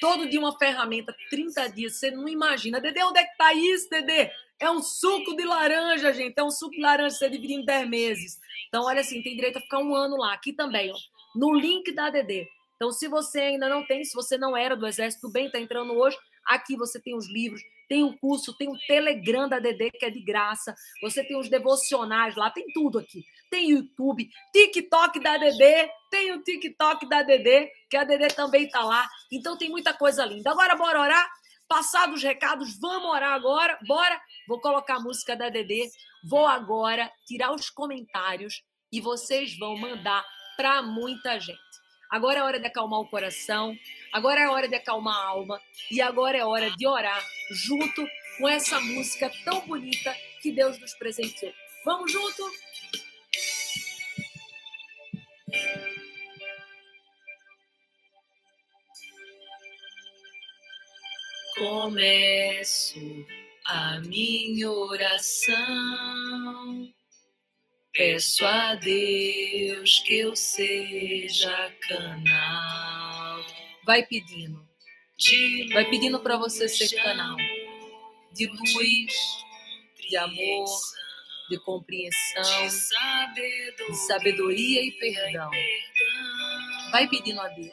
todo 0.00 0.28
dia 0.28 0.38
uma 0.38 0.56
ferramenta, 0.56 1.14
30 1.30 1.68
dias. 1.70 1.96
Você 1.96 2.10
não 2.10 2.28
imagina. 2.28 2.80
Dedê, 2.80 3.02
onde 3.02 3.18
é 3.18 3.24
que 3.24 3.36
tá 3.36 3.52
isso, 3.54 3.88
Dedê? 3.90 4.30
É 4.60 4.70
um 4.70 4.82
suco 4.82 5.34
de 5.36 5.44
laranja, 5.44 6.12
gente. 6.12 6.38
É 6.38 6.44
um 6.44 6.50
suco 6.50 6.74
de 6.74 6.80
laranja, 6.80 7.16
você 7.16 7.28
dividir 7.28 7.56
em 7.56 7.64
10 7.64 7.88
meses. 7.88 8.40
Então, 8.68 8.84
olha 8.84 9.00
assim, 9.00 9.22
tem 9.22 9.34
direito 9.34 9.58
a 9.58 9.60
ficar 9.60 9.78
um 9.78 9.94
ano 9.94 10.16
lá. 10.16 10.32
Aqui 10.32 10.52
também, 10.52 10.92
ó, 10.92 10.96
no 11.34 11.52
link 11.54 11.92
da 11.92 12.06
ADD. 12.06 12.48
Então, 12.84 12.92
se 12.92 13.08
você 13.08 13.40
ainda 13.40 13.66
não 13.66 13.82
tem, 13.86 14.04
se 14.04 14.14
você 14.14 14.36
não 14.36 14.54
era 14.54 14.76
do 14.76 14.86
Exército 14.86 15.30
Bem, 15.30 15.46
está 15.46 15.58
entrando 15.58 15.94
hoje, 15.94 16.18
aqui 16.44 16.76
você 16.76 17.00
tem 17.00 17.16
os 17.16 17.26
livros, 17.26 17.62
tem 17.88 18.02
o 18.02 18.08
um 18.08 18.18
curso, 18.18 18.54
tem 18.58 18.68
o 18.68 18.72
um 18.72 18.78
Telegram 18.86 19.48
da 19.48 19.58
DD, 19.58 19.90
que 19.92 20.04
é 20.04 20.10
de 20.10 20.20
graça, 20.20 20.74
você 21.00 21.24
tem 21.24 21.34
os 21.34 21.48
devocionais 21.48 22.36
lá, 22.36 22.50
tem 22.50 22.66
tudo 22.74 22.98
aqui. 22.98 23.24
Tem 23.50 23.70
YouTube, 23.70 24.28
TikTok 24.52 25.18
da 25.18 25.38
DD, 25.38 25.88
tem 26.10 26.32
o 26.32 26.42
TikTok 26.42 27.08
da 27.08 27.22
DD, 27.22 27.70
que 27.88 27.96
a 27.96 28.04
DD 28.04 28.28
também 28.28 28.66
está 28.66 28.84
lá. 28.84 29.08
Então, 29.32 29.56
tem 29.56 29.70
muita 29.70 29.94
coisa 29.94 30.22
linda. 30.26 30.50
Agora, 30.50 30.76
bora 30.76 31.00
orar? 31.00 31.26
Passados 31.66 32.16
os 32.16 32.22
recados, 32.22 32.78
vamos 32.78 33.08
orar 33.08 33.32
agora? 33.32 33.78
Bora? 33.86 34.20
Vou 34.46 34.60
colocar 34.60 34.96
a 34.96 35.00
música 35.00 35.34
da 35.34 35.48
DD, 35.48 35.88
vou 36.22 36.46
agora 36.46 37.10
tirar 37.26 37.50
os 37.54 37.70
comentários 37.70 38.62
e 38.92 39.00
vocês 39.00 39.58
vão 39.58 39.74
mandar 39.74 40.22
para 40.58 40.82
muita 40.82 41.40
gente. 41.40 41.73
Agora 42.14 42.38
é 42.38 42.42
hora 42.44 42.60
de 42.60 42.66
acalmar 42.68 43.00
o 43.00 43.08
coração, 43.08 43.76
agora 44.12 44.40
é 44.40 44.48
hora 44.48 44.68
de 44.68 44.76
acalmar 44.76 45.16
a 45.16 45.26
alma 45.30 45.60
e 45.90 46.00
agora 46.00 46.38
é 46.38 46.44
hora 46.44 46.70
de 46.70 46.86
orar 46.86 47.20
junto 47.50 48.06
com 48.38 48.48
essa 48.48 48.78
música 48.78 49.28
tão 49.44 49.66
bonita 49.66 50.16
que 50.40 50.52
Deus 50.52 50.78
nos 50.78 50.94
presenteou. 50.94 51.52
Vamos 51.84 52.12
junto? 52.12 52.44
Começo 61.58 63.26
a 63.66 63.98
minha 64.02 64.70
oração 64.70 65.34
Peço 67.96 68.44
a 68.44 68.74
Deus 68.74 70.00
que 70.00 70.18
eu 70.18 70.34
seja 70.34 71.72
canal. 71.86 73.40
Vai 73.86 74.04
pedindo. 74.04 74.68
Vai 75.72 75.88
pedindo 75.88 76.18
para 76.18 76.36
você 76.36 76.68
ser 76.68 76.92
canal 77.00 77.36
de 78.32 78.48
luz, 78.48 79.14
de 80.08 80.16
amor, 80.16 80.64
de 81.48 81.56
compreensão, 81.60 82.66
de 82.66 83.96
sabedoria 84.08 84.82
e 84.82 84.90
perdão. 84.98 85.50
Vai 86.90 87.08
pedindo 87.08 87.40
a 87.40 87.46
Deus 87.46 87.70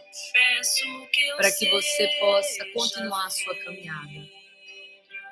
para 1.36 1.52
que 1.52 1.68
você 1.68 2.08
possa 2.20 2.66
continuar 2.74 3.26
a 3.26 3.30
sua 3.32 3.56
caminhada, 3.56 4.30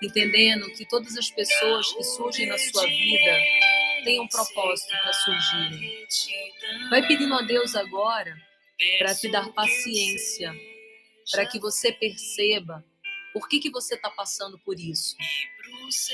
entendendo 0.01 0.65
que 0.73 0.83
todas 0.89 1.15
as 1.15 1.29
pessoas 1.29 1.93
que 1.93 2.03
surgem 2.03 2.47
na 2.47 2.57
sua 2.57 2.87
vida 2.87 3.37
tem 4.03 4.19
um 4.19 4.27
propósito 4.27 4.89
para 5.01 5.13
surgir. 5.13 6.07
Vai 6.89 7.07
pedindo 7.07 7.33
a 7.33 7.41
Deus 7.41 7.75
agora 7.75 8.35
para 8.97 9.13
te 9.15 9.29
dar 9.29 9.49
paciência, 9.53 10.53
para 11.31 11.45
que 11.45 11.59
você 11.59 11.91
perceba 11.91 12.83
por 13.33 13.47
que, 13.47 13.59
que 13.59 13.69
você 13.69 13.95
está 13.95 14.09
passando 14.09 14.57
por 14.59 14.79
isso. 14.79 15.15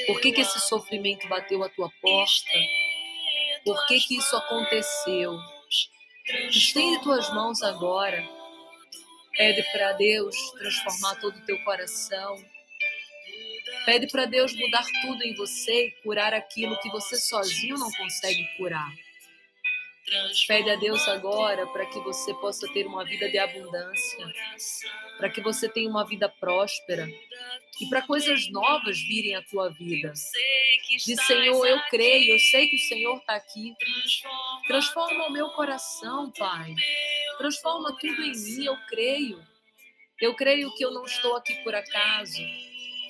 Por 0.08 0.20
que, 0.20 0.32
que 0.32 0.42
esse 0.42 0.60
sofrimento 0.60 1.28
bateu 1.28 1.64
a 1.64 1.70
tua 1.70 1.90
porta? 2.02 2.60
Por 3.64 3.86
que, 3.88 4.00
que 4.00 4.18
isso 4.18 4.36
aconteceu? 4.36 5.34
Estende 6.50 7.02
tuas 7.04 7.30
mãos 7.34 7.62
agora 7.62 8.28
Pede 9.38 9.64
para 9.64 9.92
Deus 9.94 10.34
transformar 10.52 11.16
todo 11.16 11.38
o 11.38 11.46
teu 11.46 11.62
coração. 11.66 12.38
Pede 13.86 14.08
para 14.08 14.26
Deus 14.26 14.54
mudar 14.54 14.86
tudo 15.02 15.24
em 15.24 15.36
você 15.36 15.88
e 15.88 15.92
curar 16.04 16.34
aquilo 16.34 16.80
que 16.80 16.90
você 16.90 17.18
sozinho 17.18 17.78
não 17.78 17.92
consegue 17.92 18.46
curar. 18.58 18.92
Pede 20.48 20.70
a 20.70 20.76
Deus 20.76 21.08
agora 21.08 21.66
para 21.68 21.86
que 21.88 22.00
você 22.00 22.34
possa 22.36 22.72
ter 22.74 22.86
uma 22.86 23.04
vida 23.04 23.28
de 23.28 23.40
abundância, 23.40 24.34
para 25.18 25.30
que 25.30 25.42
você 25.42 25.68
tenha 25.68 25.90
uma 25.90 26.06
vida 26.06 26.30
próspera 26.30 27.08
e 27.82 27.90
para 27.90 28.04
coisas 28.04 28.48
novas 28.52 29.00
virem 29.00 29.36
à 29.36 29.42
tua 29.42 29.70
vida. 29.70 30.14
Diz, 31.06 31.26
Senhor, 31.26 31.66
eu 31.66 31.82
creio, 31.90 32.34
eu 32.34 32.40
sei 32.40 32.68
que 32.68 32.76
o 32.76 32.88
Senhor 32.88 33.18
está 33.18 33.36
aqui. 33.36 33.74
Transforma 34.68 35.26
o 35.26 35.32
meu 35.32 35.50
coração, 35.50 36.32
Pai. 36.38 36.76
Transforma 37.40 37.98
tudo 38.00 38.22
em 38.22 38.32
mim, 38.32 38.66
eu 38.66 38.78
creio. 38.88 39.44
Eu 40.22 40.36
creio 40.36 40.74
que 40.76 40.86
eu 40.86 40.92
não 40.92 41.04
estou 41.04 41.36
aqui 41.36 41.56
por 41.64 41.74
acaso. 41.74 42.42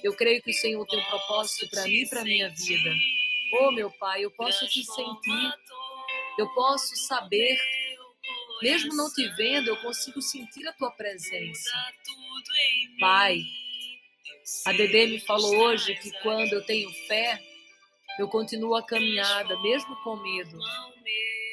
Eu 0.04 0.16
creio 0.16 0.42
que 0.42 0.52
o 0.52 0.54
Senhor 0.54 0.86
tem 0.86 1.00
um 1.00 1.06
propósito 1.06 1.70
para 1.70 1.84
mim 1.84 2.02
e 2.02 2.10
para 2.10 2.24
minha 2.24 2.50
vida. 2.50 2.94
Oh, 3.60 3.72
meu 3.72 3.90
Pai, 3.92 4.24
eu 4.24 4.32
posso 4.32 4.68
te 4.68 4.84
sentir. 4.84 5.54
Eu 6.38 6.48
posso 6.54 6.96
saber. 6.96 7.58
Mesmo 8.62 8.96
não 8.96 9.12
te 9.12 9.28
vendo, 9.36 9.70
eu 9.70 9.78
consigo 9.78 10.22
sentir 10.22 10.68
a 10.68 10.74
tua 10.74 10.92
presença. 10.92 11.70
Pai, 13.00 13.42
a 14.66 14.72
Dedê 14.72 15.08
me 15.08 15.20
falou 15.20 15.56
hoje 15.58 15.96
que 15.96 16.12
quando 16.22 16.54
eu 16.54 16.66
tenho 16.66 16.90
fé, 17.08 17.42
eu 18.18 18.28
continuo 18.30 18.76
a 18.76 18.86
caminhada, 18.86 19.60
mesmo 19.62 19.96
com 20.04 20.16
medo. 20.16 20.58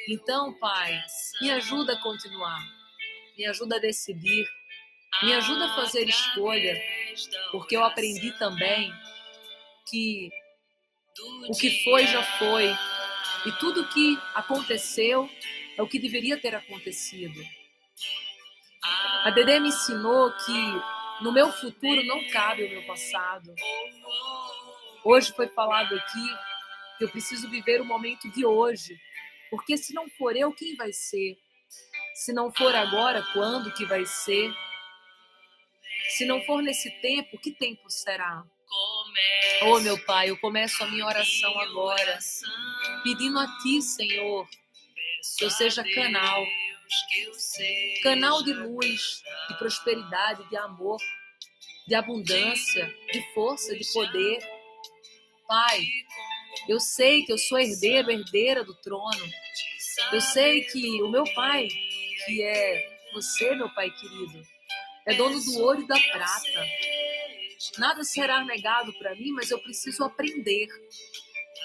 Então, 0.08 0.52
Pai, 0.58 1.00
me 1.40 1.50
ajuda 1.50 1.94
a 1.94 2.02
continuar, 2.02 2.60
me 3.36 3.46
ajuda 3.46 3.76
a 3.76 3.80
decidir, 3.80 4.46
me 5.22 5.32
ajuda 5.34 5.66
a 5.66 5.76
fazer 5.76 6.08
escolha, 6.08 6.80
porque 7.50 7.76
eu 7.76 7.84
aprendi 7.84 8.32
também 8.38 8.92
que 9.88 10.30
o 11.48 11.52
que 11.56 11.82
foi 11.84 12.06
já 12.06 12.22
foi 12.38 12.74
e 13.46 13.52
tudo 13.58 13.82
o 13.82 13.88
que 13.88 14.18
aconteceu 14.34 15.28
é 15.76 15.82
o 15.82 15.88
que 15.88 15.98
deveria 15.98 16.38
ter 16.38 16.54
acontecido. 16.54 17.40
A 19.24 19.30
Dedé 19.30 19.60
me 19.60 19.68
ensinou 19.68 20.32
que 20.32 21.22
no 21.22 21.32
meu 21.32 21.52
futuro 21.52 22.02
não 22.04 22.28
cabe 22.28 22.64
o 22.64 22.70
meu 22.70 22.86
passado. 22.86 23.54
Hoje 25.04 25.32
foi 25.32 25.48
falado 25.48 25.94
aqui 25.94 26.36
que 26.98 27.04
eu 27.04 27.08
preciso 27.08 27.48
viver 27.48 27.80
o 27.80 27.84
momento 27.84 28.30
de 28.30 28.44
hoje, 28.44 28.96
porque 29.50 29.76
se 29.76 29.92
não 29.92 30.08
for 30.10 30.36
eu, 30.36 30.52
quem 30.52 30.76
vai 30.76 30.92
ser? 30.92 31.36
Se 32.14 32.32
não 32.32 32.52
for 32.52 32.74
agora, 32.74 33.24
quando 33.32 33.72
que 33.72 33.84
vai 33.84 34.04
ser? 34.04 34.52
Se 36.16 36.26
não 36.26 36.42
for 36.42 36.62
nesse 36.62 36.90
tempo, 37.00 37.38
que 37.38 37.50
tempo 37.52 37.88
será? 37.88 38.44
Oh, 39.62 39.80
meu 39.80 39.98
Pai, 40.04 40.28
eu 40.28 40.38
começo 40.38 40.82
a 40.84 40.88
minha 40.88 41.06
oração 41.06 41.58
agora, 41.58 42.18
pedindo 43.02 43.38
a 43.38 43.46
Ti, 43.58 43.80
Senhor, 43.80 44.46
que 45.38 45.44
eu 45.44 45.50
seja 45.50 45.82
canal 45.94 46.44
canal 48.02 48.42
de 48.42 48.52
luz, 48.52 49.22
de 49.48 49.56
prosperidade, 49.56 50.46
de 50.50 50.56
amor, 50.58 50.98
de 51.88 51.94
abundância, 51.94 52.94
de 53.10 53.22
força, 53.32 53.74
de 53.74 53.92
poder. 53.92 54.38
Pai, 55.48 55.86
eu 56.68 56.78
sei 56.78 57.24
que 57.24 57.32
eu 57.32 57.38
sou 57.38 57.58
herdeiro, 57.58 58.10
herdeira 58.10 58.64
do 58.64 58.74
trono. 58.74 59.26
Eu 60.12 60.20
sei 60.20 60.62
que 60.64 61.02
o 61.02 61.10
meu 61.10 61.24
Pai, 61.34 61.68
que 62.26 62.42
é 62.42 62.98
você, 63.14 63.54
meu 63.54 63.70
Pai 63.74 63.90
querido, 63.90 64.42
é 65.06 65.14
dono 65.14 65.40
do 65.40 65.58
ouro 65.60 65.82
e 65.82 65.86
da 65.86 65.98
prata. 65.98 66.66
Nada 67.78 68.04
será 68.04 68.44
negado 68.44 68.92
para 68.98 69.14
mim, 69.14 69.32
mas 69.32 69.50
eu 69.50 69.58
preciso 69.58 70.04
aprender. 70.04 70.68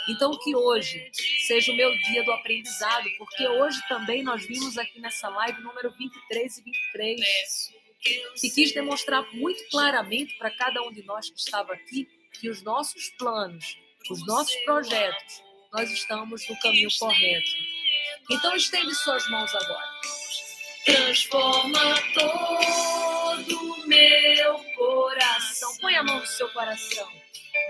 Então, 0.09 0.31
que 0.39 0.55
hoje 0.55 1.09
seja 1.45 1.71
o 1.71 1.75
meu 1.75 1.91
dia 1.91 2.23
do 2.23 2.31
aprendizado, 2.31 3.09
porque 3.17 3.47
hoje 3.47 3.79
também 3.89 4.23
nós 4.23 4.45
vimos 4.45 4.77
aqui 4.77 4.99
nessa 5.01 5.27
live 5.27 5.61
número 5.61 5.91
23 5.97 6.57
e 6.57 6.63
23 6.63 7.77
e 8.43 8.49
quis 8.49 8.73
demonstrar 8.73 9.25
muito 9.33 9.67
claramente 9.69 10.37
para 10.37 10.51
cada 10.51 10.81
um 10.83 10.93
de 10.93 11.03
nós 11.03 11.29
que 11.29 11.39
estava 11.39 11.73
aqui 11.73 12.07
que 12.39 12.49
os 12.49 12.61
nossos 12.61 13.09
planos, 13.17 13.77
os 14.09 14.25
nossos 14.25 14.55
projetos, 14.63 15.41
nós 15.73 15.91
estamos 15.91 16.47
no 16.47 16.57
caminho 16.59 16.89
correto. 16.97 17.49
Então, 18.29 18.55
estende 18.55 18.93
suas 18.95 19.27
mãos 19.29 19.53
agora. 19.53 19.87
Transforma 20.85 21.95
todo 23.47 23.73
o 23.73 23.87
meu 23.87 24.63
coração. 24.75 25.77
Põe 25.79 25.95
a 25.95 26.03
mão 26.03 26.19
no 26.19 26.25
seu 26.25 26.49
coração 26.49 27.07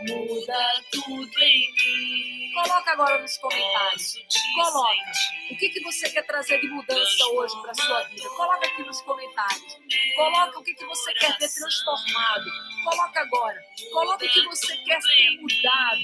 muda 0.03 0.83
tudo 0.91 1.41
em 1.41 1.73
mim. 1.73 2.51
Coloca 2.53 2.91
agora 2.91 3.21
nos 3.21 3.37
comentários. 3.37 4.13
Coloca. 4.55 5.11
O 5.51 5.57
que, 5.57 5.69
que 5.69 5.81
você 5.81 6.09
quer 6.09 6.25
trazer 6.25 6.59
de 6.59 6.67
mudança 6.67 7.25
hoje 7.33 7.61
para 7.61 7.73
sua 7.73 8.03
vida? 8.03 8.29
Coloca 8.29 8.67
aqui 8.67 8.83
nos 8.83 9.01
comentários. 9.01 9.77
Coloca 10.15 10.59
o 10.59 10.63
que, 10.63 10.73
que 10.73 10.85
você 10.85 11.13
quer 11.13 11.37
ter 11.37 11.49
transformado. 11.49 12.45
Coloca 12.83 13.19
agora. 13.19 13.63
Coloca 13.91 14.25
o 14.25 14.29
que 14.29 14.41
você 14.43 14.77
quer 14.77 14.99
ter 14.99 15.41
mudado. 15.41 16.01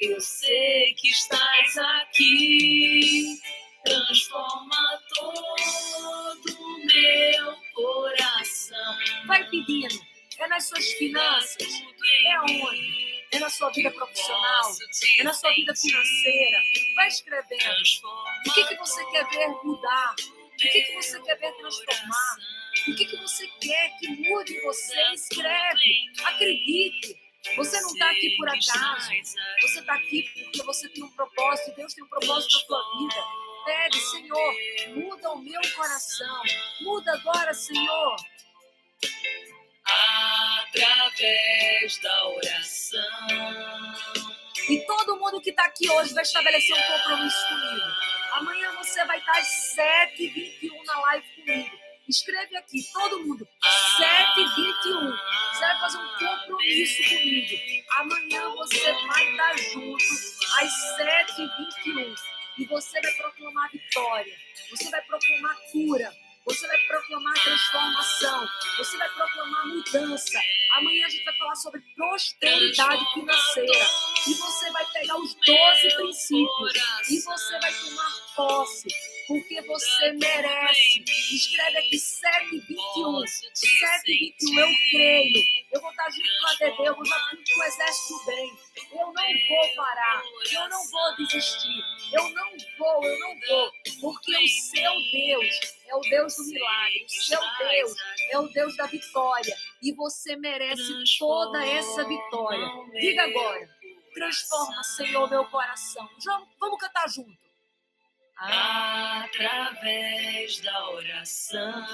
Eu 0.00 0.20
sei 0.20 0.94
que 0.94 1.08
estás 1.08 1.78
aqui. 1.78 3.38
Transforma 3.84 5.02
todo 5.14 6.56
o 6.56 6.86
meu 6.86 7.61
coração. 7.74 8.98
Vai 9.26 9.48
pedindo. 9.48 10.12
É 10.38 10.46
nas 10.48 10.68
suas 10.68 10.92
finanças. 10.92 11.82
É 12.26 12.34
aonde? 12.34 13.12
é 13.32 13.38
na 13.38 13.48
sua 13.48 13.70
vida 13.70 13.90
profissional, 13.90 14.72
é 15.18 15.24
na 15.24 15.32
sua 15.32 15.50
vida 15.54 15.74
financeira. 15.74 16.58
Vai 16.94 17.08
escrevendo. 17.08 17.82
O 18.46 18.52
que, 18.52 18.64
que 18.66 18.76
você 18.76 19.04
quer 19.06 19.28
ver 19.30 19.48
mudar? 19.64 20.14
O 20.20 20.56
que, 20.56 20.82
que 20.82 20.94
você 20.94 21.20
quer 21.22 21.38
ver 21.38 21.52
transformar? 21.54 22.36
O 22.88 22.94
que, 22.94 23.04
que 23.06 23.16
você 23.16 23.46
quer 23.60 23.98
que 23.98 24.08
mude 24.08 24.60
você? 24.60 25.12
Escreve. 25.14 26.12
Acredite. 26.24 27.16
Você 27.56 27.80
não 27.80 27.88
está 27.90 28.10
aqui 28.10 28.36
por 28.36 28.48
acaso. 28.48 29.10
Você 29.62 29.80
está 29.80 29.94
aqui 29.94 30.22
porque 30.44 30.62
você 30.62 30.88
tem 30.90 31.02
um 31.02 31.10
propósito. 31.10 31.74
Deus 31.74 31.94
tem 31.94 32.04
um 32.04 32.08
propósito 32.08 32.52
na 32.52 32.66
sua 32.66 32.98
vida. 32.98 33.24
Pede, 33.64 34.00
Senhor, 34.00 34.54
muda 34.88 35.30
o 35.30 35.38
meu 35.38 35.60
coração. 35.74 36.42
Muda 36.80 37.12
agora, 37.12 37.54
Senhor 37.54 38.16
através 40.72 41.98
da 42.00 42.28
oração. 42.28 43.00
E 44.68 44.80
todo 44.86 45.16
mundo 45.16 45.40
que 45.40 45.50
está 45.50 45.64
aqui 45.64 45.90
hoje 45.90 46.14
vai 46.14 46.22
estabelecer 46.22 46.76
um 46.76 46.82
compromisso 46.82 47.48
comigo. 47.48 47.86
Amanhã 48.32 48.72
você 48.72 49.04
vai 49.04 49.18
estar 49.18 49.38
às 49.38 49.74
7h21 49.76 50.84
na 50.86 51.00
live 51.00 51.26
comigo. 51.36 51.82
Escreve 52.08 52.56
aqui, 52.56 52.82
todo 52.92 53.20
mundo, 53.20 53.46
7h21. 53.96 55.18
Você 55.52 55.60
vai 55.60 55.80
fazer 55.80 55.98
um 55.98 56.18
compromisso 56.18 57.02
comigo. 57.04 57.84
Amanhã 57.98 58.48
você 58.50 58.92
vai 59.06 59.30
estar 59.30 59.56
junto 59.58 60.04
às 60.58 60.70
7h21. 60.98 62.14
E 62.58 62.64
você 62.66 63.00
vai 63.00 63.12
proclamar 63.12 63.70
vitória. 63.70 64.36
Você 64.70 64.90
vai 64.90 65.02
proclamar 65.02 65.56
cura 65.70 66.12
você 66.44 66.66
vai 66.66 66.78
proclamar 66.88 67.34
transformação. 67.34 68.48
Você 68.78 68.96
vai 68.96 69.08
proclamar 69.10 69.66
mudança. 69.68 70.40
Amanhã 70.72 71.06
a 71.06 71.08
gente 71.08 71.24
vai 71.24 71.36
falar 71.36 71.54
sobre 71.54 71.80
prosperidade 71.94 73.04
financeira. 73.14 73.86
E 74.26 74.34
você 74.34 74.70
vai 74.72 74.84
pegar 74.92 75.16
os 75.18 75.34
12 75.34 75.96
princípios. 75.96 77.10
E 77.10 77.20
você 77.20 77.58
vai 77.60 77.72
tomar 77.72 78.10
posse. 78.34 78.88
Porque 79.26 79.60
você 79.62 80.12
merece. 80.12 81.04
Escreve 81.32 81.78
aqui 81.78 81.98
721. 81.98 83.26
721, 83.54 84.60
eu 84.60 84.68
creio. 84.90 85.42
Eu 85.72 85.80
vou 85.80 85.90
estar 85.90 86.10
junto 86.10 86.28
com 86.40 86.46
a 86.46 86.54
DD, 86.54 86.88
eu 86.88 86.94
vou 86.94 87.04
estar 87.04 87.30
junto 87.30 87.54
com 87.54 87.60
o 87.60 87.64
exército 87.64 88.24
bem. 88.26 88.52
Eu 88.92 89.06
não 89.06 89.12
vou 89.12 89.74
parar. 89.76 90.22
Eu 90.52 90.68
não 90.68 90.90
vou 90.90 91.16
desistir. 91.16 91.82
Eu 92.12 92.28
não 92.30 92.50
vou, 92.78 93.04
eu 93.04 93.18
não 93.20 93.40
vou. 93.48 93.72
Porque 94.00 94.36
o 94.36 94.48
seu 94.48 94.92
Deus 95.12 95.60
é 95.86 95.94
o 95.94 96.00
Deus 96.00 96.36
do 96.36 96.44
milagre, 96.44 97.04
o 97.04 97.08
seu 97.08 97.40
Deus 97.58 97.96
é 98.30 98.38
o 98.38 98.48
Deus 98.48 98.76
da 98.76 98.86
vitória 98.86 99.54
e 99.82 99.92
você 99.92 100.36
merece 100.36 100.92
toda 101.18 101.64
essa 101.64 102.04
vitória. 102.04 102.66
Diga 103.00 103.24
agora: 103.24 103.68
transforma, 104.14 104.82
Senhor, 104.82 105.28
meu 105.28 105.44
coração. 105.46 106.08
Vamos 106.58 106.80
cantar 106.80 107.08
junto. 107.08 107.41
Através 108.44 109.30
da 110.62 110.90
oração, 110.90 111.86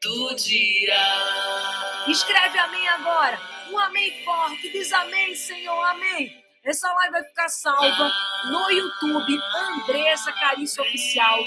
tu 0.00 0.34
dirás. 0.36 2.08
Escreve 2.08 2.58
amém 2.58 2.88
agora. 2.88 3.38
Um 3.70 3.78
amém 3.78 4.24
forte. 4.24 4.72
Diz 4.72 4.90
amém, 4.90 5.34
Senhor, 5.34 5.78
amém. 5.84 6.42
Essa 6.64 6.90
live 6.90 7.12
vai 7.12 7.24
ficar 7.24 7.50
salva 7.50 8.10
no 8.46 8.70
YouTube, 8.70 9.38
Andressa 9.54 10.32
Carício 10.32 10.82
Oficial. 10.82 11.38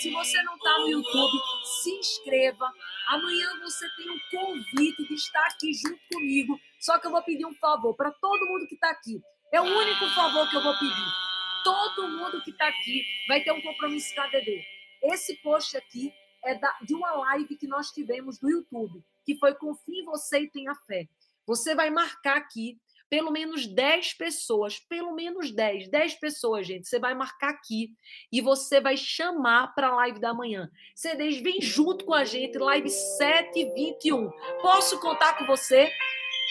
Se 0.00 0.10
você 0.10 0.42
não 0.42 0.56
está 0.56 0.78
no 0.78 0.88
YouTube, 0.88 1.38
se 1.82 1.90
inscreva. 1.90 2.72
Amanhã 3.06 3.50
você 3.62 3.88
tem 3.96 4.10
um 4.10 4.18
convite 4.32 5.06
de 5.06 5.14
estar 5.14 5.46
aqui 5.46 5.72
junto 5.74 6.00
comigo. 6.12 6.60
Só 6.80 6.98
que 6.98 7.06
eu 7.06 7.12
vou 7.12 7.22
pedir 7.22 7.46
um 7.46 7.54
favor 7.54 7.94
para 7.94 8.10
todo 8.10 8.46
mundo 8.46 8.66
que 8.66 8.74
está 8.74 8.90
aqui. 8.90 9.22
É 9.52 9.60
o 9.60 9.64
único 9.64 10.08
favor 10.08 10.50
que 10.50 10.56
eu 10.56 10.62
vou 10.62 10.76
pedir. 10.76 11.29
Todo 11.64 12.08
mundo 12.08 12.42
que 12.42 12.50
está 12.50 12.68
aqui 12.68 13.04
vai 13.28 13.42
ter 13.42 13.52
um 13.52 13.60
compromisso 13.60 14.14
KDD. 14.14 14.64
Esse 15.02 15.36
post 15.36 15.76
aqui 15.76 16.12
é 16.44 16.54
da, 16.54 16.76
de 16.82 16.94
uma 16.94 17.12
live 17.12 17.56
que 17.56 17.66
nós 17.66 17.90
tivemos 17.90 18.38
do 18.38 18.50
YouTube, 18.50 19.02
que 19.24 19.36
foi 19.36 19.54
Confie 19.54 20.00
em 20.00 20.04
Você 20.04 20.40
e 20.40 20.50
Tenha 20.50 20.74
Fé. 20.86 21.08
Você 21.46 21.74
vai 21.74 21.90
marcar 21.90 22.36
aqui 22.36 22.78
pelo 23.10 23.32
menos 23.32 23.66
10 23.66 24.14
pessoas, 24.14 24.78
pelo 24.78 25.12
menos 25.12 25.50
10, 25.50 25.88
10 25.88 26.14
pessoas, 26.14 26.64
gente. 26.64 26.88
Você 26.88 27.00
vai 27.00 27.12
marcar 27.12 27.50
aqui 27.50 27.92
e 28.32 28.40
você 28.40 28.80
vai 28.80 28.96
chamar 28.96 29.74
para 29.74 29.88
a 29.88 29.96
live 29.96 30.20
da 30.20 30.32
manhã. 30.32 30.70
CDs, 30.94 31.40
vem 31.40 31.60
junto 31.60 32.04
com 32.04 32.14
a 32.14 32.24
gente, 32.24 32.56
live 32.56 32.88
721. 32.88 34.30
Posso 34.62 35.00
contar 35.00 35.36
com 35.36 35.44
você? 35.44 35.92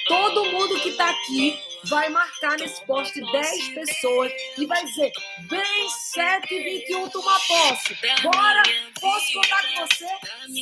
Todo 0.09 0.43
mundo 0.45 0.79
que 0.81 0.89
está 0.89 1.07
aqui 1.07 1.55
vai 1.83 2.09
marcar 2.09 2.57
nesse 2.57 2.83
post 2.87 3.13
10 3.13 3.69
pessoas 3.75 4.31
e 4.57 4.65
vai 4.65 4.83
dizer: 4.83 5.11
vem 5.47 5.89
721 5.89 7.09
tomar 7.09 7.39
posse. 7.47 7.95
Bora, 8.23 8.63
posso 8.99 9.33
contar 9.33 9.61
com 9.61 9.85
você? 9.85 10.07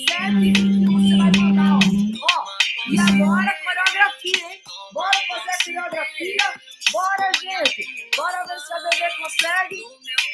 721 0.10 0.92
você 0.92 1.18
vai 1.18 1.32
mandar, 1.42 1.76
ó. 1.76 1.80
ó 1.80 2.58
e 2.90 3.00
agora, 3.00 3.56
coreografia, 3.64 4.52
hein? 4.52 4.62
Bora 4.92 5.18
fazer 5.30 5.50
a 5.50 5.64
coreografia? 5.64 6.54
Bora, 6.92 7.32
gente! 7.42 7.86
Bora 8.18 8.46
ver 8.48 8.60
se 8.60 8.74
a 8.74 8.80
bebê 8.80 9.18
consegue. 9.18 9.82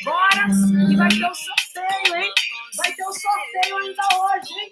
Bora! 0.03 0.48
E 0.91 0.95
vai 0.95 1.10
ter 1.10 1.23
o 1.23 1.30
um 1.30 1.35
sorteio, 1.35 2.15
hein? 2.15 2.34
Vai 2.77 2.94
ter 2.94 3.03
o 3.03 3.10
um 3.10 3.14
sorteio 3.14 3.77
ainda 3.77 4.03
hoje, 4.18 4.53
hein? 4.60 4.72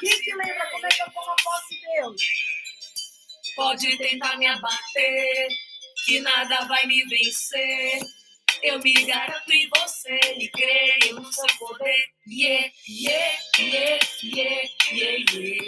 Quem 0.00 0.20
que 0.20 0.34
lembra 0.34 0.70
como 0.72 0.86
é 0.86 0.88
que 0.90 1.02
eu 1.02 1.06
tomo 1.06 1.32
a 1.32 1.36
posse 1.42 1.74
de 1.74 1.80
Deus? 1.96 2.22
Pode 3.58 3.98
tentar 3.98 4.36
me 4.38 4.46
abater, 4.46 5.48
que 6.06 6.20
nada 6.20 6.64
vai 6.66 6.86
me 6.86 7.04
vencer. 7.06 7.98
Eu 8.62 8.78
me 8.78 8.92
garanto 9.04 9.50
em 9.50 9.68
você 9.68 10.20
e 10.38 10.48
creio 10.48 11.16
no 11.16 11.32
seu 11.32 11.44
poder. 11.58 12.04
Yeah, 12.28 12.70
yeah, 12.88 13.38
yeah, 13.58 13.98
yeah, 14.22 14.68
yeah, 14.92 15.24
yeah. 15.34 15.67